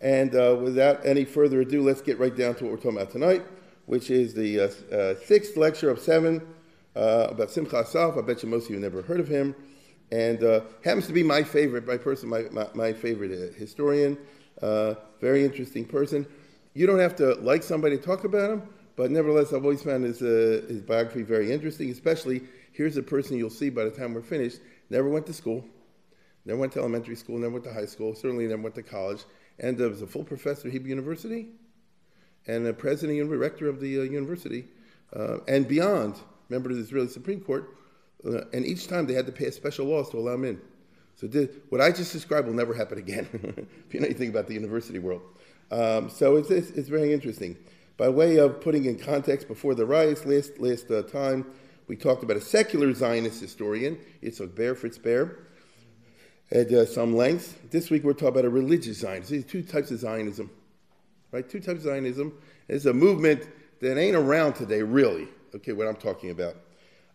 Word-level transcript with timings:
And 0.00 0.34
uh, 0.34 0.56
without 0.60 1.04
any 1.06 1.24
further 1.24 1.62
ado, 1.62 1.82
let's 1.82 2.02
get 2.02 2.18
right 2.18 2.34
down 2.34 2.54
to 2.56 2.64
what 2.64 2.72
we're 2.72 2.78
talking 2.78 2.98
about 2.98 3.10
tonight, 3.10 3.44
which 3.86 4.10
is 4.10 4.34
the 4.34 4.60
uh, 4.60 4.94
uh, 4.94 5.14
sixth 5.24 5.56
lecture 5.56 5.90
of 5.90 5.98
seven 5.98 6.42
uh, 6.94 7.28
about 7.30 7.50
Simcha 7.50 7.78
Asaf. 7.78 8.16
I 8.16 8.20
bet 8.20 8.42
you 8.42 8.48
most 8.48 8.66
of 8.66 8.70
you 8.70 8.80
never 8.80 9.02
heard 9.02 9.20
of 9.20 9.28
him. 9.28 9.54
And 10.12 10.42
uh, 10.44 10.60
happens 10.84 11.06
to 11.08 11.12
be 11.12 11.22
my 11.22 11.42
favorite, 11.42 11.86
my 11.86 11.96
person, 11.96 12.28
my, 12.28 12.42
my, 12.52 12.68
my 12.74 12.92
favorite 12.92 13.32
uh, 13.32 13.58
historian. 13.58 14.18
very 15.20 15.44
interesting 15.44 15.84
person. 15.84 16.26
You 16.74 16.86
don't 16.86 17.00
have 17.00 17.16
to 17.16 17.34
like 17.36 17.62
somebody 17.62 17.96
to 17.96 18.02
talk 18.02 18.24
about 18.24 18.50
him, 18.50 18.62
but 18.96 19.10
nevertheless, 19.10 19.52
I've 19.52 19.64
always 19.64 19.82
found 19.82 20.04
his, 20.04 20.20
his 20.20 20.82
biography 20.82 21.22
very 21.22 21.50
interesting, 21.50 21.90
especially 21.90 22.42
here's 22.72 22.98
a 22.98 23.02
person 23.02 23.38
you'll 23.38 23.48
see 23.48 23.70
by 23.70 23.84
the 23.84 23.90
time 23.90 24.12
we're 24.12 24.20
finished, 24.20 24.60
never 24.90 25.08
went 25.08 25.26
to 25.26 25.32
school, 25.32 25.64
never 26.44 26.58
went 26.58 26.72
to 26.74 26.80
elementary 26.80 27.16
school, 27.16 27.38
never 27.38 27.54
went 27.54 27.64
to 27.64 27.72
high 27.72 27.86
school, 27.86 28.14
certainly 28.14 28.46
never 28.46 28.60
went 28.60 28.74
to 28.74 28.82
college, 28.82 29.24
and 29.58 29.80
uh, 29.80 29.88
was 29.88 30.02
a 30.02 30.06
full 30.06 30.24
professor 30.24 30.68
at 30.68 30.72
Hebrew 30.72 30.90
University, 30.90 31.48
and 32.46 32.66
a 32.66 32.72
president 32.72 33.20
and 33.20 33.30
rector 33.30 33.68
of 33.68 33.80
the 33.80 34.00
uh, 34.00 34.02
university, 34.02 34.66
uh, 35.14 35.38
and 35.48 35.66
beyond, 35.66 36.16
member 36.48 36.70
of 36.70 36.76
the 36.76 36.82
Israeli 36.82 37.08
Supreme 37.08 37.40
Court, 37.40 37.76
uh, 38.24 38.42
and 38.52 38.64
each 38.64 38.88
time 38.88 39.06
they 39.06 39.14
had 39.14 39.26
to 39.26 39.32
pass 39.32 39.54
special 39.54 39.86
laws 39.86 40.10
to 40.10 40.18
allow 40.18 40.34
him 40.34 40.44
in. 40.44 40.60
So 41.16 41.28
what 41.70 41.80
I 41.80 41.90
just 41.92 42.12
described 42.12 42.46
will 42.46 42.54
never 42.54 42.74
happen 42.74 42.98
again, 42.98 43.26
if 43.86 43.94
you 43.94 44.00
know 44.00 44.06
anything 44.06 44.28
about 44.28 44.46
the 44.46 44.54
university 44.54 44.98
world. 44.98 45.22
Um, 45.70 46.10
so 46.10 46.36
it's, 46.36 46.50
it's, 46.50 46.70
it's, 46.70 46.88
very 46.88 47.12
interesting. 47.12 47.56
By 47.96 48.08
way 48.08 48.36
of 48.36 48.60
putting 48.60 48.84
in 48.84 48.98
context, 48.98 49.48
before 49.48 49.74
the 49.74 49.86
riots 49.86 50.24
last, 50.26 50.60
last 50.60 50.90
uh, 50.90 51.02
time, 51.02 51.46
we 51.88 51.96
talked 51.96 52.22
about 52.22 52.36
a 52.36 52.40
secular 52.40 52.92
Zionist 52.92 53.40
historian, 53.40 53.98
Yitzhak 54.22 54.54
Baer, 54.54 54.74
Fritz 54.74 54.98
Baer, 54.98 55.38
at 56.50 56.72
uh, 56.72 56.86
some 56.86 57.14
length. 57.14 57.70
This 57.70 57.90
week 57.90 58.04
we're 58.04 58.12
talking 58.12 58.28
about 58.28 58.44
a 58.44 58.50
religious 58.50 58.98
Zionist. 58.98 59.30
These 59.30 59.44
two 59.44 59.62
types 59.62 59.90
of 59.90 59.98
Zionism, 59.98 60.50
right? 61.32 61.48
Two 61.48 61.60
types 61.60 61.78
of 61.78 61.82
Zionism. 61.82 62.32
It's 62.68 62.84
a 62.84 62.92
movement 62.92 63.48
that 63.80 63.98
ain't 63.98 64.16
around 64.16 64.54
today, 64.54 64.82
really. 64.82 65.28
Okay, 65.54 65.72
what 65.72 65.86
I'm 65.86 65.96
talking 65.96 66.30
about. 66.30 66.56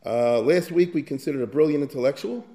Uh, 0.06 0.40
last 0.40 0.72
week 0.72 0.94
we 0.94 1.02
considered 1.02 1.42
a 1.42 1.48
brilliant 1.48 1.84
intellectual. 1.84 2.46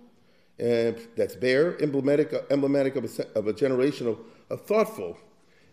Uh, 0.59 0.93
that's 1.17 1.37
Baer, 1.37 1.81
emblematic, 1.81 2.35
emblematic 2.51 2.97
of, 2.97 3.05
a, 3.05 3.39
of 3.39 3.47
a 3.47 3.53
generation 3.53 4.07
of, 4.07 4.19
of 4.51 4.63
thoughtful 4.63 5.19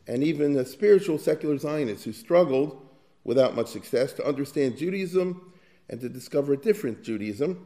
and 0.08 0.24
even 0.24 0.58
a 0.58 0.66
spiritual 0.66 1.18
secular 1.18 1.58
Zionists 1.58 2.04
who 2.04 2.12
struggled 2.12 2.86
without 3.24 3.56
much 3.56 3.68
success 3.68 4.12
to 4.14 4.26
understand 4.26 4.78
Judaism 4.78 5.54
and 5.90 6.02
to 6.02 6.10
discover 6.10 6.54
a 6.54 6.58
different 6.58 7.02
Judaism 7.02 7.66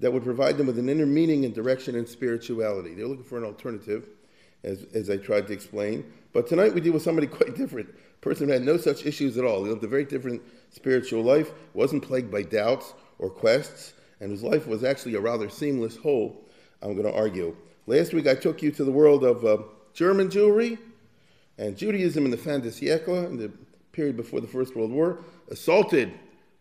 that 0.00 0.12
would 0.12 0.24
provide 0.24 0.58
them 0.58 0.66
with 0.66 0.78
an 0.78 0.88
inner 0.88 1.06
meaning 1.06 1.44
and 1.44 1.54
direction 1.54 1.94
and 1.94 2.08
spirituality. 2.08 2.94
They're 2.94 3.06
looking 3.06 3.24
for 3.24 3.38
an 3.38 3.44
alternative, 3.44 4.08
as, 4.62 4.84
as 4.94 5.08
I 5.10 5.16
tried 5.16 5.46
to 5.48 5.52
explain. 5.52 6.04
But 6.32 6.46
tonight 6.46 6.74
we 6.74 6.80
deal 6.80 6.92
with 6.92 7.02
somebody 7.02 7.26
quite 7.28 7.56
different. 7.56 7.88
A 7.90 8.20
person 8.20 8.48
who 8.48 8.52
had 8.52 8.64
no 8.64 8.76
such 8.76 9.06
issues 9.06 9.38
at 9.38 9.44
all. 9.44 9.64
He 9.64 9.70
lived 9.70 9.84
a 9.84 9.88
very 9.88 10.04
different 10.04 10.42
spiritual 10.70 11.22
life, 11.22 11.52
wasn't 11.72 12.02
plagued 12.02 12.30
by 12.30 12.42
doubts 12.42 12.94
or 13.18 13.30
quests, 13.30 13.94
and 14.20 14.30
whose 14.30 14.42
life 14.42 14.66
was 14.66 14.82
actually 14.82 15.14
a 15.14 15.20
rather 15.20 15.48
seamless 15.48 15.96
whole, 15.96 16.44
I'm 16.82 16.94
going 16.94 17.10
to 17.10 17.16
argue. 17.16 17.56
Last 17.86 18.12
week 18.14 18.26
I 18.26 18.34
took 18.34 18.62
you 18.62 18.70
to 18.72 18.84
the 18.84 18.90
world 18.90 19.24
of 19.24 19.44
uh, 19.44 19.58
German 19.92 20.28
Jewry 20.28 20.78
and 21.58 21.76
Judaism 21.76 22.24
in 22.24 22.30
the 22.30 22.36
fin 22.36 22.60
de 22.60 22.70
siècle, 22.70 23.26
in 23.26 23.36
the 23.36 23.52
period 23.92 24.16
before 24.16 24.40
the 24.40 24.46
First 24.46 24.74
World 24.74 24.90
War, 24.90 25.18
assaulted 25.50 26.12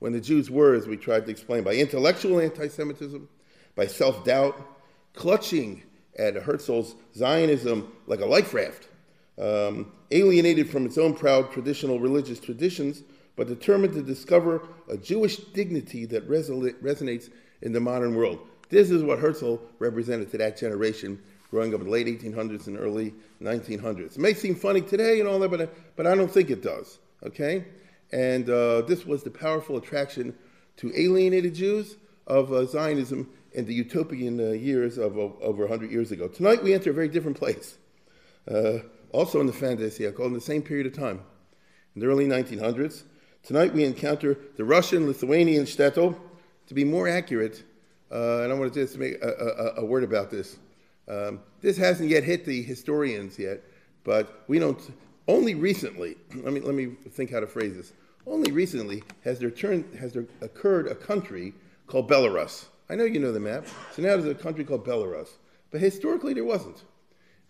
when 0.04 0.12
the 0.12 0.20
Jews 0.20 0.52
were, 0.52 0.74
as 0.74 0.86
we 0.86 0.98
tried 0.98 1.24
to 1.28 1.32
explain, 1.32 1.64
by 1.64 1.76
intellectual 1.76 2.42
anti 2.42 2.68
Semitism, 2.68 3.26
by 3.74 3.88
self 3.88 4.26
doubt, 4.26 4.60
clutching 5.14 5.82
at 6.20 6.36
Herzl's 6.36 6.96
Zionism 7.16 7.90
like 8.06 8.20
a 8.20 8.26
life 8.26 8.54
raft, 8.54 8.90
um, 9.40 9.94
alienated 10.12 10.70
from 10.70 10.86
its 10.86 10.98
own 10.98 11.14
proud 11.14 11.54
traditional 11.54 12.02
religious 12.02 12.42
traditions, 12.42 13.04
but 13.38 13.48
determined 13.48 13.94
to 13.94 14.02
discover 14.02 14.68
a 14.90 14.98
Jewish 14.98 15.38
dignity 15.38 16.04
that 16.08 16.30
resonates 16.30 17.30
in 17.62 17.72
the 17.72 17.80
modern 17.80 18.14
world. 18.14 18.40
This 18.68 18.92
is 18.92 19.04
what 19.04 19.20
Herzl 19.20 19.56
represented 19.80 20.30
to 20.32 20.38
that 20.40 20.58
generation 20.58 21.18
growing 21.50 21.74
up 21.74 21.80
in 21.80 21.86
the 21.86 21.92
late 21.94 22.08
1800s 22.08 22.68
and 22.68 22.78
early 22.78 23.14
1900s. 23.42 24.18
It 24.18 24.18
may 24.18 24.34
seem 24.34 24.56
funny 24.56 24.82
today 24.82 25.22
and 25.22 25.30
all 25.30 25.40
that, 25.40 25.50
but 25.50 25.96
but 25.96 26.08
I 26.08 26.14
don't 26.14 26.30
think 26.30 26.50
it 26.50 26.62
does. 26.62 27.00
Okay? 27.26 27.64
And 28.14 28.48
uh, 28.48 28.82
this 28.82 29.08
was 29.08 29.24
the 29.24 29.32
powerful 29.32 29.76
attraction 29.76 30.36
to 30.78 30.94
alienated 30.96 31.56
Jews 31.56 31.96
of 32.28 32.54
uh, 32.54 32.68
Zionism 32.68 33.28
in 33.54 33.66
the 33.66 33.74
utopian 33.74 34.40
uh, 34.40 34.52
years 34.52 35.00
of 35.00 35.18
over 35.18 35.64
100 35.64 35.90
years 35.90 36.12
ago. 36.12 36.28
Tonight 36.28 36.62
we 36.62 36.76
enter 36.76 36.92
a 36.92 36.94
very 36.94 37.08
different 37.08 37.38
place, 37.38 37.76
uh, 38.48 38.80
also 39.12 39.40
in 39.40 39.48
the 39.48 39.54
fantasy, 39.54 40.08
I 40.08 40.12
call 40.12 40.28
in 40.28 40.34
the 40.34 40.42
same 40.42 40.62
period 40.62 40.86
of 40.86 40.94
time, 40.94 41.22
in 41.96 42.02
the 42.02 42.06
early 42.06 42.28
1900s. 42.28 43.02
Tonight 43.42 43.74
we 43.74 43.84
encounter 43.84 44.38
the 44.58 44.64
Russian 44.64 45.08
Lithuanian 45.08 45.66
shtetl. 45.66 46.16
To 46.68 46.74
be 46.74 46.86
more 46.86 47.10
accurate, 47.10 47.62
uh, 48.10 48.44
and 48.44 48.52
I 48.54 48.56
want 48.56 48.74
to 48.74 48.80
just 48.80 48.98
make 48.98 49.22
a, 49.22 49.28
a, 49.28 49.82
a 49.82 49.86
word 49.86 50.04
about 50.04 50.32
this. 50.32 50.58
Um, 51.10 51.42
this 51.60 51.76
hasn't 51.76 52.10
yet 52.10 52.24
hit 52.24 52.46
the 52.46 52.62
historians 52.62 53.38
yet, 53.38 53.62
but 54.04 54.44
we 54.48 54.60
don't. 54.60 54.80
Only 55.28 55.56
recently, 55.56 56.16
let 56.36 56.54
me 56.54 56.62
let 56.62 56.74
me 56.74 56.96
think 57.10 57.32
how 57.32 57.42
to 57.42 57.48
phrase 57.48 57.76
this. 57.76 57.92
Only 58.26 58.52
recently 58.52 59.04
has 59.24 59.40
there, 59.40 59.52
turned, 59.52 59.94
has 59.96 60.14
there 60.14 60.26
occurred 60.42 60.88
a 60.88 60.96
country 60.96 61.54
called 61.88 62.10
Belarus. 62.10 62.66
I 62.90 62.96
know 62.96 63.04
you 63.04 63.20
know 63.20 63.32
the 63.32 63.40
map. 63.40 63.68
So 63.92 64.02
now 64.02 64.10
there's 64.10 64.26
a 64.26 64.36
country 64.36 64.64
called 64.64 64.86
Belarus. 64.86 65.30
But 65.72 65.82
historically, 65.82 66.34
there 66.34 66.44
wasn't. 66.44 66.84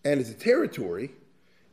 And 0.05 0.19
it's 0.19 0.29
a 0.29 0.35
territory. 0.35 1.11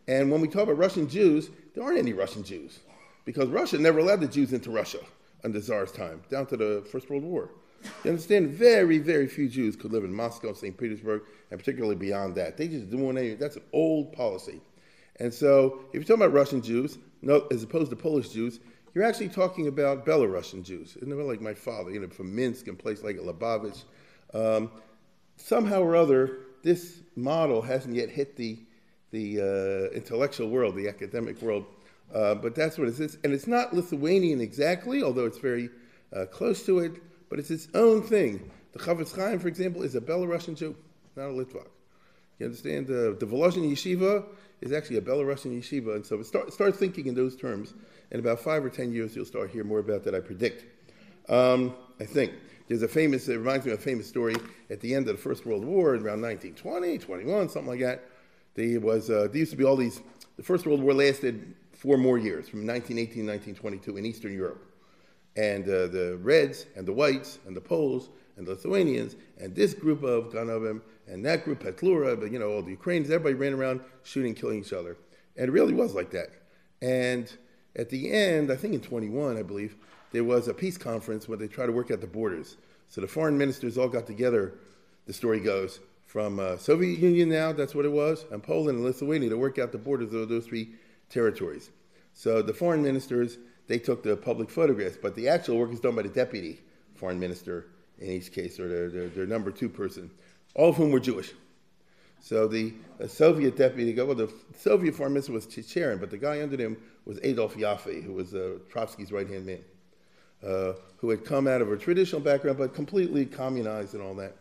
And 0.08 0.30
when 0.30 0.40
we 0.40 0.48
talk 0.48 0.64
about 0.64 0.78
Russian 0.78 1.08
Jews, 1.08 1.50
there 1.74 1.84
aren't 1.84 1.98
any 1.98 2.12
Russian 2.12 2.42
Jews. 2.42 2.80
Because 3.24 3.48
Russia 3.48 3.78
never 3.78 4.00
allowed 4.00 4.20
the 4.20 4.28
Jews 4.28 4.52
into 4.52 4.70
Russia 4.70 4.98
under 5.44 5.60
Tsar's 5.60 5.92
time, 5.92 6.22
down 6.30 6.46
to 6.46 6.56
the 6.56 6.86
First 6.90 7.08
World 7.08 7.22
War. 7.22 7.50
You 8.04 8.10
understand? 8.10 8.50
Very, 8.50 8.98
very 8.98 9.26
few 9.26 9.48
Jews 9.48 9.76
could 9.76 9.92
live 9.92 10.04
in 10.04 10.12
Moscow, 10.12 10.52
St. 10.52 10.76
Petersburg, 10.76 11.22
and 11.50 11.58
particularly 11.58 11.96
beyond 11.96 12.34
that. 12.34 12.56
They 12.56 12.68
just 12.68 12.90
didn't 12.90 13.04
want 13.04 13.18
any, 13.18 13.34
that's 13.34 13.56
an 13.56 13.62
old 13.72 14.12
policy. 14.12 14.60
And 15.16 15.32
so, 15.32 15.80
if 15.88 15.94
you're 15.94 16.02
talking 16.04 16.22
about 16.22 16.32
Russian 16.32 16.60
Jews, 16.62 16.98
no, 17.22 17.46
as 17.50 17.62
opposed 17.62 17.90
to 17.90 17.96
Polish 17.96 18.30
Jews, 18.30 18.60
you're 18.94 19.04
actually 19.04 19.28
talking 19.28 19.68
about 19.68 20.04
Belarusian 20.04 20.62
Jews. 20.64 20.96
Isn't 20.96 21.12
it 21.12 21.14
like 21.14 21.40
my 21.40 21.54
father, 21.54 21.90
you 21.90 22.00
know, 22.00 22.08
from 22.08 22.34
Minsk 22.34 22.68
and 22.68 22.78
places 22.78 23.04
like 23.04 23.16
Lubavitch. 23.16 23.84
Um, 24.34 24.70
somehow 25.36 25.82
or 25.82 25.96
other, 25.96 26.38
this 26.62 27.00
model 27.16 27.62
hasn't 27.62 27.94
yet 27.94 28.10
hit 28.10 28.36
the, 28.36 28.58
the 29.10 29.40
uh, 29.40 29.94
intellectual 29.94 30.48
world, 30.48 30.74
the 30.74 30.88
academic 30.88 31.40
world. 31.40 31.64
Uh, 32.12 32.34
but 32.34 32.54
that's 32.54 32.76
what 32.78 32.88
it 32.88 32.98
is. 32.98 33.18
And 33.22 33.32
it's 33.32 33.46
not 33.46 33.74
Lithuanian 33.74 34.40
exactly, 34.40 35.02
although 35.02 35.26
it's 35.26 35.38
very 35.38 35.70
uh, 36.14 36.26
close 36.26 36.66
to 36.66 36.80
it, 36.80 37.00
but 37.28 37.38
it's 37.38 37.50
its 37.50 37.68
own 37.74 38.02
thing. 38.02 38.50
The 38.72 38.80
Chafetz 38.80 39.14
Chaim, 39.14 39.38
for 39.38 39.48
example, 39.48 39.82
is 39.82 39.94
a 39.94 40.00
Belarusian 40.00 40.56
Jew, 40.56 40.76
not 41.16 41.26
a 41.26 41.32
Litvak. 41.32 41.68
You 42.38 42.46
understand? 42.46 42.86
the 42.86 43.16
Volozhin 43.20 43.70
Yeshiva 43.70 44.24
is 44.60 44.72
actually 44.72 44.96
a 44.96 45.00
Belarusian 45.00 45.58
yeshiva, 45.58 45.94
and 45.94 46.04
so 46.04 46.22
start, 46.22 46.52
start 46.52 46.76
thinking 46.76 47.06
in 47.06 47.14
those 47.14 47.36
terms. 47.36 47.74
In 48.10 48.20
about 48.20 48.40
five 48.40 48.64
or 48.64 48.70
ten 48.70 48.92
years, 48.92 49.14
you'll 49.16 49.24
start 49.24 49.50
hearing 49.50 49.68
more 49.68 49.78
about 49.78 50.04
that, 50.04 50.14
I 50.14 50.20
predict. 50.20 50.64
Um, 51.28 51.74
I 51.98 52.04
think. 52.04 52.32
There's 52.70 52.82
a 52.82 52.88
famous, 52.88 53.26
it 53.28 53.36
reminds 53.36 53.66
me 53.66 53.72
of 53.72 53.80
a 53.80 53.82
famous 53.82 54.06
story 54.06 54.36
at 54.70 54.78
the 54.80 54.94
end 54.94 55.08
of 55.08 55.16
the 55.16 55.20
First 55.20 55.44
World 55.44 55.64
War, 55.64 55.94
around 55.94 56.22
1920, 56.22 56.98
21, 56.98 57.48
something 57.48 57.68
like 57.68 57.80
that. 57.80 58.04
There, 58.54 58.78
was, 58.78 59.10
uh, 59.10 59.26
there 59.26 59.38
used 59.38 59.50
to 59.50 59.56
be 59.56 59.64
all 59.64 59.74
these, 59.74 60.00
the 60.36 60.44
First 60.44 60.66
World 60.66 60.80
War 60.80 60.94
lasted 60.94 61.56
four 61.72 61.96
more 61.96 62.16
years, 62.16 62.48
from 62.48 62.64
1918 62.64 63.26
to 63.26 63.32
1922 63.32 63.96
in 63.96 64.06
Eastern 64.06 64.32
Europe. 64.32 64.64
And 65.34 65.64
uh, 65.64 65.88
the 65.88 66.20
Reds 66.22 66.66
and 66.76 66.86
the 66.86 66.92
Whites 66.92 67.40
and 67.44 67.56
the 67.56 67.60
Poles 67.60 68.10
and 68.36 68.46
the 68.46 68.52
Lithuanians 68.52 69.16
and 69.38 69.52
this 69.52 69.74
group 69.74 70.04
of 70.04 70.32
Ganovim 70.32 70.80
and 71.10 71.24
that 71.26 71.44
group 71.44 71.62
Petlura, 71.62 72.18
but 72.18 72.30
you 72.30 72.38
know, 72.38 72.50
all 72.50 72.62
the 72.62 72.70
Ukrainians, 72.70 73.10
everybody 73.10 73.34
ran 73.34 73.52
around 73.52 73.80
shooting, 74.04 74.34
killing 74.34 74.60
each 74.60 74.72
other. 74.72 74.96
And 75.36 75.48
it 75.48 75.52
really 75.52 75.74
was 75.74 75.94
like 75.94 76.10
that. 76.12 76.30
And 76.80 77.30
at 77.76 77.90
the 77.90 78.12
end, 78.12 78.50
I 78.50 78.56
think 78.56 78.74
in 78.74 78.80
21, 78.80 79.36
I 79.36 79.42
believe, 79.42 79.76
there 80.12 80.24
was 80.24 80.48
a 80.48 80.54
peace 80.54 80.78
conference 80.78 81.28
where 81.28 81.38
they 81.38 81.48
tried 81.48 81.66
to 81.66 81.72
work 81.72 81.90
out 81.90 82.00
the 82.00 82.06
borders. 82.06 82.56
So 82.88 83.00
the 83.00 83.08
foreign 83.08 83.36
ministers 83.36 83.78
all 83.78 83.88
got 83.88 84.06
together, 84.06 84.54
the 85.06 85.12
story 85.12 85.40
goes, 85.40 85.80
from 86.06 86.40
uh, 86.40 86.56
Soviet 86.56 86.98
Union 86.98 87.28
now, 87.28 87.52
that's 87.52 87.74
what 87.74 87.84
it 87.84 87.92
was, 87.92 88.24
and 88.32 88.42
Poland 88.42 88.78
and 88.78 88.84
Lithuania 88.84 89.28
to 89.28 89.36
work 89.36 89.58
out 89.58 89.70
the 89.70 89.78
borders 89.78 90.12
of 90.12 90.28
those 90.28 90.46
three 90.46 90.70
territories. 91.08 91.70
So 92.14 92.42
the 92.42 92.52
foreign 92.52 92.82
ministers, 92.82 93.38
they 93.68 93.78
took 93.78 94.02
the 94.02 94.16
public 94.16 94.50
photographs, 94.50 94.96
but 95.00 95.14
the 95.14 95.28
actual 95.28 95.58
work 95.58 95.72
is 95.72 95.78
done 95.78 95.94
by 95.94 96.02
the 96.02 96.08
deputy 96.08 96.60
foreign 96.96 97.20
minister 97.20 97.66
in 98.00 98.10
each 98.10 98.32
case, 98.32 98.58
or 98.58 98.68
their, 98.68 98.88
their, 98.88 99.08
their 99.08 99.26
number 99.26 99.50
two 99.50 99.68
person, 99.68 100.10
all 100.54 100.70
of 100.70 100.76
whom 100.76 100.90
were 100.90 101.00
Jewish. 101.00 101.32
So 102.20 102.46
the 102.46 102.74
Soviet 103.08 103.56
deputy, 103.56 103.94
well, 104.00 104.14
the 104.14 104.32
Soviet 104.56 104.94
foreign 104.94 105.14
minister 105.14 105.32
was 105.32 105.46
Chicherin, 105.46 105.98
but 105.98 106.10
the 106.10 106.18
guy 106.18 106.42
under 106.42 106.56
him 106.56 106.76
was 107.06 107.18
Adolf 107.22 107.54
Yaffe, 107.56 108.02
who 108.04 108.12
was 108.12 108.34
uh, 108.34 108.58
Trotsky's 108.70 109.10
right-hand 109.10 109.46
man, 109.46 109.64
uh, 110.46 110.74
who 110.98 111.08
had 111.10 111.24
come 111.24 111.46
out 111.46 111.62
of 111.62 111.72
a 111.72 111.76
traditional 111.76 112.20
background, 112.20 112.58
but 112.58 112.74
completely 112.74 113.24
communized 113.24 113.94
and 113.94 114.02
all 114.02 114.14
that. 114.16 114.36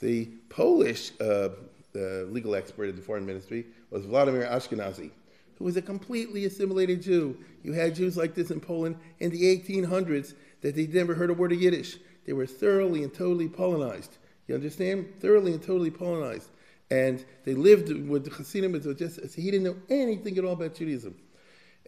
The 0.00 0.26
Polish 0.50 1.12
uh, 1.20 1.48
legal 1.94 2.54
expert 2.54 2.88
at 2.88 2.96
the 2.96 3.02
foreign 3.02 3.24
ministry 3.24 3.66
was 3.90 4.04
Vladimir 4.04 4.44
Ashkenazi, 4.44 5.10
who 5.58 5.64
was 5.64 5.76
a 5.76 5.82
completely 5.82 6.44
assimilated 6.44 7.00
Jew. 7.00 7.36
You 7.62 7.72
had 7.72 7.94
Jews 7.94 8.16
like 8.16 8.34
this 8.34 8.50
in 8.50 8.60
Poland 8.60 8.96
in 9.20 9.30
the 9.30 9.42
1800s 9.42 10.34
that 10.60 10.74
they 10.74 10.86
never 10.86 11.14
heard 11.14 11.30
a 11.30 11.34
word 11.34 11.52
of 11.52 11.60
Yiddish. 11.60 11.96
They 12.26 12.34
were 12.34 12.46
thoroughly 12.46 13.02
and 13.02 13.14
totally 13.14 13.48
Polonized. 13.48 14.18
You 14.46 14.54
understand? 14.54 15.12
Thoroughly 15.20 15.52
and 15.52 15.62
totally 15.62 15.90
Polonized. 15.90 16.48
And 16.90 17.24
they 17.44 17.54
lived 17.54 17.88
with 18.08 18.24
the 18.24 18.30
Hasidim. 18.30 18.80
Just, 18.96 19.34
he 19.34 19.50
didn't 19.50 19.64
know 19.64 19.76
anything 19.90 20.38
at 20.38 20.44
all 20.44 20.52
about 20.52 20.74
Judaism. 20.74 21.16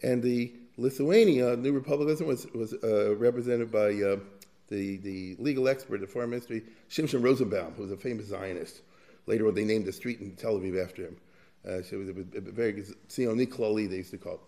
And 0.03 0.21
the 0.21 0.53
Lithuania, 0.77 1.55
New 1.55 1.71
Republic, 1.71 2.19
was, 2.19 2.47
was 2.53 2.73
uh, 2.83 3.15
represented 3.15 3.71
by 3.71 3.93
uh, 3.93 4.17
the, 4.67 4.97
the 4.97 5.35
legal 5.39 5.67
expert 5.67 6.01
at 6.01 6.09
foreign 6.09 6.29
ministry, 6.29 6.63
Shimshon 6.89 7.23
Rosenbaum, 7.23 7.73
who 7.73 7.83
was 7.83 7.91
a 7.91 7.97
famous 7.97 8.27
Zionist. 8.27 8.81
Later 9.25 9.47
on, 9.47 9.55
they 9.55 9.65
named 9.65 9.87
a 9.87 9.91
street 9.93 10.19
in 10.19 10.35
Tel 10.35 10.57
Aviv 10.57 10.81
after 10.83 11.03
him. 11.03 11.17
Uh, 11.65 11.81
so 11.81 11.95
it 11.95 11.99
was 11.99 12.09
a, 12.09 12.37
a 12.37 12.51
very 12.51 12.73
Zioni 13.09 13.47
Klali, 13.47 13.89
they 13.89 13.97
used 13.97 14.11
to 14.11 14.17
call 14.17 14.35
it. 14.35 14.39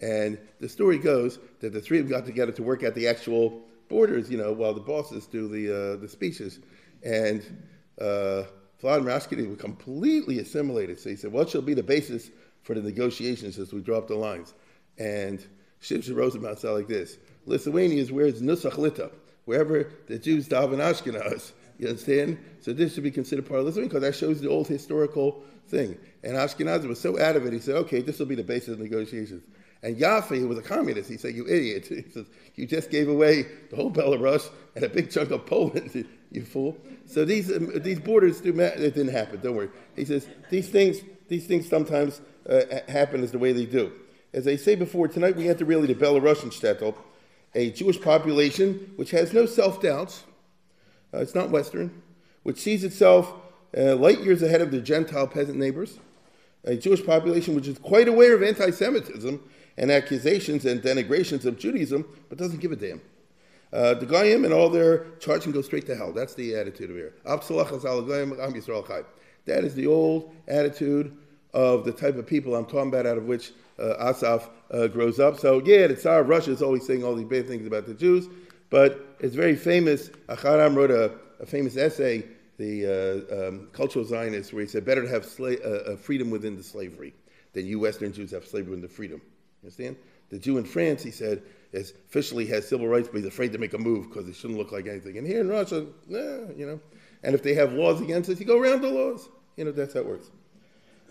And 0.00 0.38
the 0.60 0.68
story 0.68 0.98
goes 0.98 1.38
that 1.60 1.72
the 1.72 1.80
three 1.80 1.98
of 1.98 2.08
them 2.08 2.18
got 2.18 2.26
together 2.26 2.52
to 2.52 2.62
work 2.62 2.82
out 2.82 2.94
the 2.94 3.06
actual 3.06 3.62
borders, 3.88 4.30
you 4.30 4.38
know, 4.38 4.52
while 4.52 4.74
the 4.74 4.80
bosses 4.80 5.26
do 5.26 5.46
the, 5.48 5.70
uh, 5.70 5.96
the 5.96 6.08
speeches. 6.08 6.60
And 7.04 7.42
uh, 8.00 8.44
Ashkenazi 8.82 9.48
was 9.48 9.58
completely 9.58 10.38
assimilated. 10.40 10.98
So 10.98 11.10
he 11.10 11.16
said, 11.16 11.32
what 11.32 11.50
shall 11.50 11.62
be 11.62 11.74
the 11.74 11.82
basis 11.82 12.30
for 12.62 12.74
the 12.74 12.82
negotiations 12.82 13.58
as 13.58 13.72
we 13.72 13.80
drop 13.80 14.08
the 14.08 14.16
lines? 14.16 14.54
And 14.98 15.44
Shimshon 15.82 16.16
Rosenbaum 16.16 16.56
said 16.56 16.70
like 16.70 16.88
this, 16.88 17.18
Lithuania 17.46 18.00
is 18.00 18.10
where 18.10 18.26
it's 18.26 18.40
Nusach 18.40 18.78
Lita 18.78 19.10
wherever 19.44 19.90
the 20.06 20.18
Jews 20.18 20.48
daven 20.48 20.78
Ashkenaz. 20.78 21.52
You 21.78 21.88
understand? 21.88 22.38
So 22.60 22.72
this 22.72 22.94
should 22.94 23.02
be 23.02 23.10
considered 23.10 23.46
part 23.46 23.60
of 23.60 23.66
Lithuania 23.66 23.88
because 23.88 24.02
that 24.02 24.14
shows 24.14 24.40
the 24.40 24.48
old 24.48 24.68
historical 24.68 25.42
thing. 25.68 25.98
And 26.22 26.36
Ashkenaz 26.36 26.86
was 26.86 27.00
so 27.00 27.20
out 27.20 27.36
of 27.36 27.44
it, 27.46 27.52
he 27.52 27.58
said, 27.58 27.76
okay, 27.76 28.00
this 28.00 28.18
will 28.18 28.26
be 28.26 28.34
the 28.34 28.44
basis 28.44 28.70
of 28.70 28.78
negotiations. 28.78 29.42
And 29.84 29.98
Yaffe, 29.98 30.38
who 30.38 30.48
was 30.48 30.56
a 30.56 30.62
communist, 30.62 31.10
he 31.10 31.18
said, 31.18 31.34
you 31.34 31.46
idiot. 31.46 31.86
He 31.90 32.10
says, 32.10 32.26
you 32.54 32.66
just 32.66 32.90
gave 32.90 33.06
away 33.06 33.46
the 33.68 33.76
whole 33.76 33.90
Belarus 33.90 34.50
and 34.74 34.82
a 34.82 34.88
big 34.88 35.10
chunk 35.10 35.30
of 35.30 35.44
Poland, 35.44 36.08
you 36.32 36.42
fool. 36.42 36.78
So 37.04 37.26
these, 37.26 37.54
um, 37.54 37.70
these 37.82 38.00
borders, 38.00 38.40
do 38.40 38.58
it 38.58 38.78
didn't 38.78 39.08
happen, 39.08 39.40
don't 39.42 39.54
worry. 39.54 39.68
He 39.94 40.06
says, 40.06 40.26
these 40.48 40.70
things, 40.70 41.00
these 41.28 41.46
things 41.46 41.68
sometimes 41.68 42.22
uh, 42.48 42.62
happen 42.88 43.22
as 43.22 43.30
the 43.32 43.38
way 43.38 43.52
they 43.52 43.66
do. 43.66 43.92
As 44.32 44.48
I 44.48 44.56
say 44.56 44.74
before, 44.74 45.06
tonight 45.06 45.36
we 45.36 45.48
enter 45.48 45.66
really 45.66 45.86
the 45.86 45.94
Belarusian 45.94 46.50
shtetl, 46.50 46.96
a 47.54 47.70
Jewish 47.70 48.00
population 48.00 48.90
which 48.96 49.10
has 49.10 49.34
no 49.34 49.44
self 49.44 49.82
doubts, 49.82 50.24
uh, 51.12 51.18
it's 51.18 51.34
not 51.34 51.50
Western, 51.50 52.02
which 52.42 52.58
sees 52.58 52.84
itself 52.84 53.32
uh, 53.76 53.96
light 53.96 54.20
years 54.20 54.42
ahead 54.42 54.62
of 54.62 54.70
their 54.70 54.80
Gentile 54.80 55.26
peasant 55.26 55.58
neighbors, 55.58 55.98
a 56.64 56.74
Jewish 56.74 57.04
population 57.04 57.54
which 57.54 57.68
is 57.68 57.78
quite 57.78 58.08
aware 58.08 58.34
of 58.34 58.42
anti 58.42 58.70
Semitism 58.70 59.40
and 59.76 59.90
accusations 59.90 60.64
and 60.64 60.82
denigrations 60.82 61.44
of 61.44 61.58
Judaism, 61.58 62.04
but 62.28 62.38
doesn't 62.38 62.60
give 62.60 62.72
a 62.72 62.76
damn. 62.76 63.00
Uh, 63.72 63.94
the 63.94 64.06
Goyim 64.06 64.44
and 64.44 64.54
all 64.54 64.70
their 64.70 65.06
charging 65.18 65.50
go 65.50 65.60
straight 65.60 65.86
to 65.86 65.96
hell. 65.96 66.12
That's 66.12 66.34
the 66.34 66.54
attitude 66.54 66.90
of 66.90 66.96
here. 66.96 67.12
That 69.46 69.64
is 69.64 69.74
the 69.74 69.86
old 69.88 70.34
attitude 70.46 71.16
of 71.52 71.84
the 71.84 71.92
type 71.92 72.16
of 72.16 72.26
people 72.26 72.54
I'm 72.54 72.66
talking 72.66 72.88
about, 72.88 73.06
out 73.06 73.18
of 73.18 73.24
which 73.24 73.52
uh, 73.78 73.94
Asaf 73.98 74.48
uh, 74.70 74.86
grows 74.86 75.18
up. 75.18 75.38
So, 75.38 75.60
yeah, 75.64 75.88
the 75.88 75.96
Tsar 75.96 76.20
of 76.20 76.28
Russia 76.28 76.52
is 76.52 76.62
always 76.62 76.86
saying 76.86 77.02
all 77.02 77.14
these 77.14 77.26
bad 77.26 77.48
things 77.48 77.66
about 77.66 77.86
the 77.86 77.94
Jews, 77.94 78.28
but 78.70 79.16
it's 79.20 79.34
very 79.34 79.56
famous. 79.56 80.08
Achad 80.28 80.60
Ha'am 80.60 80.74
wrote 80.74 80.90
a, 80.90 81.12
a 81.40 81.46
famous 81.46 81.76
essay, 81.76 82.24
the 82.58 82.86
uh, 82.86 83.48
um, 83.48 83.68
cultural 83.72 84.04
Zionist, 84.04 84.52
where 84.52 84.62
he 84.62 84.68
said, 84.68 84.84
better 84.84 85.02
to 85.02 85.08
have 85.08 85.24
sla- 85.24 85.64
uh, 85.64 85.92
uh, 85.92 85.96
freedom 85.96 86.30
within 86.30 86.56
the 86.56 86.62
slavery 86.62 87.12
than 87.52 87.66
you 87.66 87.80
Western 87.80 88.12
Jews 88.12 88.30
have 88.30 88.46
slavery 88.46 88.70
within 88.70 88.82
the 88.82 88.88
freedom. 88.88 89.20
You 89.64 89.68
understand? 89.68 89.96
The 90.28 90.38
Jew 90.38 90.58
in 90.58 90.64
France, 90.64 91.02
he 91.02 91.10
said, 91.10 91.42
is 91.72 91.94
officially 92.08 92.44
has 92.46 92.68
civil 92.68 92.86
rights, 92.86 93.08
but 93.08 93.16
he's 93.18 93.26
afraid 93.26 93.52
to 93.52 93.58
make 93.58 93.72
a 93.72 93.78
move 93.78 94.10
because 94.10 94.28
it 94.28 94.36
shouldn't 94.36 94.58
look 94.58 94.72
like 94.72 94.86
anything. 94.86 95.16
And 95.16 95.26
here 95.26 95.40
in 95.40 95.48
Russia, 95.48 95.86
nah, 96.06 96.52
you 96.54 96.66
know. 96.66 96.80
And 97.22 97.34
if 97.34 97.42
they 97.42 97.54
have 97.54 97.72
laws 97.72 98.02
against 98.02 98.28
us, 98.28 98.38
you 98.38 98.44
go 98.44 98.60
around 98.60 98.82
the 98.82 98.90
laws. 98.90 99.26
You 99.56 99.64
know, 99.64 99.72
that's 99.72 99.94
how 99.94 100.00
it 100.00 100.06
works. 100.06 100.30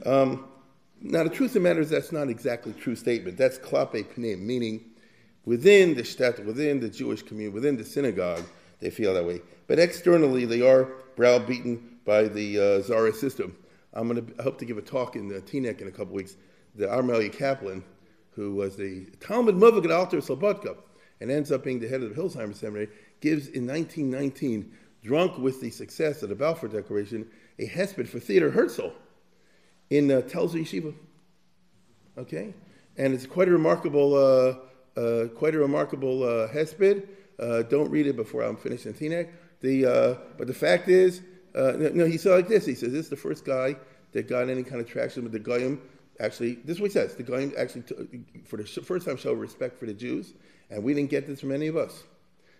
Um, 0.05 0.45
now, 1.01 1.23
the 1.23 1.31
truth 1.31 1.49
of 1.49 1.55
the 1.55 1.59
matter 1.61 1.81
is 1.81 1.89
that's 1.89 2.11
not 2.11 2.29
exactly 2.29 2.73
true 2.73 2.95
statement. 2.95 3.37
That's 3.37 3.57
klape 3.57 4.05
pnim, 4.13 4.41
meaning 4.41 4.85
within 5.45 5.95
the 5.95 6.03
shtet, 6.03 6.45
within 6.45 6.79
the 6.79 6.89
Jewish 6.89 7.23
community, 7.23 7.53
within 7.53 7.75
the 7.75 7.83
synagogue, 7.83 8.43
they 8.79 8.91
feel 8.91 9.15
that 9.15 9.25
way. 9.25 9.41
But 9.65 9.79
externally, 9.79 10.45
they 10.45 10.61
are 10.61 10.89
browbeaten 11.15 11.97
by 12.05 12.25
the 12.25 12.59
uh, 12.59 12.81
Tsarist 12.83 13.19
system. 13.19 13.57
I'm 13.93 14.07
going 14.07 14.23
to 14.23 14.43
hope 14.43 14.59
to 14.59 14.65
give 14.65 14.77
a 14.77 14.81
talk 14.83 15.15
in 15.15 15.27
the 15.27 15.41
Teaneck 15.41 15.81
in 15.81 15.87
a 15.87 15.91
couple 15.91 16.13
weeks. 16.13 16.35
The 16.75 16.85
Armelia 16.85 17.31
Kaplan, 17.31 17.83
who 18.35 18.55
was 18.55 18.75
the 18.75 19.05
Talmud 19.19 19.55
Muvag 19.55 19.91
Alter 19.91 20.17
Slobodka, 20.17 20.75
and 21.21 21.31
ends 21.31 21.51
up 21.51 21.63
being 21.63 21.79
the 21.79 21.87
head 21.87 22.03
of 22.03 22.13
the 22.13 22.21
Hildesheimer 22.21 22.55
Seminary, 22.55 22.89
gives 23.21 23.47
in 23.47 23.65
1919, 23.65 24.71
drunk 25.03 25.37
with 25.37 25.61
the 25.61 25.69
success 25.69 26.23
of 26.23 26.29
the 26.29 26.35
Balfour 26.35 26.69
Declaration, 26.69 27.27
a 27.59 27.67
hesped 27.67 28.07
for 28.07 28.19
Theodor 28.19 28.51
Herzl 28.51 28.89
in 29.89 30.11
uh, 30.11 30.21
Telzer 30.21 30.61
Yeshiva. 30.61 30.93
Okay, 32.17 32.53
and 32.97 33.13
it's 33.13 33.25
quite 33.25 33.47
a 33.47 33.51
remarkable, 33.51 34.15
uh, 34.15 34.99
uh, 34.99 35.27
quite 35.29 35.55
a 35.55 35.59
remarkable 35.59 36.23
uh, 36.23 36.47
hesped. 36.47 37.07
Uh, 37.39 37.63
don't 37.63 37.89
read 37.89 38.07
it 38.07 38.15
before 38.15 38.43
I'm 38.43 38.55
finished 38.55 38.85
in 38.85 38.93
Teaneck. 38.93 39.29
The 39.61 39.85
uh, 39.85 40.15
but 40.37 40.47
the 40.47 40.53
fact 40.53 40.89
is, 40.89 41.21
uh, 41.55 41.73
no, 41.77 42.05
he 42.05 42.17
said 42.17 42.33
like 42.35 42.47
this. 42.47 42.65
He 42.65 42.75
says 42.75 42.91
this 42.91 43.05
is 43.05 43.09
the 43.09 43.15
first 43.15 43.45
guy 43.45 43.75
that 44.11 44.27
got 44.27 44.49
any 44.49 44.63
kind 44.63 44.79
of 44.79 44.87
traction 44.87 45.23
with 45.23 45.31
the 45.31 45.39
goyim. 45.39 45.81
Actually, 46.23 46.55
this 46.63 46.77
is 46.77 46.81
what 46.81 46.89
he 46.89 46.93
says. 46.93 47.15
The 47.15 47.23
goyim 47.23 47.53
actually, 47.57 47.83
for 48.45 48.55
the 48.57 48.63
first 48.63 49.05
time, 49.05 49.17
show 49.17 49.33
respect 49.33 49.77
for 49.77 49.85
the 49.85 49.93
Jews, 49.93 50.33
and 50.69 50.81
we 50.81 50.93
didn't 50.93 51.09
get 51.09 51.27
this 51.27 51.41
from 51.41 51.51
any 51.51 51.67
of 51.67 51.75
us. 51.75 52.03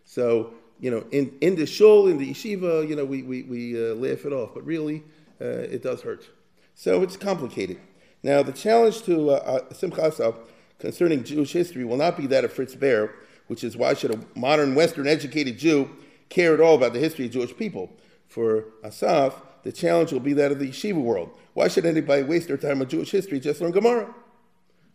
So 0.03 0.53
you 0.81 0.91
know, 0.91 1.05
in, 1.11 1.33
in 1.39 1.55
the 1.55 1.65
shul, 1.65 2.07
in 2.07 2.17
the 2.17 2.29
yeshiva, 2.29 2.87
you 2.87 2.95
know, 2.95 3.05
we 3.05 3.23
we, 3.23 3.43
we 3.43 3.77
laugh 3.93 4.25
it 4.25 4.33
off, 4.33 4.53
but 4.53 4.65
really, 4.65 5.01
it 5.39 5.81
does 5.81 6.01
hurt. 6.01 6.29
So 6.75 7.01
it's 7.03 7.15
complicated. 7.15 7.79
Now, 8.21 8.43
the 8.43 8.51
challenge 8.51 9.03
to 9.03 9.31
uh, 9.31 9.33
uh 9.69 9.73
Simcha 9.73 10.35
concerning 10.79 11.23
Jewish 11.23 11.53
history 11.53 11.85
will 11.85 11.97
not 11.97 12.17
be 12.17 12.27
that 12.27 12.43
of 12.43 12.51
Fritz 12.51 12.75
Baer, 12.75 13.15
which 13.47 13.63
is 13.63 13.77
why 13.77 13.93
should 13.93 14.13
a 14.13 14.19
modern 14.37 14.75
Western 14.75 15.07
educated 15.07 15.57
Jew 15.57 15.89
care 16.27 16.53
at 16.53 16.59
all 16.59 16.75
about 16.75 16.91
the 16.91 16.99
history 16.99 17.27
of 17.27 17.31
Jewish 17.31 17.55
people? 17.55 17.89
For 18.27 18.65
Asaf, 18.83 19.41
the 19.63 19.71
challenge 19.71 20.11
will 20.11 20.19
be 20.19 20.33
that 20.33 20.51
of 20.51 20.59
the 20.59 20.67
yeshiva 20.67 21.01
world. 21.01 21.37
Why 21.53 21.67
should 21.67 21.85
anybody 21.85 22.23
waste 22.23 22.47
their 22.47 22.57
time 22.57 22.81
on 22.81 22.89
Jewish 22.89 23.11
history? 23.11 23.39
Just 23.39 23.61
learn 23.61 23.71
Gemara. 23.71 24.13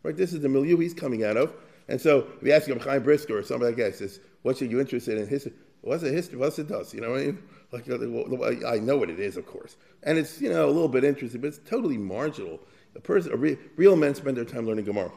Right? 0.02 0.16
This 0.16 0.32
is 0.32 0.40
the 0.40 0.48
milieu 0.48 0.76
he's 0.78 0.94
coming 0.94 1.24
out 1.24 1.36
of. 1.36 1.52
And 1.88 2.00
so 2.00 2.26
if 2.40 2.46
you 2.46 2.52
ask 2.52 2.68
him 2.68 2.78
Chaim 2.78 3.02
Brisker 3.02 3.38
or 3.38 3.42
somebody 3.42 3.72
like 3.72 3.76
that, 3.78 3.92
he 3.92 3.96
says, 3.98 4.20
what 4.42 4.60
are 4.60 4.66
you 4.66 4.80
interested 4.80 5.18
in 5.18 5.26
history? 5.26 5.52
What's 5.80 6.02
a 6.02 6.10
history? 6.10 6.38
What's 6.38 6.58
it 6.58 6.68
does? 6.68 6.92
You 6.92 7.00
know 7.00 7.10
what 7.10 7.20
I 7.20 7.24
mean? 7.26 7.42
Like 7.70 8.64
I 8.64 8.78
know 8.78 8.96
what 8.96 9.10
it 9.10 9.20
is, 9.20 9.36
of 9.36 9.46
course, 9.46 9.76
and 10.02 10.18
it's 10.18 10.40
you 10.40 10.48
know 10.48 10.66
a 10.66 10.72
little 10.72 10.88
bit 10.88 11.04
interesting, 11.04 11.40
but 11.40 11.48
it's 11.48 11.58
totally 11.58 11.98
marginal. 11.98 12.60
A 12.96 13.00
person, 13.00 13.32
a 13.32 13.36
re, 13.36 13.58
real 13.76 13.94
men 13.94 14.14
spend 14.14 14.36
their 14.36 14.44
time 14.44 14.66
learning 14.66 14.86
Gemara, 14.86 15.12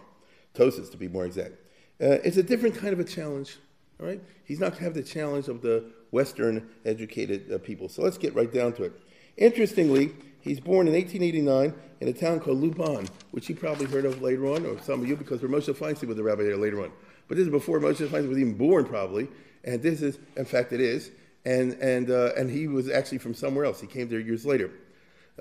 Tosas 0.53 0.91
to 0.91 0.98
be 0.98 1.07
more 1.07 1.25
exact. 1.25 1.53
Uh, 2.01 2.19
it's 2.24 2.38
a 2.38 2.43
different 2.43 2.75
kind 2.75 2.93
of 2.93 3.00
a 3.00 3.03
challenge. 3.03 3.57
All 4.00 4.07
right, 4.07 4.21
he's 4.43 4.60
not 4.60 4.71
going 4.71 4.79
to 4.79 4.83
have 4.83 4.93
the 4.93 5.03
challenge 5.03 5.48
of 5.48 5.62
the 5.62 5.91
Western 6.12 6.69
educated 6.86 7.51
uh, 7.51 7.57
people. 7.57 7.88
So 7.88 8.01
let's 8.01 8.17
get 8.17 8.36
right 8.36 8.51
down 8.51 8.74
to 8.74 8.83
it. 8.83 8.93
Interestingly, 9.38 10.12
he's 10.41 10.60
born 10.60 10.88
in 10.88 10.93
1889 10.93 11.74
in 12.01 12.07
a 12.07 12.13
town 12.13 12.39
called 12.39 12.62
Luban, 12.62 13.07
which 13.31 13.50
you 13.50 13.55
probably 13.55 13.86
heard 13.86 14.05
of 14.05 14.21
later 14.21 14.48
on, 14.48 14.65
or 14.65 14.79
some 14.81 15.01
of 15.01 15.07
you, 15.07 15.15
because 15.15 15.41
Moshe 15.41 15.74
Feinstein 15.74 16.07
was 16.07 16.17
the 16.17 16.24
rabbi 16.24 16.43
there 16.43 16.57
later 16.57 16.83
on. 16.83 16.91
But 17.27 17.38
this 17.38 17.45
is 17.45 17.51
before 17.51 17.79
Moshe 17.79 18.05
Feinstein 18.07 18.27
was 18.27 18.38
even 18.38 18.57
born, 18.57 18.86
probably. 18.86 19.27
And 19.63 19.81
this 19.81 20.01
is, 20.01 20.19
in 20.36 20.45
fact, 20.45 20.74
it 20.74 20.81
is 20.81 21.12
and, 21.45 21.74
and, 21.74 22.12
uh, 22.12 22.33
and 22.38 22.50
he 22.50 22.67
was 22.67 22.89
actually 22.89 23.17
from 23.17 23.33
somewhere 23.33 23.65
else. 23.65 23.81
He 23.81 23.88
came 23.88 24.10
there 24.10 24.19
years 24.19 24.45
later. 24.45 24.71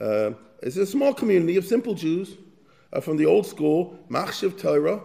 Uh, 0.00 0.32
it's 0.62 0.76
a 0.76 0.86
small 0.86 1.12
community 1.12 1.56
of 1.56 1.64
simple 1.64 1.94
Jews 1.94 2.36
uh, 2.92 3.00
from 3.00 3.16
the 3.16 3.26
old 3.26 3.46
school, 3.46 3.98
Machshav 4.08 4.58
Torah, 4.58 5.00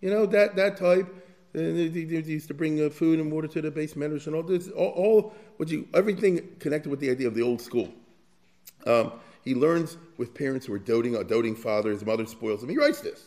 you 0.00 0.10
know, 0.10 0.26
that, 0.26 0.56
that 0.56 0.76
type. 0.76 1.14
They, 1.52 1.88
they, 1.88 2.04
they 2.04 2.16
used 2.30 2.48
to 2.48 2.54
bring 2.54 2.84
uh, 2.84 2.90
food 2.90 3.18
and 3.18 3.32
water 3.32 3.48
to 3.48 3.62
the 3.62 3.70
base 3.70 3.96
members 3.96 4.26
and 4.26 4.36
all 4.36 4.42
this, 4.42 4.68
all, 4.68 4.90
all 4.90 5.34
what 5.56 5.68
you, 5.68 5.88
everything 5.94 6.56
connected 6.60 6.88
with 6.90 7.00
the 7.00 7.10
idea 7.10 7.26
of 7.26 7.34
the 7.34 7.42
old 7.42 7.60
school. 7.60 7.88
Um, 8.86 9.12
he 9.48 9.54
learns 9.54 9.96
with 10.18 10.34
parents 10.34 10.66
who 10.66 10.74
are 10.74 10.78
doting, 10.78 11.16
a 11.16 11.24
doting 11.24 11.56
father. 11.56 11.90
His 11.90 12.04
mother 12.04 12.26
spoils 12.26 12.62
him. 12.62 12.68
He 12.68 12.76
writes 12.76 13.00
this. 13.00 13.24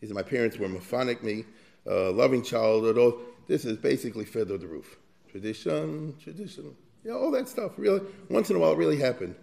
He 0.00 0.06
said, 0.06 0.14
My 0.14 0.22
parents 0.22 0.56
were 0.56 0.68
maphonic 0.68 1.22
me, 1.24 1.44
uh, 1.84 2.12
loving 2.12 2.44
childhood. 2.44 2.96
All, 2.96 3.18
this 3.48 3.64
is 3.64 3.76
basically 3.76 4.24
fed 4.24 4.48
the 4.48 4.58
roof. 4.58 4.98
Tradition, 5.28 6.14
tradition. 6.22 6.76
Yeah, 7.04 7.14
all 7.14 7.32
that 7.32 7.48
stuff. 7.48 7.72
Really, 7.76 8.02
once 8.28 8.50
in 8.50 8.56
a 8.56 8.60
while, 8.60 8.72
it 8.72 8.78
really 8.78 8.98
happened. 8.98 9.34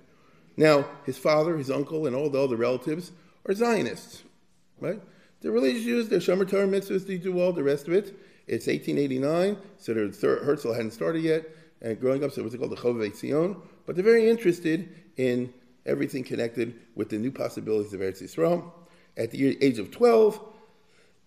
Now, 0.55 0.85
his 1.05 1.17
father, 1.17 1.57
his 1.57 1.69
uncle, 1.69 2.07
and 2.07 2.15
all 2.15 2.29
the 2.29 2.41
other 2.41 2.55
relatives 2.55 3.11
are 3.45 3.53
Zionists, 3.53 4.23
right? 4.79 5.01
They're 5.41 5.51
religious 5.51 5.83
Jews, 5.83 6.07
they're 6.09 6.19
Shomer 6.19 6.49
Torah 6.49 6.67
mitzvahs, 6.67 7.07
they 7.07 7.17
do 7.17 7.41
all 7.41 7.51
the 7.51 7.63
rest 7.63 7.87
of 7.87 7.93
it. 7.93 8.17
It's 8.47 8.67
1889, 8.67 9.57
so 9.77 9.93
the, 9.93 10.41
Herzl 10.43 10.73
hadn't 10.73 10.91
started 10.91 11.23
yet, 11.23 11.45
and 11.81 11.99
growing 11.99 12.23
up, 12.23 12.31
so 12.31 12.45
it 12.45 12.57
called 12.57 12.71
the 12.71 12.75
Chovevei 12.75 13.15
Zion, 13.15 13.57
but 13.85 13.95
they're 13.95 14.03
very 14.03 14.29
interested 14.29 14.89
in 15.17 15.53
everything 15.89 16.23
connected 16.23 16.75
with 16.95 17.09
the 17.09 17.17
new 17.17 17.31
possibilities 17.31 17.93
of 17.93 18.01
Eretz 18.01 18.21
Yisrael. 18.21 18.71
At 19.17 19.31
the 19.31 19.61
age 19.63 19.79
of 19.79 19.91
12, 19.91 20.39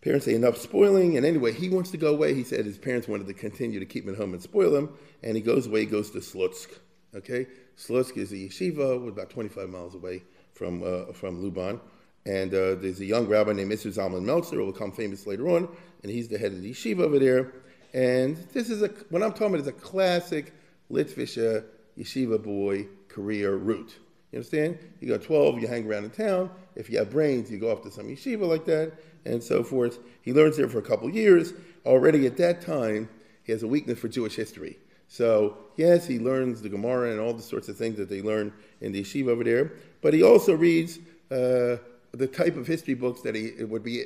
parents 0.00 0.24
say 0.26 0.34
enough 0.34 0.56
spoiling, 0.56 1.16
and 1.16 1.26
anyway, 1.26 1.52
he 1.52 1.68
wants 1.68 1.90
to 1.90 1.96
go 1.96 2.14
away. 2.14 2.34
He 2.34 2.44
said 2.44 2.64
his 2.64 2.78
parents 2.78 3.08
wanted 3.08 3.26
to 3.26 3.34
continue 3.34 3.80
to 3.80 3.86
keep 3.86 4.04
him 4.04 4.14
at 4.14 4.16
home 4.18 4.32
and 4.32 4.42
spoil 4.42 4.74
him, 4.74 4.90
and 5.22 5.36
he 5.36 5.42
goes 5.42 5.66
away, 5.66 5.80
he 5.80 5.86
goes 5.86 6.10
to 6.12 6.18
Slutsk. 6.18 6.78
Okay, 7.14 7.46
Slutsk 7.76 8.16
is 8.16 8.32
a 8.32 8.36
yeshiva, 8.36 9.06
about 9.06 9.28
25 9.28 9.68
miles 9.68 9.94
away 9.94 10.22
from 10.54 10.82
uh, 10.82 11.12
from 11.12 11.42
Luban, 11.42 11.78
and 12.24 12.54
uh, 12.54 12.74
there's 12.76 13.00
a 13.00 13.04
young 13.04 13.26
rabbi 13.26 13.52
named 13.52 13.70
Isser 13.72 13.94
Zalman 13.94 14.22
Meltzer 14.22 14.56
who 14.56 14.64
will 14.64 14.72
become 14.72 14.92
famous 14.92 15.26
later 15.26 15.48
on, 15.48 15.68
and 16.02 16.10
he's 16.10 16.28
the 16.28 16.38
head 16.38 16.52
of 16.52 16.62
the 16.62 16.72
yeshiva 16.72 17.00
over 17.00 17.18
there. 17.18 17.52
And 17.92 18.36
this 18.54 18.70
is 18.70 18.82
a 18.82 18.88
what 19.10 19.22
I'm 19.22 19.32
talking 19.32 19.48
about 19.48 19.60
is 19.60 19.66
a 19.66 19.72
classic 19.72 20.54
Litvisha 20.90 21.64
yeshiva 21.98 22.42
boy 22.42 22.86
career 23.08 23.54
route. 23.56 23.98
You 24.32 24.38
understand? 24.38 24.78
You 25.00 25.08
got 25.08 25.22
12, 25.22 25.60
you 25.60 25.68
hang 25.68 25.86
around 25.86 26.04
in 26.04 26.10
town. 26.10 26.50
If 26.74 26.88
you 26.88 26.98
have 26.98 27.10
brains, 27.10 27.50
you 27.50 27.58
go 27.58 27.70
off 27.70 27.82
to 27.82 27.90
some 27.90 28.06
yeshiva 28.06 28.48
like 28.48 28.64
that, 28.64 28.94
and 29.26 29.42
so 29.42 29.62
forth. 29.62 29.98
He 30.22 30.32
learns 30.32 30.56
there 30.56 30.68
for 30.68 30.78
a 30.78 30.82
couple 30.82 31.08
years. 31.10 31.52
Already 31.84 32.26
at 32.26 32.38
that 32.38 32.62
time, 32.62 33.10
he 33.44 33.52
has 33.52 33.62
a 33.62 33.66
weakness 33.66 33.98
for 33.98 34.08
Jewish 34.08 34.34
history. 34.34 34.78
So, 35.06 35.58
yes, 35.76 36.06
he 36.06 36.18
learns 36.18 36.62
the 36.62 36.70
Gemara 36.70 37.10
and 37.10 37.20
all 37.20 37.34
the 37.34 37.42
sorts 37.42 37.68
of 37.68 37.76
things 37.76 37.98
that 37.98 38.08
they 38.08 38.22
learn 38.22 38.54
in 38.80 38.92
the 38.92 39.02
yeshiva 39.02 39.28
over 39.28 39.44
there, 39.44 39.72
but 40.00 40.14
he 40.14 40.22
also 40.22 40.54
reads 40.54 40.98
uh, 41.30 41.76
the 42.12 42.26
type 42.26 42.56
of 42.56 42.66
history 42.66 42.94
books 42.94 43.20
that 43.20 43.34
he 43.34 43.62
would 43.64 43.82
be 43.82 44.04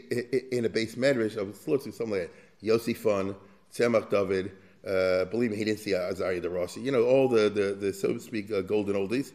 in 0.51 0.65
a 0.65 0.69
base 0.69 0.97
medrash 0.97 1.37
of 1.37 1.55
sorts 1.55 1.85
something 1.85 2.11
like 2.11 2.35
Yosippon, 2.63 3.37
Tzemach 3.73 4.11
David. 4.11 4.51
Uh, 4.85 5.25
believe 5.27 5.53
me, 5.53 5.57
he 5.57 5.65
didn't 5.65 5.81
see 5.81 5.95
Azariah 5.95 6.41
de 6.41 6.49
Rossi. 6.49 6.81
You 6.81 6.91
know, 6.91 7.05
all 7.05 7.29
the, 7.29 7.49
the, 7.49 7.77
the 7.79 7.93
so 7.93 8.13
to 8.13 8.21
speak, 8.21 8.51
uh, 8.51 8.63
golden 8.63 8.97
oldies. 8.97 9.33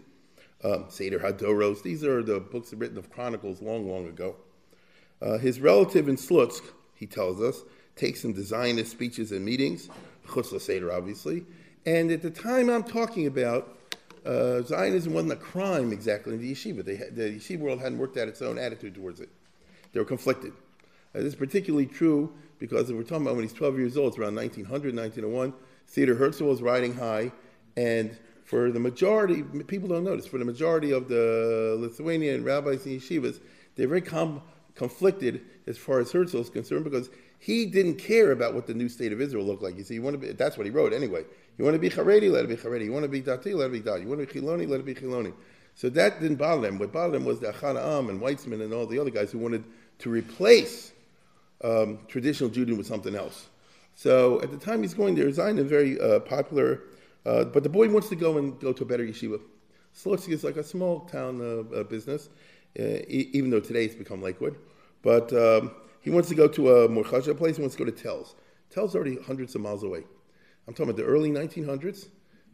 Um, 0.64 0.86
Seder 0.90 1.20
Hadoros. 1.20 1.82
These 1.82 2.04
are 2.04 2.22
the 2.22 2.40
books 2.40 2.74
written 2.74 2.98
of 2.98 3.10
chronicles 3.10 3.62
long, 3.62 3.90
long 3.90 4.08
ago. 4.08 4.36
Uh, 5.22 5.38
his 5.38 5.60
relative 5.60 6.08
in 6.08 6.16
Slutsk, 6.16 6.62
he 6.94 7.06
tells 7.06 7.42
us, 7.42 7.62
takes 7.96 8.22
some 8.22 8.40
Zionist 8.42 8.92
speeches 8.92 9.32
and 9.32 9.44
meetings, 9.44 9.90
Chutz 10.28 10.60
Seder, 10.60 10.92
obviously. 10.92 11.46
And 11.86 12.12
at 12.12 12.22
the 12.22 12.30
time 12.30 12.70
I'm 12.70 12.84
talking 12.84 13.28
about, 13.28 13.78
uh, 14.26 14.62
Zionism 14.62 15.14
wasn't 15.14 15.34
a 15.34 15.38
crime 15.38 15.92
exactly 15.92 16.34
in 16.34 16.42
the 16.42 16.52
yeshiva. 16.52 16.86
They, 16.86 16.96
the 16.96 17.38
yeshiva 17.38 17.60
world 17.60 17.80
hadn't 17.80 17.98
worked 17.98 18.18
out 18.18 18.28
its 18.28 18.42
own 18.42 18.58
attitude 18.58 18.96
towards 18.96 19.20
it. 19.20 19.30
They 19.94 20.00
were 20.00 20.06
conflicted. 20.06 20.54
Uh, 21.14 21.20
this 21.20 21.34
is 21.34 21.36
particularly 21.36 21.88
true 21.88 22.34
because 22.60 22.92
we're 22.94 23.02
talking 23.04 23.24
about 23.24 23.36
when 23.36 23.44
he's 23.44 23.54
12 23.54 23.80
years 23.80 23.98
old, 23.98 24.10
it's 24.10 24.20
around 24.20 24.36
1900, 24.36 24.96
1901. 24.96 25.54
Theodor 25.88 26.16
Herzl 26.16 26.46
was 26.46 26.62
riding 26.62 26.94
high, 26.94 27.32
and 27.76 28.18
for 28.44 28.72
the 28.72 28.80
majority, 28.80 29.44
people 29.68 29.90
don't 29.90 30.04
notice, 30.04 30.26
for 30.26 30.38
the 30.38 30.46
majority 30.46 30.92
of 30.92 31.08
the 31.08 31.78
Lithuanian 31.80 32.44
rabbis 32.44 32.86
and 32.86 33.00
yeshivas, 33.00 33.40
they're 33.76 33.88
very 33.88 34.02
com- 34.02 34.42
conflicted 34.76 35.42
as 35.68 35.78
far 35.78 36.00
as 36.00 36.12
Herzl 36.12 36.40
is 36.40 36.50
concerned 36.50 36.84
because 36.84 37.10
he 37.40 37.66
didn't 37.66 37.96
care 37.96 38.32
about 38.32 38.54
what 38.54 38.68
the 38.68 38.74
new 38.74 38.90
state 38.90 39.12
of 39.12 39.22
Israel 39.22 39.46
looked 39.46 39.64
like. 39.64 39.78
You 39.78 39.84
see, 39.84 39.96
you 39.96 40.02
want 40.02 40.14
to 40.14 40.18
be, 40.18 40.32
that's 40.34 40.58
what 40.58 40.66
he 40.66 40.72
wrote 40.72 40.94
anyway. 40.94 41.24
You 41.58 41.66
want 41.66 41.76
to 41.76 41.80
be 41.80 41.90
Haredi, 41.90 42.32
let 42.32 42.46
it 42.46 42.50
be 42.50 42.56
Haredi. 42.56 42.86
You 42.86 42.92
want 42.92 43.04
to 43.04 43.10
be 43.10 43.22
Dati, 43.22 43.56
let 43.56 43.68
it 43.68 43.74
be 43.74 43.82
Dati. 43.82 44.02
You 44.02 44.08
want 44.08 44.22
to 44.22 44.34
be 44.34 44.40
Chiloni, 44.40 44.68
let 44.68 44.80
it 44.80 44.86
be 44.86 44.96
Chiloni. 44.96 45.34
So 45.76 45.90
that 45.90 46.20
didn't 46.20 46.38
bother 46.38 46.62
them. 46.62 46.80
What 46.80 46.92
bothered 46.92 47.14
them 47.14 47.26
was 47.26 47.40
the 47.40 47.48
Achad 47.48 47.76
Ha'am 47.76 48.10
and 48.10 48.22
Weizmann 48.22 48.62
and 48.62 48.74
all 48.74 48.86
the 48.86 49.00
other 49.00 49.10
guys 49.10 49.32
who 49.32 49.40
wanted 49.40 49.64
to 50.00 50.10
replace 50.10 50.92
um, 51.64 52.00
traditional 52.08 52.50
Judaism 52.50 52.78
with 52.78 52.88
something 52.88 53.16
else. 53.16 53.48
So 53.96 54.42
at 54.42 54.52
the 54.52 54.58
time 54.58 54.82
he's 54.82 54.94
going 54.94 55.16
there, 55.16 55.32
Zion 55.32 55.58
is 55.60 55.68
very 55.70 56.00
uh, 56.00 56.20
popular, 56.22 56.82
uh, 57.26 57.46
but 57.46 57.64
the 57.64 57.70
boy 57.70 57.90
wants 57.90 58.10
to 58.10 58.16
go 58.16 58.38
and 58.38 58.60
go 58.60 58.74
to 58.74 58.84
a 58.84 58.86
better 58.86 59.06
yeshiva. 59.06 59.40
Slutsk 59.96 60.30
is 60.30 60.44
like 60.44 60.58
a 60.58 60.64
small 60.64 61.02
town 61.02 61.42
uh, 61.42 61.76
uh 61.76 61.84
business, 61.84 62.30
uh, 62.80 62.84
e- 62.84 63.30
even 63.34 63.50
though 63.50 63.60
today 63.60 63.86
it's 63.86 63.96
become 63.96 64.22
Lakewood. 64.22 64.58
But 65.02 65.34
um, 65.34 65.72
he 66.02 66.10
wants 66.10 66.30
to 66.30 66.36
go 66.36 66.48
to 66.48 66.76
a 66.76 66.90
more 66.90 67.04
chasha 67.04 67.38
place. 67.38 67.58
He 67.58 67.62
wants 67.62 67.76
to 67.76 67.86
go 67.86 67.92
to. 67.92 68.26
Telz 68.74 68.90
is 68.90 68.96
already 68.96 69.18
hundreds 69.18 69.56
of 69.56 69.62
miles 69.62 69.84
away. 69.84 70.04
I'm 70.68 70.74
talking 70.74 70.92
about 70.92 70.98
the 70.98 71.04
early 71.04 71.30
1900s, 71.30 72.08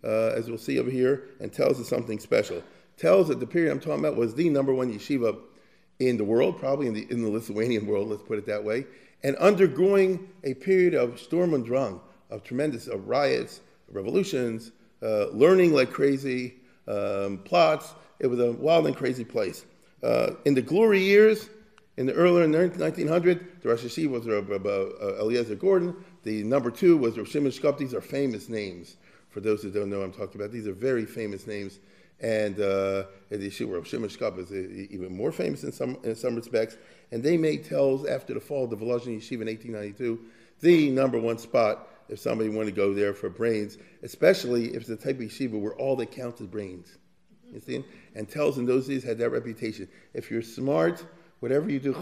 uh, 0.03 0.07
as 0.35 0.47
we'll 0.47 0.57
see 0.57 0.79
over 0.79 0.89
here, 0.89 1.29
and 1.39 1.51
Telz 1.51 1.79
is 1.79 1.87
something 1.87 2.19
special. 2.19 2.63
Telz 2.97 3.29
at 3.29 3.39
the 3.39 3.45
period 3.45 3.71
I'm 3.71 3.79
talking 3.79 3.99
about 3.99 4.15
was 4.15 4.33
the 4.33 4.49
number 4.49 4.73
one 4.73 4.91
yeshiva 4.91 5.37
in 5.99 6.17
the 6.17 6.23
world, 6.23 6.57
probably 6.57 6.87
in 6.87 6.93
the, 6.93 7.05
in 7.11 7.21
the 7.21 7.29
Lithuanian 7.29 7.85
world, 7.87 8.09
let's 8.09 8.23
put 8.23 8.37
it 8.37 8.45
that 8.47 8.63
way, 8.63 8.85
and 9.23 9.35
undergoing 9.37 10.29
a 10.43 10.53
period 10.55 10.93
of 10.93 11.19
Sturm 11.19 11.53
und 11.53 11.65
Drang, 11.65 11.99
of 12.29 12.43
tremendous 12.43 12.87
of 12.87 13.07
riots, 13.07 13.61
revolutions, 13.91 14.71
uh, 15.01 15.27
learning 15.27 15.73
like 15.73 15.91
crazy, 15.91 16.55
um, 16.87 17.39
plots. 17.39 17.93
It 18.19 18.27
was 18.27 18.39
a 18.39 18.51
wild 18.51 18.87
and 18.87 18.95
crazy 18.95 19.23
place. 19.23 19.65
Uh, 20.03 20.31
in 20.45 20.53
the 20.53 20.61
glory 20.61 21.01
years, 21.01 21.49
in 21.97 22.05
the 22.05 22.13
earlier 22.13 22.47
1900, 22.47 23.61
the 23.61 23.69
Rosh 23.69 23.83
Hashiva 23.83 24.09
was 24.09 24.27
Rabbi 24.27 24.69
uh, 24.69 25.19
Eliezer 25.19 25.55
Gordon. 25.55 25.95
The 26.23 26.43
number 26.43 26.69
two 26.69 26.97
was 26.97 27.17
Rav 27.17 27.27
Shimon 27.27 27.51
Shkop. 27.51 27.77
These 27.77 27.93
are 27.93 28.01
famous 28.01 28.49
names. 28.49 28.97
For 29.29 29.39
those 29.39 29.63
who 29.63 29.71
don't 29.71 29.89
know, 29.89 30.01
I'm 30.01 30.11
talking 30.11 30.39
about. 30.39 30.51
These 30.51 30.67
are 30.67 30.73
very 30.73 31.05
famous 31.05 31.47
names. 31.47 31.79
And 32.19 32.55
uh, 32.55 33.05
the 33.29 33.37
Yeshiva 33.37 33.75
Rav 33.75 33.87
Shimon 33.87 34.09
Shkop 34.09 34.37
is 34.39 34.51
uh, 34.51 34.87
even 34.91 35.15
more 35.15 35.31
famous 35.31 35.63
in 35.63 35.71
some 35.71 35.97
in 36.03 36.15
some 36.15 36.35
respects. 36.35 36.77
And 37.11 37.23
they 37.23 37.37
made 37.37 37.65
Telz 37.65 38.09
after 38.09 38.33
the 38.33 38.39
fall 38.39 38.65
of 38.65 38.69
the 38.71 38.77
Volozhin 38.77 39.17
Yeshiva 39.17 39.41
in 39.41 39.47
1892 39.47 40.19
the 40.61 40.89
number 40.89 41.19
one 41.19 41.37
spot 41.37 41.87
if 42.09 42.19
somebody 42.19 42.49
wanted 42.49 42.71
to 42.71 42.75
go 42.75 42.93
there 42.93 43.13
for 43.13 43.29
brains, 43.29 43.77
especially 44.03 44.69
if 44.69 44.77
it's 44.77 44.87
the 44.87 44.95
type 44.95 45.17
of 45.17 45.23
yeshiva 45.23 45.59
where 45.59 45.73
all 45.75 45.95
that 45.97 46.11
counts 46.11 46.41
is 46.41 46.47
brains. 46.47 46.97
You 47.51 47.59
see? 47.59 47.83
And 48.15 48.29
Telz 48.29 48.57
in 48.57 48.65
those 48.65 48.87
days 48.87 49.03
had 49.03 49.17
that 49.19 49.29
reputation. 49.29 49.87
If 50.13 50.29
you're 50.29 50.41
smart, 50.41 51.05
whatever 51.39 51.69
you 51.69 51.79
do. 51.79 51.93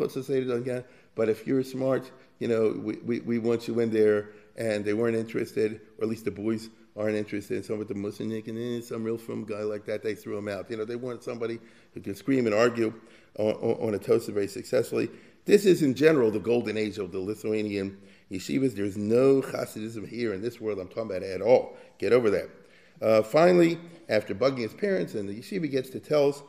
But 1.16 1.30
if 1.30 1.48
you're 1.48 1.64
smart, 1.64 2.12
you 2.40 2.48
know, 2.48 2.76
we, 2.84 2.96
we, 2.98 3.20
we 3.22 3.40
want 3.40 3.68
you 3.68 3.80
in 3.80 3.92
there, 3.92 4.30
and 4.58 4.84
they 4.84 4.94
weren't 4.94 5.16
interested, 5.16 5.82
or 5.98 6.04
at 6.04 6.10
least 6.10 6.26
the 6.26 6.32
boys 6.32 6.70
aren't 6.98 7.16
interested 7.16 7.58
in 7.58 7.64
some 7.64 7.82
of 7.82 7.88
the 7.88 7.94
Muslim 7.94 8.32
and 8.32 8.84
some 8.84 9.04
real 9.04 9.18
film 9.18 9.44
guy 9.44 9.62
like 9.62 9.86
that, 9.86 10.02
they 10.02 10.16
threw 10.16 10.38
him 10.38 10.48
out. 10.48 10.70
You 10.70 10.78
know, 10.78 10.86
they 10.86 10.96
want 10.96 11.24
somebody 11.24 11.60
who 11.94 12.00
can 12.00 12.16
scream 12.16 12.46
and 12.46 12.56
argue 12.56 12.94
on, 13.38 13.54
on, 13.56 13.88
on 13.88 13.94
a 13.96 14.00
toast 14.00 14.30
very 14.30 14.48
successfully. 14.48 15.10
This 15.44 15.66
is, 15.66 15.84
in 15.84 15.94
general, 15.94 16.32
the 16.32 16.40
golden 16.40 16.78
age 16.78 16.98
of 16.98 17.12
the 17.12 17.20
Lithuanian 17.20 17.98
yeshivas. 18.38 18.76
There's 18.76 18.98
no 18.98 19.42
Hasidism 19.42 20.08
here 20.08 20.34
in 20.34 20.42
this 20.42 20.60
world 20.60 20.80
I'm 20.80 20.88
talking 20.88 21.12
about 21.12 21.24
at 21.24 21.42
all. 21.42 21.78
Get 21.98 22.14
over 22.14 22.30
that. 22.30 22.50
Uh, 23.02 23.22
finally, 23.22 23.78
after 24.10 24.34
bugging 24.34 24.60
his 24.60 24.74
parents, 24.74 25.16
and 25.16 25.28
the 25.28 25.40
yeshiva 25.40 25.70
gets 25.70 25.90
to 25.92 26.00
Telz, 26.00 26.44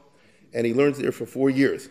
and 0.54 0.66
he 0.66 0.72
learns 0.72 0.98
there 0.98 1.12
for 1.12 1.26
four 1.26 1.50
years. 1.50 1.88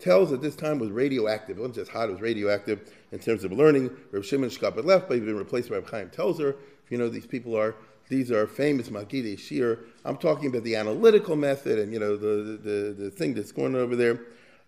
Telz 0.00 0.32
at 0.32 0.40
this 0.40 0.54
time 0.54 0.78
was 0.78 0.90
radioactive. 0.90 1.58
It 1.58 1.60
wasn't 1.60 1.76
just 1.76 1.90
hot, 1.90 2.08
it 2.08 2.12
was 2.12 2.20
radioactive 2.20 2.92
in 3.10 3.18
terms 3.18 3.44
of 3.44 3.52
learning. 3.52 3.90
Reb 4.12 4.24
Shimon 4.24 4.50
had 4.50 4.84
left, 4.84 5.08
but 5.08 5.14
he'd 5.14 5.26
been 5.26 5.36
replaced 5.36 5.70
by 5.70 5.76
Reb 5.76 5.90
Chaim 5.90 6.08
Telzer. 6.10 6.54
If 6.84 6.90
you 6.90 6.98
know 6.98 7.08
these 7.08 7.26
people 7.26 7.56
are, 7.56 7.74
these 8.08 8.30
are 8.30 8.46
famous 8.46 8.88
Magidei 8.88 9.38
Shir. 9.38 9.80
I'm 10.04 10.16
talking 10.16 10.48
about 10.48 10.62
the 10.62 10.76
analytical 10.76 11.36
method 11.36 11.78
and, 11.78 11.92
you 11.92 11.98
know, 11.98 12.16
the, 12.16 12.58
the, 12.58 12.94
the 12.96 13.10
thing 13.10 13.34
that's 13.34 13.52
going 13.52 13.74
on 13.74 13.80
over 13.80 13.96
there. 13.96 14.20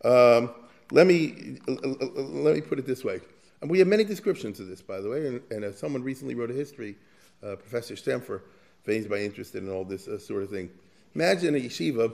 Um, 0.05 0.51
let, 0.91 1.07
me, 1.07 1.59
let 1.67 2.55
me 2.57 2.61
put 2.61 2.79
it 2.79 2.87
this 2.87 3.05
way. 3.05 3.21
And 3.61 3.71
we 3.71 3.79
have 3.79 3.89
many 3.89 4.05
descriptions 4.05 4.59
of 4.61 4.69
this, 4.69 4.81
by 4.81 5.01
the 5.01 5.09
way, 5.09 5.27
and, 5.27 5.43
and 5.51 5.65
uh, 5.65 5.73
someone 5.73 6.03
recently 6.03 6.35
wrote 6.35 6.51
a 6.51 6.55
history, 6.55 6.97
uh, 7.43 7.57
Professor 7.57 7.95
Stampfer, 7.95 8.41
if 8.83 8.89
anybody's 8.89 9.27
interested 9.27 9.63
in 9.63 9.71
all 9.71 9.85
this 9.85 10.09
uh, 10.09 10.19
sort 10.19 10.43
of 10.43 10.51
thing. 10.51 10.71
Imagine 11.15 11.55
a 11.55 11.59
yeshiva 11.59 12.13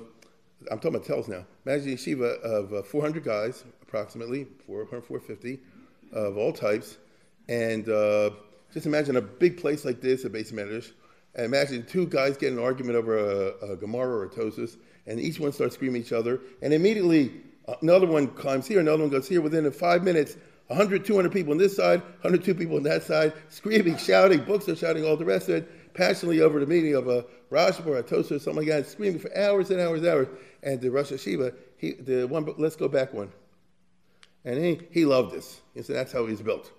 I'm 0.70 0.78
talking 0.78 0.96
about 0.96 1.06
Telz 1.06 1.28
now. 1.28 1.44
Imagine 1.64 1.92
a 1.92 1.96
yeshiva 1.96 2.40
of 2.40 2.72
uh, 2.72 2.82
400 2.82 3.22
guys, 3.22 3.64
approximately 3.82 4.46
400, 4.66 5.04
450, 5.04 5.60
of 6.12 6.36
all 6.36 6.52
types, 6.52 6.98
and 7.48 7.88
uh, 7.88 8.30
just 8.72 8.86
imagine 8.86 9.16
a 9.16 9.20
big 9.20 9.58
place 9.58 9.84
like 9.84 10.00
this, 10.00 10.24
a 10.24 10.30
base 10.30 10.52
medrash, 10.52 10.92
and 11.34 11.44
imagine 11.44 11.84
two 11.84 12.06
guys 12.06 12.36
getting 12.36 12.58
an 12.58 12.64
argument 12.64 12.96
over 12.96 13.18
a, 13.18 13.72
a 13.72 13.76
Gemara 13.76 14.08
or 14.08 14.24
a 14.24 14.28
Tosus, 14.28 14.76
and 15.06 15.20
each 15.20 15.38
one 15.38 15.52
starts 15.52 15.74
screaming 15.74 16.00
at 16.00 16.06
each 16.06 16.12
other, 16.12 16.40
and 16.62 16.72
immediately 16.72 17.32
uh, 17.68 17.74
another 17.82 18.06
one 18.06 18.28
climbs 18.28 18.66
here, 18.66 18.80
another 18.80 19.02
one 19.02 19.10
goes 19.10 19.28
here. 19.28 19.40
Within 19.40 19.70
five 19.70 20.02
minutes, 20.02 20.36
100, 20.68 21.04
200 21.04 21.32
people 21.32 21.52
on 21.52 21.58
this 21.58 21.76
side, 21.76 22.00
102 22.00 22.54
people 22.54 22.76
on 22.76 22.82
that 22.82 23.02
side, 23.02 23.32
screaming, 23.48 23.96
shouting, 23.96 24.42
books 24.44 24.68
are 24.68 24.76
shouting, 24.76 25.04
all 25.04 25.16
the 25.16 25.24
rest 25.24 25.48
of 25.48 25.56
it 25.56 25.70
passionately 25.96 26.40
over 26.40 26.60
the 26.60 26.66
meaning 26.66 26.94
of 26.94 27.08
a 27.08 27.24
Rashba 27.50 27.86
or 27.86 27.98
a 27.98 28.02
Tosa 28.02 28.36
or 28.36 28.38
something 28.38 28.66
like 28.66 28.68
that, 28.68 28.86
screaming 28.86 29.18
for 29.18 29.36
hours 29.36 29.70
and 29.70 29.80
hours 29.80 30.00
and 30.00 30.08
hours. 30.08 30.28
And 30.62 30.80
the 30.80 30.90
Rosh 30.90 31.10
Hashiva, 31.10 31.54
he, 31.76 31.92
the 31.92 32.26
one, 32.26 32.48
let's 32.58 32.76
go 32.76 32.88
back 32.88 33.12
one. 33.12 33.32
And 34.44 34.62
he, 34.62 34.80
he 34.90 35.04
loved 35.04 35.34
this. 35.34 35.60
He 35.74 35.82
said 35.82 35.96
that's 35.96 36.12
how 36.12 36.26
he's 36.26 36.42
built. 36.42 36.70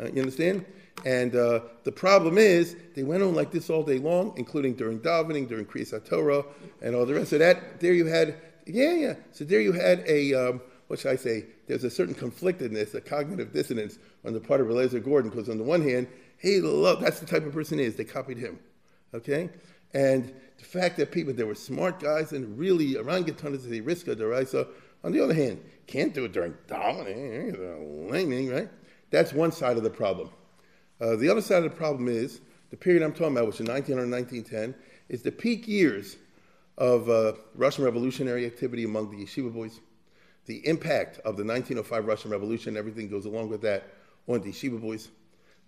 Uh, 0.00 0.06
you 0.06 0.20
understand? 0.20 0.64
And 1.04 1.36
uh, 1.36 1.60
the 1.84 1.92
problem 1.92 2.38
is, 2.38 2.76
they 2.96 3.04
went 3.04 3.22
on 3.22 3.34
like 3.34 3.52
this 3.52 3.70
all 3.70 3.82
day 3.82 3.98
long, 3.98 4.32
including 4.36 4.74
during 4.74 4.98
davening, 4.98 5.48
during 5.48 5.66
Kriyas 5.66 6.04
Torah, 6.04 6.44
and 6.82 6.96
all 6.96 7.06
the 7.06 7.14
rest. 7.14 7.30
So 7.30 7.38
that 7.38 7.80
there 7.80 7.92
you 7.92 8.06
had, 8.06 8.36
yeah, 8.66 8.94
yeah. 8.94 9.14
So 9.32 9.44
there 9.44 9.60
you 9.60 9.72
had 9.72 10.02
a, 10.06 10.34
um, 10.34 10.60
what 10.88 10.98
should 10.98 11.12
I 11.12 11.16
say? 11.16 11.46
There's 11.66 11.84
a 11.84 11.90
certain 11.90 12.14
conflictedness, 12.14 12.94
a 12.94 13.00
cognitive 13.00 13.52
dissonance 13.52 13.98
on 14.24 14.32
the 14.32 14.40
part 14.40 14.60
of 14.60 14.68
Eliezer 14.68 15.00
Gordon, 15.00 15.30
because 15.30 15.48
on 15.48 15.58
the 15.58 15.64
one 15.64 15.82
hand, 15.82 16.08
he 16.38 16.60
loved, 16.60 17.02
that's 17.02 17.20
the 17.20 17.26
type 17.26 17.46
of 17.46 17.52
person 17.52 17.78
he 17.78 17.84
is. 17.84 17.96
They 17.96 18.04
copied 18.04 18.38
him, 18.38 18.58
okay? 19.14 19.48
And 19.94 20.32
the 20.58 20.64
fact 20.64 20.96
that 20.98 21.10
people, 21.12 21.32
they 21.32 21.44
were 21.44 21.54
smart 21.54 22.00
guys 22.00 22.32
and 22.32 22.58
really 22.58 22.96
around 22.96 23.26
Getanas, 23.26 23.68
they 23.68 23.80
risk 23.80 24.08
a 24.08 24.16
deraisa. 24.16 24.68
On 25.02 25.12
the 25.12 25.20
other 25.20 25.34
hand, 25.34 25.62
can't 25.86 26.12
do 26.12 26.24
it 26.24 26.32
during 26.32 26.54
davening, 26.68 28.52
right? 28.52 28.68
That's 29.10 29.32
one 29.32 29.52
side 29.52 29.76
of 29.76 29.82
the 29.82 29.90
problem. 29.90 30.30
Uh, 31.00 31.16
the 31.16 31.28
other 31.28 31.40
side 31.40 31.64
of 31.64 31.70
the 31.70 31.76
problem 31.76 32.08
is 32.08 32.40
the 32.70 32.76
period 32.76 33.02
I'm 33.02 33.12
talking 33.12 33.36
about, 33.36 33.46
which 33.46 33.60
is 33.60 33.68
1900 33.68 34.10
1910, 34.10 34.74
is 35.08 35.22
the 35.22 35.32
peak 35.32 35.68
years 35.68 36.16
of 36.78 37.08
uh, 37.08 37.34
Russian 37.54 37.84
revolutionary 37.84 38.46
activity 38.46 38.84
among 38.84 39.10
the 39.10 39.24
yeshiva 39.24 39.52
boys. 39.52 39.80
The 40.46 40.66
impact 40.66 41.18
of 41.18 41.36
the 41.36 41.44
1905 41.44 42.06
Russian 42.06 42.30
Revolution, 42.30 42.76
everything 42.76 43.08
goes 43.08 43.24
along 43.24 43.48
with 43.48 43.62
that, 43.62 43.84
on 44.28 44.40
the 44.40 44.50
yeshiva 44.50 44.80
boys. 44.80 45.08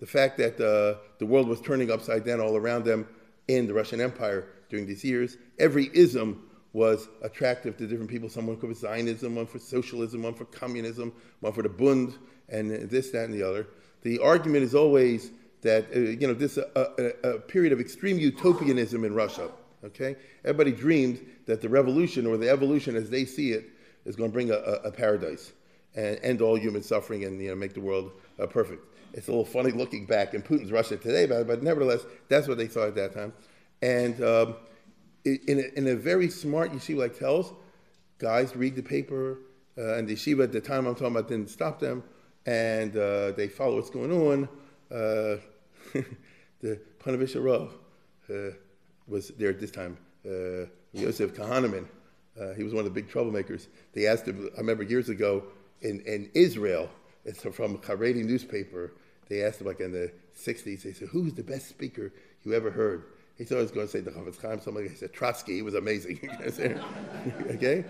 The 0.01 0.07
fact 0.07 0.37
that 0.39 0.61
uh, 0.61 0.99
the 1.19 1.27
world 1.27 1.49
was 1.49 1.61
turning 1.61 1.91
upside 1.91 2.25
down 2.25 2.41
all 2.41 2.57
around 2.57 2.85
them 2.85 3.07
in 3.49 3.67
the 3.67 3.75
Russian 3.75 4.01
Empire 4.01 4.49
during 4.69 4.87
these 4.87 5.05
years. 5.05 5.39
Every 5.59 5.91
ism 5.95 6.43
was 6.73 7.09
attractive 7.23 7.77
to 7.79 7.87
different 7.87 8.11
people. 8.11 8.29
Someone 8.29 8.59
for 8.59 8.73
Zionism, 8.75 9.35
one 9.35 9.47
for 9.47 9.59
socialism, 9.59 10.23
one 10.23 10.35
for 10.35 10.45
communism, 10.45 11.13
one 11.41 11.53
for 11.53 11.63
the 11.63 11.71
Bund, 11.71 12.15
and 12.51 12.71
this, 12.71 13.11
that, 13.11 13.25
and 13.25 13.35
the 13.35 13.43
other. 13.43 13.67
The 14.03 14.19
argument 14.19 14.63
is 14.63 14.75
always 14.75 15.31
that 15.63 15.87
uh, 15.95 15.99
you 15.99 16.29
know 16.29 16.35
this 16.35 16.59
a, 16.59 16.69
a, 16.77 17.31
a, 17.31 17.41
period 17.41 17.73
of 17.73 17.81
extreme 17.81 18.19
utopianism 18.19 19.05
in 19.05 19.15
Russia. 19.15 19.51
Okay, 19.85 20.17
everybody 20.45 20.73
dreamed 20.73 21.25
that 21.47 21.61
the 21.61 21.69
revolution 21.69 22.27
or 22.27 22.37
the 22.37 22.49
evolution, 22.49 22.95
as 22.95 23.09
they 23.09 23.25
see 23.25 23.53
it, 23.53 23.71
is 24.07 24.17
going 24.17 24.31
to 24.31 24.33
bring 24.33 24.51
a, 24.51 24.55
a 24.55 24.91
paradise 24.91 25.53
and 25.95 26.19
end 26.23 26.41
all 26.41 26.57
human 26.57 26.83
suffering 26.83 27.25
and 27.25 27.41
you 27.41 27.49
know 27.49 27.55
make 27.55 27.75
the 27.75 27.81
world 27.81 28.13
uh, 28.41 28.47
perfect. 28.47 28.85
It's 29.13 29.29
a 29.29 29.31
little 29.31 29.45
funny 29.45 29.73
looking 29.73 30.07
back 30.07 30.35
in 30.35 30.43
Putin's 30.43 30.71
Russia 30.71 30.97
today, 30.97 31.27
but, 31.27 31.47
but 31.47 31.63
nevertheless, 31.63 32.03
that's 32.29 32.49
what 32.49 32.59
they 32.59 32.67
thought 32.67 32.89
at 32.89 32.95
that 32.97 33.15
time. 33.15 33.33
And 33.81 34.23
um, 34.23 34.57
in, 35.25 35.59
a, 35.59 35.79
in 35.79 35.89
a 35.89 35.97
very 35.97 36.29
smart 36.29 36.73
yeshiva 36.73 36.99
like 36.99 37.19
Telz, 37.19 37.55
guys 38.19 38.55
read 38.55 38.77
the 38.77 38.83
paper, 38.83 39.39
uh, 39.79 39.95
and 39.95 40.07
the 40.07 40.15
yeshiva 40.15 40.45
at 40.45 40.53
the 40.53 40.61
time 40.61 40.87
I'm 40.87 40.95
talking 40.95 41.17
about 41.17 41.29
didn't 41.29 41.51
stop 41.51 41.81
them, 41.81 42.03
and 42.45 42.97
uh, 42.97 43.33
they 43.33 43.49
follow 43.49 43.77
what's 43.77 43.91
going 43.91 44.13
on. 44.13 44.49
Uh, 44.91 45.41
the 46.61 46.81
Ponevezher 46.99 47.43
Rav 47.43 47.73
uh, 48.31 48.55
was 49.09 49.29
there 49.39 49.51
at 49.51 49.61
this 49.61 49.71
time. 49.71 49.97
Uh, 50.25 50.67
Yosef 50.93 51.35
Kahaneman, 51.35 51.87
uh, 52.41 52.55
he 52.55 52.63
was 52.63 52.73
one 52.73 52.87
of 52.87 52.93
the 52.93 53.01
big 53.01 53.11
troublemakers. 53.11 53.67
They 53.93 54.07
asked 54.07 54.27
him, 54.27 54.49
I 54.57 54.61
remember 54.61 54.83
years 54.83 55.09
ago 55.09 55.45
in, 55.81 56.01
in 56.01 56.31
Israel, 56.35 56.89
it's 57.25 57.43
from 57.43 57.75
a 57.75 57.79
Haredi 57.79 58.25
newspaper, 58.25 58.93
they 59.29 59.43
asked 59.43 59.61
him 59.61 59.67
like 59.67 59.81
in 59.81 59.93
the 59.93 60.13
60s, 60.37 60.83
they 60.83 60.93
said, 60.93 61.09
who's 61.09 61.35
the 61.35 61.43
best 61.43 61.69
speaker 61.69 62.13
you 62.45 62.55
ever 62.55 62.71
heard? 62.71 63.05
He 63.37 63.45
thought 63.45 63.57
he 63.57 63.63
was 63.63 63.71
going 63.71 63.87
to 63.87 63.93
say 63.93 64.01
the 64.01 64.11
Chofetz 64.11 64.41
Chaim, 64.41 64.61
somebody 64.61 64.89
said 64.89 65.13
Trotsky, 65.13 65.57
he 65.57 65.63
was 65.63 65.75
amazing. 65.75 66.19
okay? 67.51 67.85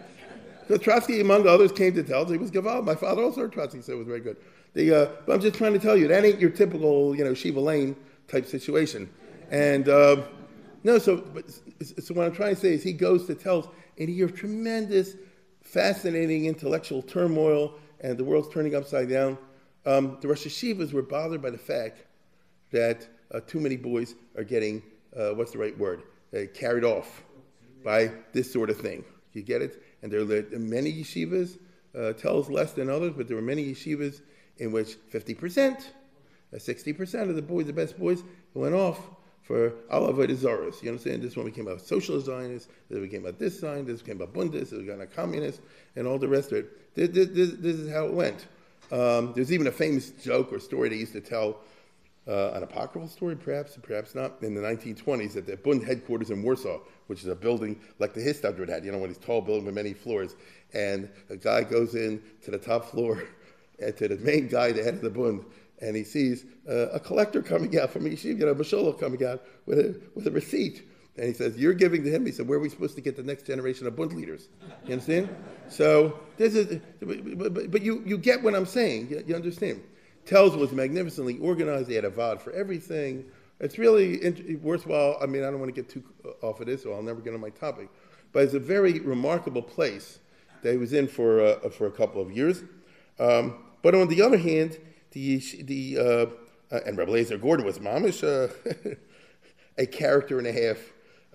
So 0.69 0.77
Trotsky, 0.77 1.21
among 1.21 1.47
others, 1.47 1.71
came 1.71 1.95
to 1.95 2.03
tell 2.03 2.23
us 2.25 2.31
he 2.31 2.39
was 2.39 2.51
Gaval. 2.51 2.85
My 2.85 2.97
father 2.97 3.23
also 3.23 3.43
heard 3.43 3.53
Trotsky, 3.53 3.83
so 3.83 3.93
it 3.93 3.99
was 3.99 4.07
very 4.07 4.21
good. 4.21 4.37
The, 4.75 4.95
uh, 4.95 5.11
but 5.25 5.35
I'm 5.35 5.41
just 5.41 5.55
trying 5.55 5.73
to 5.75 5.79
tell 5.79 5.97
you, 5.97 6.09
that 6.09 6.25
ain't 6.25 6.41
your 6.41 6.51
typical, 6.51 7.15
you 7.15 7.25
know, 7.25 7.35
Shiva 7.35 7.61
Lane 7.61 7.95
type 8.29 8.47
situation. 8.47 9.09
And 9.51 9.89
uh, 9.89 10.23
no, 10.83 10.99
so, 10.99 11.19
but, 11.19 11.45
so 11.51 12.15
what 12.15 12.27
I'm 12.27 12.35
trying 12.35 12.55
to 12.55 12.61
say 12.61 12.75
is 12.75 12.83
he 12.83 12.93
goes 12.93 13.27
to 13.27 13.35
tell 13.35 13.73
in 13.97 14.09
a 14.09 14.13
year 14.13 14.27
of 14.27 14.35
tremendous, 14.35 15.15
fascinating 15.63 16.47
intellectual 16.47 17.03
turmoil, 17.03 17.75
and 18.01 18.19
the 18.19 18.25
world's 18.25 18.49
turning 18.53 18.75
upside 18.75 19.09
down. 19.09 19.39
Um, 19.85 20.19
the 20.21 20.29
Rosh 20.29 20.47
Hashivas 20.47 20.93
were 20.93 21.03
bothered 21.03 21.43
by 21.43 21.51
the 21.51 21.59
fact 21.59 22.05
that 22.73 23.07
uh, 23.33 23.41
too 23.47 23.61
many 23.61 23.77
boys 23.77 24.15
are 24.37 24.45
getting, 24.45 24.83
uh, 25.17 25.31
what's 25.31 25.53
the 25.53 25.59
right 25.59 25.77
word, 25.79 26.03
uh, 26.35 26.41
carried 26.55 26.85
off 26.85 27.23
by 27.85 28.11
this 28.33 28.53
sort 28.53 28.71
of 28.71 28.79
thing. 28.79 29.05
You 29.33 29.43
get 29.43 29.63
it? 29.63 29.83
And 30.03 30.11
there 30.11 30.21
are 30.21 30.59
many 30.59 30.93
yeshivas, 30.93 31.59
uh, 31.95 32.13
Telz 32.15 32.51
less 32.51 32.73
than 32.73 32.91
others, 32.91 33.13
but 33.17 33.29
there 33.29 33.37
were 33.37 33.43
many 33.43 33.65
yeshivas 33.65 34.21
in 34.59 34.73
which 34.73 34.97
50%, 35.13 35.85
60% 36.55 37.15
uh, 37.15 37.29
of 37.29 37.37
the 37.37 37.43
boys, 37.43 37.67
the 37.67 37.73
best 37.73 37.99
boys, 37.99 38.23
went 38.55 38.75
off 38.75 38.99
for 39.47 39.71
Alavad 39.93 40.35
Zaras. 40.37 40.83
You 40.83 40.91
understand? 40.91 41.23
This 41.23 41.37
one 41.37 41.47
became 41.47 41.69
a 41.69 41.79
socialist 41.79 42.27
Zionist, 42.27 42.69
this 42.91 42.99
became 42.99 43.27
a 43.27 43.33
this 43.33 43.61
Zionist, 43.61 43.87
this 43.87 44.03
became 44.03 44.21
a 44.21 44.27
Bundist, 44.27 44.71
this 44.71 44.81
became 44.81 45.01
a 45.01 45.07
communist, 45.07 45.61
and 45.95 46.07
all 46.07 46.19
the 46.19 46.29
rest 46.29 46.51
of 46.51 46.59
it. 46.59 46.95
This, 46.95 47.11
this, 47.11 47.53
this 47.53 47.77
is 47.77 47.91
how 47.91 48.07
it 48.07 48.13
went. 48.13 48.47
Um, 48.91 49.33
there's 49.35 49.53
even 49.53 49.69
a 49.69 49.73
famous 49.73 50.11
joke 50.11 50.53
or 50.53 50.59
story 50.59 50.89
they 50.89 50.97
used 50.97 51.13
to 51.13 51.21
tell, 51.21 51.59
uh, 52.29 52.51
an 52.55 52.65
apocryphal 52.65 53.09
story, 53.09 53.37
perhaps, 53.37 53.79
perhaps 53.81 54.17
not, 54.17 54.43
in 54.43 54.55
the 54.55 54.61
1920s 54.61 55.37
at 55.37 55.47
the 55.47 55.57
Bund 55.57 55.85
headquarters 55.85 56.31
in 56.31 56.43
Warsaw, 56.43 56.81
which 57.07 57.21
is 57.21 57.29
a 57.29 57.37
building 57.37 57.79
like 58.01 58.15
the 58.15 58.21
Histadrut 58.21 58.69
had, 58.69 58.85
you 58.85 58.91
know, 58.91 58.99
one 58.99 59.11
of 59.11 59.17
these 59.17 59.25
tall 59.25 59.41
buildings 59.41 59.67
with 59.67 59.75
many 59.75 59.93
floors. 59.93 60.35
And 60.75 61.09
a 61.31 61.37
guy 61.37 61.63
goes 61.63 61.95
in 61.95 62.21
to 62.43 62.51
the 62.51 62.59
top 62.59 62.87
floor, 62.87 63.23
and 63.79 63.97
to 63.97 64.09
the 64.09 64.17
main 64.17 64.49
guy, 64.49 64.73
the 64.73 64.83
head 64.83 64.95
of 64.95 65.03
the 65.03 65.11
Bund, 65.11 65.45
and 65.81 65.95
he 65.95 66.05
sees 66.05 66.45
uh, 66.69 66.89
a 66.89 67.01
collector 67.01 67.43
coming 67.43 67.79
out 67.79 67.91
from 67.91 68.05
Yeshiva, 68.05 68.39
you 68.39 68.47
know, 68.47 68.55
Mashallah 68.55 68.95
coming 68.95 69.25
out 69.25 69.43
with 69.67 69.79
a, 69.79 70.01
with 70.15 70.27
a 70.27 70.31
receipt. 70.31 70.87
And 71.17 71.27
he 71.27 71.33
says, 71.33 71.57
You're 71.57 71.75
giving 71.75 72.05
to 72.05 72.11
him. 72.11 72.27
He 72.27 72.33
said, 72.33 72.47
Where 72.47 72.59
are 72.59 72.63
we 72.63 72.69
supposed 72.69 72.95
to 72.97 73.01
get 73.01 73.17
the 73.17 73.23
next 73.23 73.47
generation 73.47 73.87
of 73.87 73.97
Bund 73.97 74.13
leaders? 74.13 74.49
You 74.87 74.93
understand? 74.93 75.29
so, 75.69 76.19
this 76.37 76.55
is, 76.55 76.81
but, 77.01 77.71
but, 77.71 77.83
you, 77.83 78.03
you 78.07 78.19
get 78.19 78.43
what 78.43 78.55
I'm 78.55 78.67
saying. 78.67 79.09
You, 79.11 79.25
you 79.27 79.35
understand? 79.35 79.83
Telz 80.27 80.57
was 80.57 80.73
magnificently 80.73 81.39
organized. 81.39 81.89
They 81.89 81.95
had 81.95 82.05
a 82.05 82.11
VOD 82.11 82.41
for 82.41 82.53
everything. 82.53 83.25
It's 83.61 83.79
really 83.79 84.57
worthwhile. 84.57 85.17
I 85.23 85.27
mean, 85.27 85.43
I 85.43 85.51
don't 85.51 85.61
want 85.61 85.75
to 85.75 85.81
get 85.81 85.89
too 85.89 86.03
off 86.43 86.61
of 86.61 86.67
this, 86.67 86.85
or 86.85 86.95
I'll 86.95 87.03
never 87.03 87.21
get 87.21 87.33
on 87.33 87.41
my 87.41 87.51
topic. 87.51 87.89
But 88.33 88.43
it's 88.43 88.55
a 88.55 88.59
very 88.61 89.01
remarkable 89.01 89.63
place 89.63 90.19
that 90.63 90.73
he 90.73 90.79
was 90.79 90.93
in 90.93 91.09
for, 91.09 91.41
uh, 91.41 91.71
for 91.71 91.87
a 91.87 91.91
couple 91.91 92.21
of 92.21 92.31
years. 92.31 92.63
Um, 93.19 93.65
but 93.83 93.95
on 93.95 94.09
the 94.09 94.21
other 94.21 94.37
hand, 94.37 94.79
the, 95.17 95.63
the 95.63 95.99
uh, 95.99 96.75
uh, 96.75 96.81
and 96.85 96.99
Rebbe 96.99 97.11
Lazer 97.11 97.41
Gordon 97.41 97.65
was 97.65 97.79
mamish 97.79 98.23
uh, 98.23 98.53
a 99.79 99.87
character 99.87 100.39
and 100.39 100.47
a 100.47 100.53
half 100.53 100.79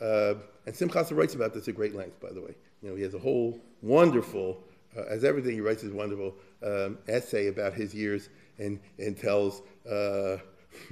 uh, 0.01 0.35
and 0.65 0.75
Simchas 0.75 1.15
writes 1.15 1.35
about 1.35 1.53
this 1.53 1.67
at 1.67 1.75
great 1.75 1.95
length, 1.95 2.19
by 2.19 2.31
the 2.31 2.41
way. 2.41 2.53
You 2.81 2.89
know, 2.89 2.95
he 2.95 3.03
has 3.03 3.13
a 3.13 3.19
whole 3.19 3.59
wonderful, 3.81 4.63
uh, 4.97 5.03
as 5.09 5.23
everything 5.23 5.53
he 5.53 5.61
writes 5.61 5.83
is 5.83 5.93
wonderful, 5.93 6.35
um, 6.63 6.97
essay 7.07 7.47
about 7.47 7.73
his 7.73 7.93
years 7.93 8.29
and, 8.59 8.79
and 8.99 9.17
Telz, 9.17 9.61
uh, 9.89 10.37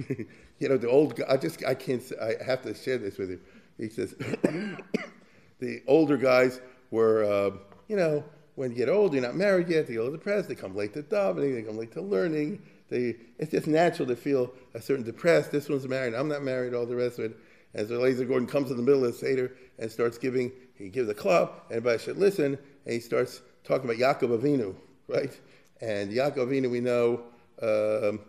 you 0.58 0.68
know, 0.68 0.76
the 0.76 0.88
old 0.88 1.16
guy, 1.16 1.24
I 1.28 1.36
just, 1.36 1.64
I 1.64 1.74
can't, 1.74 2.02
I 2.20 2.34
have 2.44 2.62
to 2.62 2.74
share 2.74 2.98
this 2.98 3.18
with 3.18 3.30
you. 3.30 3.40
He 3.78 3.88
says, 3.88 4.14
the 5.58 5.82
older 5.86 6.16
guys 6.16 6.60
were, 6.90 7.24
uh, 7.24 7.56
you 7.88 7.96
know, 7.96 8.24
when 8.56 8.70
you 8.72 8.76
get 8.76 8.88
old, 8.88 9.12
you're 9.12 9.22
not 9.22 9.36
married 9.36 9.68
yet, 9.68 9.86
they 9.86 9.94
get 9.94 10.12
depressed, 10.12 10.48
they 10.48 10.54
come 10.54 10.74
late 10.74 10.92
to 10.94 11.02
davening, 11.02 11.54
they 11.54 11.62
come 11.62 11.78
late 11.78 11.92
to 11.92 12.02
learning. 12.02 12.60
They, 12.90 13.16
it's 13.38 13.52
just 13.52 13.66
natural 13.66 14.08
to 14.08 14.16
feel 14.16 14.52
a 14.74 14.80
certain 14.80 15.04
depressed. 15.04 15.52
This 15.52 15.68
one's 15.68 15.86
married, 15.86 16.14
I'm 16.14 16.28
not 16.28 16.42
married, 16.42 16.74
all 16.74 16.86
the 16.86 16.96
rest 16.96 17.18
of 17.18 17.26
it. 17.26 17.36
As 17.72 17.88
so 17.88 17.94
Eliezer 17.94 18.24
Gordon 18.24 18.48
comes 18.48 18.70
in 18.70 18.76
the 18.76 18.82
middle 18.82 19.04
of 19.04 19.12
the 19.12 19.18
Seder 19.18 19.52
and 19.78 19.90
starts 19.90 20.18
giving, 20.18 20.50
he 20.74 20.88
gives 20.88 21.08
a 21.08 21.14
club, 21.14 21.52
everybody 21.70 21.98
should 21.98 22.18
listen, 22.18 22.58
and 22.84 22.92
he 22.92 22.98
starts 22.98 23.42
talking 23.62 23.84
about 23.84 23.96
Yaakov 23.96 24.40
Avinu, 24.40 24.74
right? 25.06 25.38
And 25.80 26.10
Yaakov 26.10 26.48
Avinu, 26.48 26.68
we 26.68 26.80
know, 26.80 27.22
um, 27.62 28.20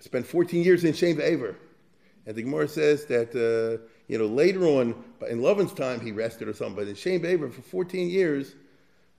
spent 0.00 0.26
14 0.26 0.64
years 0.64 0.84
in 0.84 0.92
Shem 0.92 1.20
Aver. 1.20 1.56
And 2.26 2.34
the 2.34 2.42
Gemara 2.42 2.66
says 2.66 3.06
that, 3.06 3.30
uh, 3.30 3.86
you 4.08 4.18
know, 4.18 4.26
later 4.26 4.64
on, 4.64 5.04
in 5.28 5.40
Lavan's 5.40 5.72
time, 5.72 6.00
he 6.00 6.10
rested 6.10 6.48
or 6.48 6.52
something, 6.52 6.74
but 6.74 6.88
in 6.88 6.96
Shem 6.96 7.24
Aver 7.24 7.48
for 7.48 7.62
14 7.62 8.08
years, 8.08 8.56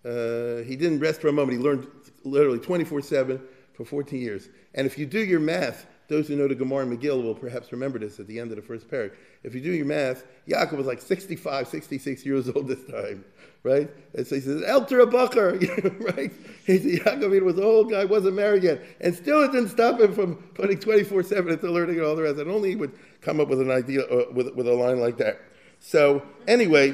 uh, 0.04 0.64
he 0.64 0.76
didn't 0.76 1.00
rest 1.00 1.22
for 1.22 1.30
a 1.30 1.32
moment. 1.32 1.58
He 1.58 1.64
learned 1.64 1.88
literally 2.24 2.60
24 2.60 3.02
7 3.02 3.42
for 3.84 4.04
14 4.04 4.22
years. 4.22 4.50
And 4.74 4.86
if 4.86 4.98
you 4.98 5.06
do 5.06 5.20
your 5.20 5.40
math, 5.40 5.86
those 6.08 6.28
who 6.28 6.36
know 6.36 6.48
the 6.48 6.56
Gemara 6.56 6.86
and 6.86 7.00
Megillah 7.00 7.24
will 7.24 7.36
perhaps 7.36 7.72
remember 7.72 7.98
this 7.98 8.20
at 8.20 8.28
the 8.28 8.40
end 8.40 8.52
of 8.52 8.58
the 8.58 8.62
first 8.62 8.90
paragraph. 8.90 9.18
If 9.44 9.56
you 9.56 9.62
do 9.62 9.72
your 9.72 9.86
math, 9.86 10.26
Yaakov 10.48 10.74
was 10.74 10.86
like 10.86 11.02
65, 11.02 11.68
66 11.68 12.26
years 12.26 12.50
old 12.50 12.68
this 12.68 12.84
time, 12.84 13.24
right? 13.64 13.90
And 14.14 14.28
so 14.28 14.36
he 14.36 14.42
says, 14.42 14.62
Elter 14.64 15.10
Bakar, 15.10 15.54
right? 16.16 16.32
He 16.66 16.78
said, 16.78 17.06
Yaakov 17.06 17.42
was 17.44 17.58
an 17.58 17.64
old 17.64 17.90
guy, 17.90 18.06
wasn't 18.06 18.36
married 18.36 18.64
yet. 18.64 18.82
And 19.00 19.16
still 19.16 19.42
it 19.44 19.52
didn't 19.52 19.70
stop 19.70 20.00
him 20.00 20.14
from 20.14 20.36
putting 20.54 20.80
24 20.80 21.24
7 21.24 21.52
into 21.54 21.72
learning 21.72 21.98
and 21.98 22.06
all 22.06 22.16
the 22.16 22.24
rest. 22.24 22.40
And 22.40 22.52
only 22.52 22.70
he 22.70 22.76
would 22.76 22.92
come 23.22 23.40
up 23.40 23.48
with 23.48 23.62
an 23.62 23.72
idea, 23.72 24.02
uh, 24.02 24.26
with, 24.34 24.54
with 24.56 24.68
a 24.68 24.74
line 24.74 25.00
like 25.00 25.18
that. 25.18 25.40
So, 25.80 26.22
anyway, 26.48 26.92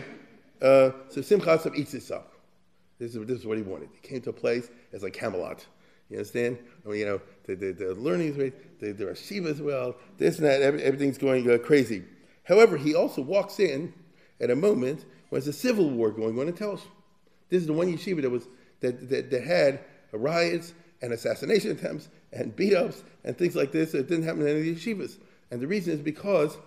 uh, 0.62 0.92
so 1.10 1.22
Simchas 1.22 1.76
eats 1.76 1.92
this 1.92 2.12
up. 2.12 2.34
This 3.00 3.16
is, 3.16 3.26
this 3.28 3.40
is 3.40 3.46
what 3.46 3.58
he 3.58 3.64
wanted. 3.64 3.90
He 3.94 4.08
came 4.08 4.22
to 4.22 4.30
a 4.30 4.34
place, 4.34 4.70
it's 4.92 5.04
like 5.04 5.14
Camelot. 5.14 5.66
You 6.10 6.18
understand? 6.18 6.58
You 6.96 7.06
know, 7.06 7.22
the, 7.46 7.56
the, 7.56 7.72
the 7.74 7.96
learning 7.96 8.30
is 8.30 8.36
great, 8.36 8.80
the, 8.80 8.92
there 8.92 9.10
are 9.10 9.14
shivas 9.14 9.60
well, 9.60 9.96
this 10.18 10.38
and 10.38 10.48
that, 10.48 10.62
every, 10.62 10.84
everything's 10.84 11.18
going 11.18 11.50
uh, 11.50 11.58
crazy. 11.58 12.04
However, 12.44 12.78
he 12.78 12.96
also 12.96 13.22
walks 13.22 13.60
in 13.60 13.94
at 14.40 14.50
a 14.50 14.56
moment 14.56 15.06
when 15.30 15.42
there's 15.42 15.48
a 15.48 15.58
civil 15.58 15.90
war 15.90 16.12
going 16.12 16.40
on 16.40 16.48
in 16.48 16.54
Tel 16.54 16.80
This 17.50 17.62
is 17.62 17.68
the 17.68 17.74
one 17.74 17.88
yeshiva 17.92 18.22
that, 18.22 18.30
was, 18.30 18.48
that, 18.82 19.10
that, 19.10 19.30
that 19.32 19.44
had 19.44 19.80
riots 20.14 20.74
and 21.02 21.14
assassination 21.14 21.72
attempts 21.72 22.10
and 22.34 22.56
beat 22.56 22.74
ups 22.74 23.04
and 23.24 23.38
things 23.38 23.56
like 23.56 23.72
this. 23.72 23.94
It 23.94 24.08
didn't 24.08 24.24
happen 24.24 24.42
in 24.42 24.48
any 24.48 24.60
of 24.60 24.66
the 24.66 24.76
yeshivas. 24.76 25.18
And 25.52 25.62
the 25.62 25.68
reason 25.68 25.94
is 25.94 26.02
because 26.02 26.58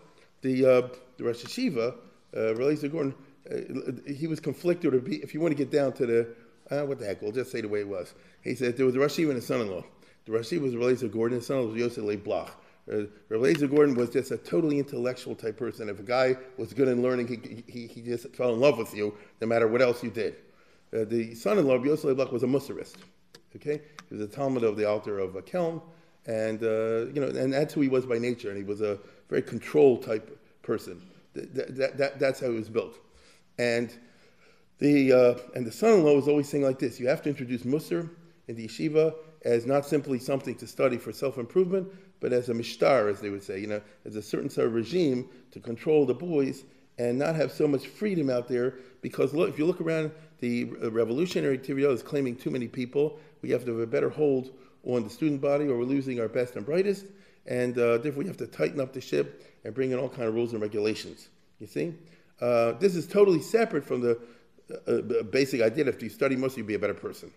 the, 0.42 0.64
uh, 0.64 0.88
the 1.16 1.24
Rosh 1.24 1.44
Yeshiva, 1.44 1.94
uh, 2.36 2.88
Gordon, 2.88 3.14
uh, 3.50 4.12
he 4.12 4.26
was 4.26 4.40
conflicted. 4.40 4.94
If 5.06 5.34
you 5.34 5.40
want 5.40 5.52
to 5.52 5.56
get 5.56 5.70
down 5.70 5.92
to 5.94 6.06
the, 6.06 6.28
uh, 6.70 6.86
what 6.86 6.98
the 6.98 7.06
heck, 7.06 7.20
we'll 7.20 7.32
just 7.32 7.50
say 7.50 7.60
the 7.60 7.68
way 7.68 7.80
it 7.80 7.88
was. 7.88 8.14
He 8.42 8.54
said 8.54 8.76
there 8.76 8.86
was 8.86 8.96
a 8.96 8.98
Rosh 8.98 9.18
Yeshiva 9.18 9.30
and 9.30 9.38
a 9.38 9.42
son-in-law. 9.42 9.84
The 10.26 10.32
Yeshiva 10.32 10.60
was 10.60 10.74
Reliezer 10.74 11.10
Gordon, 11.10 11.38
his 11.38 11.46
son 11.46 11.66
was 11.66 11.76
Yosef 11.76 12.24
Bloch. 12.24 12.50
Uh, 12.90 13.04
Gordon 13.28 13.94
was 13.94 14.10
just 14.10 14.30
a 14.30 14.36
totally 14.36 14.78
intellectual 14.78 15.34
type 15.34 15.56
person. 15.56 15.88
If 15.88 16.00
a 16.00 16.02
guy 16.02 16.36
was 16.56 16.72
good 16.72 16.88
in 16.88 17.02
learning, 17.02 17.28
he, 17.28 17.64
he, 17.70 17.86
he 17.86 18.02
just 18.02 18.28
fell 18.34 18.52
in 18.52 18.60
love 18.60 18.78
with 18.78 18.94
you, 18.94 19.14
no 19.40 19.46
matter 19.46 19.68
what 19.68 19.80
else 19.80 20.02
you 20.02 20.10
did. 20.10 20.36
Uh, 20.92 21.04
the 21.04 21.34
son-in-law 21.34 21.74
of 21.74 21.84
Yosef 21.84 22.16
Bloch 22.16 22.32
was 22.32 22.42
a 22.42 22.46
Musarist. 22.46 22.96
Okay, 23.56 23.80
he 24.08 24.14
was 24.16 24.24
a 24.24 24.28
Talmud 24.28 24.62
of 24.62 24.76
the 24.76 24.88
Alter 24.88 25.18
of 25.18 25.36
uh, 25.36 25.40
Kelm, 25.40 25.82
and 26.26 26.62
uh, 26.62 27.10
you 27.12 27.20
know, 27.20 27.28
and 27.28 27.52
that's 27.52 27.74
who 27.74 27.80
he 27.80 27.88
was 27.88 28.06
by 28.06 28.18
nature. 28.18 28.48
And 28.48 28.58
he 28.58 28.64
was 28.64 28.80
a 28.80 28.98
very 29.28 29.42
control 29.42 29.98
type 29.98 30.38
person. 30.62 31.02
That, 31.34 31.76
that, 31.76 31.96
that, 31.98 32.18
that's 32.18 32.40
how 32.40 32.50
he 32.50 32.56
was 32.56 32.68
built. 32.68 32.98
And 33.58 33.92
the, 34.78 35.12
uh, 35.12 35.34
and 35.54 35.66
the 35.66 35.72
son-in-law 35.72 36.14
was 36.14 36.28
always 36.28 36.48
saying 36.48 36.64
like 36.64 36.78
this, 36.78 36.98
you 36.98 37.06
have 37.08 37.22
to 37.22 37.28
introduce 37.28 37.62
Musar 37.62 38.10
in 38.48 38.56
the 38.56 38.66
yeshiva 38.66 39.14
as 39.42 39.66
not 39.66 39.86
simply 39.86 40.18
something 40.18 40.54
to 40.56 40.66
study 40.66 40.98
for 40.98 41.12
self-improvement, 41.12 41.88
but 42.20 42.32
as 42.32 42.48
a 42.48 42.54
mishtar, 42.54 43.10
as 43.10 43.20
they 43.20 43.30
would 43.30 43.42
say, 43.42 43.58
you 43.58 43.66
know, 43.66 43.80
as 44.04 44.16
a 44.16 44.22
certain 44.22 44.50
sort 44.50 44.66
of 44.66 44.74
regime 44.74 45.28
to 45.50 45.60
control 45.60 46.04
the 46.04 46.14
boys 46.14 46.64
and 46.98 47.18
not 47.18 47.34
have 47.34 47.50
so 47.50 47.66
much 47.66 47.86
freedom 47.86 48.28
out 48.28 48.46
there. 48.46 48.74
Because 49.00 49.32
look, 49.32 49.48
if 49.48 49.58
you 49.58 49.64
look 49.64 49.80
around, 49.80 50.10
the 50.40 50.64
revolutionary 50.64 51.54
activity 51.54 51.86
is 51.86 52.02
claiming 52.02 52.36
too 52.36 52.50
many 52.50 52.68
people. 52.68 53.18
We 53.40 53.50
have 53.50 53.64
to 53.64 53.70
have 53.72 53.80
a 53.80 53.86
better 53.86 54.10
hold 54.10 54.50
on 54.84 55.04
the 55.04 55.10
student 55.10 55.40
body, 55.40 55.66
or 55.66 55.78
we're 55.78 55.84
losing 55.84 56.20
our 56.20 56.28
best 56.28 56.56
and 56.56 56.64
brightest. 56.64 57.06
And 57.46 57.76
uh, 57.78 57.98
therefore, 57.98 58.22
we 58.22 58.26
have 58.26 58.36
to 58.38 58.46
tighten 58.46 58.80
up 58.80 58.92
the 58.92 59.00
ship 59.00 59.42
and 59.64 59.74
bring 59.74 59.92
in 59.92 59.98
all 59.98 60.08
kind 60.08 60.28
of 60.28 60.34
rules 60.34 60.52
and 60.52 60.60
regulations. 60.60 61.28
You 61.58 61.66
see, 61.66 61.94
uh, 62.40 62.72
this 62.72 62.94
is 62.94 63.06
totally 63.06 63.40
separate 63.40 63.84
from 63.84 64.00
the 64.00 64.18
uh, 64.86 64.92
uh 64.92 65.22
basic 65.24 65.62
idea 65.62 65.84
that 65.84 65.94
if 65.94 66.02
you 66.02 66.08
study 66.08 66.36
most, 66.36 66.56
you'd 66.56 66.66
be 66.66 66.74
a 66.74 66.78
better 66.78 66.94
person. 66.94 67.30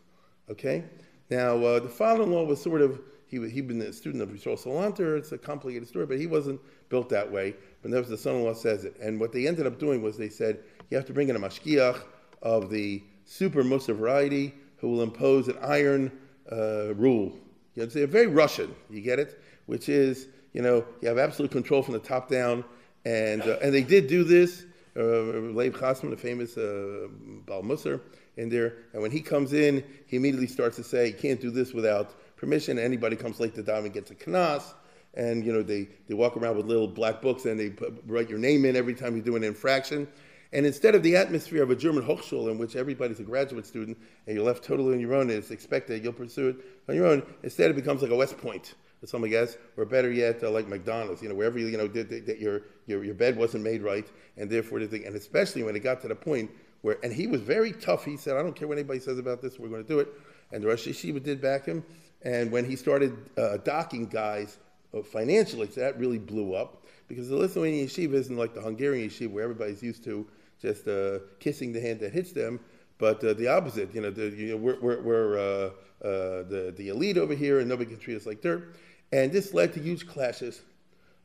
Okay. 0.50 0.84
Now, 1.30 1.58
uh, 1.64 1.80
the 1.80 1.90
father-in-law 1.90 2.46
was 2.46 2.62
sort 2.62 2.82
of 2.82 3.02
he 3.28 3.50
he'd 3.50 3.68
been 3.68 3.82
a 3.82 3.92
student 3.92 4.22
of 4.22 4.30
Yisrael 4.30 4.62
Salanter. 4.62 5.18
It's 5.18 5.32
a 5.32 5.38
complicated 5.38 5.88
story, 5.88 6.06
but 6.06 6.20
he 6.20 6.28
wasn't 6.28 6.60
built 6.90 7.10
that 7.10 7.32
way. 7.32 7.56
But 7.82 7.92
nevertheless, 7.92 8.20
the 8.20 8.30
son-in-law 8.30 8.54
says 8.54 8.86
it. 8.86 8.96
And 9.02 9.20
what 9.20 9.32
they 9.32 9.48
ended 9.48 9.66
up 9.66 9.80
doing 9.80 10.02
was 10.02 10.18
they 10.18 10.30
said 10.30 10.60
you 10.90 10.98
have 10.98 11.06
to 11.08 11.14
bring 11.14 11.30
in 11.30 11.36
a 11.36 11.40
mashkiach 11.40 12.02
of 12.42 12.70
the 12.70 13.02
super 13.26 13.64
Musa 13.64 13.94
variety 13.94 14.54
who 14.78 14.90
will 14.90 15.02
impose 15.02 15.48
an 15.48 15.58
iron 15.62 16.12
uh, 16.52 16.94
rule. 16.96 17.38
You 17.76 17.84
it's 17.84 17.96
very 17.96 18.28
Russian. 18.28 18.76
You 18.90 19.02
get 19.02 19.18
it? 19.18 19.42
Which 19.66 19.90
is 19.90 20.28
you 20.54 20.62
know, 20.62 20.86
you 21.02 21.08
have 21.10 21.18
absolute 21.18 21.52
control 21.52 21.82
from 21.82 21.94
the 21.94 22.00
top 22.00 22.30
down. 22.30 22.64
And, 23.06 23.42
uh, 23.42 23.58
and 23.62 23.74
they 23.74 23.84
did 23.84 24.08
do 24.08 24.24
this. 24.24 24.66
Uh, 24.96 25.52
Leib 25.52 25.78
Chasman, 25.78 26.12
the 26.12 26.18
famous 26.18 26.56
uh, 26.56 27.08
Bal 27.46 27.64
Musar, 27.64 28.00
in 28.38 28.50
there. 28.50 28.76
And 28.93 29.02
when 29.02 29.12
he 29.12 29.22
comes 29.22 29.54
in, 29.54 29.84
he 30.08 30.17
immediately 30.17 30.48
starts 30.48 30.76
to 30.78 30.84
say, 30.84 31.08
you 31.08 31.13
can't 31.13 31.39
do 31.39 31.52
this 31.52 31.74
without 31.74 32.13
permission. 32.36 32.80
Anybody 32.80 33.15
comes 33.15 33.39
late 33.39 33.56
to 33.56 33.63
daven 33.63 33.93
gets 33.93 34.12
a 34.12 34.15
knas. 34.15 34.74
And, 35.15 35.46
you 35.46 35.54
know, 35.54 35.62
they, 35.62 35.89
they 36.08 36.15
walk 36.15 36.36
around 36.38 36.58
with 36.58 36.65
little 36.65 36.88
black 36.88 37.22
books 37.22 37.46
and 37.46 37.60
they 37.60 37.69
put, 37.69 38.02
write 38.08 38.30
your 38.30 38.39
name 38.39 38.65
in 38.65 38.76
every 38.76 38.96
time 38.96 39.15
you 39.15 39.22
do 39.22 39.36
an 39.36 39.43
infraction. 39.43 40.08
And 40.52 40.65
instead 40.65 40.96
of 40.96 41.04
the 41.04 41.15
atmosphere 41.15 41.63
of 41.63 41.69
a 41.69 41.76
German 41.76 42.04
Hochschule 42.04 42.50
in 42.52 42.58
which 42.58 42.76
everybody's 42.76 43.19
a 43.19 43.24
graduate 43.24 43.65
student 43.65 43.98
and 44.28 44.36
you're 44.36 44.46
left 44.46 44.63
totally 44.63 44.93
on 44.93 45.00
your 45.00 45.13
own 45.13 45.30
and 45.30 45.32
it's 45.32 45.52
expected 45.52 46.04
you'll 46.04 46.13
pursue 46.13 46.50
it 46.50 46.56
on 46.89 46.96
your 46.96 47.08
own, 47.08 47.24
instead 47.43 47.72
it 47.72 47.76
becomes 47.76 48.02
like 48.02 48.12
a 48.12 48.15
West 48.15 48.38
Point 48.38 48.74
some 49.06 49.28
guess, 49.30 49.58
or 49.78 49.86
better 49.86 50.12
yet, 50.12 50.43
uh, 50.43 50.50
like 50.50 50.67
McDonald's, 50.67 51.22
you 51.22 51.30
know, 51.30 51.36
wherever 51.36 51.60
you, 51.60 51.78
know, 51.78 51.88
did, 51.88 52.10
that 52.26 52.39
your, 52.39 52.62
your, 52.88 53.04
your 53.04 53.13
bed 53.13 53.36
wasn't 53.36 53.63
made 53.63 53.82
right, 53.82 54.08
and 54.38 54.50
therefore 54.50 54.80
the 54.80 54.88
thing, 54.88 55.06
and 55.06 55.15
especially 55.15 55.63
when 55.63 55.76
it 55.76 55.80
got 55.80 56.02
to 56.02 56.08
the 56.08 56.15
point 56.15 56.50
where, 56.84 56.98
and 57.02 57.12
he 57.12 57.28
was 57.28 57.41
very 57.41 57.72
tough. 57.72 58.06
He 58.06 58.17
said, 58.17 58.36
I 58.36 58.43
don't 58.43 58.56
care 58.56 58.67
what 58.67 58.78
anybody 58.78 59.00
says 59.00 59.17
about 59.17 59.41
this, 59.41 59.58
we're 59.58 59.69
going 59.69 59.84
to 59.84 59.88
do 59.88 60.00
it. 60.00 60.10
And 60.52 60.62
the 60.62 60.67
Rosh 60.67 60.86
Yeshiva 60.86 61.24
did 61.24 61.41
back 61.41 61.65
him. 61.65 61.84
And 62.22 62.52
when 62.52 62.65
he 62.65 62.76
started 62.76 63.17
uh, 63.38 63.58
docking 63.58 64.08
guys 64.08 64.60
uh, 64.93 65.02
financially, 65.02 65.67
that 65.67 65.98
really 65.98 66.19
blew 66.19 66.54
up 66.54 66.86
because 67.08 67.30
the 67.30 67.36
Lithuanian 67.36 67.88
yeshiva 67.88 68.13
isn't 68.13 68.38
like 68.38 68.54
the 68.54 68.62
Hungarian 68.62 69.10
yeshiva 69.10 69.32
where 69.32 69.43
everybody's 69.43 69.82
used 69.82 70.04
to 70.04 70.28
just 70.62 70.88
uh, 70.88 71.19
kissing 71.39 71.72
the 71.72 71.80
hand 71.80 72.00
that 72.02 72.13
hits 72.13 72.32
them, 72.32 72.60
but 72.98 73.24
uh, 73.24 73.34
the 73.34 73.48
opposite. 73.48 73.93
You 73.96 74.02
know, 74.02 74.12
the, 74.12 74.30
you 74.30 74.52
know 74.52 74.58
we're, 74.58 74.80
we're, 74.80 75.02
we're 75.02 75.38
uh, 75.38 75.69
uh, 76.06 76.43
the, 76.43 76.74
the 76.78 76.89
elite 76.89 77.17
over 77.17 77.34
here 77.34 77.60
and 77.60 77.69
nobody 77.69 77.89
can 77.89 78.00
treat 78.00 78.15
us 78.15 78.26
like 78.26 78.41
dirt. 78.41 78.76
And 79.13 79.32
this 79.32 79.54
led 79.54 79.74
to 79.74 79.80
huge 79.80 80.06
clashes. 80.06 80.62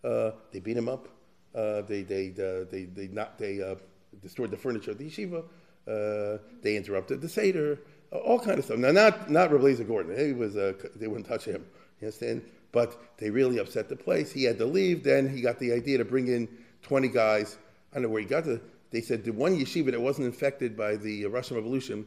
They 0.02 0.60
beat 0.62 0.76
him 0.76 0.88
up. 0.88 1.08
They, 1.52 2.02
they, 2.02 2.30
uh, 2.30 2.70
they, 2.70 2.84
they, 2.84 3.08
not, 3.08 3.38
they 3.38 3.76
destroyed 4.22 4.50
the 4.50 4.56
furniture 4.56 4.92
of 4.92 4.98
the 4.98 5.08
yeshiva. 5.08 5.44
Uh, 5.86 6.38
they 6.62 6.76
interrupted 6.76 7.20
the 7.20 7.28
Seder. 7.28 7.78
all 8.12 8.38
kind 8.38 8.58
of 8.58 8.64
stuff. 8.64 8.78
Now, 8.78 8.92
not, 8.92 9.30
not 9.30 9.50
Rabbi 9.50 9.74
Gordon. 9.84 10.18
He 10.18 10.32
was, 10.32 10.56
uh, 10.56 10.74
they 10.96 11.06
wouldn't 11.06 11.26
touch 11.26 11.44
him. 11.44 11.64
You 12.00 12.06
understand? 12.06 12.42
But 12.72 13.16
they 13.18 13.30
really 13.30 13.58
upset 13.58 13.88
the 13.88 13.96
place. 13.96 14.30
He 14.30 14.44
had 14.44 14.58
to 14.58 14.66
leave. 14.66 15.02
Then 15.02 15.28
he 15.28 15.40
got 15.40 15.58
the 15.58 15.72
idea 15.72 15.98
to 15.98 16.04
bring 16.04 16.28
in 16.28 16.48
20 16.82 17.08
guys. 17.08 17.56
I 17.92 17.96
don't 17.96 18.04
know 18.04 18.08
where 18.10 18.20
he 18.20 18.26
got 18.26 18.44
the. 18.44 18.60
They 18.90 19.00
said 19.00 19.24
the 19.24 19.32
one 19.32 19.58
yeshiva 19.58 19.90
that 19.90 20.00
wasn't 20.00 20.26
infected 20.26 20.76
by 20.76 20.96
the 20.96 21.26
Russian 21.26 21.56
Revolution 21.56 22.06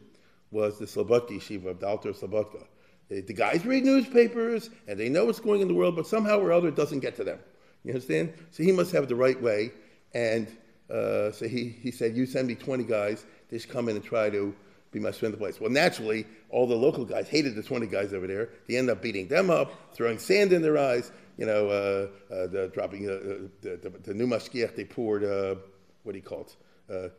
was 0.50 0.78
the 0.78 0.84
Slobodka 0.84 1.30
yeshiva 1.30 1.66
of 1.66 1.80
the 1.80 1.86
Alter 1.86 2.12
Slobodka. 2.12 2.66
The 3.08 3.34
guys 3.34 3.66
read 3.66 3.84
newspapers 3.84 4.70
and 4.88 4.98
they 4.98 5.08
know 5.08 5.26
what's 5.26 5.40
going 5.40 5.60
in 5.60 5.68
the 5.68 5.74
world, 5.74 5.96
but 5.96 6.06
somehow 6.06 6.38
or 6.38 6.50
other 6.52 6.68
it 6.68 6.76
doesn't 6.76 7.00
get 7.00 7.14
to 7.16 7.24
them. 7.24 7.38
You 7.84 7.92
understand? 7.92 8.32
So 8.50 8.62
he 8.62 8.72
must 8.72 8.92
have 8.92 9.08
the 9.08 9.16
right 9.16 9.40
way. 9.40 9.72
And 10.14 10.46
uh, 10.90 11.30
so 11.32 11.46
he, 11.48 11.68
he 11.68 11.90
said, 11.90 12.16
You 12.16 12.26
send 12.26 12.48
me 12.48 12.54
20 12.54 12.84
guys, 12.84 13.24
they 13.50 13.58
should 13.58 13.70
come 13.70 13.88
in 13.88 13.96
and 13.96 14.04
try 14.04 14.30
to 14.30 14.54
be 14.90 15.00
my 15.00 15.08
of 15.08 15.38
place. 15.38 15.60
Well, 15.60 15.70
naturally, 15.70 16.26
all 16.50 16.66
the 16.66 16.74
local 16.74 17.04
guys 17.04 17.28
hated 17.28 17.54
the 17.54 17.62
20 17.62 17.86
guys 17.86 18.12
over 18.12 18.26
there. 18.26 18.50
They 18.68 18.76
end 18.76 18.90
up 18.90 19.00
beating 19.00 19.26
them 19.26 19.48
up, 19.48 19.94
throwing 19.94 20.18
sand 20.18 20.52
in 20.52 20.60
their 20.60 20.76
eyes, 20.76 21.10
you 21.38 21.46
know, 21.46 21.68
uh, 21.68 22.32
uh, 22.32 22.46
the, 22.48 22.70
dropping 22.74 23.08
uh, 23.08 23.12
uh, 23.12 23.48
the, 23.62 23.76
the, 23.76 23.90
the, 24.02 24.14
new 24.14 24.26
mashkiach, 24.26 24.76
they 24.76 24.84
poured, 24.84 25.24
uh, 25.24 25.54
what 26.02 26.12
do 26.12 26.18
you 26.18 26.22
call 26.22 26.46
it, 26.90 27.12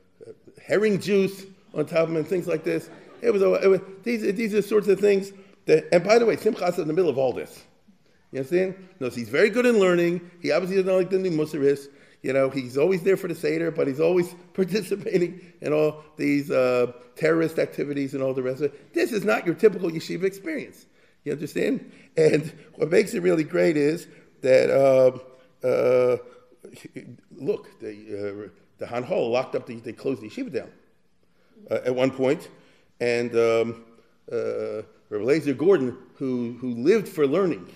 herring 0.64 1.00
juice 1.00 1.46
on 1.74 1.88
top 1.88 2.04
of 2.04 2.10
them 2.10 2.18
and 2.18 2.28
things 2.28 2.46
like 2.46 2.64
this. 2.64 2.92
It 3.22 3.32
was, 3.32 3.42
it 3.42 3.68
was 3.68 3.80
these, 4.04 4.22
these 4.36 4.54
are 4.54 4.62
sorts 4.62 4.88
of 4.88 5.00
things 5.00 5.32
the, 5.66 5.94
and 5.94 6.04
by 6.04 6.20
the 6.20 6.26
way, 6.26 6.36
Simchas 6.36 6.78
in 6.80 6.88
the 6.88 6.94
middle 6.94 7.10
of 7.10 7.18
all 7.18 7.34
this. 7.34 7.64
You 8.32 8.40
understand? 8.40 8.76
No, 9.00 9.10
he's 9.10 9.30
very 9.30 9.50
good 9.50 9.66
in 9.66 9.80
learning. 9.80 10.30
He 10.42 10.52
obviously 10.52 10.78
doesn't 10.78 10.96
like 10.96 11.10
the 11.10 11.20
new 11.20 11.32
Musaris. 11.32 11.88
You 12.24 12.32
know, 12.32 12.50
he's 12.50 12.78
always 12.78 13.04
there 13.04 13.18
for 13.18 13.28
the 13.28 13.36
Seder, 13.36 13.70
but 13.70 13.86
he's 13.86 14.00
always 14.00 14.34
participating 14.54 15.54
in 15.62 15.74
all 15.74 16.04
these 16.18 16.50
uh, 16.50 16.94
terrorist 17.16 17.60
activities 17.60 18.14
and 18.14 18.24
all 18.24 18.34
the 18.34 18.42
rest 18.42 18.62
of 18.62 18.74
it. 18.74 18.94
This 18.94 19.12
is 19.12 19.24
not 19.24 19.46
your 19.46 19.56
typical 19.56 19.92
yeshiva 19.92 20.24
experience. 20.24 20.86
You 21.26 21.34
understand? 21.34 21.92
And 22.18 22.52
what 22.76 22.90
makes 22.90 23.14
it 23.14 23.22
really 23.22 23.44
great 23.44 23.78
is 23.78 24.08
that, 24.42 24.70
uh, 24.72 25.18
uh, 25.68 26.18
look, 27.36 27.80
the, 27.80 28.50
the 28.78 28.86
Hanhol 28.86 29.32
locked 29.32 29.56
up, 29.56 29.68
the, 29.68 29.76
they 29.76 29.94
closed 29.94 30.22
the 30.22 30.30
yeshiva 30.30 30.52
down 30.52 30.72
uh, 31.70 31.80
at 31.86 31.94
one 31.94 32.10
point, 32.10 32.50
and 33.02 33.36
um, 33.36 33.86
uh, 34.32 34.82
Rabbi 35.10 35.52
Gordon, 35.52 35.98
who, 36.16 36.58
who 36.60 36.72
lived 36.76 37.08
for 37.08 37.28
learning. 37.28 37.68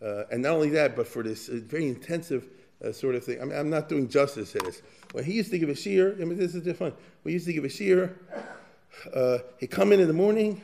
Uh, 0.00 0.24
and 0.30 0.42
not 0.42 0.52
only 0.52 0.70
that, 0.70 0.96
but 0.96 1.06
for 1.06 1.22
this 1.22 1.48
uh, 1.48 1.60
very 1.66 1.88
intensive 1.88 2.48
uh, 2.84 2.92
sort 2.92 3.14
of 3.14 3.24
thing. 3.24 3.40
I 3.40 3.44
mean, 3.44 3.58
I'm 3.58 3.70
not 3.70 3.88
doing 3.88 4.08
justice 4.08 4.52
to 4.52 4.58
this. 4.60 4.82
When 5.12 5.24
he 5.24 5.34
used 5.34 5.50
to 5.50 5.58
give 5.58 5.68
a 5.68 5.74
shiur, 5.74 6.20
I 6.20 6.24
mean, 6.24 6.38
this 6.38 6.54
is 6.54 6.62
different. 6.62 6.94
We 7.24 7.32
used 7.32 7.46
to 7.46 7.52
give 7.52 7.64
a 7.64 7.68
shiur. 7.68 8.14
Uh, 9.14 9.38
he'd 9.58 9.70
come 9.70 9.92
in 9.92 10.00
in 10.00 10.08
the 10.08 10.14
morning, 10.14 10.60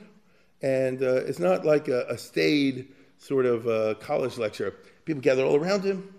and 0.62 1.02
uh, 1.02 1.24
it's 1.26 1.38
not 1.38 1.64
like 1.64 1.88
a, 1.88 2.06
a 2.08 2.18
staid 2.18 2.88
sort 3.18 3.46
of 3.46 3.66
uh, 3.66 3.94
college 3.94 4.38
lecture. 4.38 4.74
People 5.04 5.22
gather 5.22 5.44
all 5.44 5.56
around 5.56 5.84
him. 5.84 6.12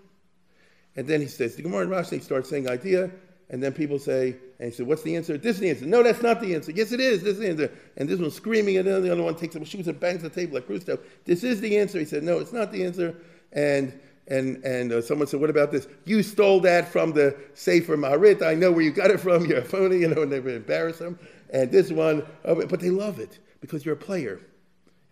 And 0.96 1.06
then 1.06 1.20
he 1.20 1.28
says, 1.28 1.54
the 1.54 1.62
Gemara 1.62 1.82
and 1.82 1.92
Rashi 1.92 2.20
start 2.20 2.46
saying 2.46 2.68
idea, 2.68 3.10
and 3.50 3.62
then 3.62 3.72
people 3.72 3.98
say, 4.00 4.36
and 4.58 4.70
he 4.70 4.74
said, 4.74 4.86
what's 4.86 5.02
the 5.02 5.14
answer? 5.14 5.38
This 5.38 5.56
is 5.56 5.60
the 5.60 5.70
answer. 5.70 5.86
No, 5.86 6.02
that's 6.02 6.22
not 6.22 6.40
the 6.40 6.54
answer. 6.54 6.72
Yes, 6.72 6.90
it 6.90 6.98
is. 6.98 7.22
This 7.22 7.34
is 7.34 7.38
the 7.38 7.48
answer. 7.48 7.72
And 7.96 8.08
this 8.08 8.18
one's 8.18 8.34
screaming, 8.34 8.78
and 8.78 8.86
then 8.86 9.02
the 9.02 9.12
other 9.12 9.22
one 9.22 9.36
takes 9.36 9.54
some 9.54 9.64
shoes 9.64 9.86
and 9.86 10.00
bangs 10.00 10.22
the 10.22 10.28
table 10.28 10.54
like 10.54 10.66
Rusto. 10.66 10.98
This 11.24 11.44
is 11.44 11.60
the 11.60 11.78
answer. 11.78 12.00
He 12.00 12.04
said, 12.04 12.24
no, 12.24 12.40
it's 12.40 12.52
not 12.52 12.72
the 12.72 12.84
answer. 12.84 13.14
And 13.52 13.98
and 14.28 14.62
and 14.64 14.92
uh, 14.92 15.02
someone 15.02 15.26
said, 15.26 15.40
what 15.40 15.50
about 15.50 15.72
this? 15.72 15.88
You 16.04 16.22
stole 16.22 16.60
that 16.60 16.88
from 16.88 17.12
the 17.12 17.36
Sefer 17.54 17.96
Maharit. 17.96 18.42
I 18.42 18.54
know 18.54 18.70
where 18.70 18.82
you 18.82 18.90
got 18.90 19.10
it 19.10 19.20
from. 19.20 19.46
You're 19.48 19.58
a 19.58 19.64
phony, 19.64 19.98
you 19.98 20.08
know, 20.08 20.22
and 20.22 20.30
they 20.30 20.38
embarrass 20.38 20.98
them. 20.98 21.18
And 21.50 21.72
this 21.72 21.90
one, 21.90 22.26
but 22.44 22.78
they 22.80 22.90
love 22.90 23.18
it 23.18 23.38
because 23.60 23.84
you're 23.84 23.94
a 23.94 23.96
player. 23.96 24.38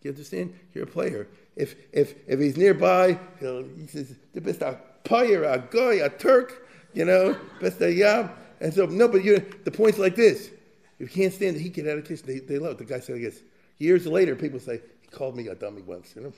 You 0.03 0.11
understand? 0.11 0.55
You're 0.75 0.85
a 0.85 0.87
player. 0.87 1.29
If 1.57 1.77
if 1.93 2.15
if 2.29 2.39
he's 2.39 2.59
nearby, 2.59 3.19
he 3.41 3.87
says, 3.87 4.15
the 4.35 4.43
best 4.43 4.61
a 4.61 4.79
player, 5.05 5.45
a 5.45 5.59
guy, 5.59 5.95
a 5.95 6.11
Turk, 6.11 6.69
you 6.93 7.07
know, 7.07 7.37
best 7.61 7.81
a 7.81 7.91
yeah. 7.91 8.29
And 8.61 8.73
so 8.73 8.85
no, 8.85 9.09
but 9.09 9.25
you 9.25 9.39
the 9.65 9.71
point's 9.71 9.99
like 9.99 10.15
this. 10.15 10.51
If 10.99 11.17
you 11.17 11.23
can't 11.23 11.33
stand 11.33 11.57
the 11.57 11.61
heat, 11.61 11.75
get 11.75 11.87
out 11.87 11.99
of 11.99 12.05
the 12.05 12.09
kitchen. 12.09 12.27
They, 12.27 12.39
they 12.41 12.59
love 12.59 12.73
it. 12.73 12.79
The 12.79 12.85
guy 12.85 13.01
said, 13.01 13.17
I 13.17 13.19
guess, 13.21 13.41
years 13.79 14.07
later, 14.07 14.35
people 14.35 14.61
say, 14.61 14.81
he 15.01 15.09
called 15.09 15.37
me 15.37 15.49
a 15.49 15.55
dummy 15.55 15.83
once, 15.83 16.15
you 16.17 16.23
know? 16.23 16.33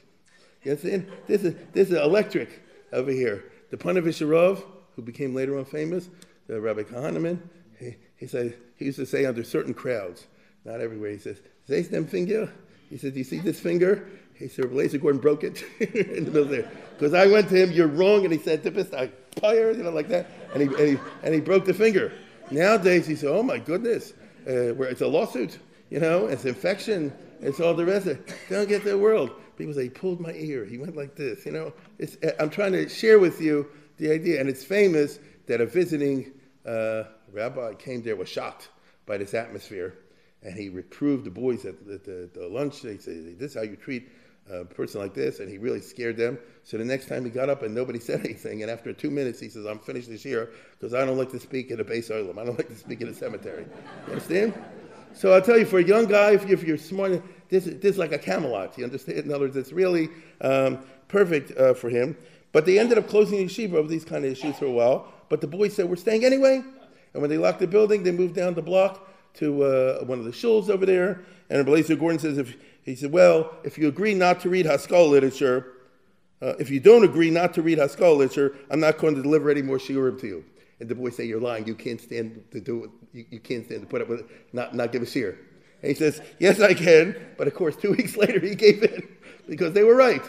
You 0.65 0.73
understand? 0.73 1.07
This 1.29 1.45
is, 1.45 1.55
this 1.73 1.91
is 1.91 1.97
electric 1.97 2.61
over 2.93 3.11
here. 3.11 3.45
The 3.71 3.77
Ponevezher 3.77 4.31
Rav, 4.31 4.65
who 4.97 5.03
became 5.03 5.35
later 5.35 5.59
on 5.59 5.65
famous, 5.65 6.09
the 6.47 6.61
Rabbi 6.61 6.83
Kahaneman, 6.83 7.41
he, 7.79 7.97
he, 8.17 8.27
said, 8.27 8.57
he 8.77 8.87
used 8.87 8.99
to 8.99 9.07
say 9.07 9.25
under 9.25 9.45
certain 9.45 9.75
crowds, 9.75 10.27
not 10.65 10.81
everywhere, 10.81 11.11
he 11.11 11.19
says, 11.19 11.41
Zays 11.69 11.89
them 11.91 12.07
finger? 12.07 12.51
He 12.91 12.97
said, 12.97 13.13
Do 13.13 13.19
you 13.19 13.25
see 13.25 13.39
this 13.39 13.61
finger? 13.61 14.09
He 14.35 14.49
said, 14.49 14.67
Lazer 14.67 15.01
Gordon 15.01 15.21
broke 15.21 15.45
it 15.45 15.63
in 15.81 16.25
the 16.25 16.31
middle 16.31 16.45
there. 16.45 16.71
Because 16.97 17.13
I 17.13 17.27
went 17.27 17.49
to 17.51 17.63
him, 17.63 17.73
You're 17.73 17.89
wrong. 17.89 18.25
And 18.25 18.33
he 18.33 18.39
said, 18.39 18.63
Tipist, 18.63 18.95
I 18.95 19.11
fire, 19.41 19.71
you 19.73 19.83
know, 19.83 19.91
like 19.91 20.09
that. 20.09 20.27
And 20.55 20.63
he, 20.63 20.69
and 20.69 20.89
he, 20.89 21.05
and 21.23 21.35
he 21.35 21.41
broke 21.41 21.65
the 21.65 21.75
finger. 21.75 22.13
Nowadays, 22.51 23.07
he 23.07 23.15
said, 23.15 23.31
Oh 23.31 23.43
my 23.43 23.59
goodness, 23.59 24.15
uh, 24.47 24.75
where 24.75 24.89
it's 24.89 25.03
a 25.03 25.07
lawsuit, 25.07 25.59
you 25.91 26.01
know, 26.01 26.27
it's 26.27 26.45
infection, 26.45 27.13
it's 27.41 27.61
all 27.61 27.75
the 27.75 27.85
rest 27.85 28.07
of 28.07 28.19
it. 28.19 28.35
Don't 28.49 28.69
get 28.69 28.85
the 28.85 28.97
world. 28.97 29.31
People 29.59 29.75
say, 29.75 29.85
He 29.85 29.91
pulled 29.91 30.21
my 30.21 30.33
ear. 30.33 30.65
He 30.65 30.79
went 30.79 30.97
like 30.97 31.17
this, 31.17 31.45
you 31.45 31.53
know. 31.53 31.73
Uh, 32.01 32.31
I'm 32.39 32.49
trying 32.49 32.73
to 32.73 32.89
share 32.89 33.19
with 33.19 33.41
you 33.41 33.69
the 33.99 34.13
idea. 34.13 34.41
And 34.41 34.49
it's 34.49 34.65
famous 34.65 35.19
that 35.47 35.61
a 35.61 35.67
visiting 35.67 36.33
uh, 36.65 37.05
rabbi 37.33 37.75
came 37.75 38.03
there, 38.03 38.17
was 38.17 38.29
shocked 38.29 38.69
by 39.05 39.19
this 39.19 39.35
atmosphere. 39.35 39.99
And 40.43 40.57
he 40.57 40.69
reproved 40.69 41.25
the 41.25 41.31
boys 41.31 41.65
at, 41.65 41.85
the, 41.85 41.99
the, 41.99 42.31
the 42.33 42.49
lunch. 42.49 42.83
They 42.83 42.99
said, 42.99 43.39
This 43.39 43.51
is 43.51 43.55
how 43.57 43.63
you 43.63 43.77
treat 43.77 44.09
a 44.51 44.65
person 44.65 45.01
like 45.01 45.13
this, 45.13 45.41
and 45.41 45.51
he 45.51 45.59
really 45.59 45.81
scared 45.81 46.17
them. 46.17 46.39
So 46.63 46.79
the 46.79 46.85
next 46.85 47.09
time 47.09 47.25
he 47.25 47.31
got 47.31 47.51
up 47.51 47.63
and 47.63 47.75
nobody 47.75 47.99
said 48.09 48.21
anything, 48.21 48.63
and 48.63 48.71
after 48.71 48.93
two 48.93 49.11
minutes 49.11 49.41
he 49.41 49.49
says, 49.49 49.67
I'm 49.67 49.81
finished 49.81 50.09
this 50.09 50.25
year 50.25 50.51
because 50.79 50.95
I 50.95 51.05
don't 51.05 51.19
like 51.19 51.31
to 51.33 51.41
speak 51.41 51.71
in 51.71 51.81
a 51.81 51.85
base 51.85 52.11
oilum. 52.11 52.39
I 52.39 52.45
don't 52.45 52.57
like 52.57 52.69
to 52.69 52.77
speak 52.77 53.01
in 53.01 53.09
a 53.09 53.15
cemetery. 53.15 53.67
You 54.07 54.13
understand? 54.13 54.55
So 55.15 55.33
I'll 55.33 55.43
tell 55.43 55.59
you, 55.59 55.65
for 55.65 55.79
a 55.79 55.85
young 55.85 56.07
guy, 56.07 56.33
if 56.33 56.63
you're 56.63 56.79
smart, 56.79 57.23
this, 57.49 57.65
this 57.65 57.85
is 57.85 57.99
like 57.99 58.13
a 58.13 58.19
Camelot. 58.19 58.77
You 58.79 58.85
understand? 58.85 59.19
In 59.19 59.31
other 59.33 59.47
words, 59.47 59.57
it's 59.57 59.73
really 59.73 60.11
um, 60.41 60.79
perfect 61.09 61.57
uh, 61.59 61.75
for 61.75 61.89
him. 61.89 62.17
But 62.53 62.67
they 62.67 62.79
ended 62.79 62.99
up 62.99 63.09
closing 63.09 63.39
the 63.39 63.45
yeshiva 63.45 63.75
over 63.75 63.89
these 63.89 64.05
kind 64.05 64.25
of 64.25 64.33
issues 64.33 64.57
for 64.57 64.67
a 64.67 64.71
while. 64.71 65.13
But 65.29 65.41
the 65.41 65.47
boys 65.47 65.75
said, 65.75 65.89
We're 65.89 65.97
staying 65.97 66.25
anyway. 66.25 66.63
And 67.15 67.23
when 67.23 67.31
they 67.31 67.39
locked 67.39 67.61
the 67.61 67.67
building, 67.67 68.03
they 68.03 68.13
moved 68.13 68.35
down 68.35 68.55
the 68.55 68.63
block 68.63 69.09
to 69.35 69.63
uh, 69.63 70.05
one 70.05 70.19
of 70.19 70.25
the 70.25 70.31
shuls 70.31 70.69
over 70.69 70.85
there. 70.85 71.25
And 71.51 71.65
Blazer 71.65 71.97
Gordon 71.97 72.19
says, 72.19 72.39
if, 72.39 72.57
he 72.85 72.95
said, 72.95 73.13
well, 73.13 73.57
if 73.65 73.79
you 73.79 73.89
agree 73.89 74.15
not 74.15 74.41
to 74.41 74.51
read 74.51 74.67
Haskalah 74.67 75.07
literature, 75.07 75.73
uh, 76.41 76.55
if 76.59 76.71
you 76.71 76.81
don't 76.81 77.05
agree 77.05 77.31
not 77.31 77.55
to 77.55 77.63
read 77.63 77.79
Haskalah 77.79 78.15
literature, 78.15 78.57
I'm 78.71 78.81
not 78.81 78.99
going 78.99 79.15
to 79.15 79.23
deliver 79.23 79.51
any 79.51 79.63
more 79.63 79.79
shiurim 79.79 80.21
to 80.21 80.27
you. 80.27 80.45
And 80.81 80.89
the 80.89 80.95
boys 80.95 81.17
say, 81.17 81.25
you're 81.25 81.41
lying. 81.41 81.67
You 81.67 81.75
can't 81.75 82.01
stand 82.01 82.45
to 82.53 82.61
do 82.61 82.85
it. 82.85 82.91
You, 83.13 83.25
you 83.31 83.41
can't 83.41 83.65
stand 83.65 83.81
to 83.81 83.87
put 83.87 84.03
up 84.03 84.09
with 84.09 84.21
it, 84.21 84.27
not, 84.53 84.75
not 84.75 84.93
give 84.93 85.03
a 85.03 85.07
shiur. 85.07 85.37
And 85.83 85.91
he 85.91 85.95
says, 85.95 86.21
yes, 86.39 86.61
I 86.61 86.75
can. 86.75 87.15
But 87.37 87.47
of 87.47 87.55
course, 87.55 87.77
two 87.77 87.93
weeks 87.99 88.17
later, 88.17 88.41
he 88.41 88.55
gave 88.55 88.83
in 88.83 89.09
because 89.49 89.73
they 89.73 89.83
were 89.83 89.95
right. 89.95 90.23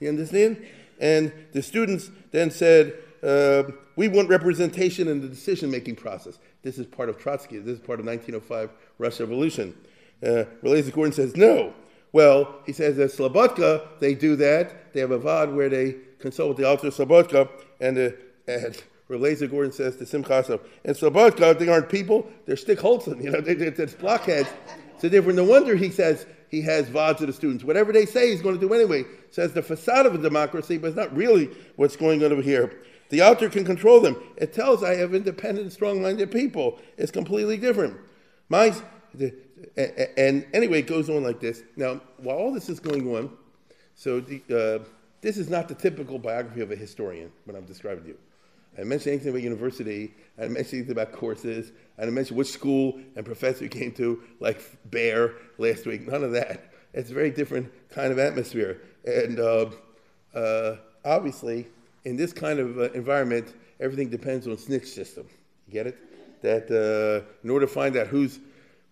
You 0.00 0.08
understand? 0.08 0.64
And 0.98 1.32
the 1.52 1.62
students 1.62 2.10
then 2.32 2.50
said, 2.50 2.94
uh, 3.22 3.64
we 3.96 4.08
want 4.08 4.28
representation 4.28 5.08
in 5.08 5.20
the 5.20 5.28
decision-making 5.28 5.96
process. 5.96 6.38
This 6.62 6.78
is 6.78 6.86
part 6.86 7.08
of 7.08 7.18
Trotsky. 7.18 7.58
This 7.58 7.78
is 7.78 7.80
part 7.80 7.98
of 8.00 8.06
1905 8.06 8.70
Russian 8.98 9.26
Revolution. 9.26 9.74
Uh, 10.22 10.44
Gordon 10.62 11.12
says, 11.12 11.36
no. 11.36 11.72
Well, 12.12 12.60
he 12.64 12.72
says 12.72 12.98
at 12.98 13.10
Slobodka, 13.10 14.00
they 14.00 14.14
do 14.14 14.36
that. 14.36 14.92
They 14.92 15.00
have 15.00 15.10
a 15.10 15.18
VOD 15.18 15.54
where 15.54 15.68
they 15.68 15.96
consult 16.18 16.48
with 16.48 16.56
the 16.58 16.64
Alter 16.64 16.88
Slobodka, 16.88 17.48
and, 17.80 17.98
uh, 17.98 18.10
and 18.48 18.82
Relazer 19.10 19.50
Gordon 19.50 19.72
says 19.72 19.96
to 19.96 20.06
Simcha 20.06 20.34
Asaf, 20.34 20.60
and 20.84 20.96
Slobodka, 20.96 21.58
they 21.58 21.68
aren't 21.68 21.88
people, 21.88 22.26
they're 22.44 22.56
stickholzen, 22.56 23.22
you 23.22 23.30
know, 23.30 23.40
they, 23.40 23.52
are 23.52 23.70
they're 23.70 23.86
blockheads. 23.86 24.48
So 24.98 25.08
therefore, 25.08 25.32
no 25.32 25.44
wonder 25.44 25.76
he 25.76 25.90
says 25.90 26.26
he 26.50 26.62
has 26.62 26.88
VODs 26.88 27.18
to 27.18 27.26
the 27.26 27.32
students. 27.32 27.64
Whatever 27.64 27.92
they 27.92 28.06
say, 28.06 28.30
he's 28.30 28.42
going 28.42 28.58
to 28.58 28.60
do 28.60 28.72
anyway. 28.72 29.04
Says 29.30 29.52
the 29.52 29.62
facade 29.62 30.06
of 30.06 30.14
a 30.14 30.18
democracy, 30.18 30.78
but 30.78 30.88
it's 30.88 30.96
not 30.96 31.14
really 31.14 31.50
what's 31.76 31.96
going 31.96 32.24
on 32.24 32.32
over 32.32 32.42
here. 32.42 32.72
The 33.08 33.20
Alter 33.20 33.48
can 33.48 33.64
control 33.64 34.00
them. 34.00 34.16
It 34.36 34.52
Telz 34.52 34.82
I 34.82 34.94
have 34.96 35.14
independent, 35.14 35.72
strong-minded 35.72 36.30
people. 36.30 36.78
It's 36.96 37.12
completely 37.12 37.56
different. 37.56 37.96
My, 38.48 38.74
and 40.16 40.46
anyway, 40.52 40.80
it 40.80 40.86
goes 40.86 41.08
on 41.08 41.22
like 41.22 41.40
this. 41.40 41.62
Now, 41.76 42.00
while 42.18 42.36
all 42.36 42.52
this 42.52 42.68
is 42.68 42.80
going 42.80 43.14
on, 43.14 43.30
so 43.94 44.20
the, 44.20 44.42
uh, 44.50 44.84
this 45.20 45.36
is 45.36 45.48
not 45.48 45.68
the 45.68 45.74
typical 45.74 46.18
biography 46.18 46.60
of 46.60 46.70
a 46.70 46.76
historian, 46.76 47.30
what 47.44 47.56
I'm 47.56 47.64
describing 47.64 48.04
to 48.04 48.08
you. 48.10 48.18
I 48.76 48.80
didn't 48.80 48.90
mention 48.90 49.12
anything 49.12 49.30
about 49.30 49.42
university. 49.42 50.12
I 50.36 50.42
didn't 50.42 50.54
mention 50.54 50.78
anything 50.80 50.92
about 50.92 51.12
courses. 51.12 51.72
I 51.96 52.02
didn't 52.02 52.14
mention 52.14 52.36
which 52.36 52.48
school 52.48 53.00
and 53.16 53.24
professor 53.24 53.64
you 53.64 53.70
came 53.70 53.90
to, 53.92 54.22
like 54.38 54.60
Baer 54.90 55.32
last 55.56 55.86
week. 55.86 56.06
None 56.06 56.22
of 56.22 56.32
that. 56.32 56.72
It's 56.92 57.10
a 57.10 57.14
very 57.14 57.30
different 57.30 57.72
kind 57.88 58.12
of 58.12 58.18
atmosphere. 58.18 58.82
And 59.06 59.40
uh, 59.40 59.70
uh, 60.34 60.76
obviously, 61.06 61.68
in 62.04 62.16
this 62.16 62.34
kind 62.34 62.58
of 62.58 62.78
uh, 62.78 62.92
environment, 62.92 63.54
everything 63.80 64.10
depends 64.10 64.46
on 64.46 64.58
snitch 64.58 64.88
system. 64.88 65.26
You 65.66 65.72
get 65.72 65.86
it? 65.86 66.42
That 66.42 66.70
uh, 66.70 67.26
in 67.42 67.48
order 67.48 67.64
to 67.64 67.72
find 67.72 67.96
out 67.96 68.08
who's 68.08 68.40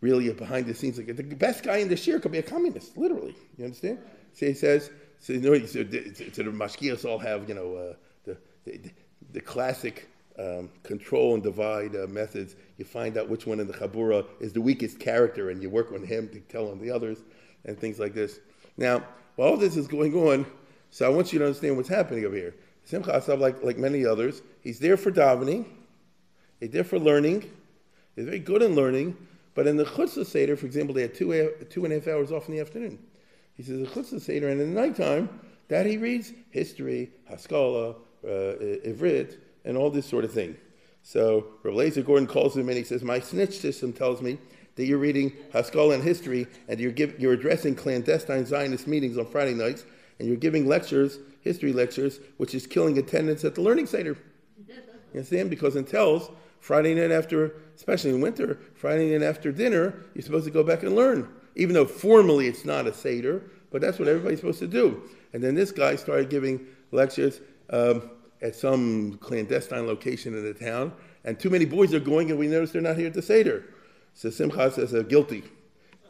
really 0.00 0.32
behind 0.32 0.64
the 0.64 0.74
scenes, 0.74 0.96
like 0.96 1.14
the 1.14 1.22
best 1.22 1.62
guy 1.62 1.76
in 1.78 1.88
the 1.88 1.96
shir 1.96 2.20
could 2.20 2.32
be 2.32 2.38
a 2.38 2.42
communist, 2.42 2.96
literally. 2.96 3.36
You 3.58 3.66
understand? 3.66 3.98
So 4.32 4.46
he 4.46 4.54
says, 4.54 4.90
so, 5.20 5.34
you 5.34 5.40
know, 5.40 5.66
so, 5.66 5.84
the, 5.84 6.14
so 6.32 6.42
the 6.42 6.50
mashkias 6.50 7.04
all 7.04 7.18
have, 7.18 7.48
you 7.48 7.54
know, 7.54 7.74
uh, 7.74 7.94
the, 8.24 8.36
the, 8.64 8.90
the, 9.34 9.40
classic 9.40 10.08
um, 10.38 10.70
control 10.82 11.34
and 11.34 11.42
divide 11.42 11.94
uh, 11.94 12.06
methods. 12.06 12.56
You 12.78 12.84
find 12.84 13.18
out 13.18 13.28
which 13.28 13.46
one 13.46 13.60
in 13.60 13.66
the 13.66 13.74
chabura 13.74 14.24
is 14.40 14.52
the 14.52 14.60
weakest 14.60 14.98
character, 14.98 15.50
and 15.50 15.62
you 15.62 15.68
work 15.68 15.92
on 15.92 16.02
him 16.02 16.28
to 16.30 16.40
tell 16.40 16.70
on 16.70 16.80
the 16.80 16.90
others, 16.90 17.18
and 17.66 17.78
things 17.78 17.98
like 17.98 18.14
this. 18.14 18.40
Now, 18.76 19.04
while 19.36 19.50
all 19.50 19.56
this 19.56 19.76
is 19.76 19.86
going 19.86 20.14
on, 20.14 20.46
so 20.90 21.06
I 21.06 21.08
want 21.08 21.32
you 21.32 21.38
to 21.40 21.46
understand 21.46 21.76
what's 21.76 21.88
happening 21.88 22.24
over 22.24 22.36
here. 22.36 22.54
Simcha 22.84 23.16
Asaf, 23.16 23.38
like, 23.38 23.62
like 23.62 23.78
many 23.78 24.04
others, 24.06 24.42
he's 24.60 24.78
there 24.78 24.96
for 24.96 25.10
davening, 25.10 25.66
he's 26.60 26.70
there 26.70 26.84
for 26.84 26.98
learning, 26.98 27.50
he's 28.14 28.26
very 28.26 28.38
good 28.38 28.62
in 28.62 28.74
learning, 28.74 29.16
but 29.54 29.66
in 29.66 29.76
the 29.76 29.84
Chutzah 29.84 30.26
Seder, 30.26 30.56
for 30.56 30.66
example, 30.66 30.94
they 30.94 31.02
had 31.02 31.14
two, 31.14 31.52
two 31.70 31.84
and 31.84 31.92
a 31.92 31.98
half 31.98 32.08
hours 32.08 32.32
off 32.32 32.48
in 32.48 32.54
the 32.54 32.60
afternoon. 32.60 32.98
He 33.54 33.62
says 33.62 33.80
the 33.80 33.86
Chutzah 33.86 34.20
Seder, 34.20 34.48
and 34.48 34.60
in 34.60 34.74
the 34.74 34.80
nighttime, 34.80 35.28
that 35.68 35.86
he 35.86 35.96
reads 35.96 36.32
history, 36.50 37.10
Haskalah, 37.28 37.94
uh, 38.24 38.88
Ivrit, 38.88 39.36
and 39.64 39.76
all 39.76 39.90
this 39.90 40.06
sort 40.06 40.24
of 40.24 40.32
thing. 40.32 40.56
So 41.02 41.48
Lazer 41.64 42.04
Gordon 42.04 42.26
calls 42.26 42.56
him 42.56 42.68
and 42.68 42.78
he 42.78 42.84
says, 42.84 43.02
My 43.02 43.20
snitch 43.20 43.58
system 43.58 43.92
Telz 43.92 44.22
me 44.22 44.38
that 44.76 44.86
you're 44.86 44.98
reading 44.98 45.32
Haskalah 45.52 45.94
and 45.94 46.02
history 46.02 46.46
and 46.68 46.80
you're, 46.80 46.92
give, 46.92 47.18
you're 47.20 47.34
addressing 47.34 47.74
clandestine 47.74 48.46
Zionist 48.46 48.86
meetings 48.86 49.18
on 49.18 49.26
Friday 49.26 49.54
nights 49.54 49.84
and 50.18 50.26
you're 50.26 50.36
giving 50.36 50.66
lectures, 50.66 51.18
history 51.42 51.72
lectures, 51.72 52.20
which 52.38 52.54
is 52.54 52.66
killing 52.66 52.98
attendance 52.98 53.44
at 53.44 53.54
the 53.54 53.60
Learning 53.60 53.86
Seder. 53.86 54.16
You 55.12 55.20
understand? 55.20 55.50
Because 55.50 55.76
it 55.76 55.86
tells 55.86 56.30
Friday 56.60 56.94
night 56.94 57.10
after, 57.10 57.54
especially 57.76 58.10
in 58.10 58.20
winter, 58.20 58.58
Friday 58.74 59.16
night 59.16 59.24
after 59.24 59.52
dinner, 59.52 59.94
you're 60.14 60.22
supposed 60.22 60.46
to 60.46 60.50
go 60.50 60.64
back 60.64 60.82
and 60.82 60.96
learn. 60.96 61.28
Even 61.56 61.74
though 61.74 61.84
formally 61.84 62.48
it's 62.48 62.64
not 62.64 62.86
a 62.86 62.92
Seder, 62.92 63.42
but 63.70 63.80
that's 63.80 63.98
what 63.98 64.08
everybody's 64.08 64.40
supposed 64.40 64.58
to 64.60 64.66
do. 64.66 65.02
And 65.32 65.42
then 65.42 65.54
this 65.54 65.70
guy 65.70 65.96
started 65.96 66.30
giving 66.30 66.66
lectures 66.90 67.40
um, 67.70 68.10
at 68.42 68.54
some 68.54 69.18
clandestine 69.18 69.86
location 69.86 70.34
in 70.34 70.44
the 70.44 70.54
town, 70.54 70.92
and 71.24 71.38
too 71.38 71.50
many 71.50 71.64
boys 71.64 71.94
are 71.94 72.00
going, 72.00 72.30
and 72.30 72.38
we 72.38 72.46
notice 72.46 72.72
they're 72.72 72.82
not 72.82 72.96
here 72.96 73.06
at 73.06 73.14
the 73.14 73.22
Seder. 73.22 73.64
So 74.12 74.30
Simcha 74.30 74.70
says, 74.70 74.92
they're 74.92 75.02
guilty. 75.02 75.44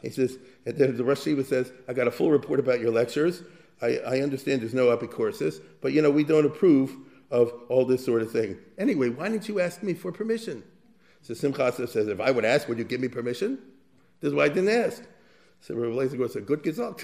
He 0.01 0.09
says, 0.09 0.37
and 0.65 0.77
then 0.77 0.97
the 0.97 1.03
Rosh 1.03 1.23
Shiva 1.23 1.43
says, 1.43 1.71
I 1.87 1.93
got 1.93 2.07
a 2.07 2.11
full 2.11 2.31
report 2.31 2.59
about 2.59 2.79
your 2.79 2.91
lectures. 2.91 3.43
I, 3.81 3.97
I 4.05 4.19
understand 4.21 4.61
there's 4.61 4.73
no 4.73 4.95
epicourses, 4.95 5.61
but 5.81 5.93
you 5.93 6.01
know, 6.01 6.11
we 6.11 6.23
don't 6.23 6.45
approve 6.45 6.95
of 7.31 7.51
all 7.69 7.85
this 7.85 8.05
sort 8.05 8.21
of 8.21 8.31
thing. 8.31 8.57
Anyway, 8.77 9.09
why 9.09 9.29
didn't 9.29 9.47
you 9.47 9.59
ask 9.59 9.81
me 9.81 9.93
for 9.93 10.11
permission? 10.11 10.63
So 11.21 11.33
Simcha 11.33 11.71
says, 11.71 12.07
if 12.07 12.19
I 12.19 12.29
would 12.31 12.45
ask, 12.45 12.67
would 12.67 12.77
you 12.77 12.83
give 12.83 13.01
me 13.01 13.07
permission? 13.07 13.57
This 14.21 14.29
is 14.29 14.35
why 14.35 14.45
I 14.45 14.49
didn't 14.49 14.69
ask. 14.69 15.03
So 15.59 15.73
Rabbi 15.73 15.95
Lezer 15.95 16.17
goes, 16.17 16.35
a 16.35 16.41
good 16.41 16.65
result. 16.65 17.03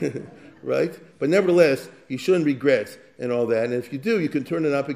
right? 0.62 0.98
But 1.18 1.28
nevertheless, 1.28 1.88
you 2.08 2.18
shouldn't 2.18 2.46
regret 2.46 2.96
and 3.18 3.32
all 3.32 3.46
that. 3.46 3.64
And 3.64 3.74
if 3.74 3.92
you 3.92 3.98
do, 3.98 4.20
you 4.20 4.28
can 4.28 4.44
turn 4.44 4.64
it 4.64 4.72
up 4.72 4.88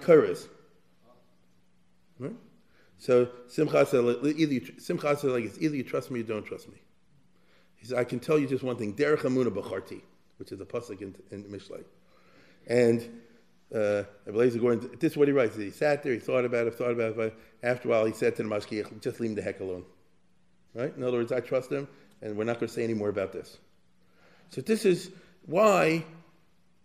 Right? 2.18 2.34
So 2.98 3.28
Simcha 3.48 3.86
said, 3.86 4.00
either 4.00 5.32
like 5.32 5.44
it's 5.44 5.60
either 5.60 5.76
you 5.76 5.84
trust 5.84 6.10
me 6.10 6.20
or 6.20 6.22
you 6.22 6.28
don't 6.28 6.44
trust 6.44 6.68
me. 6.68 6.78
He 7.76 7.86
said, 7.86 7.98
I 7.98 8.04
can 8.04 8.20
tell 8.20 8.38
you 8.38 8.46
just 8.46 8.64
one 8.64 8.76
thing, 8.76 8.94
Derech 8.94 9.18
Amuna 9.20 9.50
Bacharti, 9.50 10.00
which 10.38 10.50
is 10.52 10.60
a 10.60 10.64
pasuk 10.64 11.02
in, 11.02 11.14
in 11.30 11.44
Mishlei. 11.44 11.84
And 12.66 13.20
uh, 13.74 14.04
Gordon, 14.26 14.90
this 14.98 15.12
is 15.12 15.16
what 15.16 15.28
he 15.28 15.32
writes. 15.32 15.56
He 15.56 15.70
sat 15.70 16.02
there, 16.02 16.12
he 16.12 16.18
thought 16.18 16.44
about 16.44 16.66
it, 16.66 16.74
thought 16.74 16.92
about 16.92 17.10
it, 17.10 17.16
but 17.16 17.36
after 17.62 17.88
a 17.88 17.90
while 17.90 18.04
he 18.06 18.12
said 18.12 18.36
to 18.36 18.42
the 18.42 18.48
Mashkiach, 18.48 19.00
just 19.00 19.20
leave 19.20 19.30
him 19.30 19.36
the 19.36 19.42
heck 19.42 19.60
alone. 19.60 19.84
Right? 20.74 20.94
In 20.96 21.02
other 21.02 21.18
words, 21.18 21.32
I 21.32 21.40
trust 21.40 21.70
him, 21.70 21.88
and 22.22 22.36
we're 22.36 22.44
not 22.44 22.60
going 22.60 22.68
to 22.68 22.72
say 22.72 22.84
any 22.84 22.94
more 22.94 23.08
about 23.08 23.32
this. 23.32 23.58
So 24.50 24.60
this 24.60 24.84
is 24.84 25.10
why 25.46 26.04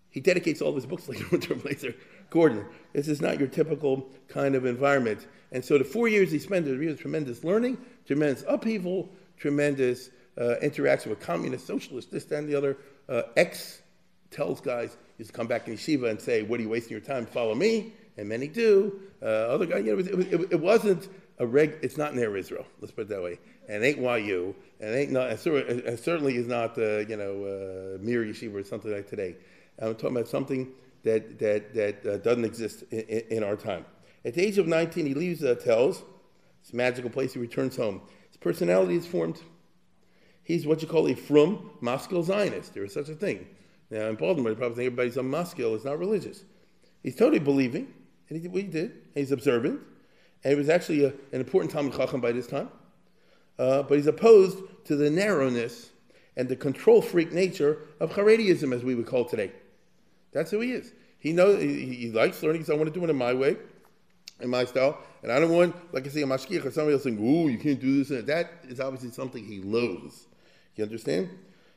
he 0.10 0.19
dedicates 0.19 0.62
all 0.62 0.74
his 0.76 0.86
books 0.86 1.08
later 1.08 1.38
to 1.38 1.56
Blazer 1.56 1.95
Gordon. 2.30 2.65
This 2.93 3.08
is 3.08 3.21
not 3.21 3.39
your 3.39 3.47
typical 3.47 4.10
kind 4.28 4.56
of 4.56 4.65
environment. 4.65 5.28
And 5.52 5.63
so 5.63 5.78
the 5.78 5.84
four 5.84 6.08
years 6.08 6.32
he 6.32 6.39
spent, 6.39 6.65
there 6.65 6.78
was 6.78 7.00
tremendous 7.00 7.43
learning, 7.43 7.78
tremendous 8.06 8.43
upheaval, 8.47 9.10
tremendous 9.38 10.10
uh, 10.39 10.56
interaction 10.62 11.10
with 11.10 11.19
communists, 11.19 11.67
socialists, 11.67 12.12
this, 12.12 12.26
that, 12.26 12.39
and 12.39 12.50
the 12.50 12.56
other. 12.56 12.78
Uh, 13.10 13.24
X 13.36 13.82
Telz 14.32 14.63
guys, 14.63 14.97
to 15.17 15.32
come 15.32 15.47
back 15.47 15.67
in 15.67 15.76
yeshiva 15.76 16.10
and 16.10 16.19
say, 16.19 16.41
what 16.41 16.60
are 16.60 16.63
you 16.63 16.69
wasting 16.69 16.91
your 16.91 17.02
time? 17.02 17.26
Follow 17.26 17.54
me. 17.54 17.93
And 18.17 18.28
many 18.28 18.47
do. 18.47 19.00
Uh, 19.21 19.26
other 19.26 19.65
guys, 19.65 19.86
you 19.86 19.95
know, 19.95 20.00
it, 20.00 20.34
it, 20.34 20.52
it, 20.54 20.60
wasn't 20.60 21.08
a 21.38 21.45
reg, 21.45 21.78
it's 21.82 21.97
not 21.97 22.15
near 22.15 22.36
Israel, 22.36 22.65
let's 22.80 22.91
put 22.91 23.02
it 23.04 23.10
that 23.10 23.21
way. 23.21 23.39
And 23.69 23.84
it 23.84 23.97
ain't 24.00 24.26
YU, 24.26 24.56
it 24.81 24.95
ain't 24.95 25.11
not, 25.11 25.31
it 25.31 25.39
certainly 25.39 26.35
is 26.35 26.47
not, 26.47 26.77
uh, 26.77 26.99
you 26.99 27.15
know, 27.15 27.43
uh, 27.43 27.97
Mir 28.01 28.23
Yeshiva 28.25 28.55
or 28.55 28.63
something 28.63 28.91
like 28.91 29.07
today. 29.07 29.35
I'm 29.79 29.93
talking 29.93 30.17
about 30.17 30.27
something 30.27 30.71
that, 31.03 31.37
that, 31.39 31.73
that 31.75 32.05
uh, 32.05 32.17
doesn't 32.17 32.45
exist 32.45 32.83
in, 32.91 32.99
in, 33.29 33.43
our 33.43 33.55
time. 33.55 33.85
At 34.25 34.33
the 34.33 34.41
age 34.41 34.57
of 34.57 34.67
19, 34.67 35.05
he 35.05 35.13
leaves 35.13 35.41
the 35.41 35.51
uh, 35.51 35.93
It's 36.61 36.73
a 36.73 36.75
magical 36.75 37.09
place, 37.09 37.33
he 37.33 37.39
returns 37.39 37.75
home. 37.75 38.01
His 38.27 38.37
personality 38.37 38.95
is 38.95 39.05
formed. 39.05 39.39
He's 40.43 40.65
what 40.65 40.81
you 40.81 40.87
call 40.87 41.07
a 41.07 41.15
frum 41.15 41.71
Moscow 41.81 42.23
Zionist. 42.23 42.73
There 42.73 42.83
is 42.83 42.93
such 42.93 43.09
a 43.09 43.15
thing. 43.15 43.47
Now, 43.91 44.07
in 44.07 44.15
Baltimore, 44.15 44.51
you 44.51 44.55
probably 44.55 44.77
think 44.77 44.87
everybody's 44.87 45.17
a 45.17 45.23
Moscow 45.23 45.75
is 45.75 45.85
not 45.85 45.99
religious. 45.99 46.43
He's 47.03 47.15
totally 47.15 47.39
believing, 47.39 47.93
and 48.29 48.37
he 48.37 48.39
did 48.39 48.51
what 48.51 48.61
he 48.63 48.67
did. 48.67 48.93
he's 49.13 49.31
observant, 49.31 49.79
and 50.43 50.51
he 50.51 50.57
was 50.57 50.69
actually 50.69 51.05
a, 51.05 51.09
an 51.09 51.39
important 51.39 51.71
Talmud 51.71 51.93
Chacham 51.95 52.21
by 52.21 52.31
this 52.31 52.47
time. 52.47 52.69
Uh, 53.59 53.83
but 53.83 53.97
he's 53.97 54.07
opposed 54.07 54.57
to 54.85 54.95
the 54.95 55.09
narrowness 55.09 55.89
and 56.35 56.49
the 56.49 56.55
control 56.55 57.01
freak 57.01 57.31
nature 57.31 57.79
of 57.99 58.11
Haredism, 58.11 58.73
as 58.73 58.83
we 58.83 58.95
would 58.95 59.05
call 59.05 59.25
today. 59.25 59.51
That's 60.31 60.51
who 60.51 60.61
he 60.61 60.71
is. 60.71 60.93
He 61.19 61.33
knows 61.33 61.61
he, 61.61 61.93
he 61.93 62.11
likes 62.11 62.41
learning, 62.41 62.63
so 62.63 62.73
I 62.73 62.77
want 62.77 62.91
to 62.91 62.99
do 62.99 63.05
it 63.05 63.09
in 63.09 63.15
my 63.15 63.33
way, 63.33 63.57
in 64.39 64.49
my 64.49 64.65
style. 64.65 64.97
And 65.21 65.31
I 65.31 65.39
don't 65.39 65.51
want, 65.51 65.75
like 65.93 66.07
I 66.07 66.09
say, 66.09 66.23
a 66.23 66.25
mashkiach 66.25 66.65
or 66.65 66.71
somebody 66.71 66.93
else 66.93 67.03
saying, 67.03 67.19
"Ooh, 67.19 67.47
you 67.47 67.59
can't 67.59 67.79
do 67.79 67.99
this." 67.99 68.09
And 68.09 68.25
that 68.27 68.51
is 68.67 68.79
obviously 68.79 69.11
something 69.11 69.45
he 69.45 69.61
loathes. 69.61 70.25
You 70.75 70.83
understand? 70.83 71.29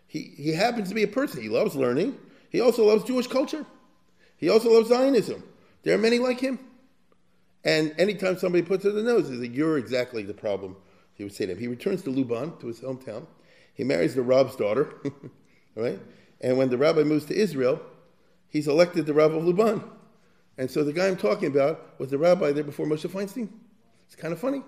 He 0.07 0.33
he 0.37 0.53
happens 0.53 0.89
to 0.89 0.95
be 0.95 1.03
a 1.03 1.09
person. 1.09 1.43
He 1.43 1.49
loves 1.49 1.75
learning. 1.75 2.17
He 2.49 2.61
also 2.61 2.87
loves 2.87 3.05
Jewish 3.05 3.27
culture. 3.27 3.67
He 4.37 4.49
also 4.49 4.73
loves 4.73 4.89
Zionism. 4.89 5.43
There 5.83 5.95
are 5.95 5.99
many 5.99 6.19
like 6.19 6.41
him. 6.41 6.59
And 7.65 7.95
anytime 7.99 8.39
somebody 8.39 8.63
puts 8.63 8.85
it 8.85 8.91
in 8.91 8.97
the 8.97 9.03
nose, 9.03 9.29
he 9.29 9.37
says, 9.37 9.49
"You're 9.49 9.77
exactly 9.77 10.23
the 10.23 10.35
problem." 10.35 10.77
He 11.15 11.25
would 11.25 11.33
say 11.33 11.47
to 11.47 11.53
him. 11.53 11.59
He 11.59 11.69
returns 11.69 12.03
to 12.03 12.11
Luban, 12.11 12.59
to 12.61 12.67
his 12.67 12.81
hometown. 12.81 13.27
He 13.75 13.85
marries 13.85 14.15
the 14.15 14.23
Rab's 14.23 14.57
daughter, 14.57 14.95
right? 15.77 16.01
And 16.41 16.59
when 16.59 16.69
the 16.69 16.77
rabbi 16.77 17.03
moves 17.05 17.25
to 17.27 17.35
Israel, 17.35 17.81
he's 18.49 18.69
elected 18.69 19.07
the 19.07 19.15
rabbi 19.15 19.37
of 19.37 19.45
Luban. 19.45 19.83
And 20.59 20.71
so 20.71 20.85
the 20.85 20.93
guy 20.93 21.09
I'm 21.09 21.17
talking 21.17 21.49
about 21.49 21.99
was 21.99 22.11
the 22.11 22.19
rabbi 22.19 22.53
there 22.53 22.65
before 22.65 22.87
Moshe 22.87 23.09
Feinstein. 23.09 23.49
It's 24.07 24.15
kind 24.15 24.33
of 24.33 24.39
funny. 24.39 24.63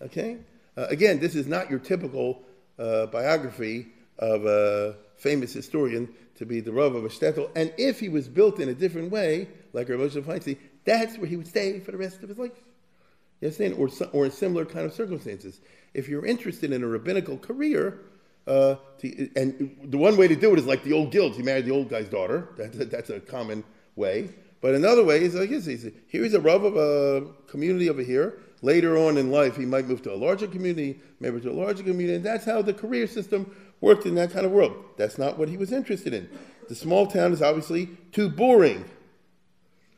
Okay? 0.00 0.38
Uh, 0.76 0.86
again, 0.88 1.18
this 1.18 1.34
is 1.34 1.46
not 1.46 1.68
your 1.68 1.78
typical 1.78 2.42
uh, 2.78 3.06
biography 3.06 3.88
of 4.18 4.46
a 4.46 4.96
famous 5.16 5.52
historian 5.52 6.08
to 6.36 6.46
be 6.46 6.60
the 6.60 6.72
rabbi 6.72 6.96
of 6.96 7.04
a 7.04 7.08
shtetl. 7.08 7.50
And 7.54 7.72
if 7.76 8.00
he 8.00 8.08
was 8.08 8.28
built 8.28 8.60
in 8.60 8.68
a 8.68 8.74
different 8.74 9.10
way, 9.10 9.48
like 9.72 9.88
Rav 9.88 9.98
Moshe 9.98 10.22
Feinstein, 10.22 10.58
that's 10.84 11.18
where 11.18 11.26
he 11.26 11.36
would 11.36 11.46
stay 11.46 11.80
for 11.80 11.90
the 11.90 11.98
rest 11.98 12.22
of 12.22 12.28
his 12.28 12.38
life. 12.38 12.52
You 13.42 13.48
understand? 13.48 13.74
Or, 13.74 13.90
or 14.12 14.24
in 14.24 14.30
similar 14.30 14.64
kind 14.64 14.86
of 14.86 14.94
circumstances. 14.94 15.60
If 15.94 16.08
you're 16.08 16.24
interested 16.24 16.72
in 16.72 16.82
a 16.84 16.86
rabbinical 16.86 17.36
career, 17.36 17.98
uh, 18.46 18.76
to, 18.98 19.30
and 19.36 19.76
the 19.84 19.98
one 19.98 20.16
way 20.16 20.28
to 20.28 20.36
do 20.36 20.52
it 20.52 20.60
is 20.60 20.64
like 20.64 20.84
the 20.84 20.92
old 20.92 21.10
guilds. 21.10 21.36
He 21.36 21.42
married 21.42 21.66
the 21.66 21.72
old 21.72 21.90
guy's 21.90 22.08
daughter. 22.08 22.50
That, 22.56 22.90
that's 22.90 23.10
a 23.10 23.18
common 23.18 23.64
way. 23.96 24.30
But 24.60 24.76
another 24.76 25.02
way 25.02 25.22
is 25.22 25.34
like 25.34 25.50
this: 25.50 25.66
he's, 25.66 25.90
here's 26.06 26.34
a 26.34 26.40
rav 26.40 26.62
of 26.62 26.76
a 26.76 27.26
community 27.48 27.90
over 27.90 28.02
here. 28.02 28.38
Later 28.62 28.96
on 28.96 29.18
in 29.18 29.32
life, 29.32 29.56
he 29.56 29.66
might 29.66 29.88
move 29.88 30.02
to 30.02 30.14
a 30.14 30.14
larger 30.14 30.46
community, 30.46 31.00
maybe 31.18 31.40
to 31.40 31.50
a 31.50 31.52
larger 31.52 31.82
community, 31.82 32.14
and 32.14 32.24
that's 32.24 32.44
how 32.44 32.62
the 32.62 32.72
career 32.72 33.08
system 33.08 33.52
worked 33.80 34.06
in 34.06 34.14
that 34.14 34.30
kind 34.30 34.46
of 34.46 34.52
world. 34.52 34.76
That's 34.96 35.18
not 35.18 35.36
what 35.36 35.48
he 35.48 35.56
was 35.56 35.72
interested 35.72 36.14
in. 36.14 36.30
The 36.68 36.76
small 36.76 37.08
town 37.08 37.32
is 37.32 37.42
obviously 37.42 37.88
too 38.12 38.28
boring. 38.28 38.84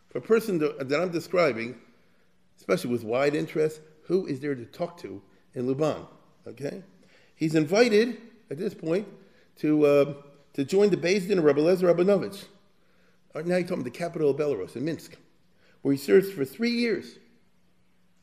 For 0.08 0.18
a 0.18 0.22
person 0.22 0.60
that 0.60 0.98
I'm 0.98 1.10
describing, 1.10 1.74
especially 2.64 2.90
with 2.90 3.04
wide 3.04 3.34
interest, 3.34 3.82
who 4.04 4.24
is 4.24 4.40
there 4.40 4.54
to 4.54 4.64
talk 4.64 4.96
to 4.98 5.20
in 5.52 5.66
Luban? 5.66 6.06
Okay, 6.46 6.82
he's 7.34 7.54
invited 7.54 8.16
at 8.50 8.56
this 8.56 8.72
point 8.72 9.06
to, 9.56 9.84
uh, 9.84 10.14
to 10.54 10.64
join 10.64 10.88
the 10.88 10.96
Beis 10.96 11.28
Din 11.28 11.38
of 11.38 11.44
Rabbi 11.44 11.60
Lezer 11.60 11.94
Rabinovich. 11.94 12.46
Uh, 13.34 13.42
now 13.42 13.56
he's 13.56 13.64
talking 13.64 13.82
about 13.82 13.84
the 13.84 13.90
capital 13.90 14.30
of 14.30 14.38
Belarus, 14.38 14.76
in 14.76 14.84
Minsk, 14.84 15.18
where 15.82 15.92
he 15.92 15.98
served 15.98 16.32
for 16.32 16.46
three 16.46 16.70
years. 16.70 17.18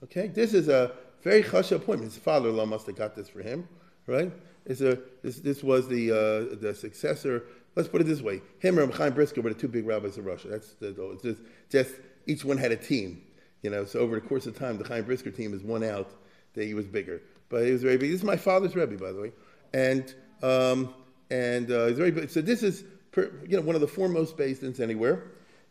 Okay, 0.03 0.27
this 0.27 0.55
is 0.55 0.69
a 0.69 0.93
very 1.21 1.43
chasha 1.43 1.75
appointment. 1.75 2.11
His 2.11 2.17
father-in-law 2.17 2.65
must 2.65 2.87
have 2.87 2.95
got 2.95 3.15
this 3.15 3.29
for 3.29 3.43
him, 3.43 3.67
right? 4.07 4.31
It's 4.65 4.81
a, 4.81 4.97
this, 5.21 5.37
this 5.37 5.61
was 5.61 5.87
the, 5.87 6.11
uh, 6.11 6.55
the 6.59 6.73
successor. 6.73 7.43
Let's 7.75 7.89
put 7.89 8.01
it 8.01 8.05
this 8.05 8.21
way: 8.21 8.41
him 8.57 8.79
and 8.79 8.91
Chaim 8.91 9.13
Brisker 9.13 9.41
were 9.41 9.53
the 9.53 9.59
two 9.59 9.67
big 9.67 9.85
rabbis 9.85 10.17
of 10.17 10.25
Russia. 10.25 10.47
That's 10.47 10.73
the, 10.73 11.19
just, 11.21 11.41
just 11.69 12.01
each 12.25 12.43
one 12.43 12.57
had 12.57 12.71
a 12.71 12.75
team, 12.75 13.21
you 13.61 13.69
know. 13.69 13.85
So 13.85 13.99
over 13.99 14.15
the 14.15 14.27
course 14.27 14.45
of 14.45 14.57
time, 14.57 14.77
the 14.77 14.87
Chaim 14.87 15.03
Brisker 15.03 15.31
team 15.31 15.53
is 15.53 15.63
one 15.63 15.83
out 15.83 16.11
that 16.53 16.65
he 16.65 16.73
was 16.73 16.85
bigger, 16.85 17.21
but 17.49 17.65
he 17.65 17.71
was 17.71 17.81
very 17.81 17.97
big. 17.97 18.11
This 18.11 18.19
is 18.19 18.25
my 18.25 18.37
father's 18.37 18.75
rebbe, 18.75 18.97
by 18.97 19.11
the 19.11 19.21
way 19.21 19.31
and 19.73 20.13
um, 20.43 20.93
and 21.29 21.71
uh, 21.71 21.87
he's 21.87 21.97
very 21.97 22.27
so 22.27 22.41
this 22.41 22.63
is 22.63 22.83
per, 23.11 23.31
you 23.47 23.57
know 23.57 23.63
one 23.63 23.75
of 23.75 23.81
the 23.81 23.87
foremost 23.87 24.37
Beis 24.37 24.59
Dins 24.59 24.79
anywhere, 24.79 25.23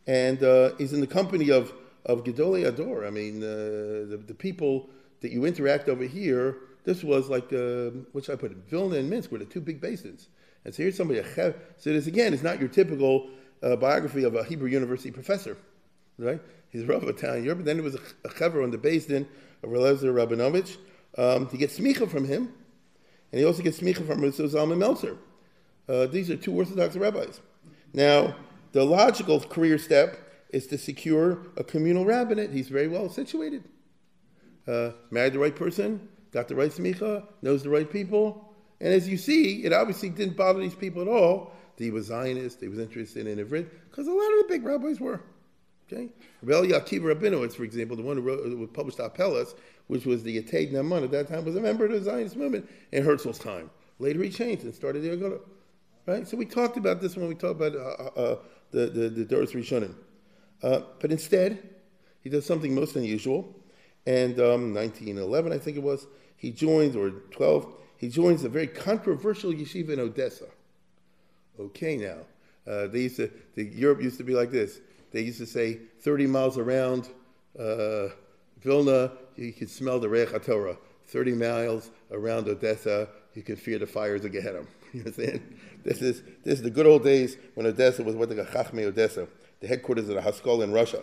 and 0.06 0.42
uh, 0.42 0.74
he's 0.76 0.92
in 0.92 1.00
the 1.00 1.06
company 1.06 1.50
of 1.50 1.72
of 2.06 2.24
Gedolei 2.24 2.66
Ador. 2.66 3.06
I 3.06 3.10
mean, 3.10 3.42
uh, 3.42 3.46
the, 3.46 4.22
the 4.26 4.34
people 4.34 4.88
that 5.20 5.32
you 5.32 5.44
interact 5.44 5.88
over 5.88 6.04
here. 6.04 6.56
This 6.82 7.04
was 7.04 7.28
like 7.28 7.52
uh, 7.52 7.90
which 8.12 8.30
I 8.30 8.36
put 8.36 8.52
it, 8.52 8.56
Vilna 8.68 8.96
and 8.96 9.10
Minsk 9.10 9.30
were 9.30 9.38
the 9.38 9.44
two 9.44 9.60
big 9.60 9.82
Beis 9.82 10.02
Dins. 10.02 10.28
And 10.64 10.74
so 10.74 10.82
here's 10.82 10.96
somebody. 10.96 11.22
So 11.76 11.92
this 11.92 12.06
again 12.06 12.32
is 12.32 12.42
not 12.42 12.58
your 12.58 12.68
typical 12.68 13.28
uh, 13.62 13.76
biography 13.76 14.24
of 14.24 14.34
a 14.34 14.44
Hebrew 14.44 14.68
University 14.68 15.10
professor, 15.10 15.58
right? 16.18 16.40
He's 16.70 16.84
Rav 16.84 17.02
of 17.02 17.08
Italian 17.08 17.44
Europe. 17.44 17.64
Then 17.64 17.78
it 17.78 17.84
was 17.84 17.94
a, 17.94 18.00
a 18.24 18.28
chaver 18.28 18.62
on 18.62 18.70
the 18.70 18.78
Din 18.78 19.28
of 19.62 19.70
Relezer 19.70 20.12
Rabinovich. 20.14 20.76
Um, 21.18 21.48
to 21.48 21.56
get 21.56 21.70
smicha 21.70 22.08
from 22.08 22.24
him, 22.24 22.52
and 23.32 23.40
he 23.40 23.44
also 23.44 23.62
gets 23.62 23.80
smicha 23.80 24.06
from 24.06 24.20
Rav 24.22 24.32
Zalman 24.32 24.78
Meltzer. 24.78 25.16
Uh, 25.88 26.06
these 26.06 26.30
are 26.30 26.36
two 26.36 26.54
Orthodox 26.54 26.94
rabbis. 26.94 27.40
Now, 27.92 28.36
the 28.70 28.84
logical 28.84 29.40
career 29.40 29.76
step 29.76 30.18
is 30.50 30.68
to 30.68 30.78
secure 30.78 31.38
a 31.56 31.64
communal 31.64 32.04
rabbinate. 32.04 32.52
He's 32.52 32.68
very 32.68 32.86
well 32.86 33.08
situated. 33.08 33.64
Uh, 34.68 34.90
married 35.10 35.32
the 35.32 35.40
right 35.40 35.56
person, 35.56 36.08
got 36.30 36.46
the 36.46 36.54
right 36.54 36.70
smicha, 36.70 37.26
knows 37.42 37.64
the 37.64 37.70
right 37.70 37.90
people. 37.90 38.54
And 38.80 38.92
as 38.94 39.08
you 39.08 39.16
see, 39.16 39.64
it 39.64 39.72
obviously 39.72 40.10
didn't 40.10 40.36
bother 40.36 40.60
these 40.60 40.76
people 40.76 41.02
at 41.02 41.08
all. 41.08 41.52
He 41.76 41.90
was 41.90 42.06
Zionist, 42.06 42.60
he 42.60 42.68
was 42.68 42.78
interested 42.78 43.26
in 43.26 43.44
Ivrit, 43.44 43.66
because 43.90 44.06
a 44.06 44.12
lot 44.12 44.32
of 44.32 44.38
the 44.38 44.46
big 44.48 44.64
rabbis 44.64 45.00
were. 45.00 45.22
Okay? 45.92 46.08
Rebel 46.42 46.68
Yaakov 46.68 47.00
Rabinowitz, 47.00 47.54
for 47.54 47.64
example, 47.64 47.96
the 47.96 48.02
one 48.02 48.16
who, 48.16 48.22
wrote, 48.22 48.44
who 48.44 48.66
published 48.66 48.98
HaPeles, 48.98 49.54
which 49.88 50.06
was 50.06 50.22
the 50.22 50.40
Yated 50.40 50.72
Ne'eman 50.72 51.04
at 51.04 51.10
that 51.10 51.28
time, 51.28 51.44
was 51.44 51.56
a 51.56 51.60
member 51.60 51.86
of 51.86 51.92
the 51.92 52.02
Zionist 52.02 52.36
movement 52.36 52.68
in 52.92 53.04
Herzl's 53.04 53.38
time. 53.38 53.70
Later 53.98 54.22
he 54.22 54.30
changed 54.30 54.64
and 54.64 54.74
started 54.74 55.02
the 55.02 55.10
Agudah. 55.10 55.40
Right? 56.06 56.26
So 56.26 56.36
we 56.36 56.46
talked 56.46 56.76
about 56.76 57.00
this 57.00 57.16
when 57.16 57.28
we 57.28 57.34
talked 57.34 57.60
about 57.60 57.74
uh, 57.74 57.78
uh, 57.78 58.20
uh 58.20 58.36
the, 58.70 58.86
the, 58.86 59.08
the 59.08 59.24
Doros 59.24 59.52
Rishonim. 59.52 59.94
Uh, 60.62 60.80
but 61.00 61.10
instead, 61.10 61.58
he 62.22 62.30
does 62.30 62.46
something 62.46 62.74
most 62.74 62.96
unusual. 62.96 63.54
And 64.06 64.38
um, 64.38 64.74
1911, 64.74 65.52
I 65.52 65.58
think 65.58 65.76
it 65.76 65.82
was, 65.82 66.06
he 66.36 66.50
joins, 66.50 66.96
or 66.96 67.10
12, 67.10 67.74
he 67.96 68.08
joins 68.08 68.44
a 68.44 68.48
very 68.48 68.66
controversial 68.66 69.52
yeshiva 69.52 69.90
in 69.90 70.00
Odessa. 70.00 70.46
Okay, 71.58 71.96
now. 71.96 72.18
Uh, 72.70 72.86
they 72.86 73.00
used 73.00 73.16
to, 73.16 73.30
the, 73.54 73.64
Europe 73.64 74.02
used 74.02 74.18
to 74.18 74.24
be 74.24 74.34
like 74.34 74.50
this. 74.50 74.80
They 75.12 75.22
used 75.22 75.38
to 75.38 75.46
say 75.46 75.78
30 76.00 76.26
miles 76.26 76.58
around 76.58 77.08
uh, 77.58 78.08
Vilna, 78.60 79.12
you 79.36 79.52
could 79.52 79.70
smell 79.70 79.98
the 79.98 80.08
Reich 80.08 80.28
HaTorah. 80.28 80.76
30 81.06 81.32
miles 81.32 81.90
around 82.12 82.48
Odessa, 82.48 83.08
you 83.34 83.42
can 83.42 83.56
fear 83.56 83.78
the 83.78 83.86
fires 83.86 84.24
of 84.24 84.32
Gehenna. 84.32 84.60
You 84.92 85.02
understand? 85.02 85.56
This 85.84 86.02
is, 86.02 86.24
this 86.42 86.54
is 86.54 86.62
the 86.62 86.70
good 86.70 86.84
old 86.84 87.04
days 87.04 87.36
when 87.54 87.64
Odessa 87.64 88.02
was 88.02 88.16
what 88.16 88.28
they 88.28 88.34
call 88.34 88.44
Chachmei 88.44 88.86
Odessa, 88.86 89.28
the 89.60 89.68
headquarters 89.68 90.08
of 90.08 90.16
the 90.16 90.20
Haskalah 90.20 90.64
in 90.64 90.72
Russia. 90.72 91.02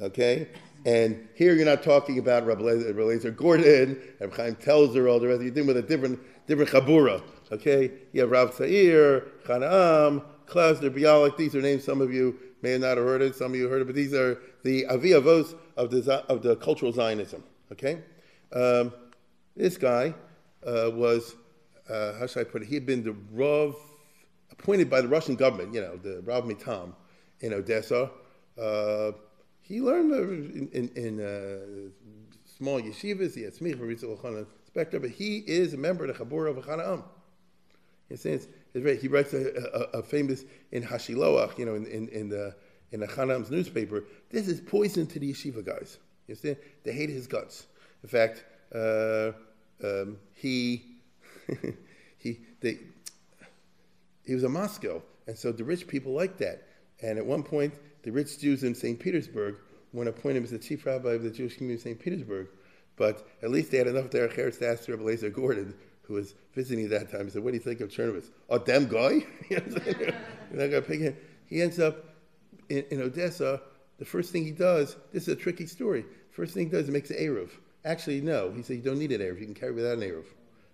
Okay? 0.00 0.48
And 0.84 1.28
here 1.36 1.54
you're 1.54 1.64
not 1.64 1.84
talking 1.84 2.18
about 2.18 2.46
Rabbi 2.46 2.62
Eliezer 2.62 3.30
Gordon, 3.30 3.96
Rabbi 4.18 4.34
Chaim 4.34 4.56
Telzer, 4.56 5.08
all 5.08 5.20
the 5.20 5.28
rest. 5.28 5.42
You're 5.42 5.52
dealing 5.52 5.68
with 5.68 5.76
a 5.76 5.82
different, 5.82 6.18
different 6.48 6.68
chabura. 6.68 7.22
Okay? 7.52 7.92
You 8.12 8.22
have 8.22 8.30
Rav 8.32 8.56
Tzair, 8.56 9.28
Achad 9.44 9.62
Ha'am, 9.62 10.22
Klausner, 10.46 10.90
Bialik. 10.90 11.36
These 11.36 11.54
are 11.54 11.62
names 11.62 11.84
some 11.84 12.00
of 12.00 12.12
you 12.12 12.36
may 12.62 12.78
not 12.78 12.96
have 12.96 13.06
heard 13.06 13.22
it, 13.22 13.34
Some 13.34 13.52
of 13.52 13.58
you 13.58 13.68
heard 13.68 13.82
it, 13.82 13.86
but 13.86 13.94
these 13.94 14.14
are 14.14 14.38
the 14.64 14.86
avi 14.86 15.10
avos 15.10 15.54
of 15.76 15.90
the, 15.90 16.24
of 16.28 16.42
the 16.42 16.56
cultural 16.56 16.92
Zionism. 16.92 17.42
Okay? 17.72 18.02
Um, 18.52 18.92
this 19.56 19.76
guy 19.76 20.14
uh, 20.66 20.90
was, 20.92 21.34
uh, 21.88 22.14
how 22.18 22.26
should 22.26 22.40
I 22.40 22.44
put 22.44 22.62
it? 22.62 22.68
He 22.68 22.74
had 22.74 22.86
been 22.86 23.02
the 23.02 23.16
Rav, 23.32 23.76
appointed 24.50 24.88
by 24.88 25.00
the 25.00 25.08
Russian 25.08 25.36
government, 25.36 25.74
you 25.74 25.80
know, 25.80 25.96
the 25.96 26.20
Rav 26.22 26.44
Mitam 26.44 26.94
in 27.40 27.52
Odessa. 27.52 28.10
Uh, 28.60 29.12
he 29.60 29.80
learned 29.80 30.12
in, 30.12 30.68
in, 30.72 30.88
in 30.96 31.20
uh, 31.20 31.90
small 32.44 32.80
yeshivas, 32.80 33.34
he 33.34 33.42
had 33.42 33.54
smicha, 33.54 34.46
but 34.74 35.10
he 35.10 35.38
is 35.38 35.74
a 35.74 35.76
member 35.76 36.04
of 36.04 36.16
the 36.16 36.24
Chabur 36.24 36.48
of 36.48 36.56
Achad 36.56 36.84
Ha'am. 36.84 37.04
He 38.08 38.16
says, 38.16 38.48
he 38.72 39.08
writes 39.08 39.32
a, 39.32 39.90
a, 39.94 39.98
a, 39.98 40.02
famous 40.02 40.44
in 40.72 40.82
Hashiloach, 40.82 41.58
you 41.58 41.66
know, 41.66 41.74
in, 41.74 41.86
in, 41.86 42.08
in 42.08 42.28
the 42.28 42.54
in 42.90 43.00
the 43.00 43.06
Achad 43.06 43.28
Ha'am's 43.28 43.50
newspaper. 43.50 44.04
This 44.30 44.48
is 44.48 44.60
poison 44.60 45.06
to 45.08 45.18
the 45.18 45.32
yeshiva 45.32 45.64
guys. 45.64 45.98
You 46.26 46.32
understand? 46.32 46.56
They 46.84 46.92
hate 46.92 47.10
his 47.10 47.26
guts. 47.26 47.66
In 48.02 48.08
fact, 48.08 48.44
uh, 48.74 49.32
um, 49.82 50.18
he 50.34 50.84
he 52.18 52.40
they, 52.60 52.78
he 54.24 54.34
was 54.34 54.44
a 54.44 54.48
Moscow, 54.48 55.02
and 55.26 55.36
so 55.36 55.52
the 55.52 55.64
rich 55.64 55.86
people 55.86 56.12
liked 56.12 56.38
that. 56.38 56.64
And 57.00 57.18
at 57.18 57.24
one 57.24 57.42
point, 57.42 57.74
the 58.02 58.10
rich 58.10 58.38
Jews 58.38 58.64
in 58.64 58.74
St. 58.74 58.98
Petersburg 58.98 59.56
want 59.92 60.06
to 60.06 60.10
appoint 60.10 60.36
him 60.36 60.44
as 60.44 60.50
the 60.50 60.58
chief 60.58 60.84
rabbi 60.84 61.10
of 61.10 61.22
the 61.22 61.30
Jewish 61.30 61.56
community 61.56 61.80
of 61.80 61.82
St. 61.82 61.98
Petersburg. 61.98 62.48
But 62.96 63.26
at 63.42 63.50
least 63.50 63.70
they 63.70 63.78
had 63.78 63.86
enough 63.86 64.10
there 64.10 64.28
to 64.28 64.68
ask 64.68 64.88
Rabbi 64.88 65.02
Eliezer 65.02 65.30
Gordon, 65.30 65.74
who 66.08 66.14
was 66.14 66.34
visiting 66.54 66.86
at 66.86 66.90
that 66.90 67.12
time. 67.12 67.26
He 67.26 67.30
said, 67.30 67.44
What 67.44 67.50
do 67.50 67.56
you 67.56 67.62
think 67.62 67.80
of 67.80 67.90
Chernovitz? 67.90 68.30
Oh, 68.50 68.58
damn 68.58 68.88
guy? 68.88 69.24
You're 69.50 69.60
not 69.60 70.70
going 70.70 70.70
to 70.70 70.82
pick 70.82 71.00
him. 71.00 71.16
He 71.46 71.62
ends 71.62 71.78
up 71.78 72.04
in, 72.68 72.84
in, 72.90 73.00
Odessa. 73.00 73.60
The 73.98 74.04
first 74.04 74.32
thing 74.32 74.44
he 74.44 74.52
does, 74.52 74.96
this 75.12 75.24
is 75.24 75.28
a 75.28 75.36
tricky 75.36 75.66
story. 75.66 76.04
First 76.30 76.54
thing 76.54 76.66
he 76.66 76.72
does, 76.72 76.86
he 76.86 76.92
makes 76.92 77.10
an 77.10 77.18
Eruv. 77.18 77.50
Actually, 77.84 78.20
no. 78.20 78.50
He 78.52 78.62
said, 78.62 78.76
You 78.76 78.82
don't 78.82 78.98
need 78.98 79.12
an 79.12 79.20
Eruv. 79.20 79.38
You 79.38 79.46
can 79.46 79.54
carry 79.54 79.72
without 79.72 79.98
an 79.98 80.00
Eruv. 80.00 80.24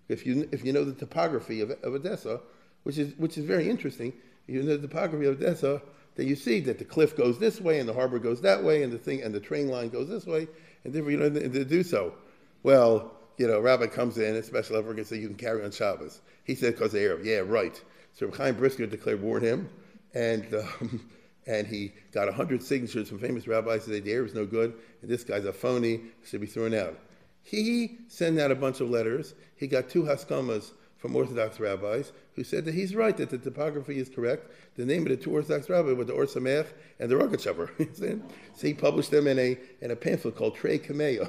If 0.09 0.25
you, 0.27 0.49
if 0.53 0.65
you 0.65 0.73
know 0.73 0.85
the 0.85 0.93
topography 0.93 1.61
of, 1.61 1.71
of 1.71 1.95
Odessa, 1.95 2.41
which 2.85 2.99
is, 2.99 3.15
which 3.17 3.37
is 3.37 3.45
very 3.45 3.69
interesting, 3.69 4.13
you 4.47 4.63
know 4.63 4.77
the 4.77 4.87
topography 4.87 5.27
of 5.27 5.41
Odessa, 5.41 5.83
that 6.17 6.27
you 6.27 6.37
see 6.37 6.61
that 6.61 6.79
the 6.79 6.85
cliff 6.85 7.17
goes 7.17 7.39
this 7.39 7.61
way 7.61 7.81
and 7.81 7.89
the 7.89 7.95
harbor 7.95 8.19
goes 8.19 8.41
that 8.43 8.63
way 8.63 8.83
and 8.83 8.93
the 8.93 8.99
thing 8.99 9.23
and 9.23 9.35
the 9.35 9.41
train 9.41 9.69
line 9.69 9.89
goes 9.89 10.09
this 10.09 10.27
way 10.27 10.47
and 10.85 10.93
different, 10.93 11.13
you 11.13 11.19
know, 11.19 11.29
they, 11.29 11.65
do 11.65 11.83
so. 11.83 12.15
Well, 12.63 13.13
you 13.37 13.47
know, 13.47 13.61
Rabbi 13.61 13.87
comes 13.87 14.19
in, 14.19 14.37
a 14.37 14.43
special 14.43 14.77
effort, 14.77 14.99
and 14.99 15.07
say 15.07 15.19
you 15.19 15.29
can 15.29 15.37
carry 15.37 15.65
on 15.65 15.71
Shabbos. 15.71 16.21
He 16.45 16.55
said 16.55 16.75
because 16.75 16.95
of 16.95 17.01
Arab. 17.01 17.25
Yeah, 17.25 17.39
right. 17.39 17.81
So 18.13 18.31
Chaim 18.31 18.55
Brisker 18.55 18.87
declared 18.87 19.23
war 19.23 19.39
on 19.39 19.43
him, 19.43 19.69
and 20.15 20.55
um, 20.81 21.09
and 21.47 21.67
he 21.67 21.93
got 22.13 22.33
hundred 22.33 22.63
signatures 22.63 23.09
from 23.09 23.19
famous 23.19 23.47
rabbis 23.47 23.87
that 23.87 24.05
the 24.05 24.13
Arab 24.13 24.29
is 24.29 24.35
no 24.35 24.47
good, 24.47 24.75
and 25.03 25.11
this 25.11 25.25
guy's 25.25 25.45
a 25.45 25.53
phony, 25.53 26.01
should 26.25 26.41
be 26.41 26.47
thrown 26.47 26.75
out. 26.75 26.99
He 27.43 27.99
sent 28.09 28.39
out 28.39 28.51
a 28.51 28.55
bunch 28.55 28.81
of 28.81 28.89
letters. 28.89 29.35
He 29.57 29.67
got 29.67 29.91
two 29.91 30.03
haskamas 30.03 30.73
from 31.05 31.15
Orthodox 31.17 31.61
rabbis 31.61 32.13
who 32.35 32.43
said 32.43 32.65
that 32.65 32.73
he's 32.73 32.95
right, 32.95 33.15
that 33.19 33.29
the 33.29 33.37
topography 33.37 33.99
is 33.99 34.09
correct. 34.09 34.51
The 34.77 34.87
name 34.87 35.03
of 35.03 35.11
the 35.11 35.19
two 35.19 35.31
Orthodox 35.33 35.69
rabbis 35.69 35.95
were 35.95 36.05
the 36.05 36.15
Or 36.15 36.23
and 36.23 37.11
the 37.11 37.15
Rogatchover. 37.15 37.69
so 38.55 38.67
he 38.67 38.73
published 38.73 39.11
them 39.11 39.27
in 39.27 39.39
a, 39.39 39.59
in 39.83 39.91
a 39.91 39.97
pamphlet 39.97 40.35
called 40.35 40.57
Trey 40.57 40.79
Kameo. 40.79 41.29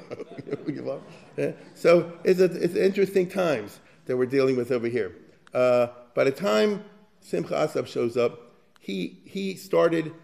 so 1.74 2.10
it's, 2.24 2.40
a, 2.40 2.44
it's 2.44 2.74
interesting 2.74 3.28
times 3.28 3.80
that 4.06 4.16
we're 4.16 4.24
dealing 4.24 4.56
with 4.56 4.72
over 4.72 4.88
here. 4.88 5.14
Uh, 5.52 5.88
by 6.14 6.24
the 6.24 6.32
time 6.32 6.82
Simcha 7.20 7.54
Asaf 7.54 7.86
shows 7.86 8.16
up, 8.16 8.54
he, 8.80 9.20
he 9.26 9.56
started 9.56 10.14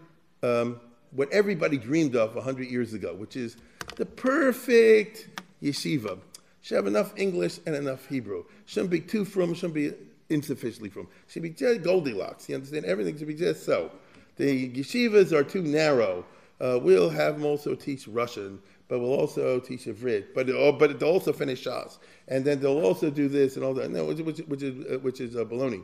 um, 0.41 0.81
what 1.11 1.31
everybody 1.31 1.77
dreamed 1.77 2.15
of 2.15 2.33
100 2.33 2.71
years 2.71 2.95
ago, 2.95 3.13
which 3.13 3.35
is 3.35 3.57
the 3.97 4.05
perfect 4.07 5.27
yeshiva 5.61 6.17
should 6.63 6.75
have 6.77 6.87
enough 6.87 7.13
English 7.17 7.59
and 7.65 7.75
enough 7.75 8.07
Hebrew. 8.07 8.45
Shouldn't 8.65 8.89
be 8.89 9.01
too 9.01 9.25
frum, 9.25 9.53
shouldn't 9.53 9.75
be 9.75 9.91
insufficiently 10.29 10.89
frum. 10.89 11.09
Should 11.27 11.43
be 11.43 11.49
just 11.49 11.83
Goldilocks. 11.83 12.47
You 12.47 12.55
understand? 12.55 12.85
Everything 12.85 13.17
should 13.17 13.27
be 13.27 13.35
just 13.35 13.65
so. 13.65 13.91
The 14.37 14.69
yeshivas 14.69 15.33
are 15.33 15.43
too 15.43 15.61
narrow. 15.61 16.25
Uh, 16.61 16.79
we'll 16.81 17.09
have 17.09 17.35
them 17.35 17.45
also 17.45 17.75
teach 17.75 18.07
Russian, 18.07 18.59
but 18.87 18.99
we'll 18.99 19.13
also 19.13 19.59
teach 19.59 19.85
Ivrit. 19.85 20.27
But 20.33 20.49
oh, 20.49 20.71
but 20.71 20.97
they'll 20.99 21.09
also 21.09 21.33
finish 21.33 21.65
Shas, 21.65 21.97
and 22.29 22.45
then 22.45 22.61
they'll 22.61 22.81
also 22.81 23.09
do 23.09 23.27
this 23.27 23.57
and 23.57 23.65
all 23.65 23.73
that. 23.73 23.91
No, 23.91 24.05
which, 24.05 24.19
which, 24.19 24.37
which 24.39 24.63
is 24.63 24.85
uh, 24.85 24.99
which 24.99 25.19
is 25.19 25.35
uh, 25.35 25.43
baloney. 25.43 25.83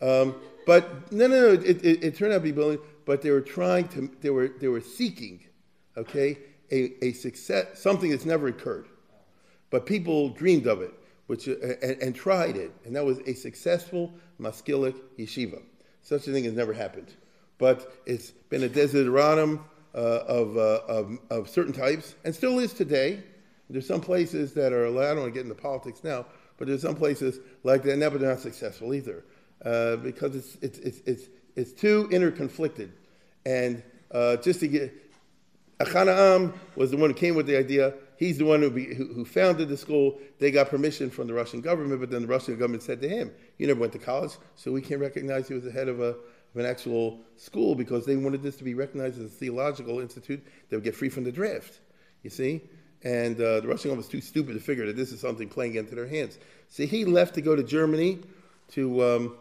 Um, 0.00 0.34
but 0.66 1.12
no, 1.12 1.26
no, 1.26 1.40
no. 1.40 1.52
It, 1.52 1.84
it, 1.84 2.02
it, 2.02 2.16
turned 2.16 2.32
out 2.32 2.42
to 2.42 2.52
be 2.52 2.52
baloney. 2.52 2.80
But 3.04 3.20
they 3.20 3.30
were 3.30 3.42
trying 3.42 3.88
to. 3.88 4.10
They 4.22 4.30
were 4.30 4.48
they 4.48 4.68
were 4.68 4.80
seeking, 4.80 5.44
okay, 5.98 6.38
a, 6.72 7.04
a 7.04 7.12
success, 7.12 7.78
something 7.78 8.10
that's 8.10 8.24
never 8.24 8.48
occurred. 8.48 8.86
But 9.74 9.86
people 9.86 10.28
dreamed 10.28 10.68
of 10.68 10.82
it 10.82 10.94
which, 11.26 11.48
uh, 11.48 11.54
and, 11.82 12.00
and, 12.00 12.14
tried 12.14 12.56
it, 12.56 12.70
and 12.84 12.94
that 12.94 13.04
was 13.04 13.18
a 13.26 13.34
successful 13.34 14.14
Maskilic 14.40 14.94
yeshiva. 15.18 15.60
Such 16.00 16.28
a 16.28 16.32
thing 16.32 16.44
has 16.44 16.52
never 16.52 16.72
happened. 16.72 17.12
But 17.58 17.92
it's 18.06 18.30
been 18.30 18.62
a 18.62 18.68
desideratum 18.68 19.58
uh, 19.92 19.98
of, 19.98 20.56
uh, 20.56 20.80
of, 20.86 21.18
of, 21.28 21.48
certain 21.48 21.72
types, 21.72 22.14
and 22.24 22.32
still 22.32 22.60
is 22.60 22.72
today. 22.72 23.24
There's 23.68 23.84
some 23.84 24.00
places 24.00 24.54
that 24.54 24.72
are 24.72 24.86
I 24.86 25.08
don't 25.08 25.22
want 25.22 25.34
to 25.34 25.40
get 25.40 25.42
into 25.42 25.60
politics 25.60 26.04
now, 26.04 26.26
but 26.56 26.68
there's 26.68 26.82
some 26.82 26.94
places 26.94 27.40
like 27.64 27.82
that, 27.82 27.98
but 27.98 28.20
they're 28.20 28.30
not 28.30 28.38
successful 28.38 28.94
either. 28.94 29.24
Uh, 29.64 29.96
because 29.96 30.36
it's, 30.36 30.54
it's, 30.62 30.78
it's, 30.78 30.98
it's, 31.04 31.28
it's 31.56 31.72
too 31.72 32.08
interconflicted. 32.12 32.90
And 33.44 33.82
uh, 34.12 34.36
just 34.36 34.60
to 34.60 34.68
get, 34.68 34.94
Achad 35.80 36.06
Ha'am 36.06 36.54
was 36.76 36.92
the 36.92 36.96
one 36.96 37.10
who 37.10 37.16
came 37.16 37.34
with 37.34 37.46
the 37.46 37.56
idea, 37.56 37.94
He's 38.24 38.38
the 38.38 38.46
one 38.46 38.62
who, 38.62 38.70
be, 38.70 38.94
who, 38.94 39.12
who, 39.12 39.26
founded 39.26 39.68
the 39.68 39.76
school. 39.76 40.18
They 40.38 40.50
got 40.50 40.70
permission 40.70 41.10
from 41.10 41.26
the 41.26 41.34
Russian 41.34 41.60
government, 41.60 42.00
but 42.00 42.08
then 42.08 42.22
the 42.22 42.26
Russian 42.26 42.56
government 42.56 42.82
said 42.82 43.02
to 43.02 43.08
him, 43.08 43.30
You 43.58 43.66
never 43.66 43.80
went 43.80 43.92
to 43.92 43.98
college, 43.98 44.30
so 44.56 44.72
we 44.72 44.80
can't 44.80 45.02
recognize 45.02 45.50
you 45.50 45.58
as 45.58 45.64
the 45.64 45.70
head 45.70 45.88
of, 45.88 46.00
a, 46.00 46.14
of 46.14 46.56
an 46.56 46.64
actual 46.64 47.20
school 47.36 47.74
because 47.74 48.06
they 48.06 48.16
wanted 48.16 48.42
this 48.42 48.56
to 48.56 48.64
be 48.64 48.72
recognized 48.72 49.18
as 49.18 49.26
a 49.26 49.28
theological 49.28 50.00
institute 50.00 50.42
that 50.70 50.76
would 50.76 50.84
get 50.84 50.96
free 50.96 51.10
from 51.10 51.24
the 51.24 51.32
draft. 51.32 51.80
You 52.22 52.30
see? 52.30 52.62
And 53.02 53.38
uh, 53.38 53.60
the 53.60 53.68
Russian 53.68 53.90
government 53.90 53.98
was 53.98 54.08
too 54.08 54.22
stupid 54.22 54.54
to 54.54 54.60
figure 54.60 54.86
that 54.86 54.96
this 54.96 55.12
is 55.12 55.20
something 55.20 55.46
playing 55.46 55.74
into 55.74 55.94
their 55.94 56.08
hands. 56.08 56.38
So 56.70 56.86
he 56.86 57.04
left 57.04 57.34
to 57.34 57.42
go 57.42 57.54
to 57.54 57.62
Germany 57.62 58.20
to 58.68 59.04
um, 59.04 59.36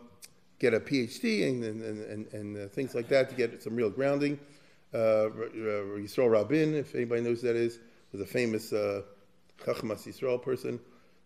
get 0.60 0.74
a 0.74 0.82
PhD 0.82 1.48
and, 1.48 1.64
and, 1.64 1.82
and, 1.82 2.34
and 2.34 2.58
uh, 2.58 2.68
things 2.68 2.96
like 2.96 3.08
that 3.08 3.30
to 3.30 3.36
get 3.38 3.64
some 3.64 3.78
real 3.78 3.90
grounding. 3.90 4.38
Uh, 4.94 5.32
Yisrael 5.56 6.30
Rabin, 6.30 6.76
if 6.76 6.94
anybody 6.96 7.22
knows 7.22 7.40
who 7.40 7.48
that 7.48 7.56
is, 7.56 7.80
was 8.14 8.22
a 8.22 8.26
famous 8.26 8.72
uh, 8.72 9.02
Chachmas 9.64 10.08
Yisrael 10.08 10.42
person, 10.42 10.80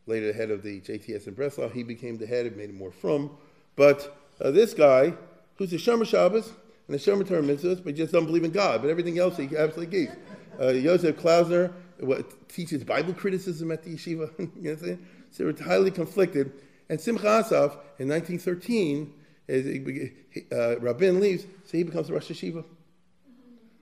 later 0.08 0.28
the 0.28 0.34
head 0.34 0.50
of 0.50 0.64
the 0.64 0.82
JTS 0.82 1.28
in 1.28 1.34
Breslau. 1.34 1.70
He 1.70 1.84
became 1.84 2.18
the 2.18 2.26
head, 2.26 2.46
it 2.46 2.58
made 2.58 2.70
him 2.70 2.78
more 2.78 2.92
frum. 2.92 3.30
But 3.76 4.18
uh, 4.42 4.52
this 4.52 4.74
guy, 4.74 5.14
who's 5.58 5.74
a 5.74 5.78
Shomer 5.78 6.08
Shabbos 6.08 6.52
and 6.88 6.96
a 6.96 7.00
Shomer 7.00 7.28
Torah 7.28 7.44
Mitzvahs, 7.44 7.84
but 7.84 7.96
just 7.96 8.14
doesn't 8.14 8.26
believe 8.26 8.44
in 8.44 8.52
God, 8.52 8.82
but 8.82 8.90
everything 8.90 9.20
else 9.20 9.38
he 9.38 9.46
absolutely 9.46 9.88
gives. 9.88 10.16
Uh, 10.60 10.74
Joseph 10.74 11.18
Klausner 11.18 11.72
what, 12.00 12.50
teaches 12.50 12.84
Bible 12.84 13.14
criticism 13.14 13.72
at 13.72 13.84
the 13.84 13.96
yeshiva. 13.96 14.32
you 14.40 14.46
know 14.46 14.72
what 14.72 14.72
I'm 14.72 14.78
saying? 14.78 15.06
So 15.32 15.44
they 15.44 15.52
were 15.52 15.64
highly 15.64 15.92
conflicted. 15.92 16.52
And 16.90 17.00
Simcha 17.02 17.28
Asaf, 17.28 17.78
in 18.00 18.08
1913, 18.08 19.14
as 19.50 19.66
he, 19.66 20.46
uh, 20.52 20.80
Rabin 20.80 21.20
leaves, 21.20 21.46
so 21.66 21.78
he 21.78 21.84
becomes 21.84 22.08
the 22.08 22.14
Rosh 22.14 22.32
Yeshiva. 22.32 22.64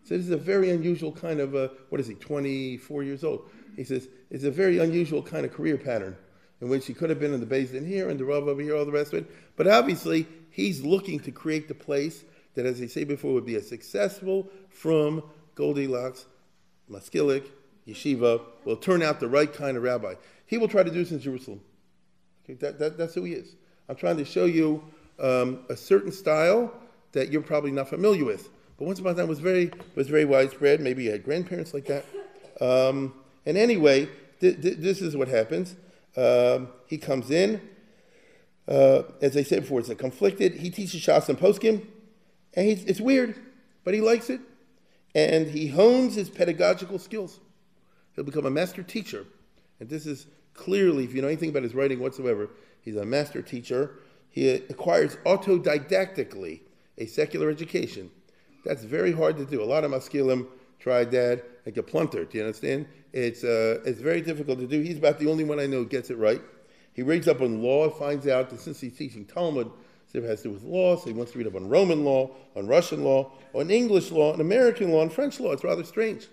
So 0.05 0.15
this 0.15 0.25
is 0.25 0.31
a 0.31 0.37
very 0.37 0.69
unusual 0.69 1.11
kind 1.11 1.39
of, 1.39 1.55
uh, 1.55 1.69
what 1.89 1.99
is 1.99 2.05
he, 2.05 2.13
24 2.13 3.01
years 3.01 3.23
old? 3.23 3.49
He 3.75 3.83
says, 3.83 4.07
it's 4.29 4.43
a 4.43 4.51
very 4.51 4.77
unusual 4.77 5.23
kind 5.23 5.45
of 5.45 5.51
career 5.51 5.77
pattern 5.77 6.15
in 6.61 6.69
which 6.69 6.85
he 6.85 6.93
could 6.93 7.09
have 7.09 7.19
been 7.19 7.33
in 7.33 7.39
the 7.39 7.45
basin 7.45 7.85
here 7.85 8.09
and 8.09 8.19
the 8.19 8.23
Rav 8.23 8.47
over 8.47 8.61
here, 8.61 8.77
all 8.77 8.85
the 8.85 8.91
rest 8.91 9.13
of 9.13 9.19
it. 9.19 9.31
But 9.55 9.67
obviously, 9.67 10.27
he's 10.51 10.85
looking 10.85 11.19
to 11.21 11.31
create 11.31 11.67
the 11.67 11.73
place 11.73 12.23
that, 12.53 12.67
as 12.67 12.81
I 12.81 12.85
say 12.85 13.03
before, 13.03 13.33
would 13.33 13.47
be 13.47 13.55
a 13.55 13.61
successful 13.61 14.47
frum 14.69 15.23
Goldilocks, 15.55 16.25
Maskilic, 16.89 17.45
Yeshiva, 17.87 18.41
will 18.63 18.77
turn 18.77 19.01
out 19.01 19.19
the 19.19 19.27
right 19.27 19.51
kind 19.51 19.75
of 19.75 19.83
rabbi. 19.83 20.13
He 20.45 20.59
will 20.59 20.67
try 20.67 20.83
to 20.83 20.91
do 20.91 20.99
this 20.99 21.11
in 21.11 21.19
Jerusalem. 21.19 21.61
Okay, 22.43 22.53
that, 22.55 22.77
that, 22.77 22.97
that's 22.97 23.15
who 23.15 23.23
he 23.23 23.33
is. 23.33 23.55
I'm 23.89 23.95
trying 23.95 24.17
to 24.17 24.25
show 24.25 24.45
you 24.45 24.83
um, 25.19 25.65
a 25.69 25.75
certain 25.75 26.11
style 26.11 26.71
that 27.13 27.31
you're 27.31 27.41
probably 27.41 27.71
not 27.71 27.89
familiar 27.89 28.23
with. 28.23 28.49
But 28.77 28.85
once 28.85 28.99
upon 28.99 29.13
a 29.13 29.15
time, 29.15 29.27
was 29.27 29.39
very 29.39 29.71
was 29.95 30.07
very 30.07 30.25
widespread. 30.25 30.81
Maybe 30.81 31.05
you 31.05 31.11
had 31.11 31.23
grandparents 31.23 31.73
like 31.73 31.85
that. 31.85 32.05
Um, 32.59 33.13
and 33.45 33.57
anyway, 33.57 34.09
th- 34.39 34.61
th- 34.61 34.77
this 34.77 35.01
is 35.01 35.15
what 35.15 35.27
happens. 35.27 35.75
Um, 36.17 36.69
he 36.87 36.97
comes 36.97 37.31
in. 37.31 37.61
Uh, 38.67 39.03
as 39.21 39.37
I 39.37 39.43
said 39.43 39.61
before, 39.61 39.79
it's 39.79 39.89
a 39.89 39.95
conflicted. 39.95 40.55
He 40.55 40.69
teaches 40.69 41.01
Shas 41.01 41.29
and 41.29 41.37
Poskim, 41.37 41.85
and 42.55 42.67
he's, 42.67 42.83
it's 42.85 42.99
weird, 42.99 43.35
but 43.83 43.93
he 43.93 44.01
likes 44.01 44.29
it, 44.29 44.41
and 45.13 45.47
he 45.47 45.67
hones 45.67 46.15
his 46.15 46.29
pedagogical 46.29 46.97
skills. 46.97 47.39
He'll 48.15 48.23
become 48.23 48.45
a 48.45 48.49
master 48.49 48.81
teacher, 48.81 49.25
and 49.79 49.87
this 49.87 50.07
is 50.07 50.25
clearly, 50.55 51.03
if 51.03 51.13
you 51.13 51.21
know 51.21 51.27
anything 51.27 51.49
about 51.49 51.63
his 51.63 51.75
writing 51.75 51.99
whatsoever, 51.99 52.49
he's 52.81 52.95
a 52.95 53.05
master 53.05 53.43
teacher. 53.43 53.99
He 54.31 54.49
acquires 54.49 55.17
autodidactically 55.25 56.61
a 56.97 57.05
secular 57.05 57.49
education. 57.49 58.09
That's 58.65 58.83
very 58.83 59.11
hard 59.11 59.37
to 59.37 59.45
do. 59.45 59.63
A 59.63 59.65
lot 59.65 59.83
of 59.83 59.91
maskilim 59.91 60.47
tried 60.79 61.11
that 61.11 61.43
like 61.65 61.77
a 61.77 61.83
plundered. 61.83 62.29
Do 62.29 62.37
you 62.37 62.43
understand? 62.43 62.87
It's, 63.13 63.43
uh, 63.43 63.79
it's 63.85 64.01
very 64.01 64.21
difficult 64.21 64.59
to 64.59 64.67
do. 64.67 64.81
He's 64.81 64.97
about 64.97 65.19
the 65.19 65.29
only 65.29 65.43
one 65.43 65.59
I 65.59 65.65
know 65.65 65.77
who 65.77 65.85
gets 65.85 66.09
it 66.09 66.17
right. 66.17 66.41
He 66.93 67.01
reads 67.01 67.27
up 67.27 67.41
on 67.41 67.61
law, 67.61 67.89
finds 67.89 68.27
out 68.27 68.49
that 68.49 68.59
since 68.59 68.81
he's 68.81 68.97
teaching 68.97 69.25
Talmud, 69.25 69.71
it 70.13 70.23
has 70.23 70.41
to 70.41 70.49
do 70.49 70.53
with 70.53 70.63
law, 70.63 70.95
so 70.95 71.05
he 71.07 71.13
wants 71.13 71.33
to 71.33 71.37
read 71.37 71.47
up 71.47 71.55
on 71.55 71.67
Roman 71.67 72.05
law, 72.05 72.31
on 72.55 72.67
Russian 72.67 73.03
law, 73.03 73.31
on 73.53 73.69
English 73.69 74.11
law, 74.11 74.33
on 74.33 74.41
American 74.41 74.91
law, 74.91 75.01
on 75.01 75.09
French 75.09 75.39
law. 75.39 75.51
It's 75.51 75.63
rather 75.63 75.83
strange, 75.83 76.27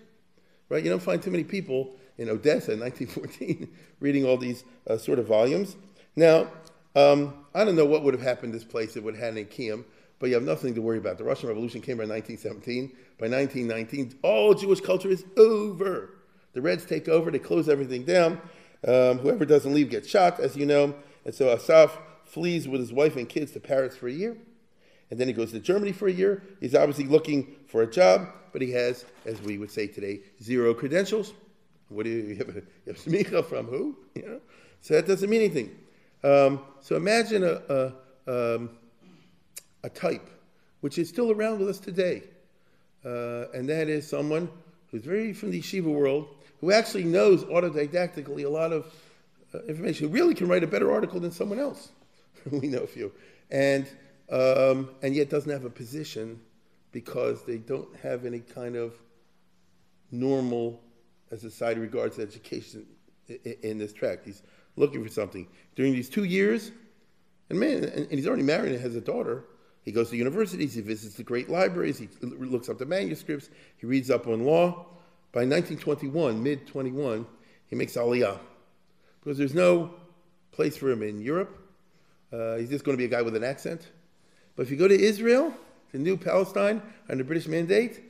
right? 0.68 0.82
You 0.82 0.90
don't 0.90 1.02
find 1.02 1.20
too 1.20 1.30
many 1.30 1.44
people 1.44 1.96
in 2.18 2.28
Odessa 2.28 2.72
in 2.72 2.80
1914 2.80 3.68
reading 4.00 4.24
all 4.24 4.36
these 4.36 4.64
uh, 4.88 4.96
sort 4.96 5.18
of 5.18 5.26
volumes. 5.26 5.76
Now, 6.14 6.48
um, 6.94 7.34
I 7.54 7.64
don't 7.64 7.76
know 7.76 7.86
what 7.86 8.02
would 8.04 8.14
have 8.14 8.22
happened 8.22 8.52
to 8.52 8.58
this 8.58 8.68
place 8.68 8.96
if 8.96 9.04
it 9.04 9.16
had 9.16 9.36
an 9.36 9.44
Kiyum, 9.46 9.84
but 10.22 10.28
you 10.28 10.34
have 10.36 10.44
nothing 10.44 10.72
to 10.72 10.80
worry 10.80 10.98
about. 10.98 11.18
The 11.18 11.24
Russian 11.24 11.48
Revolution 11.48 11.80
came 11.80 12.00
in 12.00 12.08
1917. 12.08 12.90
By 13.18 13.26
1919, 13.26 14.20
all 14.22 14.54
Jewish 14.54 14.80
culture 14.80 15.08
is 15.08 15.24
over. 15.36 16.10
The 16.52 16.62
Reds 16.62 16.84
take 16.84 17.08
over, 17.08 17.32
they 17.32 17.40
close 17.40 17.68
everything 17.68 18.04
down. 18.04 18.40
Um, 18.86 19.18
whoever 19.18 19.44
doesn't 19.44 19.74
leave 19.74 19.90
gets 19.90 20.08
shot, 20.08 20.38
as 20.38 20.56
you 20.56 20.64
know. 20.64 20.94
And 21.24 21.34
so 21.34 21.48
Asaf 21.48 21.98
flees 22.24 22.68
with 22.68 22.80
his 22.80 22.92
wife 22.92 23.16
and 23.16 23.28
kids 23.28 23.50
to 23.52 23.60
Paris 23.60 23.96
for 23.96 24.06
a 24.06 24.12
year. 24.12 24.36
And 25.10 25.18
then 25.18 25.26
he 25.26 25.34
goes 25.34 25.50
to 25.50 25.58
Germany 25.58 25.90
for 25.90 26.06
a 26.06 26.12
year. 26.12 26.44
He's 26.60 26.76
obviously 26.76 27.06
looking 27.06 27.56
for 27.66 27.82
a 27.82 27.90
job, 27.90 28.28
but 28.52 28.62
he 28.62 28.70
has, 28.70 29.04
as 29.26 29.42
we 29.42 29.58
would 29.58 29.72
say 29.72 29.88
today, 29.88 30.20
zero 30.40 30.72
credentials. 30.72 31.32
What 31.88 32.04
do 32.04 32.10
you, 32.10 32.22
you 32.28 32.36
have? 32.36 32.48
A, 32.48 32.52
you 32.52 32.62
have 32.86 32.96
smicha 32.96 33.44
from 33.44 33.66
who? 33.66 33.96
You 34.14 34.22
know? 34.22 34.40
So 34.82 34.94
that 34.94 35.08
doesn't 35.08 35.28
mean 35.28 35.40
anything. 35.40 35.76
Um, 36.22 36.60
so 36.80 36.94
imagine 36.94 37.42
a, 37.42 37.92
a, 38.28 38.54
um, 38.54 38.70
a, 39.82 39.90
type 39.90 40.28
which 40.80 40.98
is 40.98 41.08
still 41.08 41.30
around 41.30 41.58
with 41.58 41.68
us 41.68 41.78
today. 41.78 42.22
Uh, 43.04 43.46
and 43.54 43.68
that 43.68 43.88
is 43.88 44.06
someone 44.06 44.48
who's 44.90 45.04
very 45.04 45.32
from 45.32 45.50
the 45.50 45.60
yeshiva 45.60 45.84
world, 45.84 46.28
who 46.60 46.72
actually 46.72 47.04
knows 47.04 47.44
autodidactically 47.44 48.44
a 48.44 48.48
lot 48.48 48.72
of 48.72 48.92
uh, 49.54 49.60
information, 49.64 50.08
who 50.08 50.14
really 50.14 50.34
can 50.34 50.48
write 50.48 50.62
a 50.62 50.66
better 50.66 50.92
article 50.92 51.20
than 51.20 51.30
someone 51.30 51.58
else. 51.58 51.90
we 52.50 52.68
know 52.68 52.80
a 52.80 52.86
few. 52.86 53.12
And, 53.50 53.86
um, 54.30 54.90
and 55.02 55.14
yet 55.14 55.30
doesn't 55.30 55.50
have 55.50 55.64
a 55.64 55.70
position 55.70 56.40
because 56.90 57.44
they 57.44 57.58
don't 57.58 57.94
have 58.02 58.24
any 58.24 58.40
kind 58.40 58.76
of 58.76 58.94
normal, 60.10 60.80
as 61.30 61.40
society 61.40 61.80
regards 61.80 62.18
education 62.18 62.86
in, 63.62 63.78
this 63.78 63.92
track. 63.92 64.20
He's 64.24 64.42
looking 64.76 65.02
for 65.02 65.10
something. 65.10 65.48
During 65.74 65.92
these 65.92 66.10
two 66.10 66.24
years, 66.24 66.70
and 67.48 67.58
man, 67.58 67.84
and 67.84 68.10
he's 68.10 68.26
already 68.26 68.42
married 68.42 68.72
and 68.72 68.80
has 68.80 68.94
a 68.94 69.00
daughter. 69.00 69.44
He 69.84 69.92
goes 69.92 70.10
to 70.10 70.16
universities, 70.16 70.74
he 70.74 70.80
visits 70.80 71.16
the 71.16 71.24
great 71.24 71.48
libraries, 71.48 71.98
he 71.98 72.08
looks 72.22 72.68
up 72.68 72.78
the 72.78 72.86
manuscripts, 72.86 73.50
he 73.76 73.86
reads 73.86 74.10
up 74.10 74.26
on 74.26 74.44
law. 74.44 74.86
By 75.32 75.40
1921, 75.40 76.42
mid 76.42 76.66
21, 76.66 77.26
he 77.66 77.74
makes 77.74 77.94
Aliyah 77.94 78.38
because 79.22 79.38
there's 79.38 79.54
no 79.54 79.94
place 80.50 80.76
for 80.76 80.90
him 80.90 81.02
in 81.02 81.20
Europe. 81.20 81.58
Uh, 82.32 82.56
he's 82.56 82.70
just 82.70 82.84
going 82.84 82.96
to 82.96 82.98
be 82.98 83.04
a 83.04 83.08
guy 83.08 83.22
with 83.22 83.36
an 83.36 83.44
accent. 83.44 83.88
But 84.56 84.64
if 84.64 84.70
you 84.70 84.76
go 84.76 84.88
to 84.88 84.98
Israel, 84.98 85.54
the 85.92 85.98
new 85.98 86.16
Palestine, 86.16 86.82
under 87.08 87.24
British 87.24 87.46
mandate, 87.46 88.00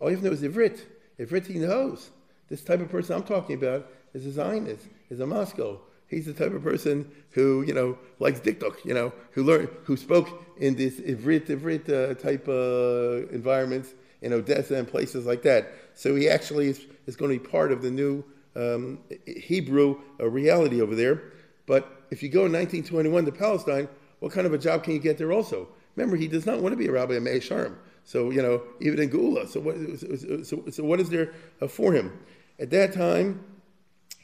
all 0.00 0.08
you 0.08 0.16
have 0.16 0.24
to 0.24 0.30
know 0.30 0.34
is 0.34 0.42
Ivrit. 0.42 0.80
Ivrit 1.18 1.46
he 1.46 1.58
knows. 1.58 2.10
This 2.48 2.62
type 2.62 2.80
of 2.80 2.90
person 2.90 3.16
I'm 3.16 3.22
talking 3.22 3.56
about 3.56 3.86
is 4.14 4.26
a 4.26 4.32
Zionist, 4.32 4.86
is 5.10 5.20
a 5.20 5.26
Moscow. 5.26 5.80
He's 6.12 6.26
the 6.26 6.34
type 6.34 6.52
of 6.52 6.62
person 6.62 7.10
who, 7.30 7.62
you 7.62 7.72
know, 7.72 7.98
likes 8.18 8.38
dikduk, 8.40 8.84
you 8.84 8.92
know, 8.92 9.14
who 9.30 9.44
learned, 9.44 9.70
who 9.84 9.96
spoke 9.96 10.44
in 10.58 10.74
this 10.74 11.00
Ivrit, 11.00 11.46
Ivrit 11.46 11.88
uh, 11.88 12.14
type 12.14 12.46
uh, 12.46 13.26
environments 13.34 13.94
in 14.20 14.34
Odessa 14.34 14.74
and 14.74 14.86
places 14.86 15.24
like 15.24 15.42
that. 15.44 15.72
So 15.94 16.14
he 16.14 16.28
actually 16.28 16.68
is, 16.68 16.84
is 17.06 17.16
going 17.16 17.32
to 17.32 17.42
be 17.42 17.48
part 17.48 17.72
of 17.72 17.80
the 17.80 17.90
new 17.90 18.22
um, 18.54 18.98
Hebrew 19.26 20.00
uh, 20.20 20.28
reality 20.28 20.82
over 20.82 20.94
there. 20.94 21.22
But 21.64 21.90
if 22.10 22.22
you 22.22 22.28
go 22.28 22.44
in 22.44 22.52
1921 22.52 23.24
to 23.24 23.32
Palestine, 23.32 23.88
what 24.20 24.32
kind 24.32 24.46
of 24.46 24.52
a 24.52 24.58
job 24.58 24.84
can 24.84 24.92
you 24.92 24.98
get 24.98 25.16
there 25.16 25.32
also? 25.32 25.66
Remember, 25.96 26.16
he 26.16 26.28
does 26.28 26.44
not 26.44 26.60
want 26.60 26.74
to 26.74 26.76
be 26.76 26.88
a 26.88 26.92
rabbi 26.92 27.14
of 27.14 27.22
Meah 27.22 27.40
Shearim. 27.40 27.74
So, 28.04 28.30
you 28.30 28.42
know, 28.42 28.62
even 28.80 29.00
in 29.00 29.08
Gula. 29.08 29.46
So 29.46 29.60
what, 29.60 29.76
so, 29.98 30.42
so, 30.42 30.70
so 30.70 30.84
what 30.84 31.00
is 31.00 31.08
there 31.08 31.32
uh, 31.62 31.68
for 31.68 31.94
him? 31.94 32.12
At 32.58 32.70
that 32.70 32.92
time, 32.92 33.42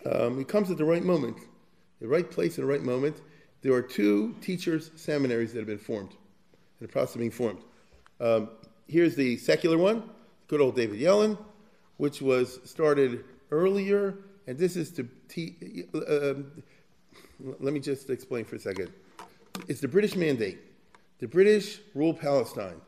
um, 0.05 0.37
he 0.37 0.45
comes 0.45 0.71
at 0.71 0.77
the 0.77 0.85
right 0.85 1.03
moment, 1.03 1.39
the 2.01 2.09
right 2.09 2.31
place 2.31 2.59
and 2.59 2.67
the 2.67 2.71
right 2.71 2.83
moment. 2.83 3.21
There 3.63 3.73
are 3.73 3.83
two 3.83 4.37
teachers' 4.41 4.91
seminaries 4.97 5.53
that 5.53 5.59
have 5.59 5.67
been 5.67 5.79
formed, 5.79 6.11
in 6.11 6.87
the 6.87 6.89
process 6.89 7.17
of 7.17 7.21
being 7.21 7.31
formed. 7.31 7.61
Um, 8.21 8.51
here's 8.87 9.15
the 9.17 9.37
secular 9.37 9.79
one, 9.79 10.05
good 10.47 10.61
old 10.61 10.77
David 10.77 11.01
Yellin, 11.01 11.37
which 11.97 12.23
was 12.23 12.61
started 12.65 13.25
earlier, 13.51 14.15
and 14.47 14.57
this 14.59 14.77
is 14.77 14.91
to 14.93 15.09
teach. 15.29 15.55
Uh, 15.95 16.31
um, 16.31 16.63
let 17.61 17.73
me 17.73 17.81
just 17.81 18.11
explain 18.11 18.45
for 18.45 18.57
a 18.57 18.59
second. 18.59 18.91
It's 19.67 19.81
the 19.81 19.89
British 19.89 20.17
mandate. 20.17 20.59
The 21.19 21.27
British 21.27 21.81
rule 21.95 22.15
Palestine, 22.15 22.81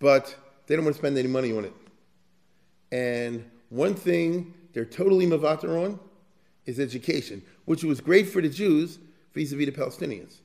but 0.00 0.34
they 0.66 0.74
don't 0.74 0.84
want 0.84 0.96
to 0.96 1.00
spend 1.00 1.16
any 1.16 1.28
money 1.28 1.56
on 1.56 1.64
it. 1.64 1.72
And 2.90 3.48
one 3.68 3.94
thing 3.94 4.54
they're 4.72 4.84
totally 4.84 5.26
mavatar 5.26 5.84
on 5.84 6.00
is 6.68 6.78
education, 6.78 7.42
which 7.64 7.82
was 7.82 8.00
great 8.00 8.28
for 8.28 8.42
the 8.42 8.48
Jews 8.48 8.98
vis-a-vis 9.32 9.66
the 9.66 9.72
Palestinians. 9.72 10.36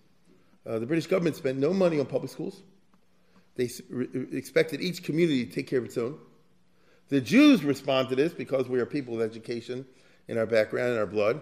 Uh, 0.66 0.80
the 0.80 0.86
British 0.86 1.08
government 1.08 1.36
spent 1.36 1.58
no 1.58 1.74
money 1.74 2.00
on 2.00 2.06
public 2.06 2.32
schools. 2.32 2.64
They 3.56 3.70
expected 4.32 4.82
each 4.82 5.04
community 5.04 5.46
to 5.46 5.52
take 5.52 5.68
care 5.68 5.80
of 5.80 5.86
its 5.86 5.98
own. 5.98 6.18
The 7.10 7.20
Jews 7.20 7.64
respond 7.64 8.10
to 8.10 8.16
this 8.16 8.34
because 8.34 8.70
we 8.70 8.80
are 8.80 8.86
people 8.86 9.16
with 9.16 9.30
education 9.30 9.86
in 10.30 10.38
our 10.38 10.46
background 10.46 10.92
and 10.92 11.00
our 11.00 11.06
blood 11.06 11.42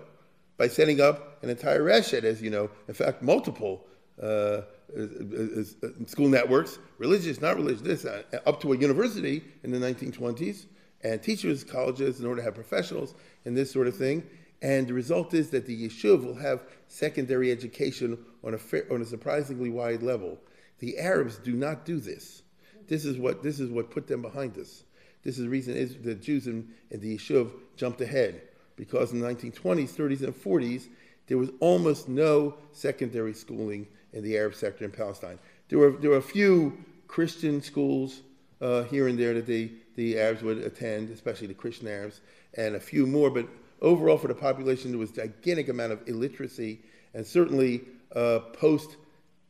by 0.57 0.67
setting 0.67 0.99
up 0.99 1.41
an 1.43 1.49
entire 1.49 1.81
reshet, 1.81 2.23
as 2.23 2.41
you 2.41 2.49
know, 2.49 2.69
in 2.87 2.93
fact, 2.95 3.21
multiple 3.21 3.85
uh, 4.21 4.25
uh, 4.25 4.63
uh, 4.97 5.63
uh 5.83 5.87
school 6.07 6.27
networks, 6.27 6.79
religious, 6.97 7.39
not 7.39 7.55
religious, 7.55 8.03
uh, 8.03 8.23
up 8.45 8.59
to 8.61 8.73
a 8.73 8.77
university 8.77 9.43
in 9.63 9.71
the 9.71 9.77
1920s, 9.77 10.65
and 11.03 11.21
teachers' 11.21 11.63
colleges 11.63 12.19
in 12.19 12.25
order 12.25 12.41
to 12.41 12.45
have 12.45 12.55
professionals 12.55 13.13
and 13.45 13.55
this 13.55 13.71
sort 13.71 13.87
of 13.87 13.95
thing. 13.95 14.23
And 14.61 14.87
the 14.87 14.93
result 14.93 15.33
is 15.33 15.49
that 15.49 15.65
the 15.65 15.87
Yishuv 15.87 16.23
will 16.23 16.35
have 16.35 16.63
secondary 16.87 17.51
education 17.51 18.17
on 18.43 18.53
a, 18.53 18.57
fair, 18.57 18.85
on 18.91 19.01
a 19.01 19.05
surprisingly 19.05 19.69
wide 19.69 20.03
level. 20.03 20.37
The 20.79 20.99
Arabs 20.99 21.37
do 21.37 21.53
not 21.53 21.85
do 21.85 21.99
this. 21.99 22.43
This 22.87 23.05
is 23.05 23.17
what, 23.17 23.41
this 23.41 23.59
is 23.59 23.71
what 23.71 23.89
put 23.89 24.07
them 24.07 24.21
behind 24.21 24.57
us. 24.57 24.83
This 25.23 25.37
is 25.37 25.45
the 25.45 25.49
reason 25.49 25.75
is 25.75 25.95
the 25.97 26.15
Jews 26.15 26.47
in, 26.47 26.67
in 26.89 26.99
the 26.99 27.17
Yishuv 27.17 27.51
jumped 27.75 28.01
ahead. 28.01 28.41
Because 28.75 29.11
in 29.11 29.19
the 29.19 29.27
1920s, 29.27 29.91
30s, 29.91 30.21
and 30.21 30.33
40s, 30.33 30.87
there 31.27 31.37
was 31.37 31.49
almost 31.59 32.09
no 32.09 32.55
secondary 32.71 33.33
schooling 33.33 33.87
in 34.13 34.23
the 34.23 34.37
Arab 34.37 34.55
sector 34.55 34.85
in 34.85 34.91
Palestine. 34.91 35.39
There 35.69 35.79
were, 35.79 35.91
there 35.91 36.09
were 36.11 36.17
a 36.17 36.21
few 36.21 36.77
Christian 37.07 37.61
schools 37.61 38.21
uh, 38.59 38.83
here 38.83 39.07
and 39.07 39.17
there 39.17 39.33
that 39.33 39.45
the, 39.45 39.71
the 39.95 40.19
Arabs 40.19 40.43
would 40.43 40.59
attend, 40.59 41.09
especially 41.09 41.47
the 41.47 41.53
Christian 41.53 41.87
Arabs, 41.87 42.21
and 42.55 42.75
a 42.75 42.79
few 42.79 43.05
more. 43.05 43.29
But 43.29 43.47
overall, 43.81 44.17
for 44.17 44.27
the 44.27 44.35
population, 44.35 44.91
there 44.91 44.99
was 44.99 45.11
a 45.11 45.27
gigantic 45.27 45.69
amount 45.69 45.91
of 45.91 46.07
illiteracy, 46.07 46.79
and 47.13 47.25
certainly 47.25 47.81
uh, 48.15 48.39
post 48.53 48.97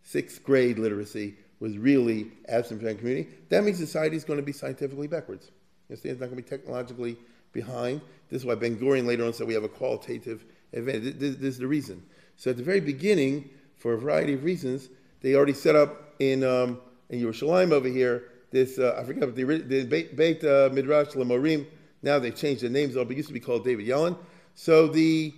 sixth 0.03 0.43
grade 0.43 0.79
literacy 0.79 1.35
was 1.59 1.77
really 1.77 2.31
absent 2.47 2.79
from 2.79 2.89
the 2.89 2.95
community, 2.95 3.29
that 3.49 3.63
means 3.63 3.77
society 3.77 4.15
is 4.15 4.23
going 4.23 4.39
to 4.39 4.45
be 4.45 4.51
scientifically 4.51 5.07
backwards. 5.07 5.51
You 5.87 5.93
understand? 5.93 6.13
It's 6.13 6.21
not 6.21 6.27
going 6.27 6.43
to 6.43 6.43
be 6.43 6.49
technologically 6.49 7.17
behind. 7.53 8.01
This 8.29 8.41
is 8.41 8.45
why 8.45 8.55
Ben 8.55 8.77
Gurion 8.77 9.05
later 9.05 9.25
on 9.25 9.33
said 9.33 9.47
we 9.47 9.53
have 9.53 9.63
a 9.63 9.69
qualitative 9.69 10.45
advantage. 10.73 11.19
This, 11.19 11.35
this, 11.35 11.53
is 11.53 11.57
the 11.59 11.67
reason. 11.67 12.01
So 12.35 12.49
at 12.49 12.57
the 12.57 12.63
very 12.63 12.79
beginning, 12.79 13.49
for 13.77 13.93
a 13.93 13.97
variety 13.97 14.33
of 14.33 14.43
reasons, 14.43 14.89
they 15.21 15.35
already 15.35 15.53
set 15.53 15.75
up 15.75 16.15
in 16.19 16.43
um, 16.43 16.79
in 17.09 17.21
Yerushalayim 17.21 17.71
over 17.71 17.87
here 17.87 18.31
this 18.51 18.79
uh, 18.79 18.97
I 18.99 19.03
forget 19.03 19.33
the, 19.35 19.43
the 19.43 19.83
Beit, 20.15 20.43
uh, 20.43 20.69
Midrash 20.73 21.09
Lamorim. 21.09 21.65
Now 22.01 22.19
they've 22.19 22.35
changed 22.35 22.63
the 22.63 22.69
names. 22.69 22.95
But 22.95 23.11
it 23.11 23.17
used 23.17 23.29
to 23.29 23.33
be 23.33 23.39
called 23.39 23.63
David 23.63 23.85
Yellin. 23.85 24.17
So 24.55 24.87
the 24.87 25.33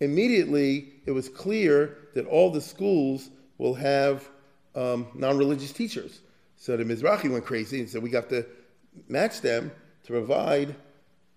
immediately 0.00 0.92
it 1.06 1.12
was 1.12 1.28
clear 1.28 1.98
that 2.14 2.26
all 2.26 2.50
the 2.50 2.60
schools 2.60 3.30
will 3.58 3.74
have 3.74 4.28
um, 4.74 5.06
non-religious 5.14 5.72
teachers. 5.72 6.20
So 6.56 6.76
the 6.76 6.84
Mizrahi 6.84 7.30
went 7.30 7.44
crazy 7.44 7.80
and 7.80 7.88
said 7.88 8.02
we 8.02 8.10
got 8.10 8.28
to 8.30 8.46
match 9.08 9.40
them 9.40 9.70
to 10.04 10.12
provide 10.12 10.74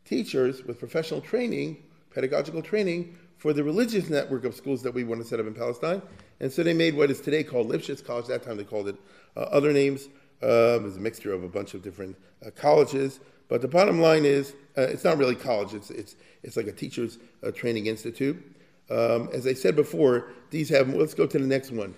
teachers 0.05 0.63
with 0.63 0.79
professional 0.79 1.21
training, 1.21 1.77
pedagogical 2.13 2.61
training 2.61 3.17
for 3.37 3.53
the 3.53 3.63
religious 3.63 4.09
network 4.09 4.43
of 4.43 4.53
schools 4.55 4.81
that 4.83 4.93
we 4.93 5.03
want 5.03 5.21
to 5.21 5.27
set 5.27 5.39
up 5.39 5.47
in 5.47 5.53
Palestine. 5.53 6.01
And 6.39 6.51
so 6.51 6.63
they 6.63 6.73
made 6.73 6.95
what 6.95 7.09
is 7.09 7.21
today 7.21 7.43
called 7.43 7.69
Lipschitz 7.69 8.03
College. 8.03 8.25
At 8.25 8.41
That 8.41 8.43
time 8.43 8.57
they 8.57 8.63
called 8.63 8.89
it 8.89 8.95
uh, 9.35 9.41
other 9.41 9.71
names. 9.71 10.09
Uh, 10.41 10.77
it 10.77 10.83
was 10.83 10.97
a 10.97 10.99
mixture 10.99 11.33
of 11.33 11.43
a 11.43 11.49
bunch 11.49 11.73
of 11.73 11.81
different 11.81 12.15
uh, 12.45 12.49
colleges. 12.51 13.19
But 13.49 13.61
the 13.61 13.67
bottom 13.67 13.99
line 13.99 14.23
is, 14.23 14.53
uh, 14.77 14.83
it's 14.83 15.03
not 15.03 15.17
really 15.17 15.35
college. 15.35 15.73
It's, 15.73 15.89
it's, 15.89 16.15
it's 16.43 16.55
like 16.55 16.67
a 16.67 16.71
teacher's 16.71 17.17
uh, 17.43 17.51
training 17.51 17.87
institute. 17.87 18.37
Um, 18.89 19.29
as 19.33 19.45
I 19.45 19.53
said 19.53 19.75
before, 19.75 20.31
these 20.51 20.69
have, 20.69 20.87
let's 20.93 21.13
go 21.13 21.27
to 21.27 21.37
the 21.37 21.45
next 21.47 21.71
one. 21.71 21.93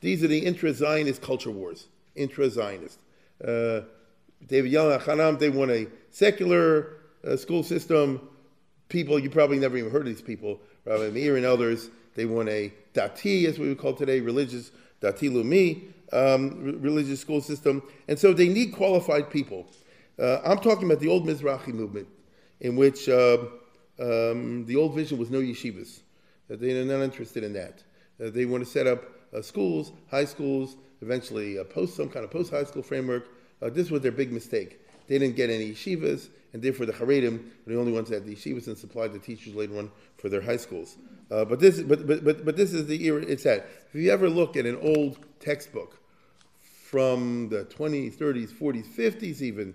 These 0.00 0.22
are 0.22 0.28
the 0.28 0.38
intra-Zionist 0.38 1.22
culture 1.22 1.50
wars, 1.50 1.86
intra-Zionist. 2.14 2.98
Uh, 3.42 3.80
David 4.46 4.70
Young, 4.70 4.98
Hanam, 5.00 5.38
they 5.38 5.48
want 5.48 5.70
a 5.70 5.86
secular 6.10 6.98
uh, 7.26 7.36
school 7.36 7.62
system. 7.62 8.28
People, 8.88 9.18
you 9.18 9.30
probably 9.30 9.58
never 9.58 9.76
even 9.76 9.90
heard 9.90 10.02
of 10.02 10.08
these 10.08 10.22
people. 10.22 10.60
Rabbi 10.84 11.10
Meir 11.10 11.36
and 11.36 11.46
others, 11.46 11.90
they 12.14 12.26
want 12.26 12.48
a 12.48 12.72
dati, 12.94 13.46
as 13.46 13.58
we 13.58 13.68
would 13.68 13.78
call 13.78 13.94
today, 13.94 14.20
religious 14.20 14.70
dati 15.00 15.30
lumi, 15.30 15.88
um, 16.12 16.80
religious 16.80 17.20
school 17.20 17.40
system. 17.40 17.82
And 18.08 18.18
so 18.18 18.32
they 18.32 18.48
need 18.48 18.72
qualified 18.72 19.30
people. 19.30 19.66
Uh, 20.18 20.40
I'm 20.44 20.58
talking 20.58 20.84
about 20.84 21.00
the 21.00 21.08
old 21.08 21.26
Mizrahi 21.26 21.74
movement, 21.74 22.08
in 22.60 22.74
which 22.74 23.08
uh, 23.08 23.38
um, 24.00 24.64
the 24.64 24.76
old 24.76 24.94
vision 24.94 25.18
was 25.18 25.30
no 25.30 25.40
yeshivas. 25.40 26.00
Uh, 26.50 26.56
they're 26.58 26.84
not 26.84 27.02
interested 27.02 27.44
in 27.44 27.52
that. 27.52 27.82
Uh, 28.22 28.30
they 28.30 28.46
want 28.46 28.64
to 28.64 28.70
set 28.70 28.86
up 28.86 29.04
uh, 29.34 29.42
schools, 29.42 29.92
high 30.10 30.24
schools, 30.24 30.76
eventually 31.02 31.62
post 31.64 31.96
some 31.96 32.08
kind 32.08 32.24
of 32.24 32.30
post 32.30 32.50
high 32.50 32.64
school 32.64 32.82
framework. 32.82 33.28
this 33.60 33.90
was 33.90 34.00
their 34.00 34.12
big 34.12 34.32
mistake. 34.32 34.80
They 35.06 35.18
didn't 35.18 35.36
get 35.36 35.50
any 35.50 35.72
yeshivas, 35.72 36.30
and 36.54 36.62
therefore 36.62 36.86
the 36.86 36.92
Haredim 36.92 37.44
were 37.66 37.74
the 37.74 37.78
only 37.78 37.92
ones 37.92 38.08
that 38.08 38.16
had 38.16 38.26
the 38.26 38.34
yeshivas 38.34 38.68
and 38.68 38.78
supplied 38.78 39.12
the 39.12 39.18
teachers 39.18 39.54
later 39.54 39.78
on 39.78 39.90
for 40.16 40.30
their 40.30 40.40
high 40.40 40.56
schools. 40.56 40.96
Uh, 41.30 41.44
but 41.44 41.60
this, 41.60 41.82
but, 41.82 42.06
but, 42.06 42.24
but, 42.24 42.44
but 42.44 42.56
this 42.56 42.72
is 42.72 42.86
the 42.86 43.04
era 43.04 43.20
it's 43.20 43.44
at. 43.44 43.66
If 43.92 43.94
you 44.00 44.10
ever 44.10 44.30
look 44.30 44.56
at 44.56 44.64
an 44.64 44.78
old 44.80 45.18
textbook 45.40 46.00
from 46.62 47.50
the 47.50 47.64
20s, 47.64 48.16
30s, 48.16 48.48
40s, 48.48 48.86
50s, 48.86 49.42
even 49.42 49.74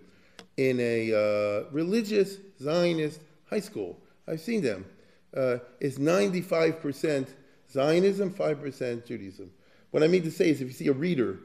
in 0.70 0.80
a 0.80 1.14
uh, 1.14 1.64
religious 1.72 2.38
Zionist 2.62 3.22
high 3.50 3.60
school, 3.60 3.98
I've 4.28 4.42
seen 4.42 4.62
them. 4.62 4.86
Uh, 5.36 5.58
it's 5.80 5.98
95% 5.98 7.30
Zionism, 7.72 8.34
5% 8.34 9.06
Judaism. 9.06 9.52
What 9.92 10.04
I 10.04 10.08
mean 10.08 10.24
to 10.24 10.32
say 10.32 10.50
is, 10.50 10.62
if 10.62 10.68
you 10.68 10.74
see 10.74 10.88
a 10.88 10.94
reader, 10.94 11.40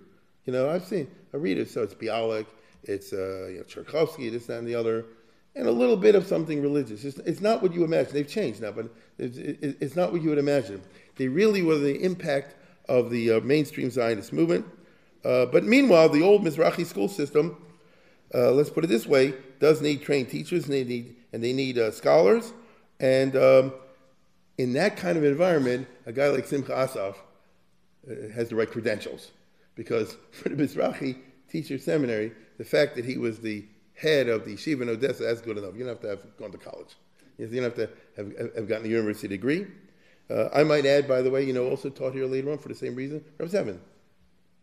you 0.45 0.53
know, 0.53 0.69
I've 0.69 0.85
seen 0.85 1.09
a 1.33 1.39
reader, 1.39 1.65
so 1.65 1.83
it's 1.83 1.95
Bialik, 1.95 2.47
it's 2.83 3.13
uh, 3.13 3.49
you 3.49 3.59
know, 3.59 3.65
Tchernichovsky, 3.65 4.31
this, 4.31 4.47
that, 4.47 4.59
and 4.59 4.69
the 4.69 4.75
other, 4.75 5.07
and 5.55 5.67
a 5.67 5.73
little 5.73 5.97
bit 5.97 6.15
of 6.15 6.27
something 6.27 6.61
religious. 6.61 7.05
It's, 7.05 7.19
it's 7.19 7.41
not 7.41 7.63
what 7.63 7.73
you 7.73 7.85
imagine. 7.85 8.13
They've 8.13 8.29
changed 8.29 8.61
now, 8.61 8.73
but 8.73 8.91
it's, 9.19 9.39
it, 9.39 9.77
it's 9.81 9.97
not 9.97 10.13
what 10.13 10.23
you 10.23 10.29
would 10.29 10.39
imagine. 10.39 10.83
They 11.17 11.29
really 11.29 11.63
were 11.63 11.79
the 11.79 12.03
impact 12.03 12.55
of 12.89 13.11
the 13.11 13.33
uh, 13.33 13.41
mainstream 13.41 13.91
Zionist 13.91 14.33
movement. 14.33 14.67
Uh, 15.25 15.47
but 15.47 15.65
meanwhile, 15.65 16.09
the 16.09 16.23
old 16.23 16.43
Mizrahi 16.43 16.85
school 16.85 17.09
system, 17.09 17.57
uh, 18.35 18.51
let's 18.53 18.71
put 18.71 18.85
it 18.85 18.89
this 18.89 19.07
way, 19.07 19.35
does 19.61 19.81
need 19.81 20.03
trained 20.03 20.29
teachers, 20.29 20.65
and 20.65 20.73
they 20.73 20.85
need, 20.85 21.17
and 21.33 21.43
they 21.43 21.53
need 21.53 21.79
uh, 21.79 21.91
scholars. 21.91 22.53
And 23.01 23.37
um, 23.37 23.73
in 24.59 24.73
that 24.75 24.97
kind 24.97 25.17
of 25.17 25.25
environment, 25.25 25.87
a 26.07 26.13
guy 26.13 26.29
like 26.29 26.47
Simcha 26.47 26.77
Asaf 26.77 27.17
uh, 28.09 28.29
has 28.35 28.49
the 28.49 28.57
right 28.57 28.71
credentials. 28.71 29.31
Because 29.75 30.17
for 30.31 30.49
the 30.49 30.57
Mizrahi 30.57 31.19
teacher 31.51 31.79
seminary, 31.79 32.33
the 32.59 32.65
fact 32.65 32.97
that 32.97 33.05
he 33.05 33.19
was 33.19 33.39
the 33.39 33.65
head 33.95 34.29
of 34.29 34.45
the 34.45 34.55
yeshiva 34.55 34.83
in 34.83 34.89
Odessa, 34.89 35.25
that's 35.25 35.41
good 35.41 35.59
enough. 35.59 35.75
You 35.75 35.81
don't 35.81 35.89
have 35.89 36.01
to 36.01 36.09
have 36.09 36.37
gone 36.37 36.53
to 36.53 36.59
college. 36.59 36.97
You 37.39 37.47
don't 37.47 37.63
have 37.65 37.75
to 37.75 37.91
have, 38.17 38.55
have 38.57 38.69
gotten 38.69 38.87
a 38.87 38.89
university 38.89 39.29
degree. 39.29 39.67
Uh, 40.29 40.49
I 40.55 40.65
might 40.65 40.87
add, 40.87 41.07
by 41.07 41.23
the 41.23 41.31
way, 41.31 41.45
you 41.45 41.53
know, 41.53 41.69
also 41.69 41.89
taught 41.89 42.15
here 42.15 42.27
later 42.27 42.51
on 42.51 42.59
for 42.59 42.69
the 42.69 42.75
same 42.75 42.95
reason, 42.95 43.25
Reb 43.39 43.49
Zevin. 43.49 43.79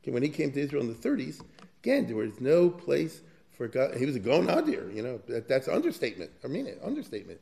Okay, 0.02 0.12
when 0.12 0.24
he 0.24 0.30
came 0.30 0.52
to 0.52 0.60
Israel 0.60 0.82
in 0.82 0.90
the 0.90 0.96
30s, 0.96 1.42
again, 1.82 2.08
there 2.08 2.18
was 2.18 2.42
no 2.42 2.70
place 2.70 3.22
for 3.58 3.68
God. 3.68 3.96
He 3.96 4.06
was 4.06 4.16
a 4.16 4.20
Gon 4.20 4.48
Adir, 4.48 4.94
you 4.94 5.04
know, 5.04 5.20
that, 5.28 5.48
that's 5.48 5.68
understatement. 5.68 6.32
I 6.44 6.48
mean 6.48 6.68
it, 6.68 6.80
understatement. 6.84 7.40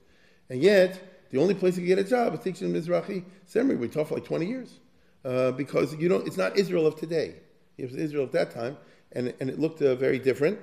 And 0.50 0.62
yet, 0.62 1.30
the 1.32 1.40
only 1.40 1.54
place 1.54 1.78
you 1.78 1.84
could 1.84 1.88
get 1.88 2.00
a 2.00 2.04
job 2.04 2.34
is 2.34 2.42
teaching 2.42 2.74
Mizrahi 2.74 3.24
seminary. 3.46 3.78
We 3.78 3.88
taught 3.88 4.10
for 4.10 4.16
like 4.16 4.26
20 4.26 4.46
years. 4.46 4.80
Uh, 5.24 5.52
because 5.52 5.94
you 5.96 6.10
don't, 6.10 6.26
it's 6.26 6.38
not 6.38 6.58
Israel 6.58 6.88
of 6.88 6.96
today. 6.96 7.36
It 7.78 7.86
was 7.86 7.96
Israel 7.96 8.24
at 8.24 8.32
that 8.32 8.52
time, 8.52 8.76
and, 9.12 9.34
and 9.40 9.52
it 9.52 9.60
looked 9.60 9.82
uh, 9.82 9.94
very 9.96 10.18
different. 10.18 10.60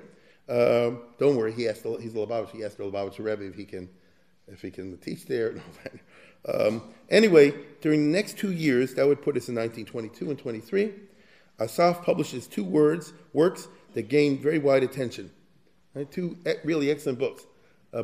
Um, 0.49 1.01
don't 1.17 1.37
worry, 1.37 1.53
he 1.53 1.69
asked 1.69 1.85
he's 2.01 2.13
a 2.13 2.17
Lubavitch. 2.17 2.51
He 2.51 2.65
asked 2.65 2.77
the 2.77 2.83
Lubavitch 2.83 3.19
Rebbe 3.19 3.45
if 3.45 3.55
he 3.55 3.65
can 3.65 3.89
if 4.47 4.61
he 4.61 4.71
can 4.71 4.97
teach 4.97 5.25
there. 5.27 5.61
um, 6.53 6.81
anyway, 7.09 7.53
during 7.81 8.11
the 8.11 8.17
next 8.17 8.37
two 8.37 8.51
years, 8.51 8.95
that 8.95 9.07
would 9.07 9.21
put 9.21 9.37
us 9.37 9.47
in 9.47 9.55
1922 9.55 10.29
and 10.31 10.39
23. 10.39 10.93
Asaf 11.61 12.03
publishes 12.03 12.47
two 12.47 12.63
words 12.63 13.13
works 13.31 13.67
that 13.93 14.09
gained 14.09 14.39
very 14.39 14.59
wide 14.59 14.83
attention. 14.83 15.31
Right? 15.93 16.09
Two 16.11 16.37
really 16.63 16.91
excellent 16.91 17.19
books. 17.19 17.45
Uh, 17.91 18.03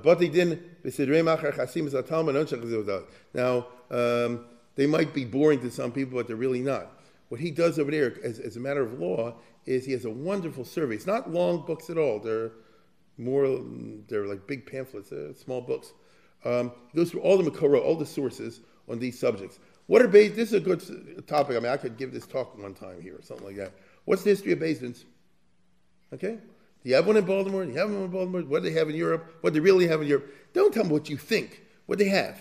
now, 3.34 3.68
um, 3.92 4.46
they 4.76 4.88
might 4.88 5.14
be 5.14 5.26
boring 5.26 5.60
to 5.62 5.70
some 5.70 5.92
people, 5.92 6.18
but 6.18 6.28
they're 6.28 6.36
really 6.36 6.62
not. 6.62 7.00
What 7.30 7.40
he 7.40 7.52
does 7.52 7.78
over 7.80 7.92
there, 7.92 8.18
as, 8.24 8.40
as 8.40 8.58
a 8.58 8.60
matter 8.60 8.82
of 8.82 9.00
law, 9.00 9.36
is 9.66 9.86
he 9.86 9.92
has 9.92 10.06
a 10.06 10.10
wonderful 10.10 10.66
survey. 10.66 10.96
It's 10.96 11.06
not 11.06 11.32
long 11.32 11.66
books 11.66 11.90
at 11.90 11.98
all. 11.98 12.20
They're 12.20 12.52
more, 13.18 13.62
they're 14.08 14.28
like 14.28 14.48
big 14.48 14.66
pamphlets, 14.66 15.10
they're 15.10 15.34
small 15.34 15.62
books. 15.62 15.94
Um, 16.44 16.72
he 16.92 16.98
goes 16.98 17.12
through 17.12 17.22
all 17.22 17.38
the 17.38 17.50
Makora, 17.50 17.82
all 17.82 17.96
the 17.96 18.06
sources 18.06 18.62
on 18.90 19.00
these 19.00 19.18
subjects. 19.18 19.60
What 19.88 20.02
are 20.02 20.08
Beis? 20.08 20.36
This 20.36 20.50
is 20.50 20.54
a 20.54 20.60
good 20.60 21.28
topic. 21.28 21.58
I 21.58 21.60
mean, 21.60 21.72
I 21.72 21.78
could 21.78 21.98
give 21.98 22.12
this 22.12 22.26
talk 22.26 22.58
one 22.58 22.74
time 22.74 23.02
here 23.02 23.16
or 23.16 23.22
something 23.22 23.46
like 23.46 23.56
that. 23.58 23.72
What's 24.06 24.24
the 24.24 24.32
history 24.32 24.52
of 24.52 24.60
Beis 24.60 25.04
Okay? 26.14 26.40
Do 26.86 26.92
you 26.92 26.98
have 26.98 27.08
one 27.08 27.18
in 27.18 27.26
Baltimore? 27.26 27.66
Do 27.66 27.72
you 27.72 27.80
have 27.80 27.90
one 27.90 28.04
in 28.04 28.12
Baltimore? 28.12 28.42
What 28.44 28.62
do 28.62 28.70
they 28.70 28.78
have 28.78 28.92
in 28.92 28.96
Europe? 28.96 29.38
What 29.42 29.54
do 29.54 29.60
they 29.60 29.64
really 29.64 29.88
have 29.88 30.04
in 30.04 30.08
Europe? 30.08 30.32
Don't 30.54 30.72
tell 30.72 30.84
me 30.84 30.92
what 30.92 31.10
you 31.10 31.18
think. 31.18 31.64
What 31.88 31.98
they 31.98 32.10
have. 32.10 32.40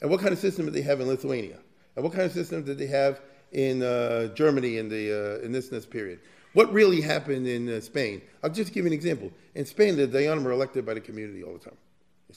And 0.00 0.10
what 0.10 0.20
kind 0.20 0.32
of 0.32 0.38
system 0.38 0.64
do 0.64 0.70
they 0.70 0.80
have 0.80 0.98
in 1.02 1.06
Lithuania? 1.06 1.58
And 1.94 2.02
what 2.02 2.14
kind 2.14 2.24
of 2.24 2.32
system 2.32 2.64
did 2.64 2.78
they 2.78 2.86
have 2.86 3.20
in 3.52 3.82
uh, 3.82 4.28
Germany 4.28 4.78
in, 4.78 4.88
the, 4.88 5.40
uh, 5.42 5.44
in 5.44 5.52
this, 5.52 5.68
this 5.68 5.84
period? 5.84 6.20
What 6.54 6.72
really 6.72 7.02
happened 7.02 7.46
in 7.46 7.68
uh, 7.68 7.82
Spain? 7.82 8.22
I'll 8.42 8.48
just 8.48 8.72
give 8.72 8.84
you 8.84 8.88
an 8.88 8.94
example. 8.94 9.30
In 9.54 9.66
Spain, 9.66 9.94
the 9.94 10.08
Dayanim 10.08 10.46
are 10.46 10.52
elected 10.52 10.86
by 10.86 10.94
the 10.94 11.00
community 11.02 11.44
all 11.44 11.52
the 11.52 11.58
time. 11.58 11.76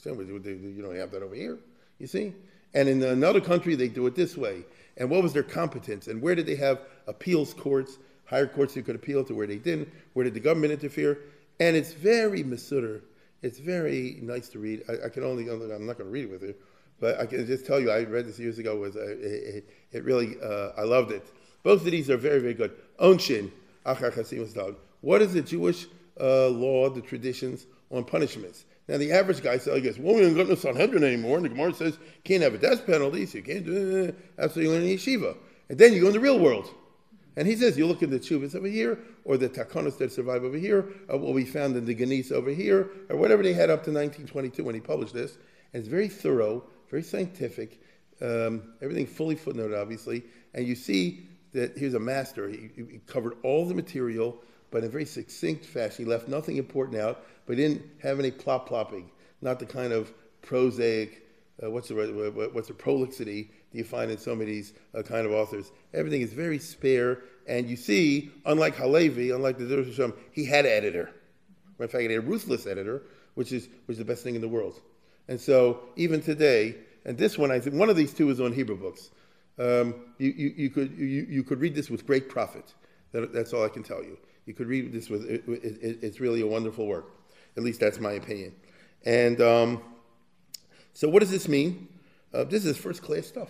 You 0.04 0.82
don't 0.82 0.94
have 0.94 1.10
that 1.10 1.22
over 1.22 1.34
here, 1.34 1.58
you 1.98 2.06
see? 2.06 2.34
And 2.74 2.86
in 2.86 3.02
another 3.02 3.40
country, 3.40 3.76
they 3.76 3.88
do 3.88 4.06
it 4.06 4.14
this 4.14 4.36
way. 4.36 4.62
And 4.98 5.08
what 5.08 5.22
was 5.22 5.32
their 5.32 5.42
competence? 5.42 6.06
And 6.06 6.20
where 6.20 6.34
did 6.34 6.44
they 6.44 6.56
have 6.56 6.82
appeals 7.06 7.54
courts, 7.54 7.96
higher 8.30 8.46
courts 8.46 8.76
you 8.76 8.82
could 8.82 8.94
appeal 8.94 9.24
to 9.24 9.34
where 9.34 9.46
they 9.46 9.56
didn't? 9.58 9.88
Where 10.14 10.24
did 10.24 10.34
the 10.34 10.40
government 10.40 10.72
interfere? 10.72 11.18
And 11.58 11.76
it's 11.76 11.92
very 11.92 12.44
masudr. 12.44 13.02
It's 13.42 13.58
very 13.58 14.18
nice 14.22 14.48
to 14.50 14.58
read. 14.58 14.84
I, 14.88 15.06
I 15.06 15.08
can 15.08 15.24
only, 15.24 15.48
I'm 15.48 15.86
not 15.86 15.98
going 15.98 16.08
to 16.08 16.12
read 16.12 16.24
it 16.24 16.30
with 16.30 16.42
you, 16.42 16.54
but 17.00 17.18
I 17.18 17.26
can 17.26 17.44
just 17.46 17.66
tell 17.66 17.80
you, 17.80 17.90
I 17.90 18.04
read 18.04 18.26
this 18.26 18.38
years 18.38 18.58
ago. 18.58 18.76
Was 18.76 18.96
uh, 18.96 19.16
it, 19.20 19.68
it, 19.92 20.04
really, 20.04 20.36
uh, 20.42 20.70
I 20.78 20.82
loved 20.82 21.10
it. 21.10 21.26
Both 21.62 21.84
of 21.84 21.90
these 21.90 22.08
are 22.08 22.16
very, 22.16 22.38
very 22.38 22.54
good. 22.54 22.72
Onshin, 23.00 23.50
Achar 23.84 24.12
Chasim 24.12 24.76
What 25.00 25.22
is 25.22 25.32
the 25.32 25.42
Jewish 25.42 25.86
uh, 26.20 26.48
law, 26.48 26.88
the 26.88 27.00
traditions 27.00 27.66
on 27.90 28.04
punishments? 28.04 28.64
Now 28.88 28.98
the 28.98 29.12
average 29.12 29.42
guy 29.42 29.58
says, 29.58 29.74
I 29.74 29.80
guess, 29.80 29.98
well, 29.98 30.14
we 30.14 30.22
don't 30.22 30.36
got 30.36 30.48
no 30.48 30.54
Sanhedrin 30.54 31.04
anymore, 31.04 31.36
and 31.36 31.44
the 31.44 31.50
Gemara 31.50 31.72
says 31.72 31.94
you 31.94 32.22
can't 32.24 32.42
have 32.42 32.54
a 32.54 32.58
death 32.58 32.86
penalty, 32.86 33.26
so 33.26 33.38
you 33.38 33.44
can't 33.44 33.64
do 33.64 34.04
it. 34.04 34.56
You 34.56 34.70
learn 34.70 34.82
in 34.82 34.96
yeshiva. 34.96 35.36
And 35.68 35.78
then 35.78 35.92
you 35.92 36.00
go 36.00 36.08
in 36.08 36.12
the 36.12 36.20
real 36.20 36.38
world. 36.38 36.74
And 37.40 37.48
he 37.48 37.56
says, 37.56 37.78
you 37.78 37.86
look 37.86 38.02
at 38.02 38.10
the 38.10 38.20
chuvas 38.20 38.54
over 38.54 38.66
here, 38.66 38.98
or 39.24 39.38
the 39.38 39.48
takonos 39.48 39.96
that 39.98 40.12
survive 40.12 40.44
over 40.44 40.58
here, 40.58 40.92
or 41.08 41.18
what 41.18 41.32
we 41.32 41.46
found 41.46 41.74
in 41.74 41.86
the 41.86 41.94
Geniza 41.94 42.32
over 42.32 42.50
here, 42.50 42.90
or 43.08 43.16
whatever 43.16 43.42
they 43.42 43.54
had 43.54 43.70
up 43.70 43.82
to 43.84 43.90
1922 43.90 44.62
when 44.62 44.74
he 44.74 44.80
published 44.80 45.14
this. 45.14 45.38
And 45.72 45.80
it's 45.80 45.88
very 45.88 46.08
thorough, 46.08 46.62
very 46.90 47.02
scientific, 47.02 47.80
um, 48.20 48.74
everything 48.82 49.06
fully 49.06 49.36
footnoted, 49.36 49.80
obviously. 49.80 50.22
And 50.52 50.66
you 50.66 50.74
see 50.74 51.26
that 51.54 51.78
he 51.78 51.86
was 51.86 51.94
a 51.94 52.00
master. 52.00 52.48
He, 52.48 52.70
he 52.76 53.00
covered 53.06 53.38
all 53.42 53.66
the 53.66 53.74
material, 53.74 54.36
but 54.70 54.78
in 54.78 54.84
a 54.84 54.88
very 54.88 55.06
succinct 55.06 55.64
fashion. 55.64 56.04
He 56.04 56.10
left 56.10 56.28
nothing 56.28 56.58
important 56.58 57.00
out 57.00 57.24
but 57.50 57.58
he 57.58 57.64
didn't 57.64 57.82
have 58.00 58.20
any 58.20 58.30
plop 58.30 58.68
plopping, 58.68 59.10
not 59.40 59.58
the 59.58 59.66
kind 59.66 59.92
of 59.92 60.12
prosaic, 60.40 61.26
uh, 61.62 61.70
what's 61.70 61.88
the 61.88 62.50
what's 62.52 62.68
the 62.68 62.74
prolixity 62.74 63.50
do 63.72 63.78
you 63.78 63.84
find 63.84 64.10
in 64.10 64.18
some 64.18 64.40
of 64.40 64.46
these 64.46 64.72
uh, 64.94 65.02
kind 65.02 65.26
of 65.26 65.32
authors. 65.32 65.72
Everything 65.94 66.22
is 66.22 66.32
very 66.32 66.58
spare, 66.58 67.22
and 67.46 67.68
you 67.68 67.76
see, 67.76 68.30
unlike 68.46 68.76
Halevi, 68.76 69.30
unlike 69.30 69.58
the 69.58 69.66
Hashem, 69.66 70.12
he 70.32 70.44
had 70.44 70.66
an 70.66 70.72
editor. 70.72 71.10
In 71.78 71.88
fact, 71.88 72.02
he 72.02 72.08
had 72.08 72.16
a 72.16 72.20
ruthless 72.20 72.66
editor, 72.66 73.02
which 73.34 73.52
is 73.52 73.68
which 73.86 73.94
is 73.94 73.98
the 73.98 74.04
best 74.04 74.22
thing 74.22 74.34
in 74.34 74.40
the 74.40 74.48
world. 74.48 74.80
And 75.28 75.40
so 75.40 75.80
even 75.96 76.20
today, 76.20 76.76
and 77.04 77.16
this 77.16 77.38
one, 77.38 77.50
I 77.50 77.60
think 77.60 77.76
one 77.76 77.88
of 77.88 77.96
these 77.96 78.12
two 78.12 78.30
is 78.30 78.40
on 78.40 78.52
Hebrew 78.52 78.76
books. 78.76 79.10
Um, 79.58 79.94
you, 80.18 80.30
you, 80.30 80.54
you, 80.56 80.70
could, 80.70 80.92
you, 80.96 81.26
you 81.28 81.42
could 81.44 81.60
read 81.60 81.74
this 81.74 81.90
with 81.90 82.06
great 82.06 82.28
profit. 82.28 82.74
That, 83.12 83.32
that's 83.32 83.52
all 83.52 83.64
I 83.64 83.68
can 83.68 83.82
tell 83.82 84.02
you. 84.02 84.18
You 84.46 84.54
could 84.54 84.66
read 84.66 84.92
this 84.92 85.08
with, 85.10 85.24
it, 85.28 85.44
it, 85.46 85.98
it's 86.02 86.18
really 86.18 86.40
a 86.40 86.46
wonderful 86.46 86.86
work. 86.86 87.12
At 87.56 87.62
least 87.62 87.78
that's 87.78 88.00
my 88.00 88.12
opinion. 88.12 88.54
And 89.04 89.40
um, 89.40 89.82
so, 90.94 91.08
what 91.08 91.20
does 91.20 91.30
this 91.30 91.48
mean? 91.48 91.88
Uh, 92.32 92.44
this 92.44 92.64
is 92.64 92.76
first 92.76 93.02
class 93.02 93.26
stuff. 93.26 93.48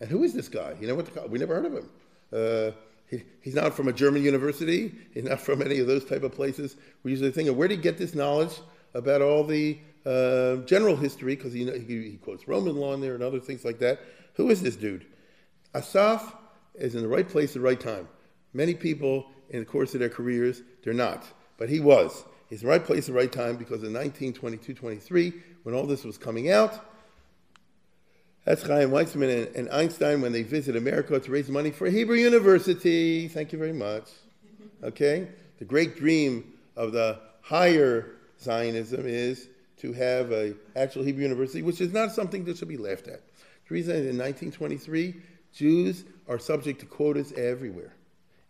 And 0.00 0.08
who 0.08 0.22
is 0.24 0.32
this 0.32 0.48
guy? 0.48 0.74
You 0.80 0.88
know 0.88 0.94
what? 0.94 1.30
We 1.30 1.38
never 1.38 1.54
heard 1.54 1.66
of 1.66 1.72
him. 1.74 1.88
Uh, 2.32 2.70
he, 3.08 3.22
he's 3.40 3.54
not 3.54 3.74
from 3.74 3.88
a 3.88 3.92
German 3.92 4.22
university. 4.22 4.94
He's 5.12 5.24
not 5.24 5.40
from 5.40 5.62
any 5.62 5.78
of 5.78 5.86
those 5.86 6.04
type 6.04 6.22
of 6.22 6.32
places. 6.32 6.76
We 7.02 7.10
usually 7.10 7.30
think 7.30 7.48
of 7.48 7.56
where 7.56 7.68
did 7.68 7.78
he 7.78 7.82
get 7.82 7.98
this 7.98 8.14
knowledge 8.14 8.60
about 8.94 9.20
all 9.20 9.44
the 9.44 9.78
uh, 10.06 10.56
general 10.66 10.96
history, 10.96 11.36
because 11.36 11.52
he, 11.52 11.64
he, 11.64 12.10
he, 12.10 12.18
quotes 12.22 12.48
Roman 12.48 12.76
law 12.76 12.94
in 12.94 13.00
there 13.00 13.14
and 13.14 13.22
other 13.22 13.40
things 13.40 13.64
like 13.64 13.78
that. 13.80 14.00
Who 14.34 14.48
is 14.50 14.62
this 14.62 14.76
dude? 14.76 15.06
Asaf 15.74 16.34
is 16.74 16.94
in 16.94 17.02
the 17.02 17.08
right 17.08 17.28
place 17.28 17.50
at 17.50 17.54
the 17.54 17.60
right 17.60 17.78
time. 17.78 18.08
Many 18.54 18.74
people, 18.74 19.26
in 19.50 19.60
the 19.60 19.66
course 19.66 19.94
of 19.94 20.00
their 20.00 20.08
careers, 20.08 20.62
they're 20.82 20.94
not. 20.94 21.26
But 21.58 21.68
he 21.68 21.80
was. 21.80 22.24
He's 22.50 22.62
the 22.62 22.66
right 22.66 22.84
place 22.84 23.08
at 23.08 23.14
the 23.14 23.18
right 23.18 23.30
time 23.30 23.56
because 23.56 23.84
in 23.84 23.94
1922 23.94 24.74
23, 24.74 25.32
when 25.62 25.74
all 25.74 25.86
this 25.86 26.04
was 26.04 26.18
coming 26.18 26.50
out, 26.50 26.84
that's 28.44 28.62
Chaim 28.62 28.90
Weizmann 28.90 29.46
and, 29.46 29.56
and, 29.56 29.70
Einstein 29.70 30.20
when 30.20 30.32
they 30.32 30.42
visit 30.42 30.74
America 30.74 31.20
to 31.20 31.30
raise 31.30 31.48
money 31.48 31.70
for 31.70 31.88
Hebrew 31.88 32.16
University. 32.16 33.28
Thank 33.28 33.52
you 33.52 33.58
very 33.58 33.72
much. 33.72 34.08
Okay? 34.82 35.28
The 35.58 35.64
great 35.64 35.96
dream 35.96 36.52
of 36.74 36.92
the 36.92 37.20
higher 37.42 38.16
Zionism 38.42 39.06
is 39.06 39.48
to 39.78 39.92
have 39.92 40.32
an 40.32 40.56
actual 40.74 41.04
Hebrew 41.04 41.22
university, 41.22 41.62
which 41.62 41.80
is 41.80 41.92
not 41.92 42.12
something 42.12 42.44
that 42.46 42.58
should 42.58 42.68
be 42.68 42.76
laughed 42.78 43.08
at. 43.08 43.20
The 43.68 43.74
reason 43.74 43.94
is 43.94 44.00
in 44.00 44.18
1923, 44.18 45.14
Jews 45.54 46.04
are 46.28 46.38
subject 46.38 46.80
to 46.80 46.86
quotas 46.86 47.32
everywhere. 47.32 47.92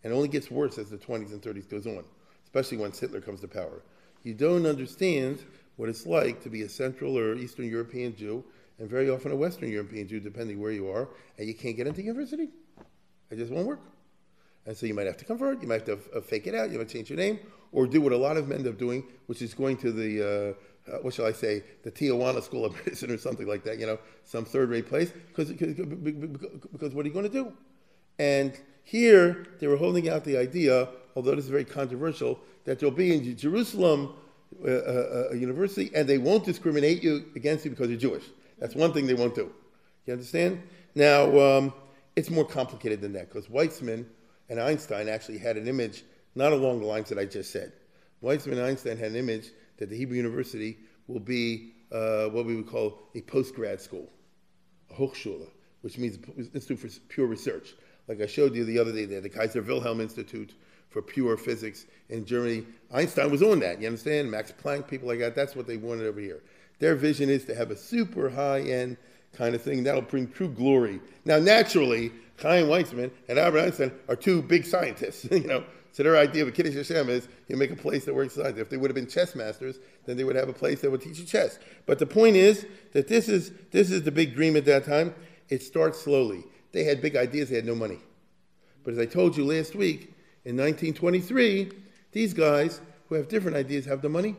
And 0.03 0.11
it 0.11 0.15
only 0.15 0.29
gets 0.29 0.49
worse 0.49 0.77
as 0.77 0.89
the 0.89 0.97
20s 0.97 1.31
and 1.31 1.41
30s 1.41 1.69
goes 1.69 1.85
on, 1.85 2.03
especially 2.51 2.77
once 2.77 2.99
Hitler 2.99 3.21
comes 3.21 3.39
to 3.39 3.47
power. 3.47 3.81
You 4.23 4.33
don't 4.33 4.65
understand 4.65 5.39
what 5.77 5.87
it's 5.87 6.05
like 6.05 6.43
to 6.43 6.49
be 6.49 6.63
a 6.63 6.69
Central 6.69 7.17
or 7.17 7.35
Eastern 7.35 7.69
European 7.69 8.13
Jew, 8.13 8.43
and 8.77 8.89
very 8.89 9.09
often 9.09 9.31
a 9.31 9.35
Western 9.35 9.71
European 9.71 10.05
Jew, 10.07 10.19
depending 10.19 10.59
where 10.59 10.71
you 10.71 10.89
are, 10.89 11.07
and 11.37 11.47
you 11.47 11.53
can't 11.53 11.77
get 11.77 11.87
into 11.87 12.01
university. 12.01 12.49
It 13.29 13.37
just 13.37 13.53
won't 13.53 13.67
work. 13.67 13.79
And 14.65 14.75
so 14.75 14.85
you 14.85 14.93
might 14.93 15.07
have 15.07 15.17
to 15.17 15.25
convert, 15.25 15.61
you 15.61 15.67
might 15.67 15.87
have 15.87 15.99
to 16.11 16.17
uh, 16.17 16.21
fake 16.21 16.45
it 16.45 16.53
out, 16.53 16.71
you 16.71 16.77
might 16.77 16.89
change 16.89 17.09
your 17.09 17.17
name, 17.17 17.39
or 17.71 17.87
do 17.87 18.01
what 18.01 18.11
a 18.11 18.17
lot 18.17 18.35
of 18.35 18.49
men 18.49 18.59
end 18.59 18.67
up 18.67 18.77
doing, 18.77 19.05
which 19.27 19.41
is 19.41 19.53
going 19.53 19.77
to 19.77 19.91
the, 19.91 20.55
uh, 20.89 20.91
uh, 20.91 20.97
what 20.99 21.13
shall 21.13 21.25
I 21.25 21.31
say, 21.31 21.63
the 21.83 21.91
Tijuana 21.91 22.43
School 22.43 22.65
of 22.65 22.75
Medicine 22.85 23.11
or 23.11 23.17
something 23.17 23.47
like 23.47 23.63
that, 23.63 23.79
you 23.79 23.85
know, 23.85 23.97
some 24.25 24.43
third 24.43 24.69
rate 24.69 24.87
place, 24.87 25.11
because, 25.11 25.51
because, 25.51 25.85
because 26.73 26.93
what 26.93 27.05
are 27.05 27.07
you 27.07 27.13
going 27.13 27.25
to 27.25 27.31
do? 27.31 27.53
And 28.19 28.59
here 28.83 29.47
they 29.59 29.67
were 29.67 29.77
holding 29.77 30.09
out 30.09 30.25
the 30.25 30.37
idea, 30.37 30.89
although 31.15 31.35
this 31.35 31.45
is 31.45 31.51
very 31.51 31.65
controversial, 31.65 32.39
that 32.65 32.79
there'll 32.79 32.95
be 32.95 33.13
in 33.13 33.37
Jerusalem 33.37 34.13
uh, 34.63 34.67
uh, 34.67 34.71
uh, 34.71 35.23
a 35.31 35.37
university 35.37 35.89
and 35.95 36.07
they 36.07 36.17
won't 36.17 36.43
discriminate 36.43 37.01
you 37.01 37.25
against 37.35 37.63
you 37.65 37.71
because 37.71 37.89
you're 37.89 37.99
Jewish. 37.99 38.25
That's 38.59 38.75
one 38.75 38.93
thing 38.93 39.07
they 39.07 39.13
won't 39.13 39.33
do. 39.33 39.51
You 40.05 40.13
understand? 40.13 40.61
Now, 40.93 41.39
um, 41.39 41.73
it's 42.15 42.29
more 42.29 42.45
complicated 42.45 43.01
than 43.01 43.13
that 43.13 43.29
because 43.29 43.47
Weizmann 43.47 44.05
and 44.49 44.59
Einstein 44.59 45.07
actually 45.07 45.37
had 45.37 45.57
an 45.57 45.67
image 45.67 46.03
not 46.35 46.51
along 46.51 46.81
the 46.81 46.85
lines 46.85 47.09
that 47.09 47.17
I 47.17 47.25
just 47.25 47.51
said. 47.51 47.71
Weizmann 48.21 48.53
and 48.53 48.61
Einstein 48.61 48.97
had 48.97 49.11
an 49.11 49.17
image 49.17 49.51
that 49.77 49.89
the 49.89 49.97
Hebrew 49.97 50.17
University 50.17 50.77
will 51.07 51.19
be 51.19 51.73
uh, 51.91 52.25
what 52.25 52.45
we 52.45 52.55
would 52.55 52.67
call 52.67 52.99
a 53.15 53.21
post-grad 53.21 53.81
school, 53.81 54.09
a 54.89 54.93
Hochschule, 54.93 55.47
which 55.81 55.97
means 55.97 56.17
Institute 56.53 56.79
for 56.79 56.87
Pure 57.09 57.27
Research. 57.27 57.73
Like 58.07 58.21
I 58.21 58.27
showed 58.27 58.55
you 58.55 58.65
the 58.65 58.79
other 58.79 58.91
day 58.91 59.05
there, 59.05 59.21
the 59.21 59.29
Kaiser 59.29 59.61
Wilhelm 59.61 60.01
Institute 60.01 60.53
for 60.91 61.01
Pure 61.01 61.37
Physics 61.37 61.87
in 62.09 62.25
Germany. 62.25 62.65
Einstein 62.93 63.31
was 63.31 63.41
on 63.41 63.59
that, 63.61 63.81
you 63.81 63.87
understand? 63.87 64.29
Max 64.29 64.53
Planck, 64.63 64.87
people 64.87 65.07
like 65.07 65.19
that, 65.19 65.35
that's 65.35 65.55
what 65.55 65.65
they 65.65 65.77
wanted 65.77 66.05
over 66.05 66.19
here. 66.19 66.43
Their 66.79 66.95
vision 66.95 67.29
is 67.29 67.45
to 67.45 67.55
have 67.55 67.71
a 67.71 67.75
super 67.75 68.29
high-end 68.29 68.97
kind 69.33 69.55
of 69.55 69.61
thing 69.61 69.83
that'll 69.83 70.01
bring 70.01 70.29
true 70.29 70.49
glory. 70.49 70.99
Now, 71.25 71.39
naturally, 71.39 72.11
Chaim 72.39 72.67
Weizmann 72.67 73.11
and 73.27 73.39
Albert 73.39 73.59
Einstein 73.59 73.91
are 74.07 74.15
two 74.15 74.41
big 74.41 74.65
scientists, 74.65 75.25
you 75.31 75.47
know, 75.47 75.63
so 75.93 76.03
their 76.03 76.17
idea 76.17 76.43
of 76.43 76.47
a 76.47 76.51
Kiddush 76.51 76.75
Hashem 76.75 77.09
is 77.09 77.27
you 77.47 77.57
make 77.57 77.71
a 77.71 77.75
place 77.75 78.05
that 78.05 78.13
works 78.13 78.35
science. 78.35 78.57
If 78.57 78.69
they 78.69 78.77
would 78.77 78.89
have 78.89 78.95
been 78.95 79.07
chess 79.07 79.35
masters, 79.35 79.79
then 80.05 80.15
they 80.15 80.23
would 80.23 80.35
have 80.35 80.47
a 80.47 80.53
place 80.53 80.81
that 80.81 80.89
would 80.89 81.01
teach 81.01 81.19
you 81.19 81.25
chess. 81.25 81.59
But 81.85 81.99
the 81.99 82.05
point 82.05 82.37
is 82.37 82.65
that 82.93 83.07
this 83.07 83.27
is 83.27 83.51
this 83.71 83.91
is 83.91 84.03
the 84.03 84.11
big 84.11 84.33
dream 84.33 84.55
at 84.55 84.65
that 84.65 84.85
time. 84.85 85.13
It 85.49 85.61
starts 85.61 85.99
slowly. 85.99 86.45
They 86.71 86.85
had 86.85 87.01
big 87.01 87.17
ideas, 87.17 87.49
they 87.49 87.55
had 87.55 87.65
no 87.65 87.75
money. 87.75 87.99
But 88.83 88.93
as 88.93 88.99
I 88.99 89.05
told 89.05 89.35
you 89.35 89.45
last 89.45 89.75
week, 89.75 90.13
in 90.43 90.57
1923, 90.57 91.71
these 92.11 92.33
guys 92.33 92.81
who 93.07 93.15
have 93.15 93.27
different 93.27 93.57
ideas 93.57 93.85
have 93.85 94.01
the 94.01 94.09
money. 94.09 94.35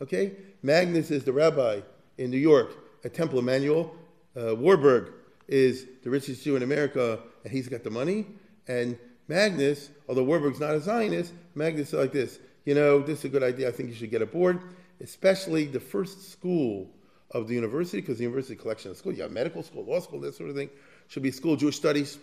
Okay? 0.00 0.32
Magnes 0.62 1.10
is 1.10 1.24
the 1.24 1.32
rabbi 1.32 1.80
in 2.18 2.30
New 2.30 2.38
York 2.38 2.70
at 3.04 3.14
Temple 3.14 3.38
Emanuel. 3.38 3.94
Uh, 4.36 4.54
Warburg 4.54 5.12
is 5.48 5.86
the 6.02 6.10
richest 6.10 6.44
Jew 6.44 6.56
in 6.56 6.62
America, 6.62 7.18
and 7.44 7.52
he's 7.52 7.68
got 7.68 7.82
the 7.82 7.90
money. 7.90 8.26
And 8.68 8.98
Magnes, 9.28 9.90
although 10.08 10.22
Warburg's 10.22 10.60
not 10.60 10.74
a 10.74 10.80
Zionist, 10.80 11.32
Magnes 11.54 11.88
is 11.88 11.94
like 11.94 12.12
this. 12.12 12.38
You 12.64 12.74
know, 12.74 13.00
this 13.00 13.20
is 13.20 13.24
a 13.24 13.28
good 13.28 13.42
idea. 13.42 13.68
I 13.68 13.72
think 13.72 13.88
you 13.88 13.94
should 13.94 14.10
get 14.10 14.22
aboard, 14.22 14.60
especially 15.00 15.64
the 15.64 15.80
first 15.80 16.30
school 16.30 16.88
of 17.32 17.48
the 17.48 17.54
university, 17.54 18.00
because 18.00 18.18
the 18.18 18.24
university 18.24 18.54
collection 18.54 18.90
of 18.90 18.96
schools, 18.96 19.16
you 19.16 19.22
have 19.22 19.32
medical 19.32 19.62
school, 19.62 19.84
law 19.84 20.00
school, 20.00 20.20
that 20.20 20.34
sort 20.34 20.50
of 20.50 20.56
thing, 20.56 20.70
should 21.08 21.22
be 21.22 21.30
school 21.30 21.56
Jewish 21.56 21.76
studies. 21.76 22.18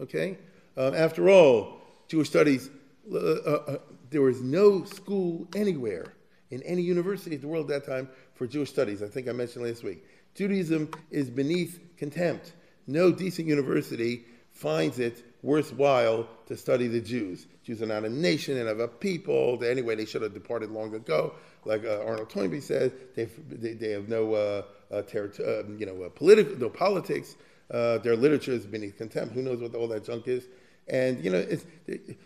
Okay? 0.00 0.38
Um, 0.76 0.94
after 0.94 1.28
all, 1.28 1.80
Jewish 2.08 2.28
studies, 2.28 2.70
uh, 3.12 3.16
uh, 3.16 3.62
uh, 3.66 3.78
there 4.10 4.22
was 4.22 4.40
no 4.40 4.84
school 4.84 5.46
anywhere 5.54 6.12
in 6.50 6.62
any 6.62 6.82
university 6.82 7.36
in 7.36 7.40
the 7.40 7.48
world 7.48 7.70
at 7.70 7.84
that 7.84 7.90
time 7.90 8.08
for 8.34 8.46
Jewish 8.46 8.70
studies. 8.70 9.02
I 9.02 9.08
think 9.08 9.28
I 9.28 9.32
mentioned 9.32 9.64
last 9.64 9.82
week. 9.82 10.04
Judaism 10.34 10.90
is 11.10 11.30
beneath 11.30 11.80
contempt. 11.96 12.52
No 12.86 13.12
decent 13.12 13.48
university 13.48 14.24
finds 14.50 14.98
it 14.98 15.24
worthwhile 15.42 16.28
to 16.46 16.56
study 16.56 16.86
the 16.86 17.00
Jews. 17.00 17.46
Jews 17.64 17.82
are 17.82 17.86
not 17.86 18.04
a 18.04 18.08
nation 18.08 18.58
and 18.58 18.68
of 18.68 18.80
a 18.80 18.88
people. 18.88 19.62
Anyway, 19.64 19.94
they 19.94 20.04
should 20.04 20.22
have 20.22 20.34
departed 20.34 20.70
long 20.70 20.94
ago. 20.94 21.34
Like 21.64 21.84
uh, 21.84 22.04
Arnold 22.04 22.30
Toynbee 22.30 22.60
says, 22.60 22.92
they, 23.14 23.26
they, 23.26 23.90
have 23.90 24.08
no, 24.08 24.34
uh, 24.34 24.62
uh, 24.90 25.02
ter- 25.02 25.32
uh, 25.40 25.72
you 25.76 25.86
know, 25.86 26.02
uh, 26.02 26.08
political, 26.10 26.56
no 26.58 26.68
politics. 26.68 27.36
Their 27.70 28.16
literature 28.16 28.52
is 28.52 28.66
beneath 28.66 28.98
contempt. 28.98 29.34
Who 29.34 29.42
knows 29.42 29.60
what 29.60 29.74
all 29.74 29.88
that 29.88 30.04
junk 30.04 30.28
is? 30.28 30.46
And 30.88 31.24
you 31.24 31.30
know, 31.30 31.46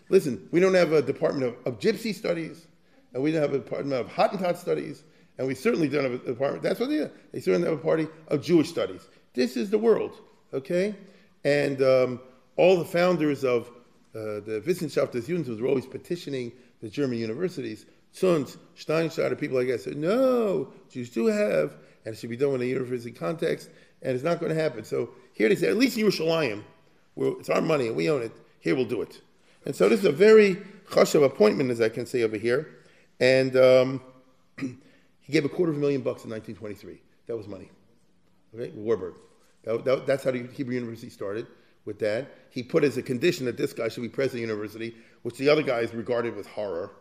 listen, 0.09 0.47
we 0.51 0.59
don't 0.59 0.73
have 0.73 0.91
a 0.91 1.01
department 1.01 1.45
of, 1.45 1.67
of, 1.73 1.79
gypsy 1.79 2.13
studies, 2.13 2.67
and 3.13 3.21
we 3.21 3.31
don't 3.31 3.41
have 3.41 3.53
a 3.53 3.59
department 3.59 3.93
of 3.93 4.07
Hottentot 4.07 4.57
studies, 4.57 5.03
and 5.37 5.47
we 5.47 5.55
certainly 5.55 5.87
don't 5.87 6.03
have 6.03 6.13
a 6.13 6.17
department. 6.17 6.63
That's 6.63 6.79
what 6.79 6.89
they 6.89 6.99
are. 6.99 7.11
They 7.31 7.39
certainly 7.39 7.69
have 7.69 7.77
a 7.77 7.81
party 7.81 8.07
of 8.29 8.41
Jewish 8.41 8.69
studies. 8.69 9.07
This 9.33 9.55
is 9.55 9.69
the 9.69 9.77
world, 9.77 10.19
okay? 10.53 10.95
And 11.43 11.81
um, 11.81 12.19
all 12.55 12.77
the 12.77 12.85
founders 12.85 13.43
of 13.43 13.67
uh, 14.15 14.41
the 14.41 14.63
Wissenschaft 14.65 15.11
des 15.11 15.21
Judentums 15.21 15.61
were 15.61 15.67
always 15.67 15.85
petitioning 15.85 16.51
the 16.81 16.89
German 16.89 17.19
universities. 17.19 17.85
Zunz, 18.13 18.57
Steinschneider, 18.75 19.39
people 19.39 19.57
like 19.57 19.67
that 19.67 19.81
said, 19.81 19.95
no, 19.95 20.73
Jews 20.89 21.11
do 21.11 21.27
have, 21.27 21.75
and 22.03 22.15
it 22.15 22.17
should 22.17 22.31
be 22.31 22.37
done 22.37 22.55
in 22.55 22.61
a 22.61 22.65
university 22.65 23.11
context, 23.11 23.69
and 24.01 24.15
it's 24.15 24.23
not 24.23 24.39
going 24.39 24.53
to 24.53 24.59
happen. 24.59 24.83
So 24.83 25.11
here 25.33 25.49
they 25.49 25.55
say, 25.55 25.67
at 25.67 25.77
least 25.77 25.97
Yerushalayim, 25.97 26.63
it's 27.17 27.49
our 27.49 27.61
money 27.61 27.87
and 27.87 27.95
we 27.95 28.09
own 28.09 28.23
it, 28.23 28.31
here 28.59 28.75
we'll 28.75 28.85
do 28.85 29.01
it. 29.01 29.21
And 29.65 29.75
so 29.75 29.89
this 29.89 29.99
is 29.99 30.05
a 30.05 30.11
very 30.11 30.55
chashav 30.89 31.23
appointment, 31.23 31.71
as 31.71 31.81
I 31.81 31.89
can 31.89 32.05
say 32.05 32.23
over 32.23 32.37
here. 32.37 32.69
And 33.19 33.55
um, 33.57 34.01
he 34.57 35.33
gave 35.33 35.45
a 35.45 35.49
quarter 35.49 35.71
of 35.71 35.77
a 35.77 35.81
million 35.81 36.01
bucks 36.01 36.23
in 36.23 36.29
1923. 36.29 37.01
That 37.27 37.35
was 37.37 37.47
money. 37.47 37.69
Okay, 38.55 38.71
Warburg. 38.75 39.15
That, 39.63 39.83
that, 39.83 40.07
that's 40.07 40.23
how 40.23 40.31
the 40.31 40.47
Hebrew 40.47 40.75
University 40.75 41.09
started 41.09 41.47
with 41.85 41.99
that. 41.99 42.27
He 42.49 42.63
put 42.63 42.83
as 42.83 42.97
a 42.97 43.01
condition 43.01 43.45
that 43.45 43.57
this 43.57 43.73
guy 43.73 43.89
should 43.89 44.03
be 44.03 44.09
president 44.09 44.43
of 44.43 44.47
the 44.49 44.53
university, 44.53 44.95
which 45.23 45.37
the 45.37 45.49
other 45.49 45.63
guys 45.63 45.93
regarded 45.93 46.35
with 46.35 46.47
horror. 46.47 46.91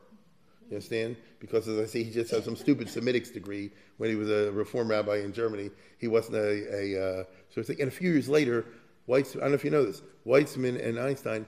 You 0.68 0.76
understand? 0.76 1.16
Because 1.38 1.68
as 1.68 1.78
I 1.78 1.86
say, 1.86 2.02
he 2.02 2.10
just 2.10 2.32
has 2.32 2.44
some 2.44 2.56
stupid 2.56 2.88
Semitics 2.88 3.32
degree 3.32 3.70
when 3.98 4.10
he 4.10 4.16
was 4.16 4.28
a 4.28 4.50
reform 4.50 4.88
rabbi 4.88 5.18
in 5.18 5.32
Germany. 5.32 5.70
He 5.98 6.08
wasn't 6.08 6.36
a, 6.36 6.94
a 6.96 7.20
uh, 7.20 7.24
sort 7.50 7.58
of 7.58 7.66
thing. 7.66 7.80
And 7.80 7.88
a 7.88 7.94
few 7.94 8.10
years 8.10 8.28
later, 8.28 8.66
I 9.08 9.20
don't 9.20 9.36
know 9.36 9.54
if 9.54 9.64
you 9.64 9.70
know 9.70 9.84
this, 9.84 10.02
Weizmann 10.26 10.84
and 10.84 10.98
Einstein 10.98 11.46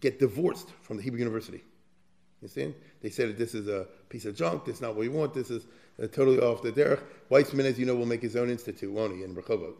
get 0.00 0.18
divorced 0.18 0.68
from 0.82 0.96
the 0.96 1.02
Hebrew 1.02 1.18
University. 1.18 1.58
You 1.58 2.46
understand? 2.46 2.74
They 3.02 3.10
said 3.10 3.28
that 3.30 3.38
this 3.38 3.54
is 3.54 3.68
a 3.68 3.86
piece 4.08 4.24
of 4.24 4.34
junk, 4.34 4.64
this 4.64 4.76
is 4.76 4.80
not 4.80 4.90
what 4.90 5.00
we 5.00 5.08
want, 5.08 5.34
this 5.34 5.50
is 5.50 5.66
uh, 6.02 6.06
totally 6.06 6.38
off 6.38 6.62
the 6.62 6.72
derech. 6.72 7.02
Weizmann, 7.30 7.64
as 7.64 7.78
you 7.78 7.86
know, 7.86 7.94
will 7.94 8.06
make 8.06 8.22
his 8.22 8.36
own 8.36 8.48
institute, 8.48 8.90
won't 8.90 9.14
he, 9.14 9.24
in 9.24 9.34
Rehovot? 9.34 9.74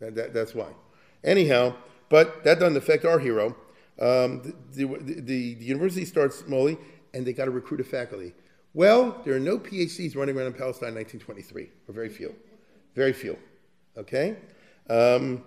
That, 0.00 0.14
that, 0.14 0.34
that's 0.34 0.54
why. 0.54 0.68
Anyhow, 1.24 1.74
but 2.08 2.44
that 2.44 2.58
doesn't 2.58 2.76
affect 2.76 3.04
our 3.04 3.18
hero. 3.18 3.56
Um, 4.00 4.42
the, 4.72 4.84
the, 4.84 5.20
the, 5.20 5.54
the, 5.54 5.64
university 5.64 6.04
starts 6.04 6.36
small, 6.36 6.74
and 7.14 7.26
they 7.26 7.32
got 7.32 7.44
to 7.46 7.50
recruit 7.50 7.80
a 7.80 7.84
faculty. 7.84 8.32
Well, 8.74 9.20
there 9.24 9.34
are 9.34 9.40
no 9.40 9.58
PhDs 9.58 10.16
running 10.16 10.36
around 10.36 10.48
in 10.48 10.52
Palestine 10.54 10.90
in 10.90 10.94
1923, 10.96 11.68
or 11.88 11.94
very 11.94 12.08
few. 12.08 12.34
Very 12.94 13.12
few. 13.12 13.38
Okay? 13.96 14.36
Um, 14.88 15.44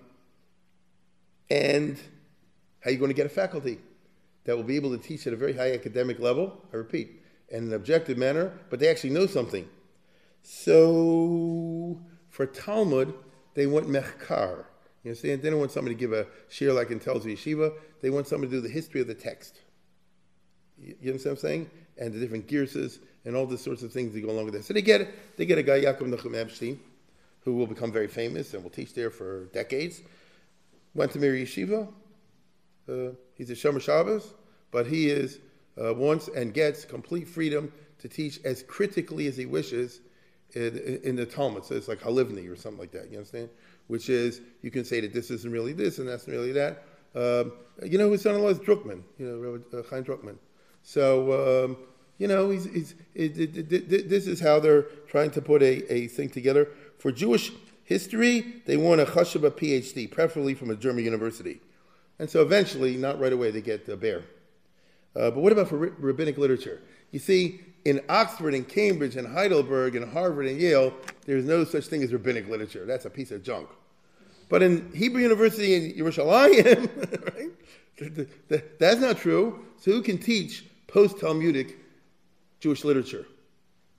and 1.49 1.97
how 2.81 2.89
are 2.89 2.93
you 2.93 2.99
going 2.99 3.09
to 3.09 3.15
get 3.15 3.25
a 3.25 3.29
faculty 3.29 3.79
that 4.45 4.55
will 4.55 4.63
be 4.63 4.75
able 4.75 4.91
to 4.91 4.97
teach 4.97 5.25
at 5.27 5.33
a 5.33 5.35
very 5.35 5.53
high 5.53 5.73
academic 5.73 6.19
level? 6.19 6.61
I 6.73 6.77
repeat, 6.77 7.21
in 7.49 7.65
an 7.65 7.73
objective 7.73 8.17
manner, 8.17 8.51
but 8.69 8.79
they 8.79 8.87
actually 8.87 9.11
know 9.11 9.27
something. 9.27 9.67
So, 10.41 11.99
for 12.29 12.45
Talmud, 12.45 13.13
They 13.55 13.65
want 13.65 13.87
mechkar. 13.87 14.65
You 15.03 15.11
understand? 15.11 15.41
They 15.41 15.49
don't 15.49 15.59
want 15.59 15.71
somebody 15.71 15.95
to 15.95 15.99
give 15.99 16.13
a 16.13 16.27
shir 16.49 16.73
like 16.73 16.91
in 16.91 16.99
Telz 16.99 17.23
Yeshiva. 17.23 17.73
They 18.01 18.09
want 18.09 18.27
somebody 18.27 18.51
to 18.51 18.57
do 18.57 18.61
the 18.61 18.73
history 18.73 19.01
of 19.01 19.07
the 19.07 19.15
text. 19.15 19.61
You, 20.77 20.95
you 21.01 21.11
understand 21.11 21.37
what 21.37 21.43
I'm 21.43 21.49
saying? 21.49 21.69
And 21.97 22.13
the 22.13 22.19
different 22.19 22.47
gearses 22.47 22.99
and 23.23 23.35
all 23.35 23.45
the 23.45 23.57
sorts 23.57 23.81
of 23.81 23.91
things 23.91 24.13
that 24.13 24.21
go 24.21 24.29
along 24.29 24.45
with 24.45 24.53
that. 24.55 24.65
So 24.65 24.73
they 24.73 24.81
get. 24.81 25.37
They 25.37 25.45
get 25.45 25.57
a 25.57 25.63
guy, 25.63 25.81
Yaakov 25.81 26.13
Nachum 26.13 26.35
Epstein, 26.35 26.79
who 27.41 27.55
will 27.55 27.67
become 27.67 27.91
very 27.91 28.07
famous 28.07 28.53
and 28.53 28.61
will 28.61 28.69
teach 28.69 28.93
there 28.93 29.09
for 29.09 29.45
decades. 29.45 30.01
Went 30.95 31.11
to 31.11 31.19
Mir 31.19 31.33
Yeshiva. 31.33 31.87
Uh, 32.89 33.11
he's 33.35 33.49
a 33.49 33.53
Shomer 33.53 33.81
Shabbos, 33.81 34.33
but 34.71 34.87
he 34.87 35.09
is 35.09 35.39
uh, 35.81 35.93
wants 35.93 36.29
and 36.29 36.53
gets 36.53 36.85
complete 36.85 37.27
freedom 37.27 37.71
to 37.99 38.07
teach 38.07 38.39
as 38.45 38.63
critically 38.63 39.27
as 39.27 39.35
he 39.35 39.45
wishes 39.45 40.01
in, 40.53 40.99
in 41.03 41.15
the 41.15 41.25
Talmud. 41.25 41.65
So 41.65 41.75
it's 41.75 41.87
like 41.87 41.99
Halivni 41.99 42.49
or 42.51 42.55
something 42.55 42.79
like 42.79 42.91
that. 42.91 43.11
You 43.11 43.17
understand? 43.17 43.49
Which 43.87 44.09
is 44.09 44.41
you 44.61 44.71
can 44.71 44.85
say 44.85 45.01
that 45.01 45.13
this 45.13 45.29
isn't 45.31 45.51
really 45.51 45.73
this 45.73 45.99
and 45.99 46.07
that's 46.07 46.27
really 46.27 46.53
that. 46.53 46.83
Um, 47.13 47.53
you 47.83 47.97
know, 47.97 48.11
his 48.11 48.21
son-in-law 48.21 48.49
is 48.49 48.59
Druckman. 48.59 49.03
You 49.17 49.27
know, 49.27 49.37
Rabbi 49.37 49.77
uh, 49.77 49.83
Chaim 49.89 50.03
Druckman. 50.03 50.37
So 50.83 51.65
um, 51.65 51.77
you 52.17 52.27
know, 52.27 52.49
he's, 52.49 52.65
he's, 52.65 52.95
this 53.13 54.27
is 54.27 54.39
how 54.39 54.59
they're 54.59 54.83
trying 55.07 55.31
to 55.31 55.41
put 55.41 55.61
a, 55.61 55.93
a 55.93 56.07
thing 56.07 56.29
together. 56.29 56.69
For 56.97 57.11
Jewish 57.11 57.51
history, 57.85 58.61
they 58.65 58.75
want 58.75 58.99
a 58.99 59.05
Chashaba 59.05 59.51
PhD, 59.51 60.11
preferably 60.11 60.53
from 60.53 60.69
a 60.69 60.75
German 60.75 61.05
university. 61.05 61.61
And 62.19 62.29
so 62.29 62.41
eventually, 62.41 62.97
not 62.97 63.19
right 63.19 63.31
away, 63.31 63.51
they 63.51 63.61
get 63.61 63.85
the 63.85 63.95
Baer. 63.95 64.23
Uh, 65.15 65.31
but 65.31 65.37
what 65.37 65.53
about 65.53 65.69
for 65.69 65.77
rabbinic 65.77 66.37
literature? 66.37 66.81
You 67.11 67.19
see, 67.19 67.61
in 67.85 68.01
Oxford 68.09 68.53
and 68.53 68.67
Cambridge 68.67 69.15
and 69.15 69.27
Heidelberg 69.27 69.95
and 69.95 70.11
Harvard 70.11 70.47
and 70.47 70.59
Yale, 70.59 70.93
there's 71.25 71.45
no 71.45 71.63
such 71.63 71.85
thing 71.85 72.03
as 72.03 72.11
rabbinic 72.11 72.49
literature. 72.49 72.85
That's 72.85 73.05
a 73.05 73.09
piece 73.09 73.31
of 73.31 73.43
junk. 73.43 73.69
But 74.49 74.61
in 74.61 74.91
Hebrew 74.93 75.21
University 75.21 75.75
in 75.75 75.93
Yerushalayim, 75.93 77.49
right, 78.57 78.79
that's 78.79 78.99
not 78.99 79.17
true. 79.17 79.65
So 79.77 79.91
who 79.91 80.01
can 80.01 80.17
teach 80.17 80.65
post-Talmudic 80.87 81.77
Jewish 82.59 82.83
literature, 82.83 83.25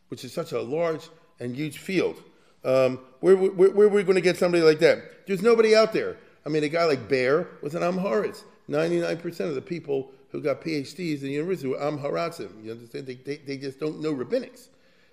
which 0.09 0.25
is 0.25 0.33
such 0.33 0.53
a 0.53 0.61
large 0.61 1.09
and 1.41 1.55
huge 1.55 1.79
field. 1.79 2.23
Um, 2.67 2.99
where, 3.21 3.37
where, 3.37 3.71
where, 3.71 3.87
are 3.87 3.91
we 3.91 4.03
going 4.03 4.17
to 4.17 4.21
get 4.21 4.37
somebody 4.37 4.63
like 4.63 4.81
that? 4.81 5.27
There's 5.27 5.41
nobody 5.41 5.77
out 5.77 5.93
there. 5.93 6.17
I 6.45 6.49
mean, 6.49 6.65
a 6.65 6.69
guy 6.69 6.85
like 6.85 7.09
Baer 7.09 7.49
was 7.63 7.77
an 7.77 7.83
Amharitz. 7.83 8.43
99% 8.69 9.41
of 9.41 9.55
the 9.55 9.63
people 9.63 10.11
who 10.31 10.43
got 10.43 10.61
PhDs 10.61 11.21
in 11.21 11.29
the 11.29 11.33
university 11.33 11.69
were 11.69 11.79
Amharatzim. 11.79 12.65
You 12.65 12.73
understand? 12.73 13.07
They, 13.07 13.15
they, 13.15 13.37
they, 13.37 13.57
just 13.57 13.79
don't 13.79 14.01
know 14.01 14.13
rabbinics. 14.13 14.69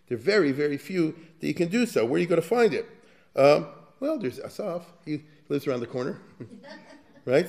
There 0.08 0.18
are 0.18 0.22
very, 0.22 0.52
very 0.52 0.78
few 0.78 1.16
that 1.40 1.48
you 1.48 1.54
can 1.54 1.70
do 1.70 1.86
so. 1.86 2.04
Where 2.04 2.16
are 2.16 2.20
you 2.20 2.26
going 2.26 2.42
to 2.42 2.48
find 2.48 2.74
it? 2.74 2.90
Um, 3.36 3.68
well, 4.00 4.18
there's 4.18 4.40
Asaf. 4.40 4.92
He 5.06 5.24
lives 5.48 5.68
around 5.68 5.82
the 5.82 5.88
corner, 5.88 6.20
right? 7.26 7.48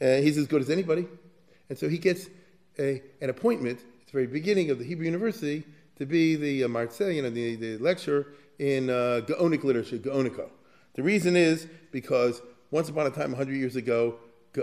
Uh, 0.00 0.16
he's 0.16 0.36
as 0.36 0.46
good 0.46 0.60
as 0.60 0.68
anybody. 0.68 1.06
And 1.70 1.78
so 1.78 1.88
he 1.88 1.96
gets 1.96 2.28
a, 2.78 3.02
an 3.22 3.30
appointment 3.30 3.78
at 3.78 4.06
the 4.06 4.12
very 4.12 4.26
beginning 4.26 4.70
of 4.70 4.78
the 4.78 4.84
Hebrew 4.84 5.06
University 5.06 5.64
to 5.96 6.04
be 6.04 6.36
the 6.36 6.64
uh, 6.64 6.68
Martze, 6.68 7.00
you 7.00 7.22
know, 7.22 7.30
the, 7.30 7.56
the 7.56 7.78
lecturer 7.78 8.34
in 8.58 8.90
uh, 8.90 9.20
Gaonic 9.26 9.64
literature, 9.64 9.98
Gaonica. 9.98 10.48
The 10.94 11.02
reason 11.02 11.36
is 11.36 11.66
because 11.92 12.40
once 12.70 12.88
upon 12.88 13.06
a 13.06 13.10
time, 13.10 13.30
100 13.30 13.54
years 13.54 13.76
ago, 13.76 14.16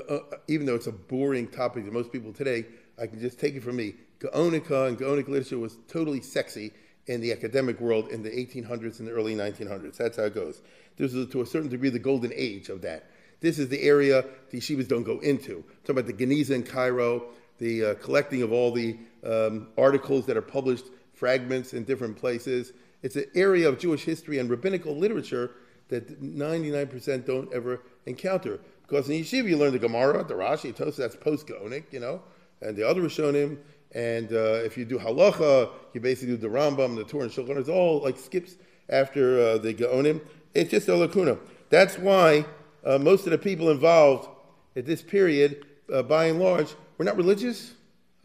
uh, 0.10 0.20
even 0.48 0.66
though 0.66 0.76
it's 0.76 0.88
a 0.88 0.92
boring 0.92 1.48
topic 1.48 1.86
to 1.86 1.92
most 1.92 2.12
people 2.12 2.34
today, 2.34 2.66
I 3.00 3.08
can 3.08 3.20
just 3.20 3.40
take 3.40 3.56
it 3.56 3.64
from 3.64 3.76
me. 3.76 3.96
Gaonica 4.20 4.88
and 4.88 4.98
Gaonic 4.98 5.28
literature 5.28 5.60
was 5.60 5.78
totally 5.88 6.22
sexy 6.22 6.72
in 7.08 7.22
the 7.22 7.32
academic 7.32 7.80
world 7.80 8.10
in 8.10 8.24
the 8.24 8.30
1800s 8.30 9.00
and 9.00 9.08
the 9.08 9.12
early 9.12 9.36
1900s. 9.36 9.98
That's 9.98 10.18
how 10.18 10.24
it 10.24 10.36
goes. 10.36 10.62
This 10.98 11.14
is, 11.14 11.30
to 11.30 11.42
a 11.42 11.46
certain 11.46 11.70
degree, 11.70 11.90
the 11.90 12.00
golden 12.00 12.32
age 12.34 12.70
of 12.70 12.82
that. 12.82 13.10
This 13.42 13.60
is 13.60 13.68
the 13.68 13.82
area 13.82 14.24
the 14.52 14.60
yeshivas 14.60 14.88
don't 14.88 15.04
go 15.04 15.20
into. 15.20 15.64
talking 15.84 16.00
about 16.00 16.08
the 16.08 16.14
Geniza 16.14 16.52
in 16.52 16.64
Cairo, 16.64 17.26
the 17.58 17.86
uh, 17.86 17.94
collecting 17.96 18.42
of 18.42 18.54
all 18.54 18.72
the 18.72 18.98
um, 19.26 19.68
articles 19.78 20.26
that 20.28 20.38
are 20.38 20.42
published, 20.42 20.86
fragments 21.14 21.74
in 21.74 21.84
different 21.84 22.16
places. 22.16 22.72
It's 23.04 23.16
an 23.16 23.26
area 23.36 23.70
of 23.70 23.78
Jewish 23.78 24.04
history 24.04 24.40
and 24.40 24.50
rabbinical 24.50 24.96
literature 24.96 25.52
that 25.90 26.22
99% 26.22 27.26
don't 27.26 27.54
ever 27.54 27.82
encounter. 28.06 28.60
Because 28.82 29.10
in 29.10 29.22
Yeshiva, 29.22 29.50
you 29.50 29.58
learn 29.58 29.74
the 29.74 29.80
Gemara, 29.80 30.24
the 30.24 30.34
Rashi, 30.34 30.76
Tosa, 30.76 31.02
that's 31.02 31.16
post-Gaonic, 31.16 31.84
you 31.92 32.00
know, 32.00 32.22
and 32.62 32.76
the 32.76 32.88
other 32.88 33.02
Rishonim. 33.02 33.58
And 33.94 34.34
uh, 34.34 34.64
if 34.64 34.78
you 34.78 34.86
do 34.86 34.98
Halacha, 34.98 35.70
you 35.94 36.02
basically 36.02 36.36
do 36.36 36.38
the 36.38 36.48
Rambam, 36.48 36.96
the 36.96 37.04
Torah, 37.04 37.26
and 37.26 37.32
Shulchan. 37.32 37.58
It's 37.58 37.70
all 37.70 38.02
like 38.02 38.18
skips 38.18 38.56
after 38.90 39.40
uh, 39.40 39.58
the 39.60 39.74
Gaonim. 39.74 40.22
It's 40.56 40.72
just 40.72 40.88
a 40.88 40.96
lacuna. 40.96 41.38
That's 41.70 42.00
why 42.00 42.46
uh, 42.84 42.98
most 42.98 43.26
of 43.26 43.32
the 43.32 43.38
people 43.38 43.70
involved 43.70 44.30
at 44.76 44.86
this 44.86 45.04
period, 45.04 45.66
uh, 45.94 46.02
by 46.02 46.26
and 46.26 46.40
large, 46.40 46.74
were 46.98 47.06
not 47.06 47.18
religious, 47.18 47.74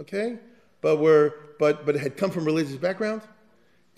okay? 0.01 0.39
but 0.81 0.97
were 0.97 1.35
but 1.59 1.85
but 1.85 1.95
had 1.97 2.17
come 2.17 2.31
from 2.31 2.45
religious 2.45 2.77
background, 2.77 3.23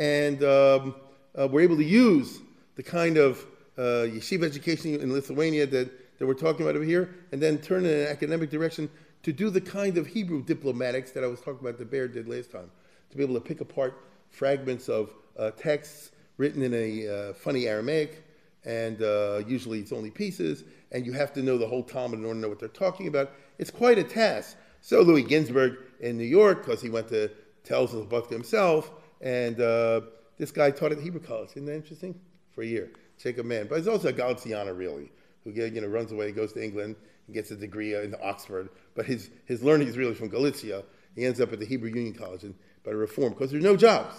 and 0.01 0.43
um, 0.43 0.95
uh, 1.39 1.47
were 1.47 1.61
able 1.61 1.77
to 1.77 1.85
use 1.85 2.41
the 2.75 2.83
kind 2.83 3.19
of 3.19 3.47
uh, 3.79 4.09
yeshiva 4.09 4.45
education 4.45 4.95
in 4.95 5.13
Lithuania 5.13 5.67
that, 5.67 6.19
that 6.19 6.27
we're 6.27 6.35
talking 6.35 6.63
about 6.63 6.75
over 6.75 6.85
here, 6.85 7.15
and 7.31 7.41
then 7.41 7.59
turn 7.59 7.85
in 7.85 7.93
an 7.93 8.07
academic 8.09 8.51
direction 8.51 8.91
to 9.23 9.33
do 9.33 9.51
the 9.51 9.61
kind 9.61 9.99
of 9.99 10.07
Hebrew 10.07 10.43
diplomatics 10.43 11.13
that 11.13 11.23
I 11.23 11.27
was 11.27 11.41
talking 11.41 11.61
about 11.61 11.79
the 11.79 11.85
Baer 11.85 12.09
did 12.09 12.27
last 12.27 12.51
time, 12.51 12.71
to 13.11 13.17
be 13.17 13.23
able 13.23 13.35
to 13.35 13.41
pick 13.41 13.61
apart 13.61 14.03
fragments 14.31 14.89
of 14.89 15.11
uh, 15.39 15.51
texts 15.51 16.13
written 16.39 16.63
in 16.63 16.73
a 16.73 17.07
uh, 17.07 17.33
funny 17.35 17.69
Aramaic, 17.69 18.25
and 18.65 19.03
uh, 19.03 19.43
usually 19.47 19.81
it's 19.81 19.93
only 19.93 20.11
pieces, 20.11 20.65
and 20.93 21.05
you 21.05 21.13
have 21.13 21.35
to 21.35 21.43
know 21.43 21.59
the 21.59 21.67
whole 21.67 21.83
Talmud 21.83 22.19
in 22.19 22.25
order 22.25 22.39
to 22.39 22.41
know 22.41 22.49
what 22.49 22.59
they're 22.59 22.69
talking 22.69 23.07
about. 23.07 23.33
It's 23.59 23.71
quite 23.71 23.99
a 23.99 24.05
task. 24.05 24.57
So 24.81 25.03
Louis 25.03 25.25
Ginzberg 25.25 25.77
in 26.01 26.17
New 26.17 26.25
York, 26.25 26.65
because 26.65 26.81
he 26.81 26.89
went 26.89 27.09
to 27.09 27.31
Tells 27.63 27.93
Telz 27.93 28.09
Buck 28.09 28.31
himself, 28.31 28.91
and 29.21 29.61
uh, 29.61 30.03
this 30.39 30.51
guy 30.51 30.71
taught 30.71 30.93
at 30.93 31.01
Hebrew 31.01 31.21
College. 31.21 31.51
Isn't 31.51 31.66
that 31.66 31.75
interesting? 31.75 32.18
For 32.53 32.62
a 32.62 32.66
year. 32.66 32.91
Jacob 33.18 33.47
Mann. 33.47 33.66
But 33.68 33.79
he's 33.79 33.89
also 33.89 34.09
a 34.09 34.12
Galiciana, 34.12 34.77
really, 34.77 35.12
who 35.45 35.51
you 35.51 35.81
know, 35.81 35.87
runs 35.87 36.12
away, 36.12 36.33
goes 36.33 36.53
to 36.55 36.64
England, 36.64 36.97
and 37.27 37.35
gets 37.35 37.51
a 37.51 37.57
degree 37.57 37.95
in 37.95 38.14
Oxford. 38.23 38.71
But 38.95 39.07
his, 39.07 39.31
his 39.45 39.62
learning 39.62 39.89
is 39.89 39.97
really 39.97 40.14
from 40.14 40.29
Galicia. 40.29 40.85
He 41.14 41.25
ends 41.25 41.41
up 41.41 41.53
at 41.53 41.61
the 41.61 41.66
Hebrew 41.66 41.91
Union 41.91 42.14
College 42.14 42.45
and, 42.45 42.55
by 42.85 42.93
reform, 42.93 43.33
because 43.33 43.51
there's 43.51 43.62
no 43.62 43.77
jobs. 43.77 44.14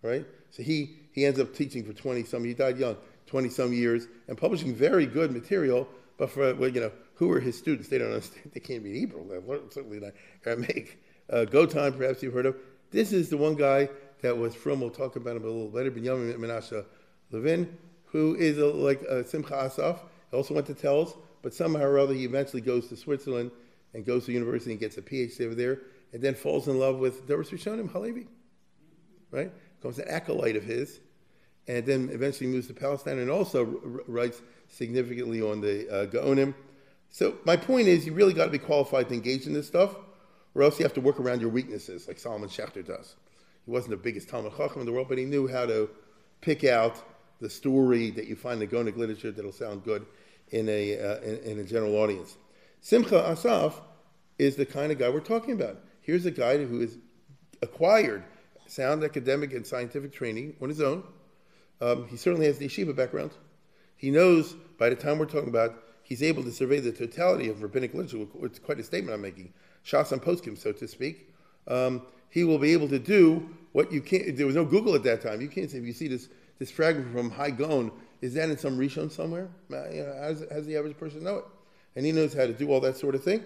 Right? 0.00 0.26
So 0.50 0.62
he, 0.62 0.98
he 1.12 1.24
ends 1.24 1.38
up 1.38 1.54
teaching 1.54 1.84
for 1.84 1.92
20 1.92 2.24
some, 2.24 2.44
he 2.44 2.54
died 2.54 2.78
young, 2.78 2.96
20 3.26 3.48
some 3.50 3.72
years, 3.72 4.06
and 4.28 4.36
publishing 4.36 4.74
very 4.74 5.06
good 5.06 5.30
material, 5.32 5.86
but 6.18 6.30
for, 6.30 6.54
well, 6.54 6.70
you 6.70 6.80
know, 6.80 6.92
who 7.14 7.30
are 7.30 7.40
his 7.40 7.56
students? 7.56 7.88
They 7.88 7.98
don't 7.98 8.08
understand. 8.08 8.50
They 8.52 8.60
can't 8.60 8.82
read 8.82 8.96
Hebrew. 8.96 9.28
They've 9.28 9.46
learned 9.46 9.72
certainly 9.72 10.00
not 10.00 10.12
Aramaic. 10.44 10.98
Uh, 11.30 11.44
Gotan, 11.44 11.92
perhaps 11.92 12.22
you've 12.22 12.34
heard 12.34 12.46
of. 12.46 12.56
This 12.92 13.12
is 13.12 13.30
the 13.30 13.38
one 13.38 13.54
guy 13.54 13.88
that 14.20 14.36
was 14.36 14.54
from. 14.54 14.80
We'll 14.80 14.90
talk 14.90 15.16
about 15.16 15.36
him 15.36 15.44
a 15.44 15.46
little 15.46 15.70
later. 15.70 15.90
Benjamin 15.90 16.32
Menashe 16.34 16.84
Levin, 17.30 17.76
who 18.04 18.36
is 18.36 18.58
a, 18.58 18.66
like 18.66 19.00
a 19.02 19.24
Simcha 19.24 19.54
Asaf. 19.54 20.04
He 20.30 20.36
also 20.36 20.54
went 20.54 20.66
to 20.66 20.74
Telz, 20.74 21.16
but 21.40 21.54
somehow 21.54 21.84
or 21.84 21.98
other 21.98 22.12
he 22.14 22.24
eventually 22.24 22.60
goes 22.60 22.88
to 22.88 22.96
Switzerland 22.96 23.50
and 23.94 24.04
goes 24.04 24.26
to 24.26 24.32
university 24.32 24.72
and 24.72 24.80
gets 24.80 24.98
a 24.98 25.02
PhD 25.02 25.40
over 25.46 25.54
there, 25.54 25.80
and 26.12 26.22
then 26.22 26.34
falls 26.34 26.68
in 26.68 26.78
love 26.78 26.98
with 26.98 27.26
Doros 27.26 27.50
Rishonim 27.50 27.90
Halevi. 27.90 28.28
Right? 29.30 29.50
Becomes 29.80 29.98
an 29.98 30.08
acolyte 30.08 30.56
of 30.56 30.64
his, 30.64 31.00
and 31.66 31.84
then 31.86 32.10
eventually 32.12 32.48
moves 32.48 32.66
to 32.68 32.74
Palestine 32.74 33.18
and 33.18 33.30
also 33.30 33.64
writes 34.06 34.42
significantly 34.68 35.40
on 35.40 35.60
the 35.60 35.88
uh, 35.88 36.06
Gaonim. 36.06 36.54
So 37.10 37.36
my 37.44 37.56
point 37.56 37.88
is, 37.88 38.06
you 38.06 38.12
really 38.12 38.34
got 38.34 38.46
to 38.46 38.50
be 38.50 38.58
qualified 38.58 39.08
to 39.08 39.14
engage 39.14 39.46
in 39.46 39.52
this 39.52 39.66
stuff, 39.66 39.96
or 40.54 40.62
else 40.62 40.78
you 40.78 40.84
have 40.84 40.94
to 40.94 41.00
work 41.00 41.18
around 41.18 41.40
your 41.40 41.50
weaknesses, 41.50 42.08
like 42.08 42.18
Solomon 42.18 42.48
Schechter 42.48 42.84
does. 42.84 43.16
He 43.64 43.70
wasn't 43.70 43.92
the 43.92 43.96
biggest 43.96 44.28
Talmud 44.28 44.52
Chacham 44.56 44.80
in 44.80 44.86
the 44.86 44.92
world, 44.92 45.08
but 45.08 45.18
he 45.18 45.24
knew 45.24 45.48
how 45.48 45.66
to 45.66 45.88
pick 46.40 46.64
out 46.64 47.02
the 47.40 47.48
story 47.50 48.10
that 48.10 48.26
you 48.26 48.36
find 48.36 48.62
in 48.62 48.68
the 48.68 48.74
Gaonic 48.74 48.96
literature 48.96 49.30
that'll 49.30 49.52
sound 49.52 49.84
good 49.84 50.06
in 50.48 50.68
a, 50.68 50.98
uh, 50.98 51.20
in, 51.20 51.38
in, 51.38 51.58
a 51.58 51.64
general 51.64 51.96
audience. 51.96 52.36
Simcha 52.80 53.30
Asaf 53.30 53.80
is 54.38 54.56
the 54.56 54.66
kind 54.66 54.92
of 54.92 54.98
guy 54.98 55.08
we're 55.08 55.20
talking 55.20 55.52
about. 55.52 55.78
Here's 56.00 56.26
a 56.26 56.30
guy 56.30 56.64
who 56.64 56.80
has 56.80 56.98
acquired 57.62 58.24
sound 58.66 59.04
academic 59.04 59.52
and 59.52 59.66
scientific 59.66 60.12
training 60.12 60.56
on 60.60 60.68
his 60.68 60.80
own. 60.80 61.04
Um, 61.80 62.06
he 62.08 62.16
certainly 62.16 62.46
has 62.46 62.58
the 62.58 62.66
yeshiva 62.66 62.94
background. 62.94 63.32
He 63.96 64.10
knows 64.10 64.54
by 64.78 64.88
the 64.88 64.96
time 64.96 65.18
we're 65.18 65.26
talking 65.26 65.48
about 65.48 65.82
he's 66.02 66.22
able 66.22 66.42
to 66.44 66.52
survey 66.52 66.80
the 66.80 66.92
totality 66.92 67.48
of 67.48 67.62
rabbinic 67.62 67.94
literature. 67.94 68.26
It's 68.42 68.58
quite 68.58 68.78
a 68.78 68.84
statement 68.84 69.14
I'm 69.14 69.22
making. 69.22 69.52
Shas 69.84 70.12
and 70.12 70.22
poskim, 70.22 70.56
so 70.56 70.72
to 70.72 70.88
speak. 70.88 71.32
Um, 71.66 72.02
he 72.28 72.44
will 72.44 72.58
be 72.58 72.72
able 72.72 72.88
to 72.88 72.98
do 72.98 73.48
what 73.72 73.92
you 73.92 74.00
can't. 74.00 74.36
There 74.36 74.46
was 74.46 74.54
no 74.54 74.64
Google 74.64 74.94
at 74.94 75.02
that 75.04 75.22
time. 75.22 75.40
You 75.40 75.48
can't 75.48 75.70
say 75.70 75.78
if 75.78 75.84
you 75.84 75.92
see 75.92 76.08
this 76.08 76.28
this 76.58 76.70
fragment 76.70 77.12
from 77.12 77.30
Hai 77.30 77.50
Gaon, 77.50 77.90
is 78.20 78.34
that 78.34 78.48
in 78.48 78.56
some 78.56 78.78
Rishon 78.78 79.10
somewhere? 79.10 79.48
You 79.68 79.76
know, 79.76 80.16
how, 80.20 80.28
does, 80.28 80.66
the 80.66 80.76
average 80.76 80.96
person 80.96 81.24
know 81.24 81.38
it? 81.38 81.44
And 81.96 82.06
he 82.06 82.12
knows 82.12 82.32
how 82.32 82.46
to 82.46 82.52
do 82.52 82.70
all 82.70 82.80
that 82.80 82.96
sort 82.96 83.16
of 83.16 83.24
thing. 83.24 83.44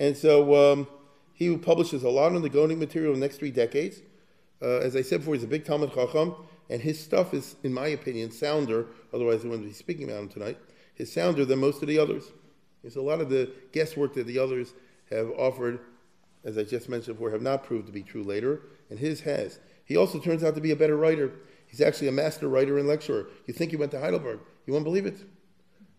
And 0.00 0.16
so 0.16 0.72
um, 0.72 0.88
he 1.32 1.56
publishes 1.56 2.02
a 2.02 2.08
lot 2.08 2.34
on 2.34 2.42
the 2.42 2.50
Gaonic 2.50 2.76
material 2.76 3.14
in 3.14 3.20
the 3.20 3.24
next 3.24 3.38
three 3.38 3.52
decades. 3.52 4.00
Uh, 4.60 4.78
as 4.78 4.96
I 4.96 5.02
said 5.02 5.20
before, 5.20 5.34
he's 5.34 5.44
a 5.44 5.48
big 5.48 5.64
Talmud 5.64 5.94
Chacham, 5.94 6.34
and 6.68 6.82
his 6.82 6.98
stuff 6.98 7.32
is, 7.32 7.54
in 7.62 7.72
my 7.72 7.86
opinion, 7.86 8.32
sounder. 8.32 8.86
Otherwise, 9.14 9.44
I 9.44 9.48
wouldn't 9.48 9.68
be 9.68 9.72
speaking 9.72 10.10
about 10.10 10.22
him 10.22 10.28
tonight. 10.28 10.58
His 10.94 11.12
sounder 11.12 11.44
than 11.44 11.60
most 11.60 11.80
of 11.80 11.88
the 11.88 11.98
others. 11.98 12.24
There's 12.82 12.96
a 12.96 13.02
lot 13.02 13.20
of 13.20 13.30
the 13.30 13.50
guesswork 13.72 14.14
that 14.14 14.26
the 14.26 14.38
others 14.38 14.74
have 15.10 15.30
offered, 15.38 15.80
as 16.44 16.56
I 16.56 16.64
just 16.64 16.88
mentioned 16.88 17.16
before, 17.16 17.30
have 17.30 17.42
not 17.42 17.64
proved 17.64 17.86
to 17.86 17.92
be 17.92 18.02
true 18.02 18.22
later, 18.22 18.62
and 18.88 18.98
his 18.98 19.20
has. 19.20 19.58
He 19.84 19.96
also 19.96 20.18
turns 20.18 20.44
out 20.44 20.54
to 20.54 20.60
be 20.60 20.70
a 20.70 20.76
better 20.76 20.96
writer. 20.96 21.32
He's 21.66 21.80
actually 21.80 22.08
a 22.08 22.12
master 22.12 22.48
writer 22.48 22.78
and 22.78 22.88
lecturer. 22.88 23.28
You 23.46 23.54
think 23.54 23.70
he 23.70 23.76
went 23.76 23.92
to 23.92 24.00
Heidelberg? 24.00 24.40
You 24.66 24.72
won't 24.72 24.84
believe 24.84 25.06
it. 25.06 25.20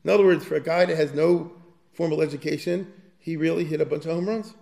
In 0.03 0.09
other 0.09 0.25
words, 0.25 0.45
for 0.45 0.55
a 0.55 0.61
guy 0.61 0.85
that 0.85 0.95
has 0.95 1.13
no 1.13 1.51
formal 1.93 2.21
education, 2.21 2.91
he 3.19 3.37
really 3.37 3.63
hit 3.63 3.81
a 3.81 3.85
bunch 3.85 4.05
of 4.05 4.11
home 4.11 4.27
runs. 4.27 4.53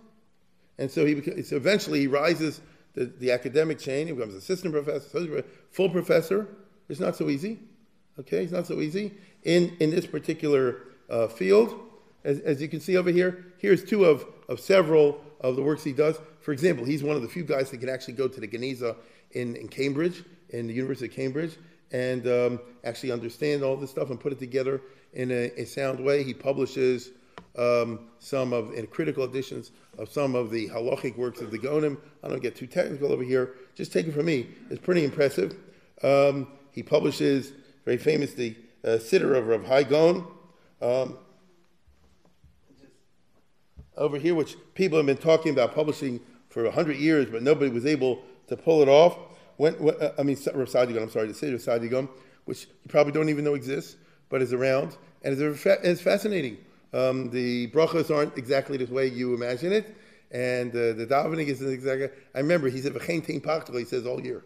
And 0.78 0.90
so 0.90 1.04
he 1.04 1.42
so 1.42 1.56
eventually 1.56 2.00
he 2.00 2.06
rises 2.06 2.60
the, 2.94 3.04
the 3.04 3.32
academic 3.32 3.78
chain. 3.78 4.06
He 4.06 4.12
becomes 4.12 4.34
assistant 4.34 4.72
professor, 4.74 5.44
full 5.70 5.90
professor. 5.90 6.48
It's 6.88 7.00
not 7.00 7.16
so 7.16 7.28
easy. 7.28 7.60
Okay, 8.18 8.42
it's 8.42 8.52
not 8.52 8.66
so 8.66 8.80
easy 8.80 9.14
in, 9.44 9.76
in 9.80 9.90
this 9.90 10.06
particular 10.06 10.82
uh, 11.08 11.28
field. 11.28 11.78
As, 12.24 12.40
as 12.40 12.60
you 12.60 12.68
can 12.68 12.80
see 12.80 12.96
over 12.96 13.10
here, 13.10 13.46
here's 13.58 13.82
two 13.84 14.04
of, 14.04 14.26
of 14.50 14.60
several 14.60 15.22
of 15.40 15.56
the 15.56 15.62
works 15.62 15.82
he 15.82 15.92
does. 15.92 16.18
For 16.40 16.52
example, 16.52 16.84
he's 16.84 17.02
one 17.02 17.16
of 17.16 17.22
the 17.22 17.28
few 17.28 17.44
guys 17.44 17.70
that 17.70 17.78
can 17.78 17.88
actually 17.88 18.14
go 18.14 18.28
to 18.28 18.40
the 18.40 18.48
Geniza 18.48 18.96
in, 19.30 19.56
in 19.56 19.68
Cambridge, 19.68 20.24
in 20.50 20.66
the 20.66 20.74
University 20.74 21.06
of 21.06 21.12
Cambridge, 21.12 21.56
and 21.92 22.26
um, 22.26 22.60
actually 22.84 23.12
understand 23.12 23.62
all 23.62 23.76
this 23.76 23.90
stuff 23.90 24.10
and 24.10 24.20
put 24.20 24.32
it 24.32 24.38
together 24.38 24.82
in 25.14 25.30
a, 25.30 25.50
a 25.56 25.64
sound 25.64 26.04
way. 26.04 26.22
He 26.22 26.34
publishes 26.34 27.10
um, 27.56 28.00
some 28.18 28.52
of, 28.52 28.74
in 28.74 28.86
critical 28.88 29.24
editions 29.24 29.70
of 29.98 30.10
some 30.10 30.34
of 30.34 30.50
the 30.50 30.68
halachic 30.68 31.16
works 31.16 31.40
of 31.40 31.50
the 31.50 31.58
Gaonim. 31.58 31.96
I 32.22 32.28
don't 32.28 32.42
get 32.42 32.56
too 32.56 32.66
technical 32.66 33.12
over 33.12 33.22
here. 33.22 33.54
Just 33.74 33.92
take 33.92 34.06
it 34.06 34.12
from 34.12 34.26
me. 34.26 34.48
It's 34.68 34.80
pretty 34.80 35.04
impressive. 35.04 35.56
Um, 36.02 36.48
he 36.72 36.82
publishes, 36.82 37.52
very 37.84 37.98
famously, 37.98 38.56
uh, 38.84 38.98
Siddur 38.98 39.36
of 39.36 39.46
Rav 39.46 39.64
Hai 39.64 39.84
Gaon. 39.84 40.26
Um, 40.82 41.18
over 43.96 44.18
here, 44.18 44.34
which 44.34 44.56
people 44.74 44.98
have 44.98 45.06
been 45.06 45.16
talking 45.16 45.52
about 45.52 45.74
publishing 45.74 46.20
for 46.48 46.64
100 46.64 46.96
years, 46.96 47.26
but 47.30 47.42
nobody 47.42 47.70
was 47.70 47.86
able 47.86 48.22
to 48.48 48.56
pull 48.56 48.82
it 48.82 48.88
off. 48.88 49.16
When, 49.56 49.74
uh, 49.88 50.12
I 50.18 50.22
mean, 50.22 50.36
Rav 50.54 50.68
Saadia 50.68 50.94
Gaon, 50.94 51.02
I'm 51.02 51.10
sorry, 51.10 51.28
the 51.28 51.34
Siddur 51.34 51.54
Saadia 51.54 51.90
Gaon, 51.90 52.08
which 52.44 52.66
you 52.66 52.88
probably 52.88 53.12
don't 53.12 53.28
even 53.28 53.44
know 53.44 53.54
exists, 53.54 53.96
but 54.28 54.42
is 54.42 54.52
around, 54.52 54.96
and 55.22 55.38
it's, 55.38 55.66
it's 55.66 56.00
fascinating. 56.00 56.58
Um, 56.92 57.30
the 57.30 57.68
brachas 57.68 58.14
aren't 58.14 58.36
exactly 58.36 58.76
the 58.76 58.92
way 58.92 59.06
you 59.06 59.34
imagine 59.34 59.72
it, 59.72 59.94
and 60.32 60.70
uh, 60.70 60.92
the 60.94 61.06
davening 61.08 61.46
isn't 61.46 61.72
exactly. 61.72 62.08
I 62.34 62.38
remember 62.38 62.68
he 62.68 62.80
said 62.80 62.96
He 63.00 63.84
says 63.84 64.06
all 64.06 64.20
year, 64.20 64.44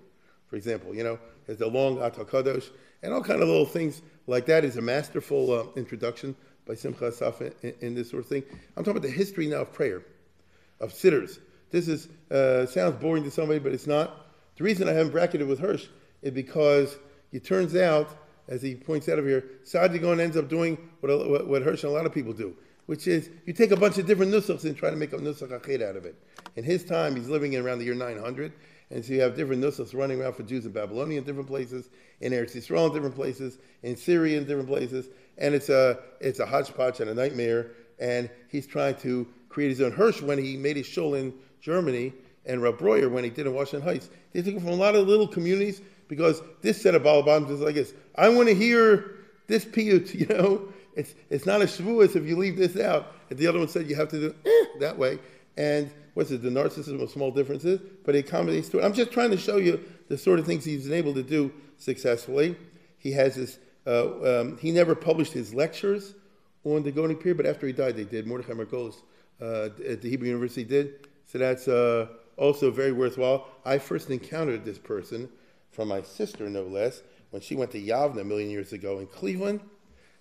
for 0.49 0.57
example. 0.57 0.95
You 0.95 1.05
know, 1.05 1.19
there's 1.47 1.59
the 1.59 1.69
long 1.69 1.99
atakadosh 1.99 2.71
and 3.03 3.13
all 3.13 3.23
kind 3.23 3.41
of 3.43 3.49
little 3.49 3.67
things 3.67 4.03
like 4.27 4.47
that. 4.47 4.65
Is 4.65 4.77
a 4.77 4.83
masterful 4.83 5.53
uh, 5.53 5.65
introduction 5.77 6.35
by 6.67 6.75
Simcha 6.75 7.07
Asaf 7.07 7.41
in, 7.43 7.75
in, 7.81 7.95
this 7.95 8.11
sort 8.11 8.23
of 8.23 8.29
thing. 8.29 8.43
I'm 8.77 8.85
talking 8.85 8.99
about 8.99 9.07
the 9.07 9.15
history 9.15 9.47
now 9.47 9.63
of 9.63 9.73
prayer, 9.73 10.03
of 10.81 10.93
siddurs. 10.93 11.39
This 11.71 11.89
is 11.89 12.09
uh, 12.31 12.67
sounds 12.67 13.01
boring 13.01 13.25
to 13.25 13.31
somebody, 13.31 13.59
but 13.59 13.73
it's 13.73 13.87
not. 13.87 14.27
The 14.57 14.65
reason 14.65 14.89
I 14.89 14.93
haven't 14.93 15.13
bracketed 15.13 15.47
with 15.47 15.59
Hirsch 15.59 15.87
is 16.23 16.31
because 16.31 16.97
it 17.33 17.45
turns 17.45 17.75
out 17.75 18.17
as 18.49 18.63
he 18.63 18.75
points 18.75 19.09
out 19.09 19.19
over 19.19 19.29
here, 19.29 19.45
Saadia 19.65 20.01
Gaon 20.01 20.21
ends 20.21 20.37
up 20.37 20.49
doing 20.49 20.77
what, 21.01 21.29
what, 21.29 21.47
what 21.47 21.63
Hirsch 21.63 21.83
and 21.83 21.93
a 21.93 21.95
lot 21.95 22.07
of 22.07 22.13
people 22.13 22.33
do, 22.33 22.55
which 22.87 23.07
is 23.07 23.31
you 23.47 23.53
take 23.53 23.71
a 23.71 23.77
bunch 23.77 23.99
of 23.99 24.07
different 24.07 24.33
nusachs 24.33 24.65
and 24.65 24.77
try 24.77 24.91
to 24.91 24.97
make 24.97 25.13
a 25.13 25.17
nusach 25.17 25.51
achid 25.51 25.83
out 25.83 25.97
of 25.97 26.05
it. 26.05 26.15
In 26.57 26.65
his 26.65 26.85
time, 26.85 27.17
he's 27.17 27.29
living 27.29 27.55
in 27.55 27.65
around 27.65 27.79
the 27.79 27.85
year 27.85 27.95
900, 27.95 28.53
and 28.91 29.05
so 29.05 29.13
you 29.13 29.21
have 29.23 29.35
different 29.35 29.63
nusachs 29.63 29.95
running 29.95 30.21
around 30.21 30.35
for 30.35 30.43
Jews 30.43 30.67
in 30.67 30.73
Babylonia 30.73 31.19
in 31.19 31.25
different 31.25 31.49
places, 31.49 31.89
in 32.21 32.33
Eretz 32.33 32.55
Yisrael 32.55 32.89
in 32.89 32.95
different 32.95 33.15
places, 33.15 33.59
in 33.83 33.97
Syria 33.97 34.39
in 34.39 34.45
different 34.45 34.69
places, 34.69 35.09
and 35.39 35.55
it's 35.55 35.69
a 35.69 35.99
it's 36.21 36.41
a 36.41 36.47
hodgepodge 36.47 37.01
and 37.01 37.11
a 37.11 37.15
nightmare. 37.15 37.73
And 37.99 38.29
he's 38.49 38.67
trying 38.67 38.97
to 38.97 39.27
create 39.49 39.69
his 39.69 39.81
own 39.81 39.93
Hirsch 39.93 40.21
when 40.21 40.39
he 40.39 40.57
made 40.57 40.77
his 40.77 40.87
show 40.87 41.15
in 41.15 41.33
Germany, 41.61 42.13
and 42.47 42.63
Rav 42.63 42.79
Breuer 42.79 43.09
when 43.09 43.25
he 43.25 43.31
did 43.31 43.47
in 43.47 43.55
Washington 43.55 43.89
Heights. 43.89 44.11
They 44.33 44.43
took 44.43 44.55
it 44.55 44.61
from 44.61 44.71
a 44.71 44.75
lot 44.75 44.95
of 44.95 45.07
little 45.07 45.29
communities 45.29 45.81
because 46.09 46.43
this 46.61 46.81
set 46.81 46.95
of 46.95 47.03
Balabams 47.03 47.51
is 47.51 47.61
like 47.61 47.75
this. 47.75 47.95
I 48.17 48.29
want 48.29 48.49
to 48.49 48.55
hear 48.55 49.17
this 49.47 49.65
piyut, 49.65 50.15
you 50.15 50.27
know. 50.27 50.69
It's, 50.97 51.15
it's 51.29 51.47
not 51.47 51.61
a 51.61 51.65
shavuos 51.65 52.15
if 52.15 52.25
you 52.25 52.37
leave 52.37 52.57
this 52.57 52.77
out. 52.77 53.13
And 53.31 53.39
the 53.39 53.47
other 53.47 53.59
one 53.59 53.69
said 53.69 53.89
you 53.89 53.97
have 53.97 54.09
to 54.11 54.21
do 54.21 54.35
eh, 54.47 54.65
that 54.81 54.97
way. 54.97 55.19
And 55.57 55.91
what's 56.15 56.31
it, 56.31 56.43
the 56.43 56.51
narcissism 56.51 57.03
of 57.03 57.11
small 57.11 57.31
differences, 57.31 57.81
but 58.05 58.15
it 58.15 58.27
accommodates 58.27 58.69
to 58.71 58.79
it. 58.79 58.85
I'm 58.85 58.93
just 58.93 59.11
trying 59.11 59.31
to 59.31 59.37
show 59.37 59.57
you 59.57 59.81
the 60.09 60.19
sort 60.19 60.39
of 60.39 60.47
things 60.47 60.65
he's 60.65 60.85
been 60.85 60.95
able 60.95 61.15
to 61.15 61.23
do 61.23 61.53
successfully. 61.79 62.57
He 62.99 63.13
has 63.13 63.35
this, 63.35 63.59
uh, 63.87 64.41
um, 64.41 64.59
he 64.59 64.71
never 64.71 64.95
published 64.95 65.33
his 65.33 65.55
lectures 65.55 66.15
on 66.65 66.83
the 66.83 66.93
Gaonic 66.93 67.21
period, 67.21 67.37
but 67.37 67.47
after 67.47 67.67
he 67.67 67.73
died, 67.73 67.97
they 67.97 68.05
did. 68.05 68.27
Mordechai 68.27 68.53
Margolis 68.53 68.97
uh, 69.41 69.69
at 69.87 70.01
the 70.01 70.11
Hebrew 70.11 70.29
University 70.29 70.65
did. 70.65 71.07
So 71.27 71.39
that's 71.39 71.69
uh, 71.69 72.09
also 72.37 72.71
very 72.71 72.93
worthwhile. 72.93 73.47
I 73.65 73.79
first 73.79 74.11
encountered 74.11 74.65
this 74.65 74.79
person 74.79 75.29
from 75.71 75.89
my 75.89 76.03
sister, 76.03 76.49
no 76.49 76.63
less, 76.63 77.03
when 77.31 77.43
she 77.43 77.57
went 77.57 77.71
to 77.73 77.81
Yavna 77.81 78.21
a 78.21 78.25
million 78.25 78.51
years 78.51 78.73
ago 78.73 79.01
in 79.01 79.07
Cleveland. 79.07 79.61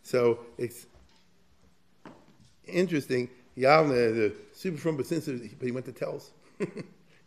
So 0.01 0.39
it's 0.57 0.88
interesting. 2.66 3.30
Yavna, 3.57 4.16
the 4.16 4.36
super 4.51 4.78
frum 4.78 4.97
but 4.97 5.05
since 5.05 5.26
but 5.26 5.66
he 5.66 5.72
went 5.72 5.86
to 5.86 5.91
Telz. 5.91 6.32
you 6.59 6.68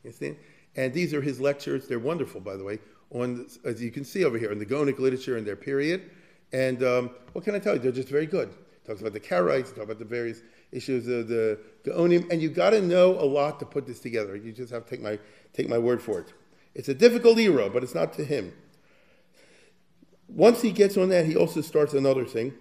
understand? 0.04 0.36
And 0.74 0.92
these 0.92 1.14
are 1.14 1.22
his 1.22 1.40
lectures. 1.40 1.86
They're 1.86 1.98
wonderful, 1.98 2.40
by 2.40 2.56
the 2.56 2.64
way, 2.64 2.80
on 3.10 3.46
as 3.64 3.80
you 3.80 3.90
can 3.90 4.04
see 4.04 4.24
over 4.24 4.36
here 4.36 4.52
in 4.52 4.58
the 4.58 4.66
Gaonic 4.66 4.98
literature 4.98 5.36
and 5.36 5.46
their 5.46 5.56
period. 5.56 6.10
And 6.52 6.82
um, 6.82 7.10
what 7.32 7.44
can 7.44 7.54
I 7.54 7.58
tell 7.58 7.74
you? 7.74 7.80
They're 7.80 7.92
just 7.92 8.08
very 8.08 8.26
good. 8.26 8.54
Talks 8.86 9.00
about 9.00 9.12
the 9.12 9.20
Karaites, 9.20 9.74
talk 9.74 9.84
about 9.84 9.98
the 9.98 10.04
various 10.04 10.42
issues 10.70 11.08
of 11.08 11.28
the 11.28 11.58
Gaonim, 11.84 12.30
and 12.30 12.40
you've 12.40 12.54
got 12.54 12.70
to 12.70 12.80
know 12.80 13.18
a 13.18 13.24
lot 13.24 13.58
to 13.60 13.66
put 13.66 13.86
this 13.86 13.98
together. 13.98 14.36
You 14.36 14.52
just 14.52 14.72
have 14.72 14.84
to 14.84 14.90
take 14.90 15.02
my 15.02 15.18
take 15.52 15.68
my 15.68 15.78
word 15.78 16.00
for 16.00 16.20
it. 16.20 16.32
It's 16.74 16.88
a 16.88 16.94
difficult 16.94 17.38
era, 17.38 17.68
but 17.70 17.82
it's 17.82 17.94
not 17.94 18.12
to 18.14 18.24
him. 18.24 18.52
Once 20.28 20.62
he 20.62 20.70
gets 20.70 20.96
on 20.96 21.08
that, 21.08 21.24
he 21.24 21.34
also 21.36 21.60
starts 21.60 21.94
another 21.94 22.24
thing, 22.24 22.52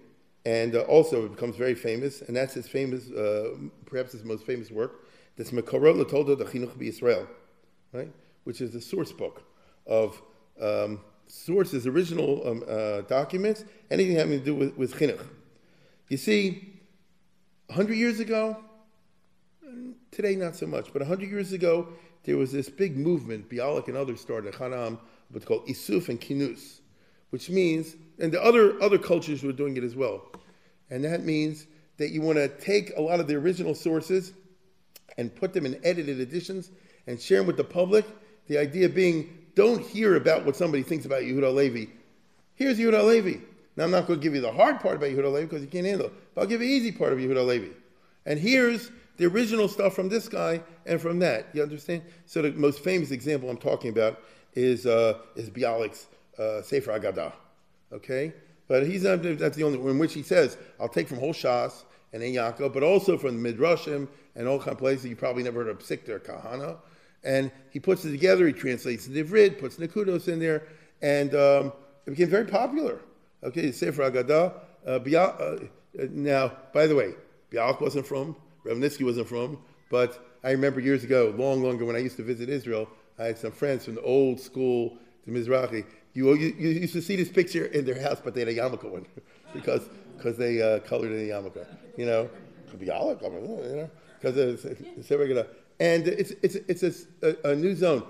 and 0.44 0.74
uh, 0.74 0.80
also 0.82 1.26
it 1.26 1.32
becomes 1.32 1.56
very 1.56 1.74
famous, 1.74 2.22
and 2.22 2.36
that's 2.36 2.54
his 2.54 2.66
famous, 2.66 3.10
uh, 3.10 3.50
perhaps 3.84 4.12
his 4.12 4.24
most 4.24 4.46
famous 4.46 4.70
work, 4.70 5.04
that's 5.36 5.50
Mekorot 5.50 5.96
L'Tolda 5.96 6.38
the 6.38 6.44
Chinuch 6.44 6.80
Israel, 6.80 7.28
right? 7.92 8.10
Which 8.44 8.60
is 8.60 8.72
the 8.72 8.80
source 8.80 9.12
book 9.12 9.42
of 9.86 10.20
um, 10.60 11.00
sources, 11.28 11.86
original 11.86 12.46
um, 12.46 12.64
uh, 12.68 13.00
documents, 13.02 13.64
anything 13.90 14.16
having 14.16 14.38
to 14.38 14.44
do 14.44 14.54
with, 14.54 14.76
with 14.76 14.94
Chinuch. 14.94 15.26
You 16.08 16.16
see, 16.16 16.74
100 17.66 17.94
years 17.94 18.20
ago, 18.20 18.56
today 20.10 20.36
not 20.36 20.56
so 20.56 20.66
much, 20.66 20.92
but 20.92 21.02
100 21.02 21.28
years 21.28 21.52
ago, 21.52 21.88
there 22.24 22.36
was 22.36 22.52
this 22.52 22.68
big 22.68 22.96
movement, 22.96 23.48
Bialik 23.48 23.88
and 23.88 23.96
others 23.96 24.20
started, 24.20 24.54
Hanam, 24.54 24.98
what's 25.30 25.44
called 25.44 25.66
Isuf 25.66 26.08
and 26.08 26.20
Kinus, 26.20 26.80
which 27.30 27.50
means, 27.50 27.96
and 28.18 28.32
the 28.32 28.42
other, 28.42 28.80
other 28.82 28.98
cultures 28.98 29.42
were 29.42 29.52
doing 29.52 29.76
it 29.76 29.84
as 29.84 29.94
well. 29.96 30.22
And 30.90 31.04
that 31.04 31.24
means 31.24 31.66
that 31.98 32.10
you 32.10 32.20
want 32.20 32.38
to 32.38 32.48
take 32.48 32.92
a 32.96 33.00
lot 33.00 33.20
of 33.20 33.26
the 33.26 33.34
original 33.34 33.74
sources 33.74 34.32
and 35.18 35.34
put 35.34 35.52
them 35.52 35.66
in 35.66 35.80
edited 35.84 36.20
editions 36.20 36.70
and 37.06 37.20
share 37.20 37.38
them 37.38 37.46
with 37.46 37.56
the 37.56 37.64
public. 37.64 38.04
The 38.48 38.58
idea 38.58 38.88
being, 38.88 39.45
don't 39.56 39.84
hear 39.84 40.14
about 40.14 40.46
what 40.46 40.54
somebody 40.54 40.84
thinks 40.84 41.04
about 41.04 41.22
Yehuda 41.22 41.52
Levi. 41.52 41.90
Here's 42.54 42.78
Yehuda 42.78 43.04
Levi. 43.04 43.40
Now, 43.74 43.84
I'm 43.84 43.90
not 43.90 44.06
going 44.06 44.20
to 44.20 44.22
give 44.22 44.34
you 44.34 44.40
the 44.40 44.52
hard 44.52 44.78
part 44.80 44.96
about 44.96 45.10
Yehuda 45.10 45.32
Levi 45.32 45.46
because 45.46 45.62
you 45.62 45.68
can't 45.68 45.86
handle 45.86 46.06
it, 46.06 46.12
but 46.34 46.42
I'll 46.42 46.46
give 46.46 46.62
you 46.62 46.68
the 46.68 46.72
easy 46.72 46.92
part 46.92 47.12
of 47.12 47.18
Yehuda 47.18 47.44
Levi. 47.44 47.72
And 48.24 48.38
here's 48.38 48.90
the 49.16 49.26
original 49.26 49.66
stuff 49.66 49.94
from 49.94 50.08
this 50.08 50.28
guy 50.28 50.62
and 50.84 51.00
from 51.00 51.18
that. 51.18 51.48
You 51.52 51.62
understand? 51.62 52.02
So 52.26 52.42
the 52.42 52.52
most 52.52 52.80
famous 52.80 53.10
example 53.10 53.50
I'm 53.50 53.56
talking 53.56 53.90
about 53.90 54.20
is 54.54 54.86
uh, 54.86 55.18
is 55.34 55.50
Bialik's 55.50 56.06
uh, 56.38 56.62
Sefer 56.62 56.98
Agadah. 56.98 57.32
Okay, 57.92 58.32
but 58.68 58.86
he's 58.86 59.04
not, 59.04 59.22
that's 59.22 59.56
the 59.56 59.62
only 59.62 59.78
one 59.78 59.90
in 59.90 59.98
which 59.98 60.12
he 60.12 60.22
says 60.22 60.58
I'll 60.80 60.88
take 60.88 61.08
from 61.08 61.18
whole 61.18 61.34
and 62.12 62.22
Ein 62.22 62.32
Yaakov, 62.32 62.72
but 62.72 62.82
also 62.82 63.18
from 63.18 63.42
Midrashim 63.42 64.08
and 64.34 64.48
all 64.48 64.58
kind 64.58 64.72
of 64.72 64.78
places 64.78 65.06
you 65.06 65.16
probably 65.16 65.42
never 65.42 65.64
heard 65.64 65.70
of 65.70 65.78
Pesikta 65.78 66.18
Kahana. 66.20 66.76
And 67.26 67.50
he 67.70 67.80
puts 67.80 68.04
it 68.04 68.12
together. 68.12 68.46
He 68.46 68.54
translates 68.54 69.06
the 69.06 69.22
Ivrid, 69.22 69.58
puts 69.58 69.76
Nakudos 69.76 70.28
in 70.28 70.38
there, 70.38 70.62
and 71.02 71.34
um, 71.34 71.72
it 72.06 72.10
became 72.10 72.30
very 72.30 72.46
popular. 72.46 73.00
Okay, 73.42 73.72
Sefer 73.72 74.10
Agadah. 74.10 74.54
Uh, 74.86 75.18
uh, 75.18 75.58
now, 76.10 76.52
by 76.72 76.86
the 76.86 76.94
way, 76.94 77.14
Bialik 77.50 77.80
wasn't 77.80 78.06
frum 78.06 78.36
Ravnitsky 78.66 79.04
wasn't 79.04 79.28
frum, 79.28 79.58
but 79.90 80.36
I 80.42 80.50
remember 80.50 80.80
years 80.80 81.04
ago, 81.04 81.34
long, 81.36 81.62
long 81.62 81.76
ago, 81.76 81.86
when 81.86 81.96
I 81.96 82.00
used 82.00 82.16
to 82.16 82.22
visit 82.22 82.48
Israel, 82.48 82.88
I 83.18 83.24
had 83.24 83.38
some 83.38 83.52
friends 83.52 83.84
from 83.84 83.94
the 83.94 84.02
old 84.02 84.40
school, 84.40 84.98
the 85.26 85.32
Mizrahi. 85.32 85.84
You, 86.14 86.34
you, 86.34 86.54
you 86.58 86.68
used 86.70 86.94
to 86.94 87.02
see 87.02 87.16
this 87.16 87.28
picture 87.28 87.66
in 87.66 87.84
their 87.84 88.00
house, 88.00 88.20
but 88.22 88.34
they 88.34 88.40
had 88.40 88.48
a 88.48 88.54
yarmulke 88.54 88.90
one 88.90 89.06
because 89.54 89.82
because 90.16 90.36
they 90.38 90.62
uh, 90.62 90.80
colored 90.80 91.12
in 91.12 91.18
the 91.18 91.30
yarmulke. 91.30 91.66
You 91.96 92.06
know, 92.06 92.30
could 92.70 92.80
be 92.80 92.90
olive, 92.90 93.20
you 93.22 93.30
know, 93.30 93.90
because 94.20 94.36
it's, 94.36 94.64
it's 94.64 95.10
regular. 95.10 95.46
And 95.78 96.08
it's 96.08 96.32
it's 96.42 96.56
it's 96.82 97.06
a, 97.22 97.50
a, 97.50 97.54
new 97.54 97.74
zone, 97.74 98.02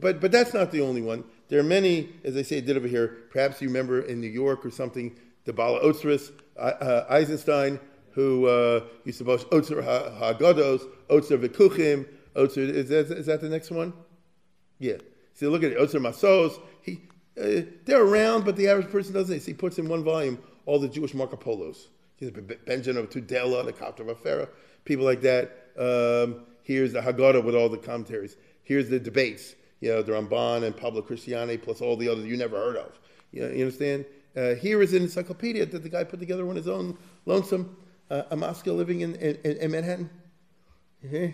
but 0.00 0.20
but 0.20 0.32
that's 0.32 0.52
not 0.52 0.72
the 0.72 0.80
only 0.80 1.02
one. 1.02 1.22
there 1.48 1.60
are 1.60 1.64
many, 1.64 2.08
as 2.24 2.36
I 2.36 2.42
say, 2.42 2.60
did 2.60 2.76
over 2.76 2.88
here. 2.88 3.18
Perhaps 3.30 3.62
you 3.62 3.68
remember 3.68 4.00
in 4.02 4.20
New 4.20 4.26
York 4.26 4.66
or 4.66 4.70
something, 4.70 5.14
the 5.44 5.52
Bala 5.52 5.80
Otzris, 5.82 6.32
uh, 6.58 7.04
Eisenstein, 7.08 7.78
who 8.10 8.46
uh, 8.46 8.84
used 9.04 9.18
to 9.18 9.24
boast 9.24 9.48
Otzer 9.50 9.82
Haggados, 9.82 10.82
Otzer 11.08 11.38
Vikuchim, 11.38 12.06
Otzer, 12.34 12.68
is 12.68 12.88
that, 12.88 13.10
is 13.10 13.26
that 13.26 13.40
the 13.40 13.48
next 13.48 13.70
one? 13.70 13.92
Yeah. 14.78 14.96
See, 15.34 15.46
look 15.46 15.62
at 15.62 15.72
it, 15.72 15.78
Otzer 15.78 16.00
Masos. 16.00 16.60
He, 16.82 17.02
uh, 17.40 17.62
they're 17.84 18.02
around, 18.02 18.44
but 18.44 18.56
the 18.56 18.68
average 18.68 18.90
person 18.90 19.14
doesn't. 19.14 19.40
See, 19.40 19.52
he 19.52 19.54
puts 19.54 19.78
in 19.78 19.88
one 19.88 20.04
volume 20.04 20.38
all 20.66 20.78
the 20.78 20.88
Jewish 20.88 21.14
Marco 21.14 21.36
Polos. 21.36 21.88
Benjamin 22.66 23.02
of 23.02 23.10
Tudela, 23.10 23.64
the 23.64 23.72
Copter 23.72 24.08
of 24.08 24.16
Afera, 24.16 24.48
people 24.84 25.04
like 25.04 25.22
that. 25.22 25.70
Um, 25.76 26.46
here's 26.62 26.92
the 26.92 27.00
Haggadah 27.00 27.44
with 27.44 27.54
all 27.54 27.68
the 27.68 27.78
commentaries. 27.78 28.36
Here's 28.62 28.88
the 28.88 28.98
debates, 28.98 29.54
you 29.80 29.90
know, 29.90 30.02
the 30.02 30.12
Ramban 30.12 30.64
and 30.64 30.76
Pablo 30.76 31.02
Cristiani, 31.02 31.60
plus 31.60 31.80
all 31.80 31.96
the 31.96 32.08
others 32.08 32.26
you 32.26 32.36
never 32.36 32.56
heard 32.56 32.76
of. 32.76 32.98
You, 33.32 33.42
know, 33.42 33.48
you 33.48 33.64
understand? 33.64 34.04
Uh, 34.36 34.54
here 34.54 34.82
is 34.82 34.94
an 34.94 35.02
encyclopedia 35.02 35.66
that 35.66 35.82
the 35.82 35.88
guy 35.88 36.04
put 36.04 36.20
together 36.20 36.48
on 36.48 36.56
his 36.56 36.68
own 36.68 36.96
lonesome 37.26 37.76
uh, 38.10 38.22
a 38.30 38.36
Moscow 38.36 38.72
living 38.72 39.00
in, 39.00 39.14
in, 39.16 39.36
in 39.56 39.70
Manhattan. 39.70 40.10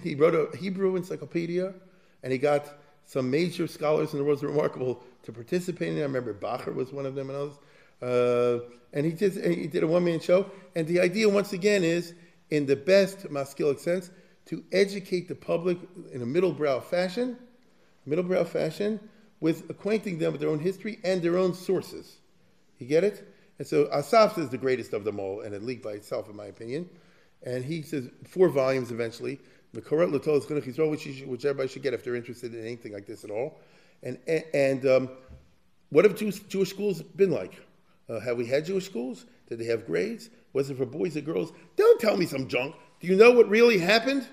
He 0.02 0.14
wrote 0.14 0.34
a 0.34 0.56
Hebrew 0.56 0.96
encyclopedia, 0.96 1.74
and 2.22 2.32
he 2.32 2.38
got 2.38 2.72
some 3.04 3.30
major 3.30 3.66
scholars 3.66 4.12
in 4.12 4.18
the 4.18 4.24
world 4.24 4.42
remarkable 4.42 5.02
to 5.24 5.32
participate 5.32 5.88
in 5.88 5.98
it. 5.98 6.00
I 6.00 6.04
remember 6.04 6.32
Bacher 6.32 6.74
was 6.74 6.92
one 6.92 7.04
of 7.04 7.14
them 7.14 7.30
and 7.30 7.38
others. 7.38 7.58
Uh, 8.00 8.64
and 8.92 9.04
he 9.04 9.12
did, 9.12 9.32
he 9.44 9.66
did 9.66 9.82
a 9.82 9.86
one 9.86 10.04
man 10.04 10.20
show. 10.20 10.50
And 10.74 10.86
the 10.86 11.00
idea, 11.00 11.28
once 11.28 11.52
again, 11.52 11.84
is 11.84 12.14
in 12.50 12.64
the 12.64 12.76
best 12.76 13.28
maskilic 13.30 13.78
sense 13.78 14.10
to 14.48 14.64
educate 14.72 15.28
the 15.28 15.34
public 15.34 15.78
in 16.12 16.22
a 16.22 16.26
middle 16.26 16.52
brow 16.52 16.80
fashion, 16.80 17.36
middle 18.06 18.24
brow 18.24 18.44
fashion, 18.44 18.98
with 19.40 19.68
acquainting 19.70 20.18
them 20.18 20.32
with 20.32 20.40
their 20.40 20.50
own 20.50 20.58
history 20.58 20.98
and 21.04 21.22
their 21.22 21.36
own 21.36 21.54
sources. 21.54 22.16
You 22.78 22.86
get 22.86 23.04
it? 23.04 23.28
And 23.58 23.66
so 23.66 23.88
Asaf 23.92 24.38
is 24.38 24.48
the 24.48 24.58
greatest 24.58 24.92
of 24.92 25.04
them 25.04 25.20
all, 25.20 25.40
and 25.42 25.54
a 25.54 25.58
leak 25.58 25.82
by 25.82 25.92
itself, 25.92 26.28
in 26.28 26.36
my 26.36 26.46
opinion. 26.46 26.88
And 27.42 27.64
he 27.64 27.82
says 27.82 28.08
four 28.26 28.48
volumes 28.48 28.90
eventually. 28.90 29.38
The 29.74 29.82
Korat 29.82 30.10
L'Tolas 30.10 30.46
Chinuch 30.46 30.64
Yisrael, 30.64 30.90
which, 30.90 31.06
which 31.26 31.44
everybody 31.44 31.68
should 31.68 31.82
get 31.82 31.92
if 31.92 32.02
they're 32.02 32.16
interested 32.16 32.54
in 32.54 32.64
anything 32.64 32.92
like 32.92 33.06
this 33.06 33.24
at 33.24 33.30
all. 33.30 33.60
And, 34.02 34.18
and 34.54 34.86
um, 34.86 35.10
what 35.90 36.04
have 36.04 36.16
Jewish, 36.16 36.40
Jewish 36.40 36.70
schools 36.70 37.02
been 37.02 37.30
like? 37.30 37.60
Uh, 38.08 38.20
have 38.20 38.36
we 38.38 38.46
had 38.46 38.64
Jewish 38.64 38.86
schools? 38.86 39.26
Did 39.48 39.58
they 39.58 39.66
have 39.66 39.86
grades? 39.86 40.30
Was 40.52 40.70
it 40.70 40.78
for 40.78 40.86
boys 40.86 41.16
or 41.16 41.20
girls? 41.20 41.52
Don't 41.76 42.00
tell 42.00 42.16
me 42.16 42.26
some 42.26 42.48
junk. 42.48 42.74
Do 43.00 43.06
you 43.06 43.16
know 43.16 43.32
what 43.32 43.48
really 43.48 43.78
happened? 43.78 44.26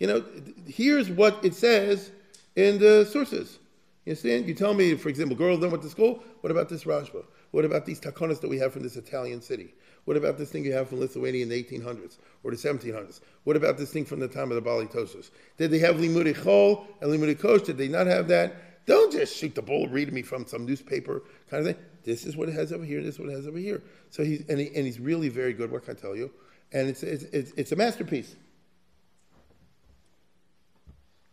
You 0.00 0.06
know, 0.08 0.24
here's 0.66 1.08
what 1.10 1.44
it 1.44 1.54
says 1.54 2.10
in 2.56 2.78
the 2.78 3.04
sources. 3.04 3.58
You 4.04 4.12
understand? 4.12 4.48
You 4.48 4.54
tell 4.54 4.74
me, 4.74 4.96
for 4.96 5.10
example, 5.10 5.36
girls 5.36 5.60
then 5.60 5.70
went 5.70 5.82
to 5.84 5.90
school. 5.90 6.24
What 6.40 6.50
about 6.50 6.68
this 6.68 6.84
Rashba? 6.84 7.24
What 7.50 7.64
about 7.64 7.84
these 7.84 8.00
takonas 8.00 8.40
that 8.40 8.48
we 8.48 8.58
have 8.58 8.72
from 8.72 8.82
this 8.82 8.96
Italian 8.96 9.42
city? 9.42 9.74
What 10.06 10.16
about 10.16 10.38
this 10.38 10.50
thing 10.50 10.64
you 10.64 10.72
have 10.72 10.88
from 10.88 11.00
Lithuania 11.00 11.42
in 11.42 11.50
the 11.50 11.62
1800s 11.62 12.16
or 12.42 12.50
the 12.50 12.56
1700s? 12.56 13.20
What 13.44 13.56
about 13.56 13.76
this 13.76 13.92
thing 13.92 14.06
from 14.06 14.20
the 14.20 14.28
time 14.28 14.50
of 14.50 14.54
the 14.54 14.62
Bali 14.62 14.86
Tosos? 14.86 15.30
Did 15.58 15.70
they 15.70 15.78
have 15.80 15.96
limudi 15.96 16.34
chol 16.34 16.86
and 17.00 17.10
limudi 17.10 17.38
kosh? 17.38 17.62
Did 17.62 17.76
they 17.76 17.88
not 17.88 18.06
have 18.06 18.26
that? 18.28 18.86
Don't 18.86 19.12
just 19.12 19.36
shoot 19.36 19.54
the 19.54 19.62
bull 19.62 19.86
read 19.88 20.12
me 20.12 20.22
from 20.22 20.46
some 20.46 20.64
newspaper 20.64 21.22
kind 21.50 21.66
of 21.66 21.74
thing. 21.74 21.84
This 22.02 22.24
is 22.24 22.36
what 22.36 22.48
it 22.48 22.54
has 22.54 22.72
over 22.72 22.84
here. 22.84 23.02
This 23.02 23.16
is 23.16 23.20
what 23.20 23.28
it 23.28 23.36
has 23.36 23.46
over 23.46 23.58
here. 23.58 23.82
So 24.08 24.24
he's 24.24 24.48
and, 24.48 24.58
he, 24.58 24.68
and 24.74 24.86
he's 24.86 24.98
really 24.98 25.28
very 25.28 25.52
good. 25.52 25.70
What 25.70 25.84
can 25.84 25.96
I 25.96 26.00
tell 26.00 26.16
you? 26.16 26.30
And 26.72 26.88
it's 26.88 27.02
it's, 27.02 27.24
it's, 27.24 27.52
it's 27.56 27.72
a 27.72 27.76
masterpiece. 27.76 28.36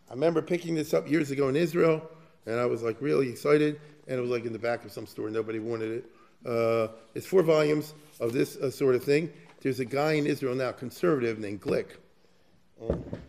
I 0.10 0.14
remember 0.14 0.42
picking 0.42 0.76
this 0.76 0.94
up 0.94 1.10
years 1.10 1.32
ago 1.32 1.50
in 1.50 1.56
Israel, 1.56 2.02
and 2.46 2.60
I 2.60 2.66
was 2.66 2.82
like 2.82 3.02
really 3.02 3.30
excited 3.30 3.80
and 4.08 4.18
it 4.18 4.22
was 4.22 4.32
like 4.32 4.46
in 4.46 4.54
the 4.54 4.60
back 4.60 4.86
of 4.86 4.92
some 4.92 5.06
store. 5.06 5.30
Nobody 5.30 5.60
wanted 5.60 5.92
it. 5.92 6.06
Uh, 6.46 6.88
it's 7.14 7.26
four 7.26 7.44
volumes 7.44 7.94
of 8.20 8.32
this 8.32 8.56
uh, 8.58 8.72
sort 8.72 8.96
of 8.96 9.04
thing. 9.04 9.32
There's 9.62 9.80
a 9.80 9.86
guy 9.86 10.14
in 10.14 10.26
Israel 10.26 10.56
now, 10.56 10.72
conservative, 10.72 11.40
named 11.40 11.62
Glick. 11.62 11.88
And, 12.80 13.20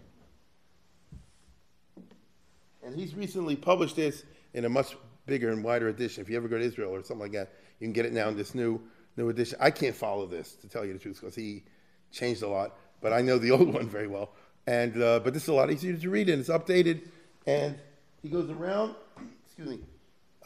and 2.84 2.94
he's 2.94 3.14
recently 3.14 3.56
published 3.56 3.96
this 3.96 4.24
in 4.54 4.64
a 4.64 4.68
much 4.68 4.96
bigger 5.26 5.50
and 5.50 5.64
wider 5.64 5.88
edition. 5.88 6.22
If 6.22 6.30
you 6.30 6.36
ever 6.36 6.48
go 6.48 6.58
to 6.58 6.64
Israel 6.64 6.94
or 6.94 7.02
something 7.02 7.22
like 7.22 7.32
that, 7.32 7.52
you 7.80 7.86
can 7.86 7.92
get 7.92 8.06
it 8.06 8.12
now 8.12 8.28
in 8.28 8.36
this 8.36 8.54
new 8.54 8.80
new 9.16 9.30
edition. 9.30 9.58
I 9.60 9.72
can't 9.72 9.96
follow 9.96 10.26
this 10.26 10.54
to 10.56 10.68
tell 10.68 10.84
you 10.84 10.92
the 10.92 10.98
truth 10.98 11.18
because 11.20 11.34
he 11.34 11.64
changed 12.12 12.42
a 12.42 12.48
lot, 12.48 12.76
but 13.00 13.12
I 13.12 13.20
know 13.20 13.38
the 13.38 13.50
old 13.56 13.72
one 13.72 13.88
very 13.88 14.06
well. 14.06 14.30
And 14.68 15.02
uh, 15.02 15.20
but 15.20 15.32
this 15.32 15.44
is 15.44 15.48
a 15.48 15.54
lot 15.54 15.70
easier 15.70 15.96
to 15.96 16.10
read 16.10 16.28
and 16.28 16.40
it's 16.40 16.50
updated. 16.50 17.00
And 17.46 17.78
he 18.22 18.28
goes 18.28 18.50
around. 18.50 18.96
Excuse 19.46 19.66
me. 19.66 19.80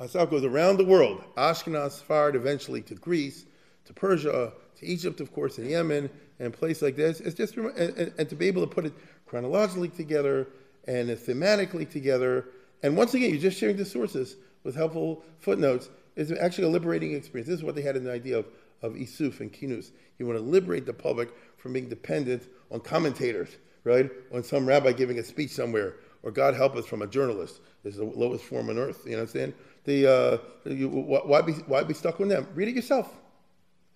Asaf 0.01 0.31
goes 0.31 0.45
around 0.45 0.77
the 0.77 0.85
world, 0.85 1.25
Ashkenaz, 1.37 2.03
Sfard, 2.03 2.37
eventually 2.37 2.83
to 2.83 2.95
Greece, 2.95 3.47
to 3.85 3.93
Persia, 3.93 4.53
to 4.79 4.87
Egypt, 4.87 5.21
of 5.21 5.33
course, 5.33 5.59
and 5.59 5.69
Yemen, 5.69 6.09
and 6.39 6.53
places 6.53 6.83
like 6.83 6.95
this. 6.95 7.21
It's 7.21 7.35
just, 7.35 7.57
and, 7.57 7.77
and, 7.77 8.13
and, 8.17 8.29
to 8.29 8.37
be 8.37 8.47
able 8.47 8.63
to 8.63 8.73
put 8.73 8.87
it 8.87 8.93
chronologically 9.27 9.89
together 9.89 10.47
and 10.87 11.11
thematically 11.11 11.89
together. 11.89 12.47
And 12.83 12.97
once 12.97 13.15
again, 13.15 13.31
you're 13.31 13.41
just 13.41 13.59
sharing 13.59 13.77
the 13.77 13.85
sources 13.85 14.37
with 14.63 14.77
helpful 14.77 15.25
footnotes. 15.41 15.91
It's 16.17 16.33
actually 16.41 16.69
a 16.69 16.71
liberating 16.71 17.15
experience. 17.15 17.49
This 17.49 17.59
is 17.59 17.65
what 17.65 17.75
they 17.75 17.83
had 17.83 17.97
in 17.97 18.05
the 18.05 18.13
idea 18.13 18.39
of, 18.39 18.47
of 18.83 18.95
Isuf 18.95 19.41
and 19.41 19.53
Kinus. 19.53 19.91
You 20.19 20.27
want 20.27 20.39
to 20.39 20.45
liberate 20.45 20.87
the 20.87 20.95
public 20.95 21.29
from 21.59 21.73
being 21.73 21.89
dependent 21.89 22.49
on 22.71 22.81
commentators, 22.81 23.57
right? 23.85 24.11
On 24.33 24.43
some 24.43 24.67
rabbi 24.67 24.93
giving 24.93 25.19
a 25.19 25.23
speech 25.25 25.51
somewhere, 25.51 25.97
or 26.23 26.31
God 26.31 26.55
help 26.55 26.77
us 26.77 26.87
from 26.87 27.03
a 27.03 27.07
journalist. 27.07 27.61
This 27.83 27.95
is 27.95 27.99
the 27.99 28.05
lowest 28.05 28.45
form 28.45 28.71
on 28.71 28.79
earth, 28.79 29.03
you 29.05 29.13
know 29.13 29.19
what 29.19 29.23
I'm 29.23 29.29
saying? 29.29 29.55
the, 29.85 30.07
uh, 30.07 30.39
you, 30.69 30.89
why, 30.89 31.43
be, 31.43 31.53
why 31.53 31.83
be 31.83 31.95
stuck 31.95 32.21
on 32.21 32.29
them? 32.29 32.47
Read 32.55 32.69
it 32.69 32.75
yourself. 32.75 33.13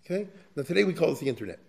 Okay? 0.05 0.29
Now, 0.55 0.63
today 0.63 0.85
we 0.85 0.93
call 0.93 1.11
this 1.11 1.21
the 1.21 1.29
internet. 1.29 1.61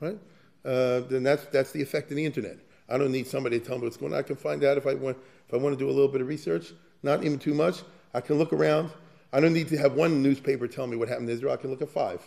Right? 0.00 0.18
Uh, 0.64 1.00
then 1.00 1.22
that's, 1.22 1.44
that's 1.46 1.72
the 1.72 1.82
effect 1.82 2.10
of 2.10 2.16
the 2.16 2.24
internet. 2.24 2.58
I 2.88 2.98
don't 2.98 3.12
need 3.12 3.26
somebody 3.26 3.60
to 3.60 3.64
tell 3.64 3.78
me 3.78 3.84
what's 3.84 3.96
going 3.96 4.12
on. 4.12 4.18
I 4.18 4.22
can 4.22 4.36
find 4.36 4.64
out 4.64 4.76
if 4.76 4.86
I 4.86 4.94
want, 4.94 5.16
if 5.46 5.54
I 5.54 5.56
want 5.56 5.78
to 5.78 5.78
do 5.78 5.88
a 5.88 5.92
little 5.92 6.08
bit 6.08 6.20
of 6.20 6.26
research, 6.26 6.72
not 7.02 7.24
even 7.24 7.38
too 7.38 7.54
much. 7.54 7.82
I 8.14 8.20
can 8.20 8.36
look 8.36 8.52
around. 8.52 8.90
I 9.32 9.38
don't 9.38 9.52
need 9.52 9.68
to 9.68 9.78
have 9.78 9.94
one 9.94 10.22
newspaper 10.22 10.66
tell 10.66 10.86
me 10.86 10.96
what 10.96 11.08
happened 11.08 11.28
in 11.28 11.34
Israel. 11.34 11.52
I 11.52 11.56
can 11.56 11.70
look 11.70 11.82
at 11.82 11.88
five. 11.88 12.20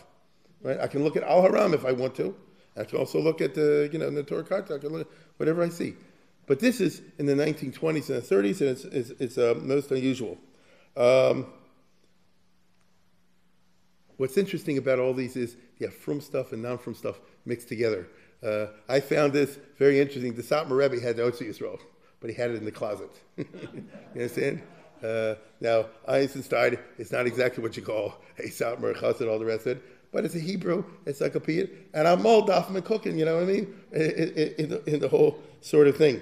Right? 0.62 0.80
I 0.80 0.86
can 0.86 1.04
look 1.04 1.16
at 1.16 1.22
Al-Ahram 1.22 1.74
if 1.74 1.84
I 1.84 1.92
want 1.92 2.14
to. 2.16 2.34
I 2.76 2.84
can 2.84 2.98
also 2.98 3.20
look 3.20 3.40
at 3.40 3.54
the, 3.54 3.88
you 3.92 3.98
know, 3.98 4.10
the 4.10 4.22
Torah 4.22 4.44
Karta. 4.44 4.74
I 4.74 4.78
can 4.78 4.90
look 4.90 5.02
at 5.02 5.12
whatever 5.36 5.62
I 5.62 5.68
see. 5.68 5.94
But 6.46 6.60
this 6.60 6.80
is 6.80 7.00
in 7.18 7.26
the 7.26 7.34
1920s 7.34 8.10
and 8.10 8.22
the 8.22 8.34
30s, 8.34 8.60
and 8.60 8.70
it's, 8.70 8.84
it's, 8.84 9.10
it's 9.20 9.38
uh, 9.38 9.54
most 9.62 9.90
unusual. 9.90 10.38
Um, 10.96 11.46
what's 14.16 14.36
interesting 14.36 14.78
about 14.78 14.98
all 14.98 15.14
these 15.14 15.36
is 15.36 15.56
you 15.78 15.86
have 15.86 15.94
frum 15.94 16.20
stuff 16.20 16.52
and 16.52 16.62
non 16.62 16.78
frum 16.78 16.94
stuff 16.94 17.20
mixed 17.44 17.68
together. 17.68 18.08
Uh, 18.42 18.66
I 18.88 19.00
found 19.00 19.32
this 19.32 19.58
very 19.78 20.00
interesting. 20.00 20.34
The 20.34 20.42
Satmar 20.42 20.76
Rebbe 20.76 21.00
had 21.00 21.16
the 21.16 21.22
Otzar 21.22 21.48
Yisrael, 21.48 21.80
but 22.20 22.28
he 22.28 22.36
had 22.36 22.50
it 22.50 22.56
in 22.56 22.64
the 22.64 22.72
closet. 22.72 23.10
you 23.36 23.46
understand? 24.14 24.62
Uh, 25.02 25.34
now, 25.60 25.86
Eisenstein, 26.06 26.78
it's 26.98 27.12
not 27.12 27.26
exactly 27.26 27.62
what 27.62 27.76
you 27.76 27.82
call 27.82 28.16
a 28.38 28.48
Satmar 28.48 28.98
Chas 28.98 29.20
and 29.20 29.30
all 29.30 29.38
the 29.38 29.44
rest 29.44 29.66
of 29.66 29.78
it, 29.78 29.82
but 30.14 30.24
it's 30.24 30.36
a 30.36 30.40
Hebrew 30.40 30.84
encyclopedia, 31.06 31.66
and 31.92 32.06
I'm 32.06 32.24
all 32.24 32.46
dafim 32.46 32.76
and 32.76 32.84
cooking, 32.84 33.18
you 33.18 33.24
know 33.24 33.34
what 33.34 33.42
I 33.42 33.46
mean, 33.46 33.74
in, 33.90 34.10
in, 34.58 34.82
in, 34.86 35.00
the, 35.00 35.08
whole 35.08 35.42
sort 35.60 35.88
of 35.88 35.96
thing. 35.96 36.20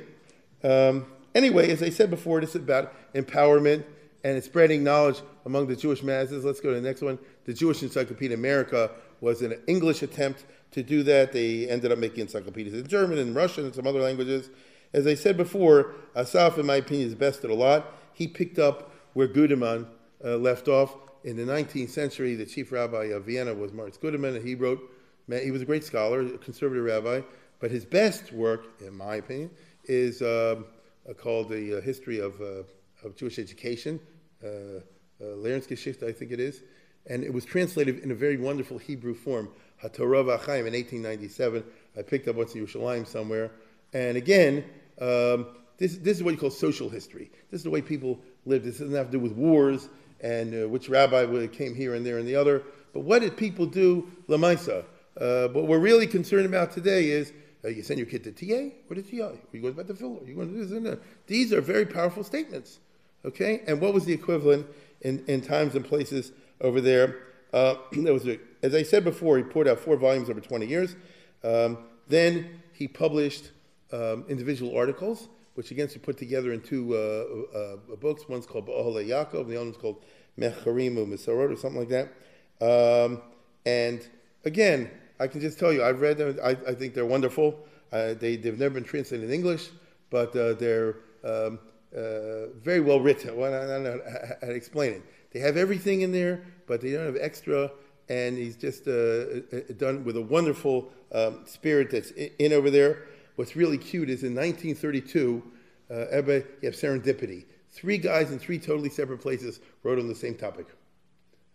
Um, 0.64 1.04
anyway, 1.34 1.70
as 1.70 1.82
I 1.82 1.90
said 1.90 2.08
before, 2.08 2.40
this 2.40 2.50
is 2.50 2.62
about 2.62 2.94
empowerment 3.12 3.84
and 4.24 4.42
spreading 4.42 4.82
knowledge 4.82 5.20
among 5.44 5.66
the 5.66 5.76
Jewish 5.76 6.02
masses. 6.02 6.42
Let's 6.42 6.58
go 6.58 6.70
to 6.70 6.80
the 6.80 6.88
next 6.88 7.02
one. 7.02 7.18
The 7.44 7.52
Jewish 7.52 7.82
Encyclopedia 7.82 8.34
America 8.34 8.90
was 9.20 9.42
an 9.42 9.60
English 9.66 10.02
attempt 10.02 10.46
to 10.70 10.82
do 10.82 11.02
that. 11.02 11.32
They 11.32 11.68
ended 11.68 11.92
up 11.92 11.98
making 11.98 12.20
encyclopedias 12.22 12.72
in 12.72 12.86
German 12.86 13.18
and 13.18 13.36
Russian 13.36 13.66
and 13.66 13.74
some 13.74 13.86
other 13.86 14.00
languages. 14.00 14.48
As 14.94 15.06
I 15.06 15.12
said 15.14 15.36
before, 15.36 15.94
Asaf, 16.16 16.56
in 16.56 16.64
my 16.64 16.76
opinion, 16.76 17.08
is 17.08 17.14
best 17.14 17.44
at 17.44 17.50
a 17.50 17.54
lot. 17.54 17.92
He 18.14 18.26
picked 18.26 18.58
up 18.58 18.90
where 19.12 19.28
Güdemann 19.28 19.86
uh, 20.24 20.36
left 20.36 20.66
off. 20.66 20.96
In 21.24 21.36
the 21.36 21.44
19th 21.44 21.90
century, 21.90 22.34
the 22.34 22.44
chief 22.44 22.72
rabbi 22.72 23.04
of 23.04 23.26
Vienna 23.26 23.54
was 23.54 23.72
Moritz 23.72 23.96
Güdemann, 23.96 24.34
and 24.34 24.46
he 24.46 24.56
wrote, 24.56 24.80
he 25.28 25.52
was 25.52 25.62
a 25.62 25.64
great 25.64 25.84
scholar, 25.84 26.22
a 26.22 26.38
conservative 26.38 26.84
rabbi, 26.84 27.20
but 27.60 27.70
his 27.70 27.84
best 27.84 28.32
work, 28.32 28.64
in 28.80 28.96
my 28.96 29.16
opinion, 29.16 29.50
is 29.84 30.20
um, 30.20 30.64
uh, 31.08 31.12
called 31.14 31.48
The 31.48 31.78
uh, 31.78 31.80
History 31.80 32.18
of, 32.18 32.40
uh, 32.40 32.64
of 33.04 33.14
Jewish 33.14 33.38
Education, 33.38 34.00
uh, 34.42 34.80
uh, 35.22 35.46
I 35.46 36.12
think 36.12 36.32
it 36.32 36.40
is, 36.40 36.64
and 37.06 37.22
it 37.22 37.32
was 37.32 37.44
translated 37.44 38.00
in 38.00 38.10
a 38.10 38.16
very 38.16 38.36
wonderful 38.36 38.78
Hebrew 38.78 39.14
form, 39.14 39.48
HaTorah 39.80 40.24
V'Chaim, 40.24 40.66
in 40.66 40.74
1897. 40.74 41.62
I 41.96 42.02
picked 42.02 42.26
up 42.26 42.34
once 42.34 42.56
in 42.56 42.66
Yerushalayim 42.66 43.06
somewhere, 43.06 43.52
and 43.92 44.16
again, 44.16 44.64
um, 45.00 45.46
this, 45.78 45.98
this 45.98 46.16
is 46.16 46.24
what 46.24 46.32
you 46.32 46.38
call 46.38 46.50
social 46.50 46.88
history. 46.88 47.30
This 47.52 47.60
is 47.60 47.64
the 47.64 47.70
way 47.70 47.80
people 47.80 48.18
lived. 48.44 48.64
This 48.64 48.78
doesn't 48.78 48.94
have 48.94 49.06
to 49.06 49.12
do 49.12 49.20
with 49.20 49.32
wars 49.32 49.88
and 50.22 50.64
uh, 50.64 50.68
which 50.68 50.88
rabbi 50.88 51.46
came 51.48 51.74
here 51.74 51.94
and 51.94 52.06
there 52.06 52.18
and 52.18 52.26
the 52.26 52.36
other. 52.36 52.62
But 52.92 53.00
what 53.00 53.20
did 53.20 53.36
people 53.36 53.66
do 53.66 54.10
lamaisa? 54.28 54.84
Uh, 55.20 55.48
what 55.48 55.66
we're 55.66 55.78
really 55.78 56.06
concerned 56.06 56.46
about 56.46 56.72
today 56.72 57.10
is 57.10 57.32
uh, 57.64 57.68
you 57.68 57.82
send 57.82 57.98
your 57.98 58.06
kid 58.06 58.24
to 58.24 58.32
TA 58.32 58.74
or 58.88 58.94
to 58.94 59.02
TI. 59.02 59.38
You 59.52 59.60
go 59.60 59.72
back 59.72 59.86
to 59.86 59.94
filler. 59.94 60.24
You 60.26 60.34
going 60.34 60.48
to 60.48 60.54
do 60.54 60.64
this 60.64 60.72
and 60.72 60.86
that. 60.86 61.00
These 61.26 61.52
are 61.52 61.60
very 61.60 61.86
powerful 61.86 62.24
statements. 62.24 62.78
Okay? 63.24 63.62
And 63.66 63.80
what 63.80 63.94
was 63.94 64.04
the 64.04 64.12
equivalent 64.12 64.66
in, 65.02 65.24
in 65.26 65.40
times 65.40 65.74
and 65.74 65.84
places 65.84 66.32
over 66.60 66.80
there? 66.80 67.16
Uh, 67.52 67.74
there 67.92 68.12
was 68.12 68.26
a, 68.26 68.38
as 68.62 68.74
I 68.74 68.82
said 68.82 69.04
before, 69.04 69.36
he 69.36 69.44
poured 69.44 69.68
out 69.68 69.78
four 69.78 69.96
volumes 69.96 70.30
over 70.30 70.40
20 70.40 70.66
years. 70.66 70.96
Um, 71.44 71.78
then 72.08 72.62
he 72.72 72.88
published 72.88 73.50
um, 73.92 74.24
individual 74.28 74.76
articles, 74.76 75.28
which 75.54 75.70
again 75.70 75.88
he 75.88 75.98
put 75.98 76.16
together 76.16 76.52
in 76.52 76.60
two 76.60 76.94
uh, 76.94 77.58
uh, 77.58 77.96
books. 77.96 78.28
One's 78.28 78.46
called 78.46 78.66
B'Ohalei 78.66 79.08
Yaakov, 79.08 79.48
the 79.48 79.56
other 79.56 79.64
one's 79.64 79.76
called 79.76 80.02
Mecharim 80.38 80.96
Misarot 81.06 81.52
or 81.52 81.56
something 81.56 81.80
like 81.80 81.88
that. 81.88 82.12
Um, 82.60 83.20
and 83.66 84.06
again, 84.44 84.90
I 85.20 85.26
can 85.26 85.40
just 85.40 85.58
tell 85.58 85.72
you, 85.72 85.84
I've 85.84 86.00
read 86.00 86.18
them. 86.18 86.38
I, 86.42 86.50
I 86.50 86.74
think 86.74 86.94
they're 86.94 87.06
wonderful. 87.06 87.66
Uh, 87.92 88.14
they, 88.14 88.36
they've 88.36 88.58
never 88.58 88.74
been 88.74 88.84
translated 88.84 89.28
in 89.28 89.34
English, 89.34 89.70
but 90.10 90.34
uh, 90.34 90.54
they're 90.54 90.96
um, 91.24 91.58
uh, 91.94 92.48
very 92.62 92.80
well 92.80 93.00
written. 93.00 93.36
Well, 93.36 93.52
I 93.54 93.66
don't 93.66 93.84
know 93.84 94.00
how 94.40 94.46
to 94.46 94.54
explain 94.54 94.94
it. 94.94 95.02
They 95.32 95.40
have 95.40 95.56
everything 95.56 96.00
in 96.00 96.12
there, 96.12 96.42
but 96.66 96.80
they 96.80 96.92
don't 96.92 97.06
have 97.06 97.18
extra. 97.20 97.70
And 98.08 98.36
he's 98.36 98.56
just 98.56 98.88
uh, 98.88 98.90
uh, 98.90 99.60
done 99.76 100.04
with 100.04 100.16
a 100.16 100.22
wonderful 100.22 100.90
um, 101.12 101.44
spirit 101.46 101.90
that's 101.90 102.10
in, 102.10 102.52
over 102.52 102.70
there. 102.70 103.04
What's 103.36 103.56
really 103.56 103.78
cute 103.78 104.10
is 104.10 104.22
in 104.22 104.34
1932, 104.34 105.42
uh, 105.90 105.94
everybody, 106.10 106.44
you 106.60 106.66
have 106.68 106.74
serendipity. 106.74 107.44
Three 107.70 107.98
guys 107.98 108.30
in 108.30 108.38
three 108.38 108.58
totally 108.58 108.90
separate 108.90 109.18
places 109.18 109.60
wrote 109.82 109.98
on 109.98 110.08
the 110.08 110.14
same 110.14 110.34
topic. 110.34 110.66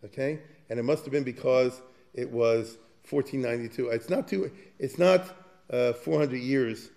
Okay? 0.04 0.40
And 0.70 0.80
it 0.80 0.84
must 0.84 1.04
have 1.06 1.12
been 1.12 1.24
because 1.24 1.82
it 2.14 2.30
was 2.30 2.78
1492. 3.10 3.90
It's 3.90 4.10
not 4.10 4.28
too, 4.28 4.52
it's 4.80 4.98
not 4.98 5.36
uh, 5.70 5.94
400 5.94 6.38
years. 6.38 6.90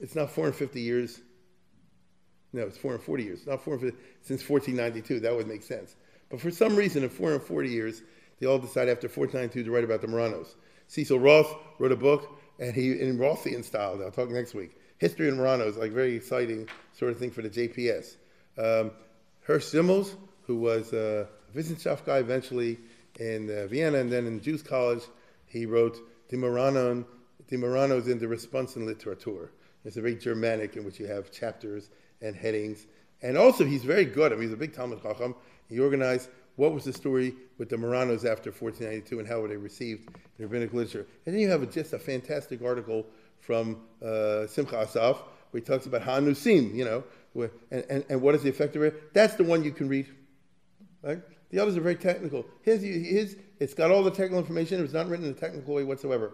It's 0.00 0.14
not 0.14 0.30
450 0.30 0.80
years. 0.80 1.20
No, 2.52 2.62
it's 2.62 2.78
440 2.78 3.24
years. 3.24 3.46
Not 3.46 3.62
450 3.62 4.02
since 4.22 4.48
1492. 4.48 5.20
That 5.20 5.34
would 5.34 5.48
make 5.48 5.62
sense. 5.62 5.96
But 6.30 6.40
for 6.40 6.50
some 6.50 6.74
reason, 6.74 7.02
in 7.02 7.08
440 7.08 7.68
years, 7.68 8.02
they 8.40 8.46
all 8.46 8.58
decided 8.58 8.90
after 8.90 9.08
1492 9.08 9.64
to 9.64 9.70
write 9.70 9.84
about 9.84 10.00
the 10.00 10.08
Marranos. 10.08 10.54
Cecil 10.88 11.18
Roth 11.18 11.54
wrote 11.78 11.92
a 11.92 11.96
book, 11.96 12.38
and 12.58 12.74
he 12.74 12.92
in 12.92 13.18
Rothian 13.18 13.64
style. 13.64 14.00
I'll 14.02 14.10
talk 14.10 14.30
next 14.30 14.54
week. 14.54 14.76
History 14.98 15.28
in 15.28 15.38
of 15.38 15.60
is 15.60 15.76
like 15.76 15.92
very 15.92 16.14
exciting 16.14 16.68
sort 16.92 17.12
of 17.12 17.18
thing 17.18 17.30
for 17.30 17.42
the 17.42 17.50
JPS. 17.50 18.16
Um, 18.58 18.92
Hirsch 19.42 19.64
Zimmels, 19.64 20.14
who 20.46 20.56
was 20.56 20.92
a 20.92 21.28
Wissenschaft 21.54 22.04
guy 22.04 22.18
eventually 22.18 22.78
in 23.20 23.50
uh, 23.50 23.66
Vienna 23.66 23.98
and 23.98 24.10
then 24.10 24.26
in 24.26 24.40
Jews 24.40 24.62
College, 24.62 25.02
he 25.46 25.66
wrote 25.66 25.98
the 26.28 26.36
Marranen, 26.36 27.04
the 27.48 27.56
Marranos 27.56 28.08
in 28.08 28.18
the 28.18 28.28
Response 28.28 28.76
in 28.76 28.86
Literatur. 28.86 29.50
It's 29.84 29.96
a 29.96 30.00
very 30.00 30.16
Germanic 30.16 30.76
in 30.76 30.84
which 30.84 30.98
you 30.98 31.06
have 31.06 31.30
chapters 31.30 31.90
and 32.20 32.34
headings. 32.34 32.86
And 33.22 33.38
also, 33.38 33.64
he's 33.64 33.84
very 33.84 34.04
good. 34.04 34.32
I 34.32 34.34
mean, 34.34 34.44
he's 34.44 34.52
a 34.52 34.56
big 34.56 34.74
Talmud 34.74 35.02
Chacham. 35.02 35.34
He 35.68 35.78
organized 35.78 36.28
what 36.56 36.72
was 36.72 36.84
the 36.84 36.92
story 36.92 37.34
with 37.58 37.68
the 37.68 37.76
Marranos 37.76 38.24
after 38.24 38.50
1492 38.50 39.18
and 39.18 39.28
how 39.28 39.40
were 39.40 39.48
they 39.48 39.56
received 39.56 40.08
in 40.38 40.44
rabbinic 40.44 40.72
literature. 40.72 41.06
And 41.24 41.34
then 41.34 41.40
you 41.40 41.48
have 41.50 41.70
just 41.70 41.92
a 41.92 41.98
fantastic 41.98 42.62
article 42.62 43.06
from 43.40 43.82
uh, 44.02 44.46
Simcha 44.46 44.80
Asaf 44.80 45.22
where 45.50 45.60
he 45.60 45.66
talks 45.66 45.86
about 45.86 46.02
Hanusim, 46.02 46.74
you 46.74 46.84
know, 46.84 47.04
where, 47.34 47.50
and, 47.70 47.84
and, 47.88 48.04
and 48.08 48.22
what 48.22 48.34
is 48.34 48.42
the 48.42 48.48
effect 48.48 48.74
of 48.76 48.82
it. 48.82 49.14
That's 49.14 49.34
the 49.34 49.44
one 49.44 49.62
you 49.62 49.70
can 49.70 49.88
read. 49.88 50.06
Right? 51.02 51.20
The 51.50 51.60
others 51.60 51.76
are 51.76 51.80
very 51.80 51.94
technical. 51.94 52.44
His, 52.62 52.82
his, 52.82 53.36
it's 53.60 53.74
got 53.74 53.90
all 53.90 54.02
the 54.02 54.10
technical 54.10 54.38
information. 54.38 54.82
It's 54.82 54.92
not 54.92 55.08
written 55.08 55.26
in 55.26 55.32
a 55.32 55.34
technical 55.34 55.74
way 55.74 55.84
whatsoever. 55.84 56.32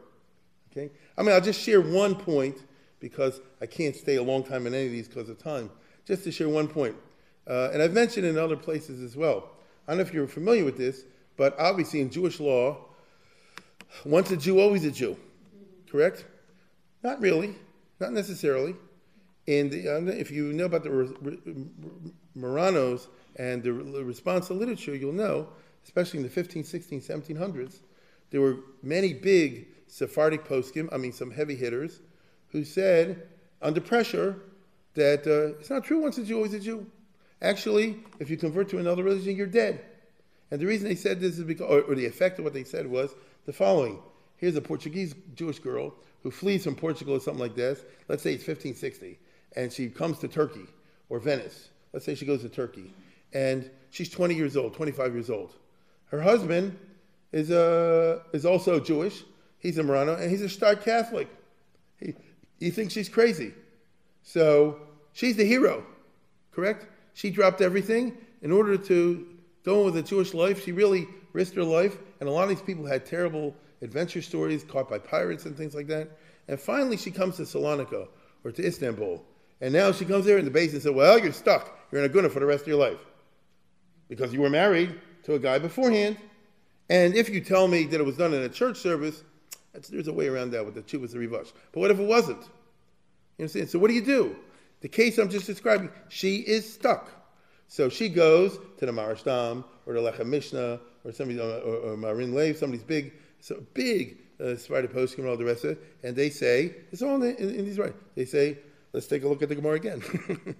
Okay? 0.70 0.90
I 1.18 1.22
mean, 1.22 1.32
I'll 1.32 1.40
just 1.40 1.60
share 1.60 1.80
one 1.80 2.14
point 2.14 2.58
because 3.00 3.40
I 3.60 3.66
can't 3.66 3.94
stay 3.94 4.16
a 4.16 4.22
long 4.22 4.44
time 4.44 4.66
in 4.66 4.74
any 4.74 4.86
of 4.86 4.92
these 4.92 5.08
because 5.08 5.28
of 5.28 5.38
time. 5.38 5.70
Just 6.06 6.24
to 6.24 6.32
share 6.32 6.48
one 6.48 6.68
point. 6.68 6.96
Uh, 7.46 7.70
and 7.72 7.82
I've 7.82 7.92
mentioned 7.92 8.24
in 8.24 8.38
other 8.38 8.56
places 8.56 9.02
as 9.02 9.16
well. 9.16 9.50
I 9.86 9.92
don't 9.92 9.98
know 9.98 10.02
if 10.02 10.14
you're 10.14 10.26
familiar 10.26 10.64
with 10.64 10.76
this, 10.76 11.04
but 11.36 11.58
obviously 11.58 12.00
in 12.00 12.10
Jewish 12.10 12.38
law, 12.40 12.78
once 14.04 14.30
a 14.30 14.36
Jew, 14.36 14.60
always 14.60 14.84
a 14.84 14.90
Jew. 14.90 15.16
Correct? 15.90 16.24
Not 17.02 17.20
really, 17.20 17.56
not 18.00 18.12
necessarily. 18.12 18.74
And 19.48 19.72
if 19.74 20.30
you 20.30 20.52
know 20.52 20.66
about 20.66 20.84
the 20.84 20.90
Marranos 22.36 23.08
and 23.36 23.62
the 23.62 23.72
response 23.72 24.46
to 24.48 24.54
literature, 24.54 24.94
you'll 24.94 25.12
know, 25.12 25.48
especially 25.84 26.18
in 26.18 26.22
the 26.22 26.30
15, 26.30 26.62
16, 26.62 27.00
1700s, 27.00 27.80
there 28.30 28.40
were 28.40 28.58
many 28.82 29.12
big 29.12 29.66
Sephardic 29.88 30.44
poskim, 30.44 30.88
I 30.92 30.96
mean, 30.96 31.12
some 31.12 31.30
heavy 31.30 31.56
hitters, 31.56 32.00
who 32.48 32.64
said, 32.64 33.28
under 33.60 33.80
pressure, 33.80 34.40
that 34.94 35.26
uh, 35.26 35.58
it's 35.58 35.70
not 35.70 35.84
true 35.84 36.00
once 36.00 36.18
a 36.18 36.24
Jew, 36.24 36.36
always 36.36 36.54
a 36.54 36.60
Jew. 36.60 36.86
Actually, 37.42 37.96
if 38.20 38.30
you 38.30 38.36
convert 38.36 38.68
to 38.70 38.78
another 38.78 39.02
religion, 39.02 39.36
you're 39.36 39.46
dead. 39.46 39.84
And 40.50 40.60
the 40.60 40.66
reason 40.66 40.88
they 40.88 40.94
said 40.94 41.20
this 41.20 41.38
is 41.38 41.44
because, 41.44 41.68
or, 41.68 41.82
or 41.82 41.94
the 41.94 42.06
effect 42.06 42.38
of 42.38 42.44
what 42.44 42.54
they 42.54 42.64
said 42.64 42.86
was 42.86 43.14
the 43.46 43.52
following. 43.52 43.98
Here's 44.36 44.54
a 44.56 44.60
Portuguese 44.60 45.14
Jewish 45.34 45.58
girl 45.58 45.92
who 46.22 46.30
flees 46.30 46.62
from 46.64 46.76
Portugal 46.76 47.16
or 47.16 47.20
something 47.20 47.40
like 47.40 47.56
this. 47.56 47.80
Let's 48.08 48.22
say 48.22 48.34
it's 48.34 48.46
1560. 48.46 49.18
And 49.56 49.72
she 49.72 49.88
comes 49.88 50.18
to 50.20 50.28
Turkey 50.28 50.66
or 51.08 51.18
Venice. 51.18 51.70
Let's 51.92 52.04
say 52.04 52.14
she 52.14 52.26
goes 52.26 52.42
to 52.42 52.48
Turkey. 52.48 52.94
And 53.32 53.68
she's 53.90 54.08
20 54.08 54.34
years 54.34 54.56
old, 54.56 54.74
25 54.74 55.14
years 55.14 55.30
old. 55.30 55.54
Her 56.06 56.20
husband 56.20 56.78
is, 57.32 57.50
uh, 57.50 58.20
is 58.32 58.46
also 58.46 58.78
Jewish. 58.78 59.24
He's 59.58 59.78
a 59.78 59.82
Marrano, 59.82 60.20
and 60.20 60.30
he's 60.30 60.42
a 60.42 60.48
stark 60.48 60.84
Catholic. 60.84 61.28
He, 61.98 62.14
he 62.58 62.70
thinks 62.70 62.92
she's 62.92 63.08
crazy. 63.08 63.52
So 64.22 64.80
she's 65.12 65.36
the 65.36 65.44
hero, 65.44 65.84
correct? 66.52 66.86
She 67.14 67.30
dropped 67.30 67.60
everything 67.60 68.16
in 68.40 68.52
order 68.52 68.76
to 68.76 69.26
go 69.64 69.84
with 69.84 69.96
a 69.96 70.02
Jewish 70.02 70.34
life. 70.34 70.64
She 70.64 70.72
really 70.72 71.06
risked 71.32 71.56
her 71.56 71.64
life, 71.64 71.96
and 72.20 72.28
a 72.28 72.32
lot 72.32 72.44
of 72.44 72.48
these 72.48 72.62
people 72.62 72.84
had 72.84 73.06
terrible 73.06 73.54
adventure 73.80 74.22
stories, 74.22 74.64
caught 74.64 74.88
by 74.88 74.98
pirates 74.98 75.44
and 75.46 75.56
things 75.56 75.74
like 75.74 75.86
that. 75.88 76.10
And 76.48 76.58
finally, 76.58 76.96
she 76.96 77.10
comes 77.10 77.36
to 77.36 77.42
Salonika 77.42 78.08
or 78.44 78.52
to 78.52 78.66
Istanbul, 78.66 79.24
and 79.60 79.72
now 79.72 79.92
she 79.92 80.04
comes 80.04 80.24
there 80.24 80.38
in 80.38 80.44
the 80.44 80.50
base 80.50 80.72
and 80.72 80.82
says, 80.82 80.92
"Well, 80.92 81.18
you're 81.18 81.32
stuck. 81.32 81.78
You're 81.90 82.04
in 82.04 82.24
a 82.24 82.28
for 82.28 82.40
the 82.40 82.46
rest 82.46 82.62
of 82.62 82.68
your 82.68 82.78
life 82.78 82.98
because 84.08 84.32
you 84.32 84.40
were 84.40 84.50
married 84.50 84.94
to 85.24 85.34
a 85.34 85.38
guy 85.38 85.58
beforehand." 85.58 86.18
And 86.88 87.14
if 87.14 87.30
you 87.30 87.40
tell 87.40 87.68
me 87.68 87.84
that 87.84 88.00
it 88.00 88.04
was 88.04 88.16
done 88.16 88.34
in 88.34 88.42
a 88.42 88.48
church 88.48 88.78
service, 88.78 89.22
there's 89.88 90.08
a 90.08 90.12
way 90.12 90.28
around 90.28 90.50
that 90.50 90.64
with 90.64 90.74
the 90.74 90.82
chuvas 90.82 91.14
and 91.14 91.22
rivash. 91.22 91.52
But 91.72 91.80
what 91.80 91.90
if 91.90 91.98
it 91.98 92.06
wasn't? 92.06 92.42
You 93.38 93.44
understand? 93.44 93.70
So 93.70 93.78
what 93.78 93.88
do 93.88 93.94
you 93.94 94.04
do? 94.04 94.36
The 94.82 94.88
case 94.88 95.16
I'm 95.18 95.30
just 95.30 95.46
describing, 95.46 95.90
she 96.08 96.36
is 96.36 96.70
stuck. 96.70 97.10
So 97.68 97.88
she 97.88 98.08
goes 98.10 98.58
to 98.78 98.84
the 98.84 98.92
Maharashdam 98.92 99.64
or 99.86 99.94
the 99.94 100.00
Lechem 100.00 100.26
Mishnah 100.26 100.80
or 101.04 101.12
somebody 101.12 101.40
or, 101.40 101.44
or, 101.44 101.76
or 101.76 101.96
Marin 101.96 102.34
Lev, 102.34 102.58
somebody's 102.58 102.84
big, 102.84 103.14
so 103.40 103.62
big 103.72 104.18
uh, 104.40 104.56
Sephardi 104.56 104.88
poskim 104.88 105.20
and 105.20 105.28
all 105.28 105.36
the 105.36 105.44
rest 105.44 105.64
of 105.64 105.70
it, 105.70 105.96
and 106.02 106.16
they 106.16 106.30
say 106.30 106.74
it's 106.90 107.00
all 107.00 107.22
in, 107.22 107.36
in, 107.36 107.54
in 107.54 107.64
these 107.64 107.78
right. 107.78 107.94
They 108.14 108.24
say, 108.24 108.58
let's 108.92 109.06
take 109.06 109.22
a 109.22 109.28
look 109.28 109.42
at 109.42 109.48
the 109.48 109.54
Gemara 109.54 109.74
again. 109.74 110.02
you 110.28 110.54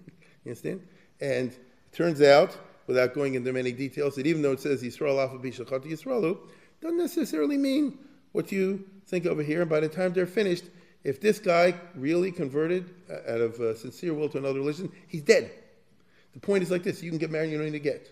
understand? 0.47 0.87
And 1.21 1.51
it 1.51 1.93
turns 1.93 2.23
out, 2.23 2.57
without 2.87 3.15
going 3.15 3.35
into 3.35 3.53
many 3.53 3.73
details, 3.73 4.15
that 4.17 4.27
even 4.27 4.43
though 4.43 4.53
it 4.53 4.61
says 4.61 4.83
Yisrael 4.83 5.21
Alpha 5.21 5.39
Bishachati 5.39 5.93
Yisraelu, 5.93 6.39
doesn't 6.81 6.99
necessarily 6.99 7.57
mean 7.57 7.99
what 8.33 8.51
you 8.51 8.85
think 9.07 9.27
over 9.27 9.43
here. 9.43 9.61
And 9.61 9.71
by 9.71 9.81
the 9.81 9.89
time 9.89 10.13
they're 10.13 10.27
finished, 10.27 10.65
if 11.05 11.21
this 11.21 11.39
guy 11.39 11.75
really 11.95 12.31
converted 12.31 12.95
uh, 13.11 13.33
out 13.33 13.41
of 13.41 13.61
uh, 13.61 13.75
sincere 13.75 14.15
will 14.15 14.29
to 14.29 14.39
another 14.39 14.61
religion, 14.61 14.91
he's 15.09 15.23
dead. 15.23 15.51
The 16.35 16.41
point 16.41 16.63
is 16.63 16.71
like 16.71 16.83
this: 16.83 17.03
you 17.03 17.11
can 17.11 17.19
get 17.19 17.31
married, 17.31 17.51
you 17.51 17.57
don't 17.57 17.67
need 17.67 17.73
to 17.73 17.79
get. 17.79 18.11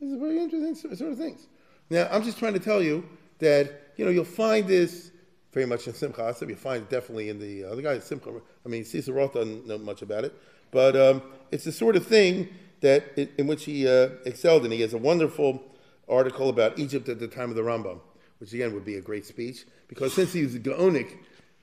This 0.00 0.12
is 0.12 0.18
very 0.18 0.38
interesting 0.38 0.96
sort 0.96 1.12
of 1.12 1.18
things. 1.18 1.46
Now, 1.90 2.08
I'm 2.10 2.22
just 2.22 2.38
trying 2.38 2.54
to 2.54 2.60
tell 2.60 2.82
you 2.82 3.08
that 3.38 3.92
you 3.96 4.04
know 4.04 4.10
you'll 4.10 4.24
find 4.24 4.66
this 4.66 5.10
very 5.52 5.66
much 5.66 5.86
in 5.86 5.94
Simcha 5.94 6.22
Asaf. 6.22 6.48
You 6.48 6.56
find 6.56 6.82
it 6.82 6.90
definitely 6.90 7.30
in 7.30 7.38
the 7.38 7.64
other 7.64 7.80
uh, 7.80 7.94
guy 7.94 7.98
Simcha. 7.98 8.30
I 8.64 8.68
mean, 8.68 8.84
Cecil 8.84 9.14
Roth 9.14 9.34
doesn't 9.34 9.66
know 9.66 9.78
much 9.78 10.02
about 10.02 10.24
it, 10.24 10.34
but 10.70 10.96
um, 10.96 11.22
it's 11.50 11.64
the 11.64 11.72
sort 11.72 11.96
of 11.96 12.06
thing 12.06 12.48
that 12.80 13.12
in, 13.16 13.28
in 13.38 13.46
which 13.46 13.64
he 13.64 13.88
uh, 13.88 14.10
excelled 14.24 14.64
in. 14.64 14.70
He 14.70 14.80
has 14.82 14.94
a 14.94 14.98
wonderful 14.98 15.62
article 16.08 16.48
about 16.48 16.78
Egypt 16.78 17.08
at 17.08 17.18
the 17.18 17.28
time 17.28 17.50
of 17.50 17.56
the 17.56 17.62
Rambam, 17.62 18.00
which 18.38 18.52
again 18.52 18.72
would 18.74 18.84
be 18.84 18.96
a 18.96 19.00
great 19.00 19.26
speech 19.26 19.66
because 19.88 20.14
since 20.14 20.32
he 20.32 20.42
was 20.42 20.54
a 20.54 20.60
Gaonic 20.60 21.16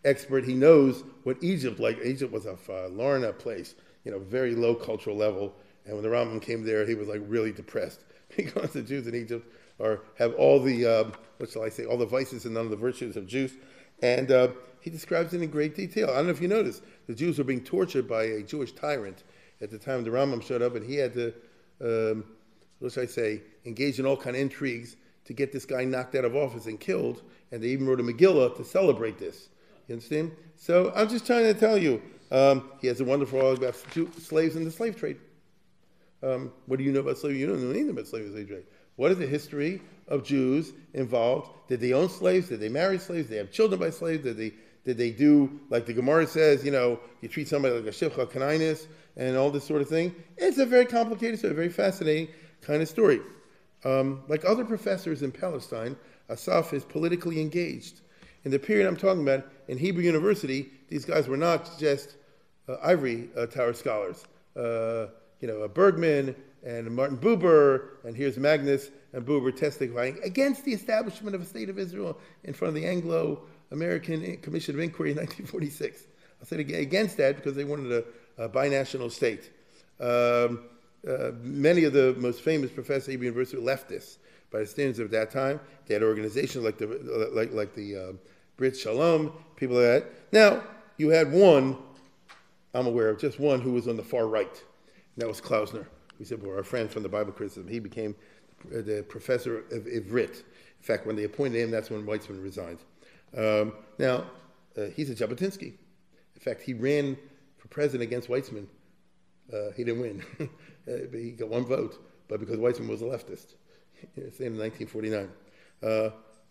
expert. 0.05 0.45
He 0.45 0.53
knows 0.53 1.03
what 1.23 1.37
Egypt 1.41 1.79
like. 1.79 1.99
Egypt 2.03 2.31
was 2.31 2.45
a 2.45 2.57
uh, 2.69 2.87
Lorna 2.89 3.33
place, 3.33 3.75
you 4.03 4.11
know, 4.11 4.19
very 4.19 4.55
low 4.55 4.75
cultural 4.75 5.15
level. 5.15 5.53
And 5.85 5.93
when 5.95 6.03
the 6.03 6.09
Rambam 6.09 6.41
came 6.41 6.63
there, 6.63 6.85
he 6.85 6.95
was 6.95 7.07
like 7.07 7.21
really 7.27 7.51
depressed 7.51 8.05
because 8.37 8.71
the 8.71 8.81
Jews 8.81 9.07
in 9.07 9.15
Egypt 9.15 9.51
are 9.79 10.01
have 10.17 10.33
all 10.35 10.59
the 10.59 10.85
uh, 10.85 11.11
what 11.37 11.49
shall 11.49 11.63
I 11.63 11.69
say, 11.69 11.85
all 11.85 11.97
the 11.97 12.05
vices 12.05 12.45
and 12.45 12.53
none 12.53 12.65
of 12.65 12.71
the 12.71 12.77
virtues 12.77 13.17
of 13.17 13.27
Jews. 13.27 13.53
And 14.01 14.31
uh, 14.31 14.49
he 14.79 14.89
describes 14.89 15.33
it 15.33 15.41
in 15.41 15.49
great 15.49 15.75
detail. 15.75 16.09
I 16.09 16.17
don't 16.17 16.25
know 16.25 16.31
if 16.31 16.41
you 16.41 16.47
noticed, 16.47 16.83
the 17.07 17.15
Jews 17.15 17.37
were 17.37 17.43
being 17.43 17.63
tortured 17.63 18.07
by 18.07 18.23
a 18.23 18.43
Jewish 18.43 18.71
tyrant 18.71 19.23
at 19.61 19.71
the 19.71 19.77
time 19.77 20.03
the 20.03 20.09
Rambam 20.09 20.43
showed 20.43 20.61
up, 20.61 20.75
and 20.75 20.85
he 20.85 20.95
had 20.95 21.13
to, 21.13 21.33
um, 21.81 22.25
what 22.79 22.91
should 22.91 23.03
I 23.03 23.07
say, 23.07 23.41
engage 23.65 23.99
in 23.99 24.05
all 24.05 24.17
kind 24.17 24.35
of 24.35 24.41
intrigues 24.41 24.97
to 25.25 25.33
get 25.33 25.51
this 25.51 25.65
guy 25.65 25.85
knocked 25.85 26.15
out 26.15 26.25
of 26.25 26.35
office 26.35 26.65
and 26.65 26.79
killed. 26.79 27.23
And 27.51 27.63
they 27.63 27.69
even 27.69 27.87
wrote 27.87 27.99
a 27.99 28.03
Megillah 28.03 28.55
to 28.57 28.63
celebrate 28.63 29.17
this. 29.17 29.49
You 29.87 29.93
understand? 29.93 30.31
So 30.55 30.91
I'm 30.95 31.09
just 31.09 31.25
trying 31.25 31.43
to 31.43 31.53
tell 31.53 31.77
you, 31.77 32.01
um, 32.31 32.71
he 32.79 32.87
has 32.87 33.01
a 33.01 33.05
wonderful 33.05 33.39
article 33.39 33.69
about 33.69 33.75
slaves 34.21 34.55
in 34.55 34.63
the 34.63 34.71
slave 34.71 34.95
trade. 34.95 35.17
Um, 36.23 36.51
what 36.65 36.77
do 36.77 36.83
you 36.83 36.91
know 36.91 37.01
about 37.01 37.17
slavery? 37.17 37.39
You 37.39 37.47
don't 37.47 37.61
know 37.61 37.69
anything 37.69 37.91
about 37.91 38.07
slavery 38.07 38.31
slave 38.31 38.47
trade. 38.47 38.63
What 38.95 39.11
is 39.11 39.17
the 39.17 39.27
history 39.27 39.81
of 40.07 40.23
Jews 40.23 40.73
involved? 40.93 41.49
Did 41.67 41.81
they 41.81 41.93
own 41.93 42.09
slaves? 42.09 42.49
Did 42.49 42.61
they 42.61 42.69
marry 42.69 42.97
slaves? 42.97 43.27
Did 43.27 43.33
they 43.33 43.37
have 43.37 43.51
children 43.51 43.79
by 43.79 43.89
slaves? 43.89 44.23
Did 44.23 44.37
they 44.37 44.53
did 44.85 44.97
they 44.97 45.09
do 45.09 45.59
like 45.69 45.85
the 45.85 45.93
Gemara 45.93 46.27
says? 46.27 46.63
You 46.63 46.71
know, 46.71 46.99
you 47.21 47.27
treat 47.27 47.47
somebody 47.47 47.75
like 47.75 47.85
a 47.85 47.89
shivcha 47.89 48.27
kanainis 48.31 48.85
and 49.17 49.35
all 49.35 49.49
this 49.49 49.63
sort 49.63 49.81
of 49.81 49.89
thing. 49.89 50.15
It's 50.37 50.57
a 50.57 50.65
very 50.65 50.85
complicated 50.85 51.39
story, 51.39 51.53
very 51.53 51.69
fascinating 51.69 52.29
kind 52.61 52.81
of 52.81 52.87
story. 52.87 53.21
Um, 53.83 54.23
like 54.27 54.45
other 54.45 54.63
professors 54.63 55.21
in 55.21 55.31
Palestine, 55.31 55.95
Asaf 56.29 56.73
is 56.73 56.83
politically 56.83 57.41
engaged. 57.41 58.01
In 58.43 58.51
the 58.51 58.59
period 58.59 58.87
I'm 58.87 58.95
talking 58.95 59.23
about, 59.23 59.47
in 59.67 59.77
Hebrew 59.77 60.03
University, 60.03 60.69
these 60.89 61.05
guys 61.05 61.27
were 61.27 61.37
not 61.37 61.77
just 61.79 62.15
uh, 62.67 62.77
ivory 62.83 63.29
uh, 63.37 63.45
tower 63.47 63.73
scholars. 63.73 64.25
Uh, 64.55 65.07
you 65.39 65.47
know, 65.47 65.67
Bergman 65.67 66.35
and 66.63 66.89
Martin 66.95 67.17
Buber, 67.17 68.03
and 68.03 68.15
here's 68.15 68.37
Magnes 68.37 68.89
and 69.13 69.25
Buber 69.25 69.55
testifying 69.55 70.17
against 70.23 70.65
the 70.65 70.73
establishment 70.73 71.35
of 71.35 71.41
a 71.41 71.45
state 71.45 71.69
of 71.69 71.77
Israel 71.77 72.17
in 72.43 72.53
front 72.53 72.69
of 72.69 72.75
the 72.81 72.87
Anglo 72.87 73.41
American 73.71 74.37
Commission 74.37 74.75
of 74.75 74.81
Inquiry 74.81 75.11
in 75.11 75.17
1946. 75.17 76.03
I 76.41 76.45
said 76.45 76.59
against 76.59 77.17
that 77.17 77.35
because 77.35 77.55
they 77.55 77.63
wanted 77.63 77.91
a, 77.91 78.43
a 78.43 78.49
binational 78.49 79.11
state. 79.11 79.51
Um, 79.99 80.65
uh, 81.07 81.31
many 81.41 81.83
of 81.83 81.93
the 81.93 82.15
most 82.17 82.41
famous 82.41 82.71
professors 82.71 83.07
at 83.07 83.11
Hebrew 83.11 83.27
University 83.27 83.61
left 83.61 83.87
this 83.87 84.17
by 84.51 84.59
the 84.59 84.65
standards 84.65 84.99
of 84.99 85.11
that 85.11 85.31
time. 85.31 85.59
They 85.85 85.93
had 85.93 86.03
organizations 86.03 86.63
like 86.63 86.77
the 86.77 86.87
like 87.33 87.53
like 87.53 87.75
the 87.75 87.95
uh, 87.95 88.13
Brit 88.57 88.77
Shalom, 88.77 89.33
people 89.55 89.75
like 89.75 90.03
that. 90.03 90.11
Now 90.31 90.63
you 90.97 91.09
had 91.09 91.31
one, 91.31 91.77
I'm 92.73 92.87
aware 92.87 93.09
of 93.09 93.19
just 93.19 93.39
one 93.39 93.61
who 93.61 93.71
was 93.71 93.87
on 93.87 93.97
the 93.97 94.03
far 94.03 94.27
right. 94.27 94.63
That 95.17 95.27
was 95.27 95.41
Klausner. 95.41 95.85
We 96.19 96.25
said, 96.25 96.41
well, 96.41 96.55
our 96.55 96.63
friend 96.63 96.89
from 96.89 97.03
the 97.03 97.09
Bible 97.09 97.31
criticism. 97.31 97.67
He 97.67 97.79
became 97.79 98.15
the 98.69 99.05
professor 99.07 99.59
of 99.59 99.85
Ivrit. 99.85 100.37
In 100.37 100.81
fact, 100.81 101.05
when 101.05 101.15
they 101.15 101.23
appointed 101.23 101.61
him, 101.61 101.71
that's 101.71 101.89
when 101.89 102.05
Weizmann 102.05 102.41
resigned. 102.41 102.79
Um, 103.35 103.73
now, 103.97 104.25
uh, 104.77 104.85
he's 104.95 105.09
a 105.09 105.15
Jabotinsky. 105.15 105.73
In 106.35 106.41
fact, 106.41 106.61
he 106.61 106.73
ran 106.73 107.17
for 107.57 107.67
president 107.67 108.03
against 108.03 108.29
Weizmann. 108.29 108.67
Uh, 109.51 109.71
he 109.75 109.83
didn't 109.83 110.01
win. 110.01 110.23
Uh, 110.87 110.97
he 111.11 111.31
got 111.31 111.49
one 111.49 111.65
vote, 111.65 111.99
but 112.27 112.39
because 112.39 112.57
Weizmann 112.57 112.87
was 112.87 113.01
a 113.01 113.05
leftist. 113.05 113.55
In 114.17 114.55
1949. 114.55 115.29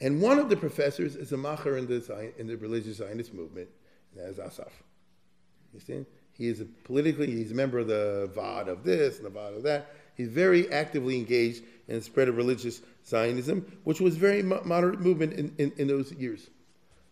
And 0.05 0.21
one 0.21 0.39
of 0.39 0.51
the 0.51 0.57
professors 0.57 1.17
is 1.17 1.33
a 1.33 1.37
macher 1.37 1.79
in 1.79 1.87
the, 1.87 2.33
in 2.37 2.47
the 2.47 2.57
religious 2.57 2.99
Zionist 2.99 3.33
movement, 3.33 3.71
and 4.13 4.23
that 4.23 4.31
is 4.31 4.39
Asaf. 4.39 4.69
You 4.69 5.69
understand? 5.73 6.05
He 6.35 6.49
is 6.49 6.61
a 6.61 6.67
politically, 6.67 7.31
he's 7.31 7.53
a 7.53 7.55
member 7.55 7.79
of 7.79 7.87
the 7.87 8.31
VOD 8.37 8.69
of 8.69 8.85
this 8.85 9.17
and 9.17 9.25
the 9.25 9.31
VOD 9.31 9.57
of 9.57 9.63
that. 9.63 9.95
He's 10.15 10.29
very 10.29 10.71
actively 10.71 11.17
engaged 11.17 11.65
in 11.89 11.97
the 11.97 12.03
spread 12.03 12.29
of 12.29 12.37
religious 12.37 12.83
Zionism, 13.07 13.65
which 13.85 13.99
was 13.99 14.19
very 14.19 14.43
moderate 14.43 15.01
movement 15.01 15.33
in, 15.33 15.55
in, 15.57 15.73
in 15.79 15.89
those 15.89 16.13
years. 16.13 16.51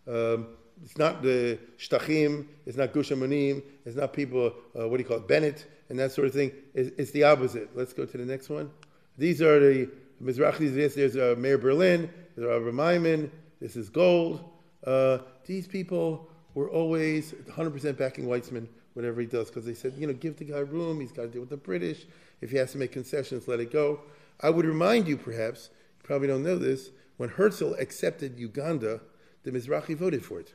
Um, 0.07 0.49
it's 0.83 0.95
not 0.95 1.23
the 1.23 1.57
Shtachim, 1.79 2.45
it's 2.67 2.77
not 2.77 2.93
Gush 2.93 3.09
Emunim, 3.09 3.63
it's 3.85 3.95
not 3.95 4.13
people, 4.13 4.53
uh, 4.79 4.87
what 4.87 4.97
do 4.97 5.03
you 5.03 5.09
call 5.09 5.17
it, 5.17 5.27
Bennett, 5.27 5.65
and 5.89 5.97
that 5.97 6.11
sort 6.11 6.27
of 6.27 6.33
thing. 6.35 6.51
It's, 6.75 6.91
it's, 6.99 7.09
the 7.09 7.23
opposite. 7.23 7.75
Let's 7.75 7.93
go 7.93 8.05
to 8.05 8.17
the 8.17 8.25
next 8.25 8.49
one. 8.49 8.69
These 9.17 9.41
are 9.41 9.59
the 9.59 9.89
Mizrachis. 10.21 10.73
This, 10.73 10.95
there's 10.95 11.15
uh, 11.15 11.35
Meir 11.37 11.57
Berlin, 11.57 12.09
there's 12.35 12.47
Rabbi 12.47 12.75
Maimon, 12.75 13.31
this 13.59 13.75
is 13.75 13.89
Gold. 13.89 14.43
Uh, 14.85 15.19
these 15.45 15.67
people 15.67 16.29
were 16.53 16.69
always 16.69 17.31
100% 17.31 17.97
backing 17.97 18.25
Weizmann 18.25 18.67
whatever 18.93 19.21
he 19.21 19.27
does, 19.27 19.47
because 19.47 19.65
they 19.65 19.73
said, 19.73 19.93
you 19.97 20.07
know, 20.07 20.13
give 20.13 20.37
the 20.37 20.45
guy 20.45 20.59
room, 20.59 20.99
he's 20.99 21.11
got 21.11 21.23
to 21.23 21.27
deal 21.27 21.41
with 21.41 21.49
the 21.49 21.57
British. 21.57 22.05
If 22.41 22.51
he 22.51 22.57
has 22.57 22.71
to 22.73 22.77
make 22.77 22.91
concessions, 22.91 23.47
let 23.47 23.59
it 23.59 23.71
go. 23.71 24.01
I 24.41 24.49
would 24.49 24.65
remind 24.65 25.07
you, 25.07 25.17
perhaps, 25.17 25.69
you 25.97 26.03
probably 26.03 26.27
don't 26.27 26.43
know 26.43 26.57
this, 26.57 26.89
when 27.17 27.29
Herzl 27.29 27.73
accepted 27.79 28.39
Uganda, 28.39 29.01
the 29.43 29.51
Mizrahi 29.51 29.95
voted 29.95 30.23
for 30.23 30.39
it. 30.39 30.49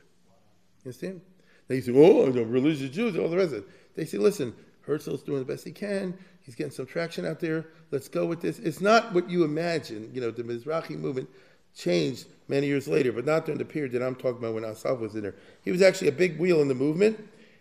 You 0.83 0.89
understand? 0.89 1.21
They 1.67 1.81
say, 1.81 1.91
oh, 1.95 2.31
the 2.31 2.45
religious 2.45 2.89
Jews, 2.89 3.17
all 3.17 3.29
the 3.29 3.37
rest 3.37 3.53
of 3.53 3.59
it. 3.59 3.69
They 3.95 4.05
say, 4.05 4.17
listen, 4.17 4.53
Herzl's 4.81 5.23
doing 5.23 5.39
the 5.39 5.45
best 5.45 5.65
he 5.65 5.71
can. 5.71 6.17
He's 6.49 6.55
getting 6.55 6.71
some 6.71 6.87
traction 6.87 7.27
out 7.27 7.39
there. 7.39 7.67
Let's 7.91 8.07
go 8.07 8.25
with 8.25 8.41
this. 8.41 8.57
It's 8.57 8.81
not 8.81 9.13
what 9.13 9.29
you 9.29 9.43
imagine. 9.43 10.09
You 10.13 10.21
know, 10.21 10.31
the 10.31 10.41
Mizrahi 10.41 10.97
movement 10.97 11.29
changed 11.75 12.25
many 12.47 12.65
years 12.65 12.87
later, 12.87 13.11
but 13.11 13.25
not 13.25 13.45
during 13.45 13.59
the 13.59 13.65
period 13.65 13.91
that 13.91 14.01
I'm 14.01 14.15
talking 14.15 14.39
about 14.39 14.55
when 14.55 14.65
Asaf 14.65 14.97
was 14.97 15.13
in 15.13 15.21
there. 15.21 15.35
He 15.63 15.71
was 15.71 15.83
actually 15.83 16.07
a 16.07 16.13
big 16.13 16.39
wheel 16.39 16.61
in 16.61 16.67
the 16.67 16.73
movement 16.73 17.19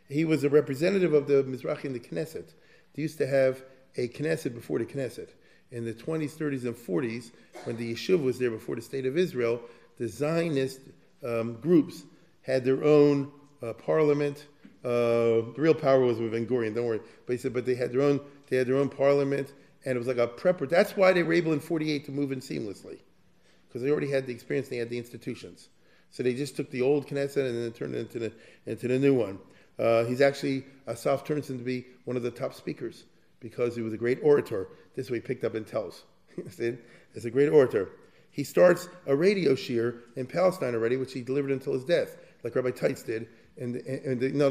he 0.08 0.24
was 0.24 0.44
a 0.44 0.48
representative 0.48 1.12
of 1.12 1.26
the 1.26 1.44
Mizrahi 1.44 1.84
in 1.84 1.92
the 1.92 2.00
Knesset. 2.00 2.46
They 2.94 3.02
used 3.02 3.18
to 3.18 3.26
have 3.26 3.62
a 3.96 4.08
Knesset 4.08 4.54
before 4.54 4.78
the 4.78 4.86
Knesset. 4.86 5.28
In 5.70 5.84
the 5.84 5.92
20s, 5.92 6.32
30s, 6.32 6.64
and 6.64 6.74
40s, 6.74 7.30
when 7.64 7.76
the 7.76 7.92
Yishuv 7.92 8.22
was 8.22 8.38
there 8.38 8.50
before 8.50 8.74
the 8.74 8.82
State 8.82 9.04
of 9.04 9.18
Israel, 9.18 9.60
the 9.98 10.08
Zionist 10.08 10.80
um, 11.24 11.54
groups 11.60 12.04
had 12.42 12.64
their 12.64 12.82
own 12.82 13.30
uh, 13.62 13.74
parliament. 13.74 14.46
Uh, 14.82 15.44
the 15.44 15.54
real 15.58 15.74
power 15.74 16.00
was 16.00 16.18
with 16.18 16.32
Ben 16.32 16.46
Gurion, 16.46 16.74
don't 16.74 16.86
worry. 16.86 17.00
But 17.26 17.34
he 17.34 17.38
said, 17.38 17.52
but 17.52 17.66
they 17.66 17.74
had 17.74 17.92
their 17.92 18.00
own, 18.00 18.20
they 18.48 18.56
had 18.56 18.66
their 18.66 18.76
own 18.76 18.88
parliament, 18.88 19.52
and 19.84 19.96
it 19.96 19.98
was 19.98 20.08
like 20.08 20.18
a 20.18 20.26
prepper. 20.26 20.68
That's 20.68 20.96
why 20.96 21.12
they 21.12 21.22
were 21.22 21.32
able 21.32 21.52
in 21.52 21.60
48 21.60 22.04
to 22.06 22.12
move 22.12 22.32
in 22.32 22.40
seamlessly, 22.40 22.98
because 23.68 23.82
they 23.82 23.90
already 23.90 24.10
had 24.10 24.26
the 24.26 24.32
experience, 24.32 24.68
they 24.68 24.76
had 24.76 24.90
the 24.90 24.98
institutions. 24.98 25.68
So 26.10 26.22
they 26.22 26.34
just 26.34 26.56
took 26.56 26.70
the 26.70 26.82
old 26.82 27.06
Knesset 27.06 27.46
and 27.46 27.62
then 27.62 27.72
turned 27.72 27.94
it 27.94 27.98
into 27.98 28.18
the, 28.18 28.32
into 28.66 28.88
the 28.88 28.98
new 28.98 29.14
one. 29.14 29.38
Uh, 29.78 30.04
he's 30.04 30.20
actually, 30.20 30.64
Asaf 30.86 31.24
turns 31.24 31.48
him 31.50 31.58
to 31.58 31.64
be 31.64 31.86
one 32.04 32.16
of 32.16 32.22
the 32.22 32.30
top 32.30 32.54
speakers 32.54 33.04
because 33.40 33.76
he 33.76 33.82
was 33.82 33.92
a 33.92 33.96
great 33.96 34.18
orator. 34.22 34.68
This 34.94 35.06
is 35.06 35.10
what 35.10 35.16
he 35.16 35.20
picked 35.20 35.44
up 35.44 35.54
in 35.54 35.64
Telz. 35.64 36.02
He's 37.14 37.24
a 37.24 37.30
great 37.30 37.48
orator. 37.48 37.90
He 38.30 38.44
starts 38.44 38.88
a 39.06 39.16
radio 39.16 39.54
shiur 39.54 40.00
in 40.16 40.26
Palestine 40.26 40.74
already, 40.74 40.96
which 40.96 41.12
he 41.12 41.22
delivered 41.22 41.50
until 41.50 41.72
his 41.72 41.84
death, 41.84 42.16
like 42.44 42.54
Rabbi 42.54 42.70
Teitz 42.70 43.04
did. 43.04 43.28
And, 43.56 43.76
and, 43.76 44.22
and 44.22 44.34
no, 44.34 44.50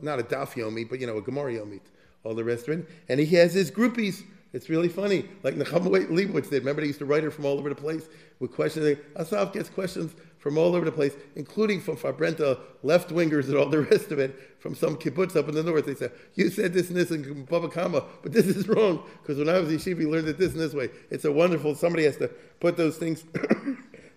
not 0.00 0.20
a 0.20 0.22
Daf 0.22 0.52
Yomi, 0.52 0.88
but 0.88 1.00
you 1.00 1.06
know, 1.06 1.16
a 1.16 1.22
Gemara 1.22 1.54
Yomi, 1.54 1.80
all 2.24 2.34
the 2.34 2.44
rest 2.44 2.68
of 2.68 2.78
it. 2.78 2.88
And 3.08 3.20
he 3.20 3.36
has 3.36 3.54
his 3.54 3.70
groupies. 3.70 4.22
It's 4.52 4.68
really 4.68 4.88
funny, 4.88 5.28
like 5.42 5.56
Nechama 5.56 6.08
Leibowitz 6.08 6.48
did. 6.48 6.60
Remember, 6.60 6.80
they 6.80 6.86
used 6.86 7.00
to 7.00 7.04
write 7.04 7.24
her 7.24 7.30
from 7.30 7.44
all 7.44 7.58
over 7.58 7.68
the 7.68 7.74
place 7.74 8.08
with 8.38 8.52
questions. 8.52 8.98
Asaf 9.16 9.52
gets 9.52 9.68
questions 9.68 10.14
from 10.38 10.58
all 10.58 10.76
over 10.76 10.84
the 10.84 10.92
place, 10.92 11.16
including 11.36 11.80
from 11.80 11.96
Fabrenta 11.96 12.60
left 12.82 13.08
wingers 13.08 13.46
and 13.46 13.56
all 13.56 13.68
the 13.68 13.80
rest 13.80 14.12
of 14.12 14.18
it, 14.18 14.38
from 14.60 14.74
some 14.74 14.94
kibbutz 14.94 15.34
up 15.34 15.48
in 15.48 15.54
the 15.54 15.62
north. 15.62 15.86
They 15.86 15.94
said, 15.94 16.12
You 16.34 16.50
said 16.50 16.74
this 16.74 16.88
and 16.88 16.96
this 16.96 17.10
in 17.10 17.44
Baba 17.46 17.68
Kama, 17.68 18.04
but 18.22 18.32
this 18.32 18.46
is 18.46 18.68
wrong. 18.68 19.02
Because 19.22 19.38
when 19.38 19.48
I 19.48 19.58
was 19.58 19.70
yeshiva, 19.70 19.98
we 19.98 20.06
learned 20.06 20.28
it 20.28 20.38
this 20.38 20.52
and 20.52 20.60
this 20.60 20.74
way. 20.74 20.90
It's 21.10 21.24
a 21.24 21.32
wonderful, 21.32 21.74
somebody 21.74 22.04
has 22.04 22.18
to 22.18 22.28
put 22.60 22.76
those 22.76 22.96
things, 22.98 23.24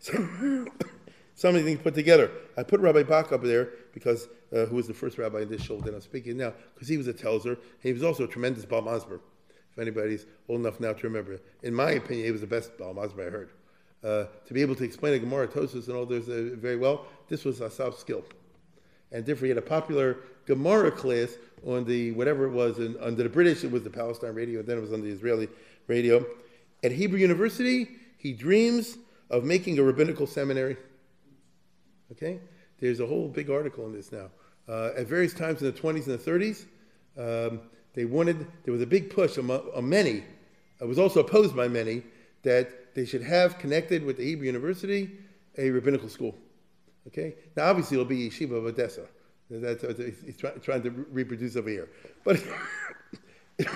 somebody 1.38 1.64
things 1.64 1.80
put 1.81 1.95
together. 1.95 2.30
I 2.57 2.64
put 2.64 2.81
Rabbi 2.81 3.03
Bach 3.03 3.31
up 3.31 3.43
there 3.43 3.69
because, 3.93 4.27
uh, 4.53 4.65
who 4.65 4.76
was 4.76 4.88
the 4.88 4.93
first 4.93 5.18
rabbi 5.18 5.43
in 5.43 5.49
this 5.49 5.61
show 5.61 5.80
that 5.80 5.93
I'm 5.93 6.01
speaking 6.01 6.35
now, 6.35 6.51
because 6.73 6.89
he 6.89 6.97
was 6.97 7.07
a 7.07 7.14
Telzer. 7.14 7.57
He 7.81 7.93
was 7.93 8.03
also 8.03 8.26
a 8.26 8.27
tremendous 8.27 8.65
Baal 8.65 8.81
Masber. 8.81 9.22
If 9.72 9.80
anybody's 9.80 10.26
old 10.49 10.59
enough 10.59 10.81
now 10.81 10.91
to 10.91 11.07
remember. 11.07 11.39
In 11.64 11.73
my 11.73 11.91
opinion, 11.91 12.26
he 12.26 12.31
was 12.31 12.41
the 12.41 12.47
best 12.47 12.77
Baal 12.77 12.93
Masber 12.93 13.27
I 13.27 13.30
heard 13.30 13.51
uh, 14.03 14.26
to 14.45 14.53
be 14.53 14.61
able 14.61 14.76
to 14.76 14.84
explain 14.84 15.14
a 15.14 15.19
Gemara, 15.19 15.47
Tosus, 15.47 15.88
and 15.88 15.95
all 15.95 16.05
those 16.05 16.30
uh, 16.30 16.51
very 16.55 16.77
well, 16.77 17.05
this 17.27 17.43
was 17.43 17.61
a 17.61 17.65
Asaf's 17.65 17.99
skill. 17.99 18.23
And 19.11 19.26
therefore, 19.26 19.45
he 19.45 19.49
had 19.49 19.57
a 19.57 19.61
popular 19.61 20.18
Gemara 20.45 20.91
class 20.91 21.35
on 21.65 21.85
the 21.85 22.11
whatever 22.11 22.45
it 22.45 22.51
was, 22.51 22.80
under 23.01 23.23
the 23.23 23.30
British, 23.30 23.64
it 23.64 23.72
was 23.72 23.84
the 23.84 23.89
Palestine 23.89 24.34
radio, 24.34 24.59
and 24.59 24.68
then 24.68 24.77
it 24.77 24.81
was 24.81 24.93
on 24.93 25.01
the 25.01 25.09
Israeli 25.09 25.47
radio. 25.88 26.26
At 26.84 26.91
Hebrew 26.91 27.19
University, 27.19 27.88
he 28.18 28.34
dreams 28.34 28.97
of 29.30 29.43
making 29.43 29.80
a 29.80 29.84
rabbinical 29.84 30.27
seminary. 30.27 30.77
Okay? 32.12 32.40
There's 32.80 33.00
a 33.00 33.06
whole 33.06 33.28
big 33.28 33.50
article 33.50 33.86
on 33.86 33.94
this 33.94 34.12
now. 34.12 34.30
Uh, 34.68 34.92
at 34.98 35.08
various 35.08 35.34
times 35.34 35.62
in 35.62 35.68
the 35.68 35.80
20s 35.80 36.08
and 36.08 36.20
the 36.20 36.32
30s, 36.32 36.66
um, 37.18 37.62
they 37.94 38.06
wanted, 38.06 38.46
there 38.64 38.74
was 38.74 38.82
a 38.82 38.88
big 38.88 39.10
push 39.10 39.38
among, 39.38 39.62
among 39.74 39.90
many, 39.90 40.24
it 40.80 40.88
was 40.88 41.00
also 41.00 41.22
opposed 41.22 41.56
by 41.56 41.68
many, 41.68 42.04
that 42.44 42.94
they 42.94 43.06
should 43.06 43.24
have 43.24 43.58
connected 43.58 44.04
with 44.04 44.18
the 44.18 44.24
Hebrew 44.24 44.46
University 44.46 45.12
a 45.58 45.70
rabbinical 45.70 46.10
school. 46.10 46.36
Okay? 47.08 47.36
Now, 47.56 47.70
obviously, 47.70 47.96
it'll 47.96 48.06
be 48.06 48.30
Yeshiva 48.30 48.58
of 48.58 48.66
Odessa. 48.66 49.06
That's, 49.50 49.84
he's 49.98 50.38
try, 50.38 50.52
trying 50.52 50.84
to 50.84 50.90
reproduce 50.90 51.56
over 51.56 51.70
here. 51.70 51.90
But, 52.24 52.44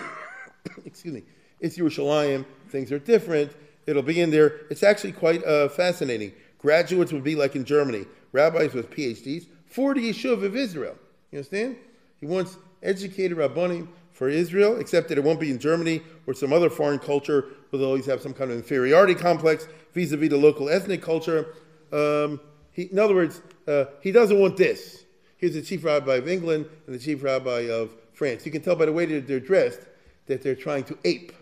excuse 0.86 1.14
me, 1.14 1.24
it's 1.60 1.78
Yerushalayim. 1.78 2.46
Things 2.70 2.92
are 2.92 3.00
different. 3.00 3.54
It'll 3.88 4.04
be 4.04 4.20
in 4.20 4.32
there. 4.32 4.62
It's 4.70 4.84
actually 4.84 5.14
quite 5.14 5.44
uh, 5.46 5.70
fascinating. 5.70 6.34
Graduates 6.60 7.12
would 7.14 7.24
be 7.24 7.36
like 7.36 7.56
in 7.56 7.66
Germany, 7.66 8.06
rabbis 8.32 8.74
with 8.74 8.90
PhDs, 8.92 9.48
40 9.66 10.12
Yishuv 10.12 10.44
of 10.44 10.56
Israel. 10.56 10.96
You 11.32 11.40
understand? 11.40 11.78
He 12.20 12.26
wants 12.26 12.58
educated 12.84 13.38
rabbanim 13.38 13.88
for 14.12 14.30
Israel, 14.30 14.80
except 14.80 15.10
that 15.10 15.18
it 15.18 15.24
won't 15.24 15.40
be 15.40 15.50
in 15.50 15.60
Germany 15.60 16.02
or 16.28 16.34
some 16.34 16.54
other 16.54 16.70
foreign 16.70 17.00
culture, 17.00 17.46
will 17.72 17.84
always 17.84 18.06
have 18.06 18.22
some 18.22 18.34
kind 18.34 18.52
of 18.52 18.58
inferiority 18.58 19.16
complex 19.16 19.68
vis-a-vis 19.94 20.30
the 20.30 20.38
local 20.38 20.70
ethnic 20.70 21.02
culture. 21.02 21.56
Um, 21.92 22.40
he, 22.72 22.84
in 22.84 23.00
other 23.00 23.16
words, 23.16 23.42
uh, 23.68 23.86
he 24.02 24.12
doesn't 24.12 24.40
want 24.40 24.58
this. 24.58 25.04
Here's 25.38 25.54
the 25.54 25.62
chief 25.62 25.84
rabbi 25.84 26.16
of 26.16 26.28
England 26.28 26.68
and 26.86 26.96
the 26.96 27.00
chief 27.00 27.24
rabbi 27.24 27.70
of 27.70 27.96
France. 28.14 28.46
You 28.46 28.52
can 28.52 28.62
tell 28.62 28.76
by 28.76 28.86
the 28.86 28.94
way 28.94 29.06
that 29.06 29.28
they're 29.28 29.40
dressed 29.40 29.80
that 30.28 30.44
they're 30.44 30.56
trying 30.56 30.84
to 30.84 30.98
ape 31.04 31.34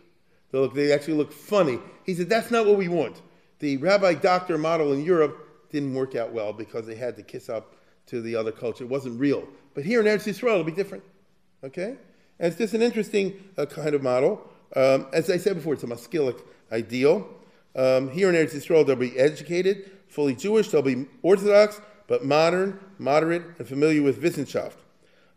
They, 0.51 0.57
look, 0.57 0.73
they 0.73 0.93
actually 0.93 1.15
look 1.15 1.33
funny. 1.33 1.79
He 2.05 2.13
said, 2.13 2.29
that's 2.29 2.49
not 2.49 2.65
what 2.65 2.77
we 2.77 2.87
want. 2.87 3.21
The 3.59 3.77
rabbi 3.77 4.13
doctor 4.13 4.57
model 4.57 4.93
in 4.93 5.03
Europe 5.03 5.48
didn't 5.71 5.93
work 5.93 6.15
out 6.15 6.31
well 6.31 6.53
because 6.53 6.85
they 6.85 6.95
had 6.95 7.15
to 7.17 7.23
kiss 7.23 7.49
up 7.49 7.75
to 8.07 8.21
the 8.21 8.35
other 8.35 8.51
culture. 8.51 8.83
It 8.83 8.89
wasn't 8.89 9.19
real. 9.19 9.47
But 9.73 9.85
here 9.85 9.99
in 9.99 10.05
Eretz 10.05 10.27
Yisrael, 10.27 10.53
it'll 10.53 10.63
be 10.63 10.71
different. 10.71 11.03
Okay? 11.63 11.95
And 12.39 12.47
it's 12.47 12.57
just 12.57 12.73
an 12.73 12.81
interesting 12.81 13.43
uh, 13.57 13.65
kind 13.65 13.93
of 13.93 14.01
model. 14.01 14.41
Um, 14.75 15.07
as 15.13 15.29
I 15.29 15.37
said 15.37 15.55
before, 15.55 15.73
it's 15.73 15.83
a 15.83 15.87
maskilic 15.87 16.41
ideal. 16.71 17.27
Um, 17.75 18.09
here 18.09 18.29
in 18.29 18.35
Eretz 18.35 18.55
Yisrael, 18.55 18.85
they'll 18.85 18.95
be 18.95 19.17
educated, 19.17 19.91
fully 20.07 20.35
Jewish, 20.35 20.69
they'll 20.69 20.81
be 20.81 21.05
Orthodox, 21.21 21.79
but 22.07 22.25
modern, 22.25 22.79
moderate, 22.97 23.43
and 23.59 23.67
familiar 23.67 24.01
with 24.01 24.21
Wissenschaft. 24.21 24.77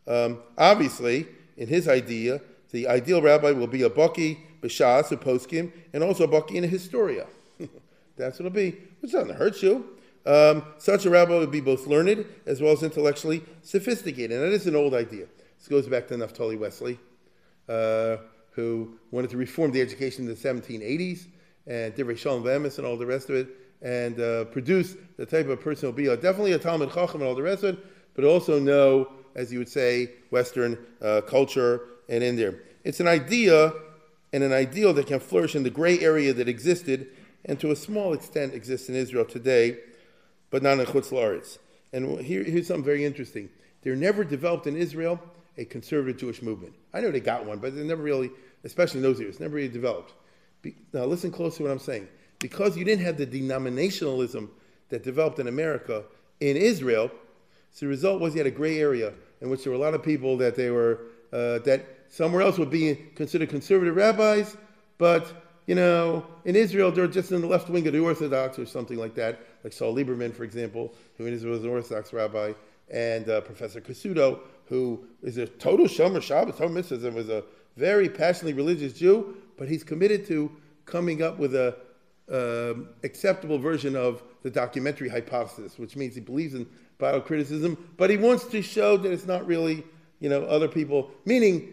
Um, 0.06 0.38
obviously, 0.56 1.26
in 1.56 1.68
his 1.68 1.88
idea, 1.88 2.40
the 2.70 2.88
ideal 2.88 3.20
rabbi 3.20 3.50
will 3.50 3.66
be 3.66 3.82
a 3.82 3.90
Baki, 3.90 4.38
B'Shas, 4.62 5.12
a 5.12 5.16
Poskim, 5.16 5.70
and 5.92 6.02
also 6.02 6.24
a 6.24 6.28
Baki 6.28 6.54
in 6.54 6.64
a 6.64 6.66
Historia. 6.66 7.26
That's 8.16 8.38
what 8.38 8.46
it'll 8.46 8.50
be, 8.50 8.78
which 9.00 9.12
doesn't 9.12 9.36
hurt 9.36 9.62
you. 9.62 9.98
Um, 10.24 10.65
such 10.78 11.05
a 11.05 11.11
rabbi 11.11 11.36
would 11.36 11.51
be 11.51 11.61
both 11.61 11.86
learned 11.86 12.27
as 12.47 12.61
well 12.61 12.73
as 12.73 12.82
intellectually 12.82 13.43
sophisticated. 13.62 14.32
And 14.32 14.43
that 14.43 14.53
is 14.53 14.66
an 14.66 14.77
old 14.77 14.94
idea. 14.94 15.27
This 15.59 15.69
goes 15.69 15.89
back 15.89 16.09
to 16.09 16.15
Naftali 16.15 16.59
Wessely, 16.59 16.99
uh, 17.69 18.23
who 18.51 18.99
wanted 19.11 19.31
to 19.31 19.36
reform 19.36 19.73
the 19.73 19.81
education 19.81 20.24
in 20.24 20.28
the 20.28 20.36
1780s, 20.36 21.27
and 21.66 21.94
Divrei 21.94 22.16
Shalom 22.16 22.43
V'Emes 22.43 22.78
and 22.78 22.86
all 22.86 22.97
the 22.97 23.07
rest 23.07 23.31
of 23.31 23.36
it, 23.36 23.49
and 23.81 24.20
uh, 24.20 24.44
produce 24.47 24.97
the 25.16 25.27
type 25.27 25.49
of 25.49 25.61
person 25.61 25.89
who'll 25.89 25.97
be 25.97 26.07
a, 26.07 26.16
definitely 26.16 26.53
a 26.53 26.59
Talmud 26.59 26.93
Chacham 26.93 27.20
and 27.20 27.28
all 27.28 27.35
the 27.35 27.43
rest 27.43 27.65
of 27.65 27.77
it, 27.77 27.85
but 28.15 28.24
also 28.24 28.59
know, 28.59 29.11
as 29.35 29.53
you 29.53 29.59
would 29.59 29.69
say, 29.69 30.11
Western 30.31 30.78
uh, 31.01 31.20
culture 31.23 31.82
and 32.09 32.23
in 32.23 32.36
there. 32.36 32.61
It's 32.85 33.01
an 33.01 33.09
idea 33.09 33.73
and 34.32 34.43
an 34.43 34.53
ideal 34.53 34.93
that 34.94 35.07
can 35.07 35.20
flourish 35.20 35.55
in 35.55 35.62
the 35.62 35.70
gray 35.70 36.01
area 36.01 36.32
that 36.32 36.49
existed 36.49 37.09
and 37.44 37.59
to 37.61 37.70
a 37.70 37.77
small 37.77 38.12
extent 38.12 38.55
exists 38.55 38.89
in 38.89 38.94
Israel 38.94 39.24
today, 39.24 39.78
but 40.53 40.62
not 40.62 40.79
in 40.79 40.87
Chutz 40.87 41.11
La'aretz. 41.11 41.59
And 41.93 42.20
here, 42.20 42.45
here's 42.45 42.69
something 42.69 42.85
very 42.85 43.05
interesting. 43.05 43.49
There 43.83 43.97
never 43.97 44.23
developed 44.23 44.69
in 44.69 44.77
Israel 44.77 45.19
a 45.59 45.65
conservative 45.65 46.20
Jewish 46.20 46.41
movement. 46.41 46.74
I 46.95 47.01
know 47.01 47.11
they 47.11 47.20
got 47.20 47.45
one, 47.45 47.59
but 47.59 47.74
they 47.74 47.83
never 47.83 48.03
really, 48.03 48.31
especially 48.62 48.99
in 48.99 49.03
those 49.03 49.19
years, 49.19 49.41
never 49.41 49.57
really 49.57 49.69
developed. 49.69 50.12
Be, 50.62 50.77
now 50.93 51.05
listen 51.07 51.33
closely 51.33 51.59
to 51.59 51.62
what 51.65 51.73
I'm 51.73 51.79
saying. 51.81 52.07
Because 52.39 52.77
you 52.77 52.85
didn't 52.85 53.05
have 53.05 53.16
the 53.16 53.27
denominationalism 53.27 54.49
that 54.91 55.03
developed 55.03 55.39
in 55.41 55.49
America, 55.49 56.05
in 56.41 56.57
Israel, 56.57 57.11
so 57.73 57.87
the 57.87 57.91
result 57.91 58.20
was 58.20 58.35
you 58.35 58.39
had 58.39 58.47
a 58.47 58.51
gray 58.51 58.79
area 58.79 59.12
in 59.41 59.49
which 59.49 59.65
there 59.65 59.73
were 59.73 59.79
a 59.79 59.81
lot 59.81 59.95
of 59.95 60.03
people 60.03 60.37
that 60.37 60.55
they 60.55 60.70
were 60.70 61.01
uh, 61.33 61.59
that 61.61 61.87
somewhere 62.11 62.43
else 62.43 62.59
would 62.59 62.70
be 62.70 62.95
considered 63.15 63.49
conservative 63.49 63.97
rabbis, 63.97 64.57
but 64.99 65.33
you 65.66 65.74
know, 65.74 66.27
in 66.45 66.57
Israel, 66.57 66.91
they're 66.91 67.07
just 67.07 67.33
in 67.33 67.41
the 67.41 67.47
left 67.47 67.69
wing 67.69 67.87
of 67.87 67.93
the 67.93 68.01
Orthodox 68.01 68.59
or 68.59 68.66
something 68.66 68.99
like 68.99 69.15
that, 69.15 69.41
like 69.64 69.72
Saul 69.72 69.94
Lieberman, 69.94 70.34
for 70.34 70.44
example, 70.44 70.94
who 71.16 71.24
was 71.24 71.44
an 71.44 71.68
Orthodox 71.68 72.12
rabbi, 72.12 72.52
and 72.90 73.28
uh, 73.28 73.40
Professor 73.40 73.80
Cassuto, 73.80 74.40
who 74.66 75.05
is 75.22 75.39
a 75.39 75.47
total 75.47 75.86
Shomer 75.86 76.22
Shabbos, 76.22 76.56
total 76.56 76.74
mitzvahs, 76.74 77.05
and 77.05 77.14
was 77.14 77.28
a 77.28 77.44
very 77.76 78.09
passionately 78.09 78.52
religious 78.52 78.93
Jew, 78.93 79.36
but 79.56 79.68
he's 79.68 79.84
committed 79.84 80.26
to 80.26 80.51
coming 80.84 81.22
up 81.22 81.39
with 81.39 81.55
a 81.55 81.76
um, 82.30 82.89
acceptable 83.02 83.59
version 83.59 83.97
of 83.97 84.22
the 84.43 84.51
documentary 84.51 85.09
hypothesis, 85.09 85.78
which 85.78 85.97
means 85.97 86.14
he 86.14 86.20
believes 86.20 86.55
in 86.55 86.66
Bible 86.98 87.20
criticism, 87.20 87.76
but 87.97 88.10
he 88.10 88.16
wants 88.16 88.44
to 88.44 88.62
show 88.62 88.97
that 88.97 89.10
it's 89.12 89.26
not 89.26 89.47
really, 89.47 89.84
you 90.20 90.28
know, 90.28 90.44
other 90.44 90.68
people, 90.68 91.10
meaning 91.24 91.68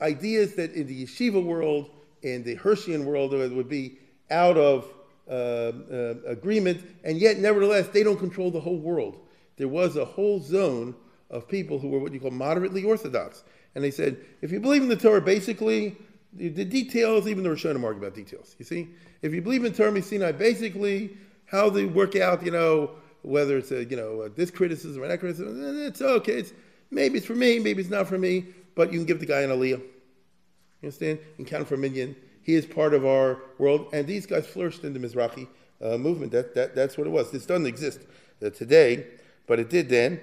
ideas 0.00 0.54
that 0.54 0.72
in 0.72 0.86
the 0.86 1.04
yeshiva 1.04 1.42
world, 1.42 1.90
in 2.22 2.42
the 2.44 2.56
Hirschian 2.56 3.04
world, 3.04 3.32
would 3.32 3.68
be 3.68 3.98
out 4.30 4.56
of 4.56 4.93
uh, 5.28 5.32
uh, 5.32 6.14
agreement, 6.26 6.84
and 7.04 7.18
yet, 7.18 7.38
nevertheless, 7.38 7.88
they 7.88 8.02
don't 8.02 8.18
control 8.18 8.50
the 8.50 8.60
whole 8.60 8.78
world. 8.78 9.18
There 9.56 9.68
was 9.68 9.96
a 9.96 10.04
whole 10.04 10.40
zone 10.40 10.94
of 11.30 11.48
people 11.48 11.78
who 11.78 11.88
were 11.88 11.98
what 11.98 12.12
you 12.12 12.20
call 12.20 12.30
moderately 12.30 12.84
orthodox. 12.84 13.44
And 13.74 13.82
they 13.82 13.90
said, 13.90 14.18
if 14.40 14.52
you 14.52 14.60
believe 14.60 14.82
in 14.82 14.88
the 14.88 14.96
Torah, 14.96 15.20
basically, 15.20 15.96
the, 16.32 16.48
the 16.48 16.64
details, 16.64 17.26
even 17.26 17.42
the 17.42 17.50
Rishonim 17.50 17.84
argue 17.84 18.02
about 18.02 18.14
details. 18.14 18.54
You 18.58 18.64
see, 18.64 18.88
if 19.22 19.32
you 19.32 19.42
believe 19.42 19.64
in 19.64 19.72
Torah 19.72 20.00
Sinai, 20.02 20.32
basically 20.32 21.16
how 21.46 21.70
they 21.70 21.84
work 21.84 22.16
out, 22.16 22.44
you 22.44 22.50
know, 22.50 22.90
whether 23.22 23.56
it's 23.56 23.70
a, 23.70 23.84
you 23.84 23.96
know 23.96 24.28
this 24.28 24.50
criticism 24.50 25.02
or 25.02 25.08
that 25.08 25.18
criticism, 25.18 25.86
it's 25.86 26.02
okay. 26.02 26.34
It's 26.34 26.52
maybe 26.90 27.18
it's 27.18 27.26
for 27.26 27.34
me, 27.34 27.58
maybe 27.58 27.80
it's 27.80 27.90
not 27.90 28.06
for 28.06 28.18
me, 28.18 28.46
but 28.74 28.92
you 28.92 28.98
can 28.98 29.06
give 29.06 29.20
the 29.20 29.26
guy 29.26 29.40
an 29.40 29.50
aliyah. 29.50 29.80
You 29.80 30.88
understand? 30.88 31.18
You 31.38 31.44
can 31.44 31.44
count 31.46 31.68
for 31.68 31.74
a 31.74 31.78
minyan. 31.78 32.14
He 32.44 32.54
is 32.54 32.66
part 32.66 32.92
of 32.92 33.06
our 33.06 33.40
world, 33.58 33.88
and 33.92 34.06
these 34.06 34.26
guys 34.26 34.46
flourished 34.46 34.84
in 34.84 34.92
the 34.92 35.00
Mizrahi 35.00 35.48
uh, 35.82 35.96
movement. 35.96 36.30
That, 36.32 36.54
that, 36.54 36.74
that's 36.74 36.98
what 36.98 37.06
it 37.06 37.10
was. 37.10 37.30
This 37.30 37.46
doesn't 37.46 37.66
exist 37.66 38.00
uh, 38.44 38.50
today, 38.50 39.06
but 39.46 39.58
it 39.58 39.70
did 39.70 39.88
then. 39.88 40.20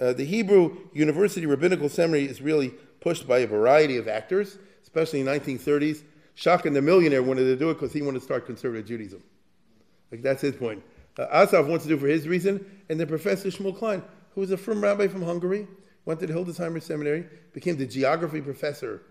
Uh, 0.00 0.12
the 0.12 0.24
Hebrew 0.24 0.76
University 0.92 1.46
Rabbinical 1.46 1.88
Seminary 1.88 2.26
is 2.26 2.42
really 2.42 2.74
pushed 3.00 3.26
by 3.26 3.38
a 3.38 3.46
variety 3.46 3.96
of 3.96 4.06
actors, 4.06 4.58
especially 4.82 5.20
in 5.20 5.26
the 5.26 5.32
1930s. 5.32 6.02
Schocken, 6.36 6.74
the 6.74 6.82
millionaire, 6.82 7.22
wanted 7.22 7.44
to 7.44 7.56
do 7.56 7.70
it 7.70 7.74
because 7.74 7.92
he 7.92 8.02
wanted 8.02 8.18
to 8.18 8.24
start 8.24 8.46
conservative 8.46 8.86
Judaism. 8.86 9.22
Like 10.10 10.22
that's 10.22 10.42
his 10.42 10.54
point. 10.54 10.82
Uh, 11.18 11.26
Asaf 11.30 11.66
wants 11.66 11.84
to 11.84 11.88
do 11.88 11.96
it 11.96 12.00
for 12.00 12.06
his 12.06 12.28
reason, 12.28 12.64
and 12.88 13.00
then 13.00 13.06
Professor 13.06 13.48
Shmuel 13.48 13.76
Klein, 13.76 14.02
who 14.34 14.42
was 14.42 14.50
a 14.50 14.56
from 14.56 14.82
rabbi 14.82 15.08
from 15.08 15.22
Hungary, 15.22 15.66
went 16.04 16.20
to 16.20 16.26
the 16.26 16.32
Hildesheimer 16.32 16.82
Seminary, 16.82 17.26
became 17.52 17.76
the 17.76 17.86
geography 17.86 18.40
professor, 18.40 19.02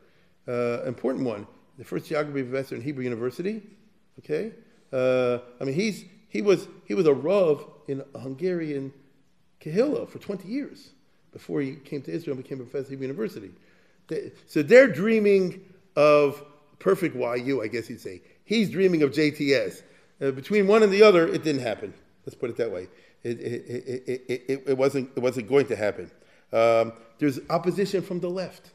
uh, 0.47 0.83
important 0.83 1.25
one, 1.25 1.47
the 1.81 1.85
first 1.85 2.05
geography 2.05 2.43
professor 2.43 2.75
in 2.75 2.81
Hebrew 2.81 3.03
University. 3.03 3.59
Okay, 4.19 4.51
uh, 4.93 5.39
I 5.59 5.63
mean 5.63 5.73
he's 5.73 6.05
he 6.29 6.43
was 6.43 6.67
he 6.85 6.93
was 6.93 7.07
a 7.07 7.13
rav 7.13 7.65
in 7.87 8.03
Hungarian 8.15 8.93
Kehillah 9.59 10.07
for 10.07 10.19
20 10.19 10.47
years 10.47 10.91
before 11.33 11.59
he 11.59 11.77
came 11.77 12.03
to 12.03 12.11
Israel 12.11 12.35
and 12.35 12.43
became 12.43 12.59
a 12.59 12.63
professor 12.65 12.85
at 12.85 12.89
Hebrew 12.91 13.07
University. 13.07 13.49
They, 14.09 14.31
so 14.45 14.61
they're 14.61 14.89
dreaming 14.89 15.65
of 15.95 16.43
perfect 16.77 17.15
YU, 17.15 17.63
I 17.63 17.67
guess 17.67 17.89
you'd 17.89 17.99
say. 17.99 18.21
He's 18.45 18.69
dreaming 18.69 19.01
of 19.01 19.09
JTS. 19.09 19.81
Uh, 20.21 20.29
between 20.31 20.67
one 20.67 20.83
and 20.83 20.93
the 20.93 21.01
other, 21.01 21.27
it 21.27 21.43
didn't 21.43 21.61
happen. 21.61 21.95
Let's 22.27 22.35
put 22.35 22.51
it 22.51 22.57
that 22.57 22.71
way. 22.71 22.89
It, 23.23 23.39
it, 23.39 24.23
it, 24.27 24.63
it 24.67 24.77
wasn't, 24.77 25.09
it 25.15 25.19
wasn't 25.19 25.49
going 25.49 25.65
to 25.65 25.75
happen. 25.75 26.11
Um, 26.53 26.93
there's 27.17 27.39
opposition 27.49 28.03
from 28.03 28.19
the 28.19 28.29
left. 28.29 28.69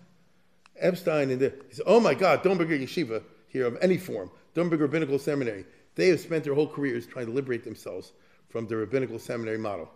Epstein 0.78 1.30
and 1.30 1.40
the, 1.40 1.52
he 1.68 1.74
said, 1.74 1.84
oh 1.86 2.00
my 2.00 2.14
God, 2.14 2.42
Dornberger 2.42 2.80
Yeshiva 2.80 3.22
here 3.48 3.66
of 3.66 3.76
any 3.80 3.96
form, 3.96 4.30
Dornberger 4.54 4.80
Rabbinical 4.80 5.18
Seminary, 5.18 5.64
they 5.94 6.08
have 6.08 6.20
spent 6.20 6.44
their 6.44 6.54
whole 6.54 6.68
careers 6.68 7.06
trying 7.06 7.26
to 7.26 7.32
liberate 7.32 7.64
themselves 7.64 8.12
from 8.48 8.66
the 8.66 8.76
rabbinical 8.76 9.18
seminary 9.18 9.58
model. 9.58 9.90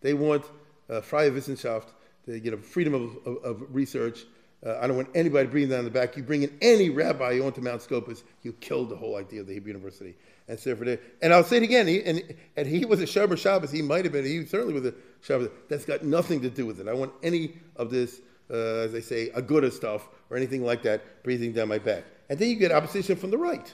They 0.00 0.14
want 0.14 0.44
uh, 0.90 1.00
freie 1.00 1.30
Wissenschaft, 1.30 1.88
the, 2.26 2.38
you 2.38 2.50
know, 2.50 2.58
freedom 2.58 2.94
of, 2.94 3.16
of, 3.26 3.44
of 3.44 3.74
research. 3.74 4.24
Uh, 4.64 4.78
I 4.80 4.86
don't 4.86 4.96
want 4.96 5.08
anybody 5.14 5.48
breathing 5.48 5.70
down 5.70 5.84
the 5.84 5.90
back. 5.90 6.16
You 6.16 6.22
bring 6.22 6.42
in 6.42 6.56
any 6.60 6.90
rabbi 6.90 7.40
onto 7.40 7.60
Mount 7.60 7.82
Scopus, 7.82 8.24
you 8.42 8.52
killed 8.54 8.90
the 8.90 8.96
whole 8.96 9.16
idea 9.16 9.40
of 9.40 9.46
the 9.46 9.54
Hebrew 9.54 9.72
University. 9.72 10.16
And 10.48 10.58
so 10.58 10.76
for 10.76 10.98
and 11.22 11.32
I'll 11.32 11.44
say 11.44 11.58
it 11.58 11.62
again, 11.62 11.86
he, 11.86 12.02
and, 12.02 12.22
and 12.56 12.66
he 12.66 12.84
was 12.84 13.00
a 13.00 13.04
Shomer 13.04 13.38
Shabbos, 13.38 13.70
he 13.70 13.82
might 13.82 14.04
have 14.04 14.12
been, 14.12 14.24
he 14.24 14.44
certainly 14.44 14.74
was 14.74 14.84
a 14.84 14.94
Shabbos. 15.22 15.48
That's 15.68 15.84
got 15.84 16.02
nothing 16.02 16.40
to 16.42 16.50
do 16.50 16.66
with 16.66 16.80
it. 16.80 16.88
I 16.88 16.92
want 16.92 17.12
any 17.22 17.54
of 17.76 17.90
this 17.90 18.20
uh, 18.50 18.54
as 18.54 18.94
I 18.94 19.00
say, 19.00 19.30
a 19.30 19.42
good 19.42 19.70
stuff 19.72 20.08
or 20.34 20.36
anything 20.36 20.64
like 20.64 20.82
that 20.82 21.22
breathing 21.22 21.52
down 21.52 21.68
my 21.68 21.78
back. 21.78 22.02
And 22.28 22.36
then 22.40 22.48
you 22.48 22.56
get 22.56 22.72
opposition 22.72 23.14
from 23.14 23.30
the 23.30 23.38
right 23.38 23.72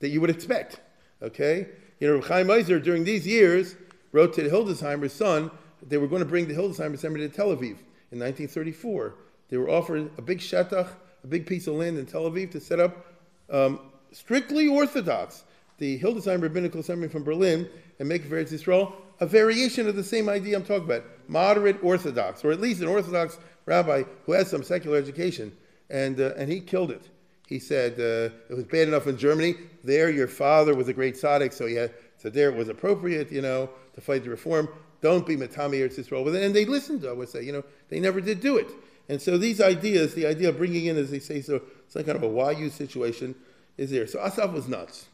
that 0.00 0.08
you 0.08 0.20
would 0.20 0.30
expect. 0.30 0.80
Okay? 1.22 1.68
You 2.00 2.08
know, 2.08 2.20
Chaim 2.20 2.50
Ozer 2.50 2.80
during 2.80 3.04
these 3.04 3.24
years 3.24 3.76
wrote 4.10 4.34
to 4.34 4.42
Hildesheimer's 4.42 5.12
son, 5.12 5.52
they 5.80 5.98
were 5.98 6.08
going 6.08 6.22
to 6.22 6.28
bring 6.28 6.48
the 6.48 6.54
Hildesheimer 6.54 6.98
seminary 6.98 7.28
to 7.28 7.34
Tel 7.34 7.50
Aviv 7.50 7.78
in 8.10 8.18
1934. 8.18 9.14
They 9.48 9.56
were 9.56 9.70
offered 9.70 10.10
a 10.18 10.22
big 10.22 10.40
shatach, 10.40 10.88
a 11.22 11.26
big 11.28 11.46
piece 11.46 11.68
of 11.68 11.74
land 11.74 11.96
in 11.96 12.06
Tel 12.06 12.28
Aviv 12.28 12.50
to 12.50 12.60
set 12.60 12.80
up 12.80 13.06
um, 13.48 13.78
strictly 14.10 14.66
Orthodox, 14.66 15.44
the 15.78 16.00
Hildesheim 16.00 16.42
Rabbinical 16.42 16.82
Seminary 16.82 17.10
from 17.10 17.22
Berlin, 17.22 17.68
and 18.00 18.08
make 18.08 18.24
for 18.24 18.42
Eretz 18.42 18.52
Yisrael 18.52 18.92
a 19.20 19.26
variation 19.26 19.86
of 19.86 19.94
the 19.94 20.02
same 20.02 20.28
idea 20.28 20.56
I'm 20.56 20.64
talking 20.64 20.84
about, 20.84 21.04
moderate 21.28 21.82
Orthodox, 21.84 22.44
or 22.44 22.50
at 22.50 22.60
least 22.60 22.80
an 22.80 22.88
Orthodox 22.88 23.38
rabbi 23.66 24.02
who 24.26 24.32
has 24.32 24.50
some 24.50 24.64
secular 24.64 24.98
education, 24.98 25.56
and, 25.92 26.18
uh, 26.18 26.32
and 26.36 26.50
he 26.50 26.60
killed 26.60 26.90
it. 26.90 27.08
He 27.46 27.58
said 27.58 27.92
uh, 28.00 28.34
it 28.48 28.56
was 28.56 28.64
bad 28.64 28.88
enough 28.88 29.06
in 29.06 29.18
Germany. 29.18 29.54
There, 29.84 30.10
your 30.10 30.26
father 30.26 30.74
was 30.74 30.88
a 30.88 30.92
great 30.92 31.14
tzaddik, 31.14 31.52
so 31.52 31.68
had, 31.68 31.92
so 32.16 32.30
there 32.30 32.48
it 32.50 32.56
was 32.56 32.68
appropriate, 32.68 33.30
you 33.30 33.42
know, 33.42 33.68
to 33.94 34.00
fight 34.00 34.24
the 34.24 34.30
reform. 34.30 34.68
Don't 35.02 35.26
be 35.26 35.36
Matami 35.36 35.80
Eretz 35.80 35.98
Yisrael. 35.98 36.26
And 36.42 36.54
they 36.54 36.64
listened, 36.64 37.04
I 37.04 37.12
would 37.12 37.28
say, 37.28 37.44
you 37.44 37.52
know, 37.52 37.64
they 37.90 38.00
never 38.00 38.20
did 38.20 38.40
do 38.40 38.56
it. 38.56 38.68
And 39.08 39.20
so 39.20 39.36
these 39.36 39.60
ideas, 39.60 40.14
the 40.14 40.26
idea 40.26 40.48
of 40.48 40.56
bringing 40.56 40.86
in, 40.86 40.96
as 40.96 41.10
they 41.10 41.18
say, 41.18 41.42
so 41.42 41.60
some 41.88 42.04
kind 42.04 42.16
of 42.16 42.22
a 42.22 42.54
YU 42.54 42.70
situation 42.70 43.34
is 43.76 43.90
there. 43.90 44.06
So 44.06 44.20
Asaf 44.20 44.52
was 44.52 44.68
nuts. 44.68 45.06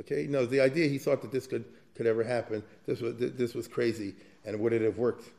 Okay, 0.00 0.26
no, 0.28 0.44
the 0.44 0.60
idea 0.60 0.88
he 0.88 0.98
thought 0.98 1.22
that 1.22 1.30
this 1.30 1.46
could, 1.46 1.64
could 1.94 2.06
ever 2.06 2.24
happen, 2.24 2.62
this 2.86 3.00
was, 3.00 3.14
this 3.16 3.54
was 3.54 3.68
crazy. 3.68 4.14
And 4.44 4.58
would 4.60 4.72
it 4.72 4.82
have 4.82 4.98
worked? 4.98 5.30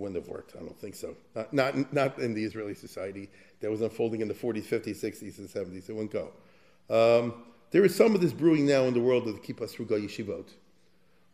Wouldn't 0.00 0.16
have 0.16 0.28
worked. 0.28 0.56
I 0.56 0.60
don't 0.60 0.78
think 0.78 0.94
so. 0.94 1.14
Not, 1.34 1.52
not, 1.52 1.92
not 1.92 2.18
in 2.18 2.34
the 2.34 2.44
Israeli 2.44 2.74
society 2.74 3.28
that 3.60 3.70
was 3.70 3.80
unfolding 3.80 4.20
in 4.20 4.28
the 4.28 4.34
40s, 4.34 4.64
50s, 4.64 4.96
60s, 4.96 5.38
and 5.38 5.48
70s. 5.48 5.88
It 5.88 5.92
wouldn't 5.92 6.12
go. 6.12 6.30
Um, 6.88 7.44
there 7.70 7.84
is 7.84 7.94
some 7.94 8.14
of 8.14 8.20
this 8.20 8.32
brewing 8.32 8.66
now 8.66 8.82
in 8.84 8.94
the 8.94 9.00
world 9.00 9.28
of 9.28 9.34
the 9.34 9.40
Kippah 9.40 9.68
Sruga 9.72 10.00
Yeshivot. 10.00 10.48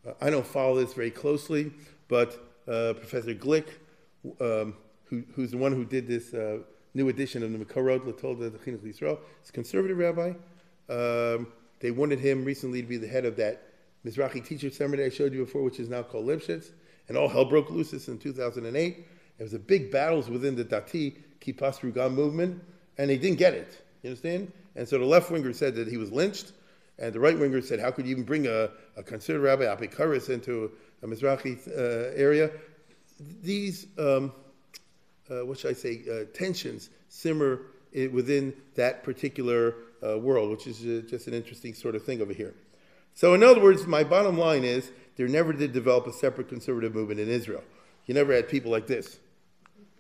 Uh, 0.07 0.13
I 0.21 0.31
don't 0.31 0.47
follow 0.47 0.77
this 0.77 0.93
very 0.93 1.11
closely, 1.11 1.73
but 2.09 2.35
uh, 2.69 2.93
Professor 2.95 3.35
Glick, 3.35 3.69
um, 4.41 4.75
who, 5.05 5.25
who's 5.35 5.53
the 5.53 5.57
one 5.57 5.73
who 5.73 5.85
did 5.85 6.07
this 6.07 6.35
uh, 6.35 6.59
new 6.95 7.09
edition 7.09 7.43
of 7.43 7.53
the 7.53 7.65
Makarot 7.65 8.01
Latolda 8.01 8.51
Chinuch 8.51 8.81
Yisrael, 8.81 9.19
is 9.43 9.49
a 9.49 9.53
conservative 9.53 9.97
rabbi. 9.97 10.33
Um, 10.89 11.49
they 11.81 11.91
wanted 11.91 12.21
him 12.21 12.45
recently 12.45 12.83
to 12.83 12.89
be 12.89 12.97
the 12.97 13.09
head 13.09 13.25
of 13.25 13.37
that 13.37 13.63
Mizrahi 14.05 14.45
teacher 14.45 14.71
seminary 14.71 15.07
I 15.07 15.11
showed 15.11 15.33
you 15.33 15.45
before, 15.45 15.63
which 15.63 15.81
is 15.81 15.89
now 15.89 16.03
called 16.03 16.27
Lipschitz. 16.27 16.71
And 17.09 17.17
all 17.17 17.29
hell 17.29 17.45
broke 17.45 17.71
loose 17.71 17.93
in 18.09 18.19
2008. 18.19 19.07
It 19.39 19.43
was 19.43 19.55
a 19.55 19.59
big 19.59 19.91
battles 19.93 20.29
within 20.29 20.57
the 20.57 20.65
Dati 20.65 21.17
Kippah 21.41 21.79
Sruga 21.79 22.13
movement, 22.13 22.63
and 22.99 23.11
they 23.11 23.19
didn't 23.19 23.39
get 23.39 23.55
it. 23.55 23.83
You 24.03 24.11
understand? 24.11 24.53
And 24.75 24.89
so 24.89 24.99
the 24.99 25.05
left 25.05 25.31
winger 25.31 25.53
said 25.53 25.75
that 25.77 25.89
he 25.89 25.97
was 25.97 26.11
lynched, 26.11 26.53
and 26.99 27.13
the 27.13 27.21
right 27.21 27.39
winger 27.39 27.61
said, 27.61 27.81
How 27.81 27.91
could 27.91 28.07
you 28.07 28.13
even 28.13 28.25
bring 28.25 28.47
a, 28.47 28.71
a 28.97 29.03
conservative 29.03 29.43
rabbi, 29.43 29.65
Apikaris, 29.65 30.31
into 30.31 30.73
a 31.03 31.07
Mizrahi 31.07 31.69
uh, 31.69 32.15
area? 32.17 32.51
These, 33.43 33.87
um, 33.99 34.33
uh, 35.31 35.45
what 35.45 35.59
should 35.59 35.71
I 35.71 35.75
say, 35.75 36.03
uh, 36.11 36.25
tensions 36.35 36.91
simmer 37.09 37.63
within 38.13 38.55
that 38.75 39.03
particular 39.05 39.75
uh, 40.07 40.19
world, 40.19 40.51
which 40.51 40.67
is 40.67 40.85
uh, 40.85 41.07
just 41.09 41.27
an 41.27 41.35
interesting 41.35 41.75
sort 41.75 41.95
of 41.95 42.05
thing 42.05 42.21
over 42.21 42.33
here. 42.33 42.55
So, 43.17 43.33
in 43.33 43.43
other 43.43 43.63
words, 43.63 43.87
my 43.87 44.05
bottom 44.05 44.37
line 44.37 44.63
is 44.63 44.93
there 45.17 45.27
never 45.27 45.55
did 45.55 45.73
develop 45.73 46.07
a 46.07 46.13
separate 46.13 46.49
conservative 46.49 46.95
movement 46.95 47.19
in 47.19 47.31
Israel. 47.31 47.65
You 48.05 48.13
never 48.13 48.35
had 48.35 48.47
people 48.47 48.71
like 48.71 48.87
this. 48.87 49.19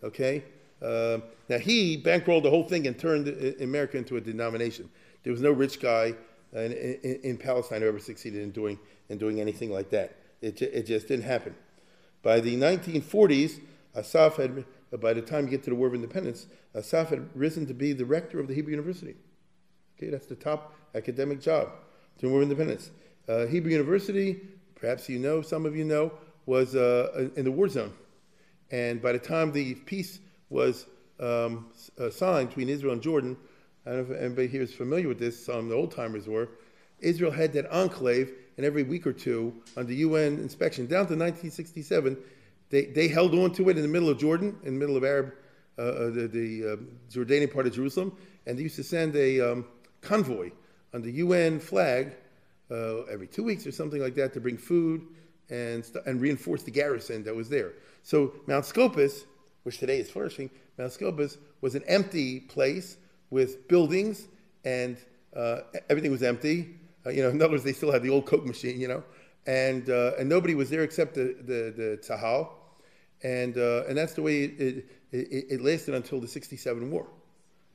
Okay? 0.05 0.44
Uh, 0.82 1.18
now, 1.48 1.56
he 1.56 2.01
bankrolled 2.01 2.43
the 2.43 2.51
whole 2.51 2.68
thing 2.68 2.86
and 2.86 2.98
turned 2.98 3.28
America 3.59 3.97
into 3.97 4.18
a 4.18 4.20
denomination. 4.20 4.90
There 5.22 5.32
was 5.32 5.40
no 5.40 5.51
rich 5.51 5.80
guy 5.80 6.14
in, 6.52 6.72
in, 6.72 7.20
in 7.22 7.38
Palestine 7.38 7.80
who 7.80 7.88
ever 7.88 7.98
succeeded 7.98 8.43
in 8.43 8.51
doing, 8.51 8.78
in 9.09 9.16
doing 9.16 9.40
anything 9.40 9.70
like 9.70 9.88
that. 9.90 10.14
It, 10.43 10.60
it 10.60 10.84
just 10.84 11.09
didn't 11.09 11.24
happen. 11.24 11.55
By 12.22 12.40
the 12.40 12.55
1940s, 12.55 13.60
Asaf 13.94 14.36
had, 14.36 14.66
by 15.01 15.14
the 15.14 15.22
time 15.22 15.47
you 15.47 15.52
get 15.52 15.62
to 15.64 15.70
the 15.70 15.76
War 15.76 15.88
of 15.88 15.94
Independence, 15.94 16.48
Asaf 16.74 17.09
had 17.09 17.30
risen 17.34 17.66
to 17.66 17.72
be 17.72 17.94
the 17.94 18.05
rector 18.05 18.38
of 18.38 18.47
the 18.47 18.55
Hebrew 18.55 18.72
University. 18.72 19.14
Okay, 19.97 20.10
that's 20.10 20.26
the 20.26 20.34
top 20.34 20.74
academic 20.94 21.40
job 21.40 21.70
during 22.18 22.34
War 22.34 22.43
of 22.43 22.51
Independence. 22.51 22.90
Uh, 23.28 23.47
Hebrew 23.47 23.73
University, 23.73 24.40
perhaps 24.77 25.09
you 25.09 25.19
know, 25.19 25.43
some 25.43 25.66
of 25.66 25.74
you 25.74 25.85
know, 25.85 26.12
was 26.47 26.77
uh, 26.77 27.28
in 27.35 27.44
the 27.44 27.51
war 27.51 27.69
zone. 27.69 27.93
And 28.70 29.03
by 29.03 29.12
the 29.12 29.19
time 29.19 29.51
the 29.51 29.74
peace 29.74 30.20
was 30.48 30.86
um, 31.19 31.73
uh, 31.98 32.11
signed 32.11 32.51
between 32.51 32.69
Israel 32.69 32.93
and 32.93 33.03
Jordan, 33.03 33.36
I 33.85 33.90
don't 33.90 34.09
know 34.09 34.15
if 34.15 34.23
anybody 34.23 34.47
here 34.47 34.62
is 34.62 34.73
familiar 34.73 35.09
with 35.09 35.19
this, 35.19 35.44
some 35.44 35.57
of 35.57 35.69
the 35.69 35.74
old 35.74 35.90
timers 35.90 36.28
were, 36.28 36.48
Israel 37.01 37.32
had 37.32 37.53
that 37.55 37.70
enclave, 37.70 38.32
and 38.57 38.65
every 38.65 38.85
week 38.85 39.07
or 39.07 39.12
two, 39.12 39.53
under 39.77 39.93
UN 39.93 40.39
inspection, 40.39 40.86
down 40.86 41.07
to 41.07 41.15
1967, 41.15 42.16
they, 42.70 42.86
they 42.86 43.09
held 43.09 43.35
on 43.35 43.53
to 43.55 43.69
it 43.69 43.77
in 43.77 43.82
the 43.82 43.89
middle 43.89 44.09
of 44.09 44.19
Jordan, 44.19 44.57
in 44.65 44.74
the 44.74 44.81
middle 44.81 44.97
of 44.97 45.05
Arab, 45.05 45.32
uh, 45.78 45.82
uh 45.82 46.11
the, 46.11 46.28
the 46.28 46.73
uh, 46.73 46.77
Jordanian 47.11 47.53
part 47.53 47.66
of 47.66 47.74
Jerusalem, 47.74 48.16
and 48.47 48.59
they 48.59 48.62
used 48.62 48.77
to 48.77 48.85
send 48.85 49.15
a 49.16 49.40
um, 49.40 49.66
convoy 50.01 50.51
under 50.94 51.11
UN 51.11 51.61
flag 51.61 52.15
uh, 52.70 53.02
every 53.05 53.26
two 53.26 53.43
weeks 53.43 53.66
or 53.66 53.72
something 53.72 54.01
like 54.01 54.14
that 54.14 54.32
to 54.34 54.40
bring 54.40 54.56
food 54.56 55.06
and, 55.51 55.84
st- 55.84 56.05
and 56.06 56.20
reinforce 56.20 56.62
the 56.62 56.70
garrison 56.70 57.22
that 57.24 57.34
was 57.34 57.48
there. 57.48 57.72
So 58.02 58.32
Mount 58.47 58.64
Scopus, 58.64 59.24
which 59.62 59.78
today 59.78 60.01
is 60.01 60.10
flourishing, 60.10 60.51
Mount 60.78 60.93
Scopus 60.93 61.38
was 61.60 61.74
an 61.74 61.84
empty 61.86 62.40
place 62.40 62.97
with 63.30 63.68
buildings 63.68 64.28
and 64.64 64.97
uh, 65.34 65.60
everything 65.88 66.10
was 66.10 66.22
empty. 66.22 66.76
Uh, 67.05 67.10
you 67.10 67.22
know, 67.22 67.28
in 67.30 67.40
other 67.40 67.52
words, 67.52 67.64
they 67.64 67.72
still 67.72 67.93
had 67.93 68.02
the 68.02 68.10
old 68.10 68.26
Coke 68.26 68.44
machine, 68.44 68.80
you 68.80 68.88
know, 68.88 69.02
and, 69.47 69.88
uh, 69.88 70.12
and 70.18 70.28
nobody 70.28 70.55
was 70.55 70.70
there 70.70 70.82
except 70.82 71.14
the, 71.14 71.36
the, 71.43 71.98
the. 71.98 72.48
And, 73.22 73.56
uh, 73.56 73.84
and 73.88 73.97
that's 73.97 74.12
the 74.12 74.22
way 74.22 74.44
it, 74.44 74.86
it, 75.10 75.47
it, 75.51 75.60
lasted 75.62 75.94
until 75.94 76.20
the 76.20 76.28
67 76.28 76.90
war. 76.90 77.06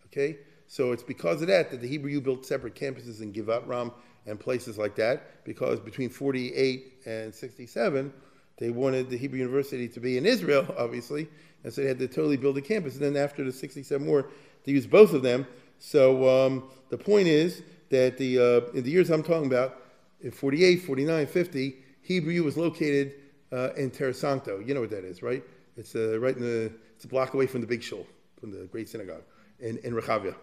Okay? 0.06 0.38
So 0.68 0.92
it's 0.92 1.04
because 1.04 1.42
of 1.42 1.48
that 1.48 1.72
that 1.72 1.82
the 1.82 1.88
Hebrew 1.88 2.22
built 2.22 2.46
separate 2.46 2.76
campuses 2.76 3.22
in 3.22 3.34
Givat 3.34 3.68
Ram 3.68 3.92
and 4.26 4.40
places 4.40 4.78
like 4.78 4.96
that, 4.96 5.44
because 5.44 5.80
between 5.80 6.10
48 6.10 7.02
and 7.06 7.34
67, 7.34 8.14
they 8.58 8.70
wanted 8.70 9.10
the 9.10 9.18
Hebrew 9.18 9.40
University 9.40 9.88
to 9.90 10.00
be 10.00 10.18
in 10.18 10.26
Israel, 10.26 10.74
obviously, 10.78 11.28
and 11.64 11.74
so 11.74 11.82
they 11.82 11.88
had 11.88 12.00
to 12.00 12.08
totally 12.08 12.38
build 12.38 12.58
a 12.58 12.62
campus. 12.62 12.96
And 12.96 13.04
then 13.04 13.22
after 13.22 13.44
the 13.44 13.52
67 13.52 14.06
war, 14.06 14.30
they 14.64 14.72
used 14.72 14.90
both 14.90 15.14
of 15.14 15.22
them. 15.22 15.48
So 15.80 16.28
um, 16.30 16.70
the 16.90 16.98
point 16.98 17.28
is 17.28 17.64
that 17.90 18.18
the, 18.18 18.40
uh, 18.40 18.72
in 18.78 18.84
the 18.84 18.92
years 18.92 19.10
I'm 19.10 19.24
talking 19.24 19.48
about, 19.48 19.78
in 20.22 20.32
48, 20.32 20.78
49, 20.78 21.28
50, 21.28 21.76
Hebrew 22.02 22.44
was 22.44 22.58
located 22.58 23.14
uh, 23.52 23.74
in 23.74 23.90
Terra 23.90 24.14
Sancta. 24.14 24.62
You 24.66 24.74
know 24.74 24.82
what 24.82 24.92
that 24.92 25.04
is, 25.04 25.22
right? 25.22 25.44
It's 25.78 25.96
uh, 25.96 26.20
right 26.20 26.36
in 26.36 26.42
the, 26.42 26.72
it's 26.96 27.06
a 27.06 27.08
block 27.08 27.34
away 27.34 27.48
from 27.48 27.62
the 27.62 27.68
big 27.68 27.82
shul, 27.82 28.06
from 28.40 28.52
the 28.52 28.66
great 28.66 28.90
synagogue 28.90 29.24
in, 29.60 29.78
in 29.80 29.94
Rechavia. 29.94 30.36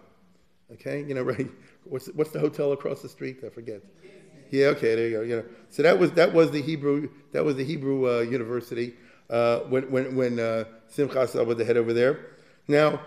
Okay, 0.73 1.03
you 1.07 1.13
know, 1.13 1.21
right? 1.33 1.49
What's 1.83 2.07
what's 2.07 2.31
the 2.31 2.39
hotel 2.39 2.71
across 2.71 3.01
the 3.01 3.09
street? 3.09 3.39
I 3.45 3.49
forget. 3.49 3.81
Yeah, 4.51 4.67
okay, 4.67 4.95
there 4.95 5.07
you 5.07 5.17
go. 5.17 5.21
You 5.21 5.35
know, 5.37 5.45
so 5.69 5.83
that 5.83 5.99
was 5.99 6.11
that 6.13 6.33
was 6.33 6.51
the 6.51 6.61
Hebrew 6.61 7.09
that 7.31 7.45
was 7.45 7.55
the 7.55 7.63
Hebrew 7.63 8.09
uh, 8.09 8.21
University 8.21 8.95
uh, 9.29 9.59
when 9.59 9.89
when 9.91 10.15
when 10.15 10.39
uh, 10.39 10.65
Simcha 10.87 11.19
was 11.43 11.57
the 11.57 11.65
head 11.65 11.77
over 11.77 11.93
there. 11.93 12.19
Now, 12.67 13.01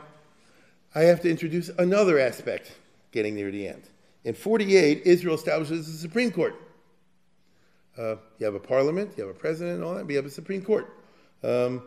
I 0.95 1.01
have 1.03 1.21
to 1.23 1.31
introduce 1.31 1.69
another 1.79 2.19
aspect. 2.19 2.73
Getting 3.11 3.35
near 3.35 3.51
the 3.51 3.69
end. 3.69 3.91
In 4.25 4.33
48, 4.33 5.03
Israel 5.05 5.35
establishes 5.35 5.87
the 5.87 5.99
Supreme 5.99 6.31
Court. 6.31 6.55
Uh, 7.99 8.17
you 8.39 8.47
have 8.47 8.55
a 8.55 8.61
parliament, 8.61 9.13
you 9.19 9.27
have 9.27 9.37
a 9.37 9.39
president, 9.39 9.77
and 9.77 9.85
all 9.85 9.95
that. 9.95 10.05
But 10.05 10.11
you 10.13 10.17
have 10.17 10.25
a 10.25 10.31
Supreme 10.31 10.63
Court. 10.63 10.87
Um, 11.45 11.83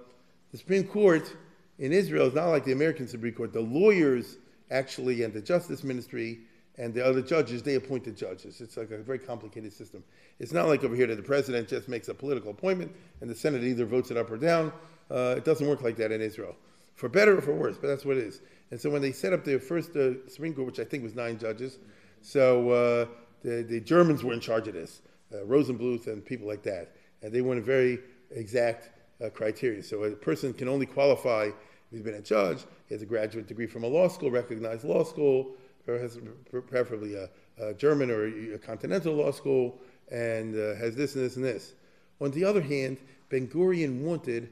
the 0.51 0.57
Supreme 0.59 0.83
Court 0.83 1.35
in 1.79 1.91
Israel 1.91 2.27
is 2.27 2.35
not 2.35 2.47
like 2.49 2.63
the 2.63 2.73
American 2.73 3.07
Supreme 3.07 3.33
Court. 3.33 3.53
The 3.53 3.61
lawyers 3.61 4.37
actually, 4.71 5.23
and 5.23 5.33
the 5.33 5.41
Justice 5.41 5.83
Ministry 5.83 6.39
and 6.77 6.93
the 6.93 7.05
other 7.05 7.21
judges, 7.21 7.63
they 7.63 7.75
appoint 7.75 8.03
the 8.03 8.11
judges. 8.11 8.61
It's 8.61 8.77
like 8.77 8.91
a 8.91 8.97
very 8.97 9.19
complicated 9.19 9.71
system. 9.71 10.03
It's 10.39 10.51
not 10.51 10.67
like 10.67 10.83
over 10.83 10.95
here 10.95 11.07
that 11.07 11.15
the 11.15 11.23
president 11.23 11.67
just 11.67 11.87
makes 11.87 12.09
a 12.09 12.13
political 12.13 12.51
appointment 12.51 12.93
and 13.21 13.29
the 13.29 13.35
Senate 13.35 13.63
either 13.63 13.85
votes 13.85 14.11
it 14.11 14.17
up 14.17 14.29
or 14.29 14.37
down. 14.37 14.73
Uh, 15.09 15.35
it 15.37 15.45
doesn't 15.45 15.67
work 15.67 15.81
like 15.81 15.95
that 15.97 16.11
in 16.11 16.21
Israel, 16.21 16.55
for 16.95 17.07
better 17.07 17.37
or 17.37 17.41
for 17.41 17.53
worse, 17.53 17.77
but 17.77 17.87
that's 17.87 18.03
what 18.03 18.17
it 18.17 18.23
is. 18.23 18.41
And 18.71 18.81
so 18.81 18.89
when 18.89 19.01
they 19.01 19.11
set 19.11 19.31
up 19.31 19.45
their 19.45 19.59
first 19.59 19.95
uh, 19.95 20.27
Supreme 20.27 20.53
Court, 20.53 20.65
which 20.67 20.79
I 20.79 20.83
think 20.83 21.03
was 21.03 21.15
nine 21.15 21.37
judges, 21.37 21.77
so 22.21 22.69
uh, 22.71 23.05
the, 23.43 23.61
the 23.61 23.79
Germans 23.79 24.23
were 24.23 24.33
in 24.33 24.39
charge 24.39 24.67
of 24.67 24.73
this, 24.73 25.01
uh, 25.31 25.45
Rosenbluth 25.45 26.07
and 26.07 26.25
people 26.25 26.47
like 26.47 26.63
that, 26.63 26.95
and 27.21 27.31
they 27.31 27.41
wanted 27.41 27.63
very 27.63 27.99
exact 28.31 28.89
uh, 29.23 29.29
criteria. 29.29 29.83
So 29.83 30.03
a 30.03 30.11
person 30.11 30.53
can 30.53 30.67
only 30.67 30.85
qualify 30.85 31.51
He's 31.91 32.01
been 32.01 32.15
a 32.15 32.21
judge. 32.21 32.65
He 32.87 32.95
has 32.95 33.01
a 33.01 33.05
graduate 33.05 33.47
degree 33.47 33.67
from 33.67 33.83
a 33.83 33.87
law 33.87 34.07
school, 34.07 34.31
recognized 34.31 34.83
law 34.83 35.03
school, 35.03 35.55
or 35.87 35.97
has 35.97 36.19
preferably 36.67 37.15
a, 37.15 37.29
a 37.61 37.73
German 37.73 38.09
or 38.09 38.25
a 38.25 38.57
continental 38.57 39.13
law 39.13 39.31
school, 39.31 39.79
and 40.11 40.55
uh, 40.55 40.75
has 40.75 40.95
this 40.95 41.15
and 41.15 41.23
this 41.23 41.35
and 41.35 41.45
this. 41.45 41.73
On 42.21 42.31
the 42.31 42.43
other 42.43 42.61
hand, 42.61 42.97
Ben 43.29 43.47
Gurion 43.47 44.01
wanted 44.01 44.49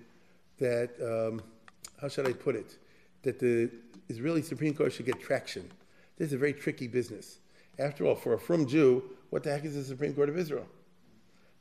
that, 0.59 0.91
um, 1.01 1.41
how 1.99 2.07
should 2.07 2.27
I 2.27 2.33
put 2.33 2.55
it, 2.55 2.77
that 3.23 3.39
the 3.39 3.69
Israeli 4.09 4.41
Supreme 4.41 4.73
Court 4.73 4.93
should 4.93 5.05
get 5.05 5.19
traction. 5.19 5.69
This 6.17 6.27
is 6.27 6.33
a 6.33 6.37
very 6.37 6.53
tricky 6.53 6.87
business. 6.87 7.39
After 7.79 8.05
all, 8.05 8.15
for 8.15 8.33
a 8.33 8.39
frum 8.39 8.67
Jew, 8.67 9.03
what 9.29 9.43
the 9.43 9.51
heck 9.51 9.65
is 9.65 9.75
the 9.75 9.83
Supreme 9.83 10.13
Court 10.13 10.29
of 10.29 10.37
Israel? 10.37 10.67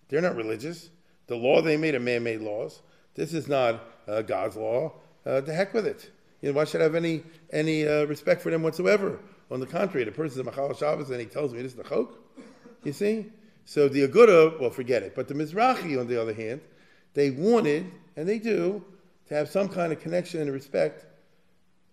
They're 0.08 0.20
not 0.20 0.36
religious. 0.36 0.90
The 1.26 1.36
law 1.36 1.62
they 1.62 1.76
made 1.76 1.94
are 1.94 2.00
man 2.00 2.22
made 2.22 2.40
laws. 2.40 2.82
This 3.14 3.32
is 3.32 3.48
not 3.48 3.82
uh, 4.06 4.22
God's 4.22 4.56
law 4.56 4.92
uh, 5.26 5.40
the 5.40 5.52
heck 5.52 5.74
with 5.74 5.86
it. 5.86 6.10
You 6.40 6.50
know, 6.50 6.56
why 6.56 6.64
should 6.64 6.80
I 6.80 6.84
have 6.84 6.94
any 6.94 7.22
any 7.52 7.86
uh, 7.86 8.04
respect 8.06 8.42
for 8.42 8.50
them 8.50 8.62
whatsoever? 8.62 9.20
On 9.50 9.60
the 9.60 9.66
contrary, 9.66 10.04
the 10.04 10.12
person's 10.12 10.38
a 10.38 10.44
Machal 10.44 10.74
Shabbos 10.74 11.10
and 11.10 11.20
he 11.20 11.26
tells 11.26 11.52
me 11.52 11.62
this 11.62 11.72
is 11.72 11.76
the 11.76 11.84
chok. 11.84 12.14
You 12.84 12.92
see? 12.92 13.26
So 13.64 13.88
the 13.88 14.08
Aguda, 14.08 14.58
well, 14.60 14.70
forget 14.70 15.02
it. 15.02 15.14
But 15.14 15.28
the 15.28 15.34
Mizrahi, 15.34 16.00
on 16.00 16.08
the 16.08 16.20
other 16.20 16.34
hand, 16.34 16.60
they 17.14 17.30
wanted, 17.30 17.90
and 18.16 18.28
they 18.28 18.38
do, 18.38 18.84
to 19.28 19.34
have 19.34 19.48
some 19.48 19.68
kind 19.68 19.92
of 19.92 20.00
connection 20.00 20.40
and 20.40 20.50
respect 20.50 21.06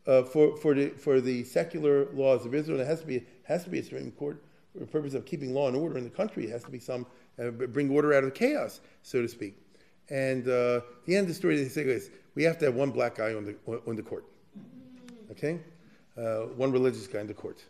uh, 0.08 0.24
for, 0.24 0.58
for, 0.58 0.74
the, 0.74 0.90
for 0.90 1.22
the 1.22 1.44
secular 1.44 2.06
laws 2.14 2.46
of 2.46 2.56
Israel. 2.56 2.80
It 2.80 2.88
has 2.88 3.02
to 3.02 3.08
be, 3.08 3.26
has 3.44 3.64
to 3.66 3.70
be 3.70 3.80
a 3.80 3.84
Supreme 3.84 4.12
Court 4.12 4.42
for 4.74 4.80
the 4.80 4.88
purpose 4.88 5.14
of 5.14 5.26
keeping 5.26 5.54
law 5.54 5.68
and 5.68 5.76
order 5.76 5.98
in 5.98 6.04
the 6.04 6.10
country. 6.10 6.46
It 6.46 6.52
has 6.52 6.64
to 6.64 6.72
be 6.72 6.80
some, 6.80 7.06
uh, 7.38 7.50
bring 7.52 7.90
order 7.92 8.14
out 8.14 8.24
of 8.24 8.34
chaos, 8.34 8.80
so 9.04 9.22
to 9.22 9.28
speak. 9.28 9.58
And 10.10 10.48
uh, 10.48 10.82
the 11.06 11.16
end 11.16 11.24
of 11.24 11.28
the 11.28 11.34
story, 11.34 11.58
they 11.58 11.70
say 11.70 11.84
is, 11.84 12.10
we 12.40 12.46
have 12.46 12.58
to 12.58 12.64
have 12.64 12.76
one 12.76 12.90
black 12.90 13.16
guy 13.16 13.34
on 13.34 13.44
the, 13.44 13.82
on 13.86 13.98
the 13.98 14.02
court. 14.02 14.24
Okay? 15.30 15.60
Uh, 16.18 16.44
one 16.56 16.72
religious 16.72 17.06
guy 17.06 17.20
in 17.20 17.28
the 17.28 17.34
court. 17.34 17.62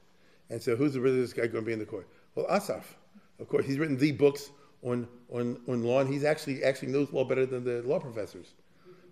And 0.51 0.61
so 0.61 0.75
who's 0.75 0.93
the 0.93 1.01
religious 1.01 1.33
guy 1.33 1.47
going 1.47 1.63
to 1.63 1.67
be 1.67 1.73
in 1.73 1.79
the 1.79 1.87
court? 1.87 2.07
Well, 2.35 2.45
Asaf. 2.51 2.95
Of 3.39 3.49
course, 3.49 3.65
he's 3.65 3.79
written 3.79 3.97
the 3.97 4.11
books 4.11 4.51
on, 4.83 5.07
on, 5.33 5.59
on 5.67 5.81
law, 5.81 6.01
and 6.01 6.13
he's 6.13 6.23
actually, 6.23 6.63
actually 6.63 6.89
knows 6.89 7.11
law 7.11 7.23
better 7.23 7.47
than 7.47 7.63
the 7.63 7.81
law 7.81 7.99
professors. 7.99 8.53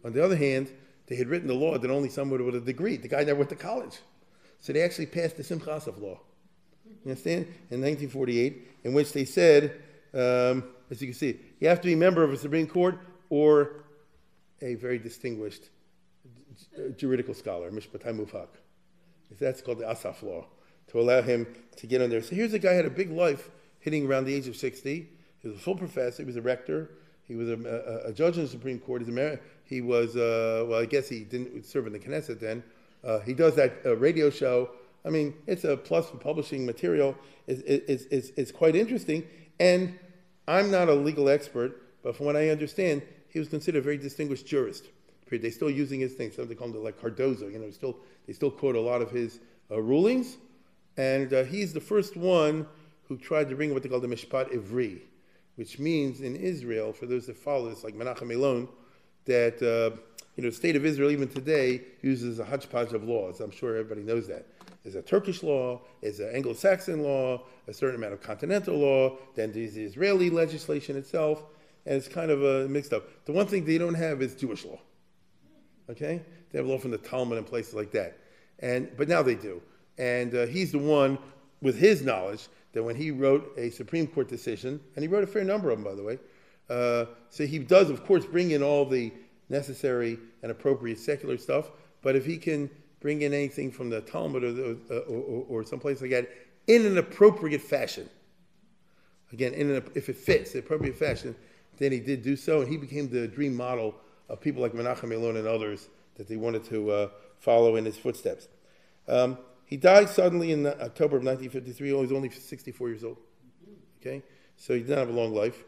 On 0.05 0.13
the 0.13 0.23
other 0.23 0.35
hand, 0.35 0.69
they 1.07 1.15
had 1.15 1.27
written 1.27 1.47
the 1.47 1.55
law 1.55 1.75
that 1.75 1.89
only 1.89 2.09
someone 2.09 2.45
with 2.45 2.53
a 2.53 2.61
degree. 2.61 2.95
The 2.95 3.07
guy 3.07 3.23
never 3.23 3.39
went 3.39 3.49
to 3.49 3.55
college. 3.55 3.97
So 4.59 4.73
they 4.73 4.83
actually 4.83 5.07
passed 5.07 5.37
the 5.37 5.43
Simcha 5.43 5.71
Asaf 5.71 5.97
law. 5.97 6.19
You 6.85 7.09
understand? 7.13 7.47
In 7.71 7.81
1948, 7.81 8.67
in 8.83 8.93
which 8.93 9.11
they 9.11 9.25
said, 9.25 9.81
um, 10.13 10.65
as 10.91 11.01
you 11.01 11.07
can 11.07 11.15
see, 11.15 11.39
you 11.59 11.67
have 11.67 11.81
to 11.81 11.87
be 11.87 11.93
a 11.93 11.97
member 11.97 12.23
of 12.23 12.31
a 12.31 12.37
Supreme 12.37 12.67
Court 12.67 12.99
or 13.31 13.86
a 14.61 14.75
very 14.75 14.97
distinguished 14.99 15.69
juridical 16.97 17.33
scholar, 17.33 17.71
Mishpatai 17.71 18.17
Mufak. 18.17 18.47
That's 19.39 19.61
called 19.61 19.79
the 19.79 19.89
Asaf 19.89 20.23
law, 20.23 20.45
to 20.87 20.99
allow 20.99 21.21
him 21.21 21.47
to 21.77 21.87
get 21.87 22.01
on 22.01 22.09
there. 22.09 22.21
So 22.21 22.35
here's 22.35 22.53
a 22.53 22.59
guy 22.59 22.71
who 22.71 22.77
had 22.77 22.85
a 22.85 22.89
big 22.89 23.11
life 23.11 23.49
hitting 23.79 24.07
around 24.07 24.25
the 24.25 24.33
age 24.33 24.47
of 24.47 24.55
60. 24.55 25.09
He 25.39 25.47
was 25.47 25.57
a 25.57 25.59
full 25.59 25.75
professor, 25.75 26.23
he 26.23 26.25
was 26.27 26.35
a 26.35 26.41
rector, 26.41 26.91
he 27.27 27.35
was 27.35 27.49
a, 27.49 28.03
a, 28.05 28.09
a 28.09 28.13
judge 28.13 28.37
in 28.37 28.43
the 28.43 28.49
Supreme 28.49 28.79
Court. 28.79 29.03
He 29.65 29.81
was, 29.81 30.15
uh, 30.15 30.65
well, 30.67 30.79
I 30.79 30.85
guess 30.85 31.09
he 31.09 31.25
didn't 31.25 31.65
serve 31.65 31.87
in 31.87 31.93
the 31.93 31.99
Knesset 31.99 32.39
then. 32.39 32.63
Uh, 33.03 33.19
he 33.19 33.33
does 33.33 33.55
that 33.55 33.79
uh, 33.85 33.95
radio 33.97 34.29
show. 34.29 34.69
I 35.05 35.09
mean, 35.09 35.33
it's 35.45 35.65
a 35.65 35.75
plus 35.75 36.09
for 36.09 36.17
publishing 36.17 36.65
material. 36.65 37.15
It's, 37.47 37.61
it's, 37.65 38.05
it's, 38.05 38.29
it's 38.37 38.51
quite 38.51 38.75
interesting. 38.75 39.23
And 39.59 39.99
I'm 40.47 40.71
not 40.71 40.87
a 40.87 40.93
legal 40.93 41.27
expert, 41.27 42.01
but 42.01 42.15
from 42.15 42.25
what 42.25 42.37
I 42.37 42.49
understand, 42.49 43.01
he 43.37 43.39
was 43.39 43.49
considered 43.49 43.77
a 43.77 43.81
very 43.83 43.97
distinguished 43.97 44.47
jurist. 44.47 44.85
They're 45.29 45.51
still 45.51 45.69
using 45.69 45.99
his 45.99 46.13
things. 46.13 46.35
Some 46.35 46.47
they 46.47 46.55
call 46.55 46.69
him 46.69 46.83
like 46.83 46.99
Cardozo. 46.99 47.47
You 47.47 47.59
know, 47.59 47.69
still 47.69 47.97
they 48.25 48.33
still 48.33 48.49
quote 48.49 48.75
a 48.75 48.81
lot 48.81 48.99
of 48.99 49.11
his 49.11 49.39
uh, 49.69 49.79
rulings, 49.79 50.37
and 50.97 51.31
uh, 51.31 51.43
he's 51.43 51.71
the 51.71 51.79
first 51.79 52.17
one 52.17 52.65
who 53.07 53.15
tried 53.15 53.47
to 53.49 53.55
bring 53.55 53.75
what 53.75 53.83
they 53.83 53.89
call 53.89 53.99
the 53.99 54.07
Mishpat 54.07 54.51
Ivri, 54.51 55.01
which 55.55 55.77
means 55.77 56.21
in 56.21 56.35
Israel, 56.35 56.91
for 56.93 57.05
those 57.05 57.27
that 57.27 57.37
follow 57.37 57.69
this, 57.69 57.83
like 57.83 57.93
Menachem 57.93 58.33
Elon, 58.33 58.67
that 59.25 59.61
uh, 59.61 59.95
you 60.35 60.43
know 60.43 60.49
the 60.49 60.55
state 60.55 60.75
of 60.75 60.83
Israel 60.83 61.11
even 61.11 61.27
today 61.27 61.81
uses 62.01 62.39
a 62.39 62.45
hodgepodge 62.45 62.93
of 62.93 63.03
laws. 63.03 63.39
I'm 63.39 63.51
sure 63.51 63.75
everybody 63.77 64.01
knows 64.01 64.27
that. 64.29 64.47
There's 64.81 64.95
a 64.95 65.03
Turkish 65.03 65.43
law, 65.43 65.81
there's 66.01 66.21
an 66.21 66.31
Anglo-Saxon 66.33 67.03
law, 67.03 67.43
a 67.67 67.73
certain 67.73 67.97
amount 67.97 68.13
of 68.13 68.21
continental 68.21 68.77
law, 68.77 69.17
then 69.35 69.51
there's 69.51 69.73
the 69.73 69.83
Israeli 69.83 70.29
legislation 70.29 70.95
itself, 70.95 71.43
and 71.87 71.95
it's 71.95 72.07
kind 72.07 72.29
of 72.29 72.43
uh, 72.43 72.69
mixed 72.69 72.93
up. 72.93 73.25
The 73.25 73.31
one 73.31 73.47
thing 73.47 73.65
they 73.65 73.77
don't 73.77 73.95
have 73.95 74.21
is 74.21 74.35
Jewish 74.35 74.65
law. 74.65 74.79
Okay, 75.89 76.21
they 76.51 76.59
have 76.59 76.67
law 76.67 76.77
from 76.77 76.91
the 76.91 76.97
Talmud 76.97 77.37
and 77.37 77.47
places 77.47 77.73
like 77.73 77.91
that, 77.91 78.17
and 78.59 78.91
but 78.97 79.07
now 79.07 79.23
they 79.23 79.35
do. 79.35 79.61
And 79.97 80.35
uh, 80.35 80.45
he's 80.45 80.71
the 80.71 80.79
one 80.79 81.17
with 81.61 81.79
his 81.79 82.03
knowledge 82.03 82.49
that 82.73 82.83
when 82.83 82.95
he 82.95 83.09
wrote 83.09 83.51
a 83.57 83.69
Supreme 83.71 84.05
Court 84.05 84.27
decision, 84.27 84.79
and 84.95 85.03
he 85.03 85.07
wrote 85.07 85.23
a 85.23 85.27
fair 85.27 85.43
number 85.43 85.69
of 85.69 85.77
them, 85.77 85.85
by 85.85 85.95
the 85.95 86.03
way. 86.03 86.19
Uh, 86.69 87.05
so 87.29 87.45
he 87.45 87.57
does, 87.57 87.89
of 87.89 88.05
course, 88.05 88.25
bring 88.25 88.51
in 88.51 88.61
all 88.61 88.85
the 88.85 89.11
necessary 89.49 90.19
and 90.43 90.51
appropriate 90.51 90.99
secular 90.99 91.37
stuff. 91.37 91.71
But 92.01 92.17
if 92.17 92.25
he 92.25 92.37
can 92.37 92.69
bring 92.99 93.21
in 93.21 93.33
anything 93.33 93.71
from 93.71 93.89
the 93.89 94.01
Talmud 94.01 94.43
or, 94.43 94.51
the, 94.51 94.77
uh, 94.91 94.95
or, 95.09 95.45
or, 95.47 95.63
someplace 95.63 96.01
like 96.01 96.11
that 96.11 96.29
in 96.67 96.85
an 96.85 96.97
appropriate 96.97 97.61
fashion, 97.61 98.09
again, 99.31 99.53
in 99.53 99.71
an, 99.71 99.83
if 99.95 100.09
it 100.09 100.17
fits 100.17 100.51
the 100.51 100.59
appropriate 100.59 100.97
fashion, 100.97 101.35
then 101.77 101.91
he 101.91 101.99
did 101.99 102.21
do 102.21 102.35
so, 102.35 102.61
and 102.61 102.69
he 102.69 102.77
became 102.77 103.09
the 103.09 103.27
dream 103.27 103.55
model 103.55 103.95
of 104.29 104.41
people 104.41 104.61
like 104.61 104.73
Menachem 104.73 105.13
Elon 105.13 105.37
and 105.37 105.47
others 105.47 105.89
that 106.15 106.27
they 106.27 106.35
wanted 106.35 106.63
to 106.65 106.91
uh, 106.91 107.09
follow 107.39 107.75
in 107.75 107.85
his 107.85 107.97
footsteps. 107.97 108.47
Um, 109.07 109.37
he 109.65 109.77
died 109.77 110.09
suddenly 110.09 110.51
in 110.51 110.65
October 110.65 111.17
of 111.17 111.23
1953. 111.23 111.87
He 111.87 111.93
was 111.93 112.11
only 112.11 112.29
64 112.29 112.89
years 112.89 113.03
old. 113.03 113.17
Okay, 114.01 114.23
so 114.55 114.73
he 114.73 114.81
didn't 114.81 114.97
have 114.97 115.09
a 115.09 115.13
long 115.13 115.33
life. 115.33 115.63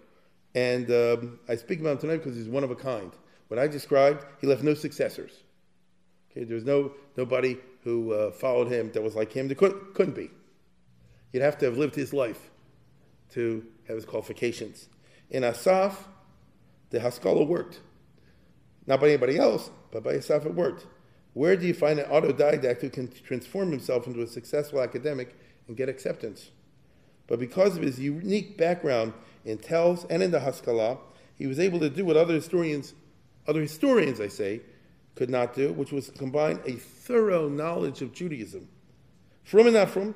And 0.55 0.89
um, 0.91 1.39
I 1.47 1.55
speak 1.55 1.79
about 1.79 1.91
him 1.93 1.97
tonight 1.99 2.17
because 2.17 2.35
he's 2.35 2.47
one 2.47 2.63
of 2.63 2.71
a 2.71 2.75
kind. 2.75 3.11
What 3.47 3.59
I 3.59 3.67
described, 3.67 4.25
he 4.39 4.47
left 4.47 4.63
no 4.63 4.73
successors. 4.73 5.31
Okay, 6.31 6.43
there 6.43 6.55
was 6.55 6.65
no 6.65 6.93
nobody 7.17 7.57
who 7.83 8.13
uh, 8.13 8.31
followed 8.31 8.71
him 8.71 8.91
that 8.93 9.01
was 9.01 9.15
like 9.15 9.31
him. 9.33 9.47
There 9.47 9.55
could, 9.55 9.93
couldn't 9.93 10.15
be. 10.15 10.29
You'd 11.31 11.43
have 11.43 11.57
to 11.59 11.65
have 11.65 11.77
lived 11.77 11.95
his 11.95 12.13
life 12.13 12.49
to 13.31 13.65
have 13.87 13.95
his 13.95 14.05
qualifications. 14.05 14.89
In 15.29 15.43
Asaf, 15.43 16.07
the 16.89 16.99
Haskalah 16.99 17.43
worked. 17.43 17.81
Not 18.87 18.99
by 18.99 19.07
anybody 19.07 19.37
else, 19.37 19.69
but 19.91 20.03
by 20.03 20.13
Asaf 20.13 20.45
it 20.45 20.55
worked. 20.55 20.87
Where 21.33 21.55
do 21.55 21.67
you 21.67 21.73
find 21.73 21.99
an 21.99 22.09
autodidact 22.09 22.81
who 22.81 22.89
can 22.89 23.07
transform 23.07 23.71
himself 23.71 24.07
into 24.07 24.21
a 24.21 24.27
successful 24.27 24.81
academic 24.81 25.35
and 25.67 25.77
get 25.77 25.89
acceptance? 25.89 26.49
But 27.27 27.39
because 27.39 27.77
of 27.77 27.83
his 27.83 27.99
unique 27.99 28.57
background 28.57 29.13
in 29.45 29.59
Telz 29.59 30.05
and 30.09 30.23
in 30.23 30.31
the 30.31 30.39
Haskalah, 30.39 30.97
he 31.35 31.45
was 31.45 31.59
able 31.59 31.79
to 31.79 31.89
do 31.89 32.03
what 32.03 32.17
other 32.17 32.33
historians, 32.33 32.95
other 33.47 33.61
historians, 33.61 34.19
I 34.19 34.27
say, 34.27 34.61
could 35.13 35.29
not 35.29 35.53
do, 35.53 35.71
which 35.73 35.91
was 35.91 36.09
combine 36.09 36.59
a 36.65 36.73
thorough 36.73 37.47
knowledge 37.47 38.01
of 38.01 38.11
Judaism. 38.13 38.67
From 39.43 39.67
and 39.67 39.75
not 39.75 39.89
from, 39.89 40.15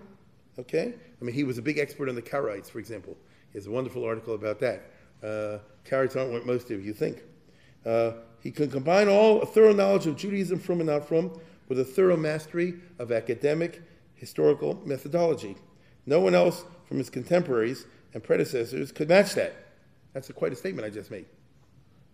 okay? 0.57 0.93
I 1.21 1.23
mean, 1.23 1.35
he 1.35 1.43
was 1.43 1.57
a 1.57 1.61
big 1.61 1.77
expert 1.77 2.09
on 2.09 2.15
the 2.15 2.21
Karaites, 2.21 2.69
for 2.69 2.79
example. 2.79 3.15
He 3.51 3.57
has 3.59 3.67
a 3.67 3.71
wonderful 3.71 4.03
article 4.03 4.33
about 4.33 4.59
that. 4.61 4.92
Uh, 5.23 5.59
Karaites 5.85 6.15
aren't 6.15 6.31
what 6.31 6.45
most 6.45 6.69
of 6.71 6.85
you 6.85 6.93
think. 6.93 7.23
Uh, 7.85 8.11
he 8.41 8.51
can 8.51 8.69
combine 8.69 9.07
all 9.07 9.41
a 9.41 9.45
thorough 9.45 9.73
knowledge 9.73 10.05
of 10.05 10.17
Judaism 10.17 10.59
from 10.59 10.79
and 10.79 10.89
not 10.89 11.07
from 11.07 11.39
with 11.69 11.79
a 11.79 11.85
thorough 11.85 12.17
mastery 12.17 12.75
of 12.99 13.11
academic 13.11 13.81
historical 14.15 14.81
methodology. 14.85 15.55
No 16.05 16.19
one 16.19 16.35
else 16.35 16.65
from 16.85 16.97
his 16.97 17.09
contemporaries 17.09 17.85
and 18.13 18.23
predecessors 18.23 18.91
could 18.91 19.09
match 19.09 19.33
that. 19.35 19.55
That's 20.13 20.29
a, 20.29 20.33
quite 20.33 20.51
a 20.51 20.55
statement 20.55 20.85
I 20.85 20.89
just 20.89 21.09
made. 21.09 21.25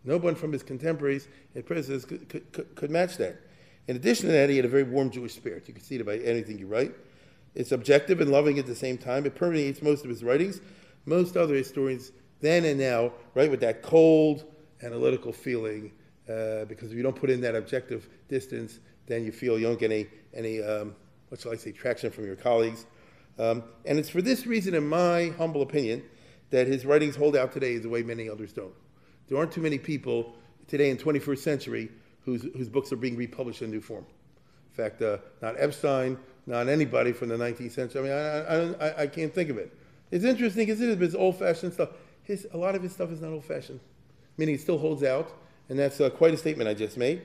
No 0.03 0.17
one 0.17 0.35
from 0.35 0.53
his 0.53 0.63
contemporaries 0.63 1.27
and 1.55 1.65
predecessors 1.65 2.05
could, 2.05 2.29
could, 2.29 2.51
could, 2.51 2.75
could 2.75 2.91
match 2.91 3.17
that. 3.17 3.41
In 3.87 3.95
addition 3.95 4.27
to 4.27 4.31
that, 4.31 4.49
he 4.49 4.55
had 4.55 4.65
a 4.65 4.69
very 4.69 4.83
warm 4.83 5.09
Jewish 5.09 5.33
spirit. 5.33 5.67
You 5.67 5.73
can 5.73 5.83
see 5.83 5.95
it 5.95 6.05
by 6.05 6.17
anything 6.17 6.59
you 6.59 6.67
write. 6.67 6.93
It's 7.55 7.71
objective 7.71 8.21
and 8.21 8.31
loving 8.31 8.59
at 8.59 8.67
the 8.67 8.75
same 8.75 8.97
time. 8.97 9.25
It 9.25 9.35
permeates 9.35 9.81
most 9.81 10.03
of 10.03 10.09
his 10.09 10.23
writings. 10.23 10.61
Most 11.05 11.35
other 11.35 11.55
historians, 11.55 12.11
then 12.41 12.65
and 12.65 12.79
now, 12.79 13.11
right, 13.35 13.49
with 13.49 13.59
that 13.61 13.81
cold, 13.81 14.45
analytical 14.81 15.33
feeling 15.33 15.91
uh, 16.29 16.65
because 16.65 16.91
if 16.91 16.97
you 16.97 17.03
don't 17.03 17.15
put 17.15 17.29
in 17.29 17.41
that 17.41 17.55
objective 17.55 18.07
distance, 18.27 18.79
then 19.07 19.25
you 19.25 19.31
feel 19.31 19.57
you 19.57 19.65
don't 19.65 19.79
get 19.79 19.91
any, 19.91 20.07
any 20.33 20.61
um, 20.61 20.95
what 21.29 21.41
shall 21.41 21.51
I 21.51 21.55
say, 21.55 21.71
traction 21.71 22.11
from 22.11 22.25
your 22.25 22.35
colleagues. 22.35 22.85
Um, 23.39 23.63
and 23.85 23.97
it's 23.97 24.09
for 24.09 24.21
this 24.21 24.45
reason, 24.45 24.75
in 24.75 24.87
my 24.87 25.33
humble 25.37 25.61
opinion, 25.61 26.03
that 26.51 26.67
his 26.67 26.85
writings 26.85 27.15
hold 27.15 27.35
out 27.35 27.51
today 27.51 27.77
the 27.77 27.89
way 27.89 28.03
many 28.03 28.29
others 28.29 28.53
don't. 28.53 28.73
There 29.27 29.37
aren't 29.37 29.51
too 29.51 29.61
many 29.61 29.77
people 29.77 30.35
today 30.67 30.89
in 30.89 30.97
21st 30.97 31.39
century 31.39 31.89
whose, 32.25 32.43
whose 32.55 32.69
books 32.69 32.91
are 32.91 32.97
being 32.97 33.15
republished 33.15 33.61
in 33.61 33.71
new 33.71 33.81
form. 33.81 34.05
In 34.71 34.83
fact, 34.83 35.01
uh, 35.01 35.17
not 35.41 35.55
Epstein, 35.57 36.17
not 36.45 36.67
anybody 36.67 37.11
from 37.11 37.29
the 37.29 37.37
19th 37.37 37.71
century. 37.71 38.01
I 38.01 38.03
mean, 38.03 38.13
I, 38.13 38.87
I, 38.87 38.87
I, 38.87 39.01
I 39.03 39.07
can't 39.07 39.33
think 39.33 39.49
of 39.49 39.57
it. 39.57 39.75
It's 40.11 40.25
interesting, 40.25 40.67
isn't 40.67 40.89
it? 40.89 41.01
It's 41.01 41.15
old-fashioned 41.15 41.73
stuff. 41.73 41.89
His, 42.29 42.45
a 42.53 42.57
lot 42.57 42.75
of 42.75 42.83
his 42.83 42.93
stuff 42.93 43.11
is 43.11 43.21
not 43.21 43.31
old-fashioned, 43.31 43.79
meaning 44.37 44.53
it 44.53 44.61
still 44.61 44.77
holds 44.77 45.01
out. 45.01 45.31
And 45.67 45.79
that's 45.79 45.99
uh, 45.99 46.11
quite 46.11 46.31
a 46.31 46.37
statement 46.37 46.69
I 46.69 46.75
just 46.75 46.95
made. 46.95 47.23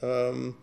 Um, 0.00 0.56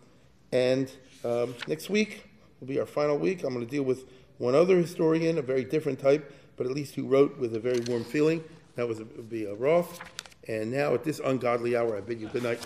and 0.51 0.91
um, 1.23 1.53
next 1.67 1.87
week 1.91 2.27
will 2.59 2.67
be 2.67 2.79
our 2.79 2.87
final 2.87 3.15
week. 3.15 3.43
I'm 3.43 3.53
going 3.53 3.63
to 3.63 3.69
deal 3.69 3.83
with 3.83 4.05
one 4.39 4.55
other 4.55 4.75
historian, 4.77 5.37
a 5.37 5.43
very 5.43 5.63
different 5.63 5.99
type, 5.99 6.33
but 6.57 6.65
at 6.65 6.73
least 6.73 6.95
who 6.95 7.05
wrote 7.05 7.37
with 7.37 7.55
a 7.55 7.59
very 7.59 7.79
warm 7.81 8.03
feeling. 8.03 8.43
That 8.75 8.87
was 8.87 8.97
would 8.97 9.29
be 9.29 9.45
a 9.45 9.53
Roth. 9.53 9.99
And 10.47 10.71
now 10.71 10.95
at 10.95 11.03
this 11.03 11.19
ungodly 11.23 11.77
hour, 11.77 11.95
I 11.95 12.01
bid 12.01 12.19
you 12.19 12.27
good 12.29 12.41
night. 12.41 12.65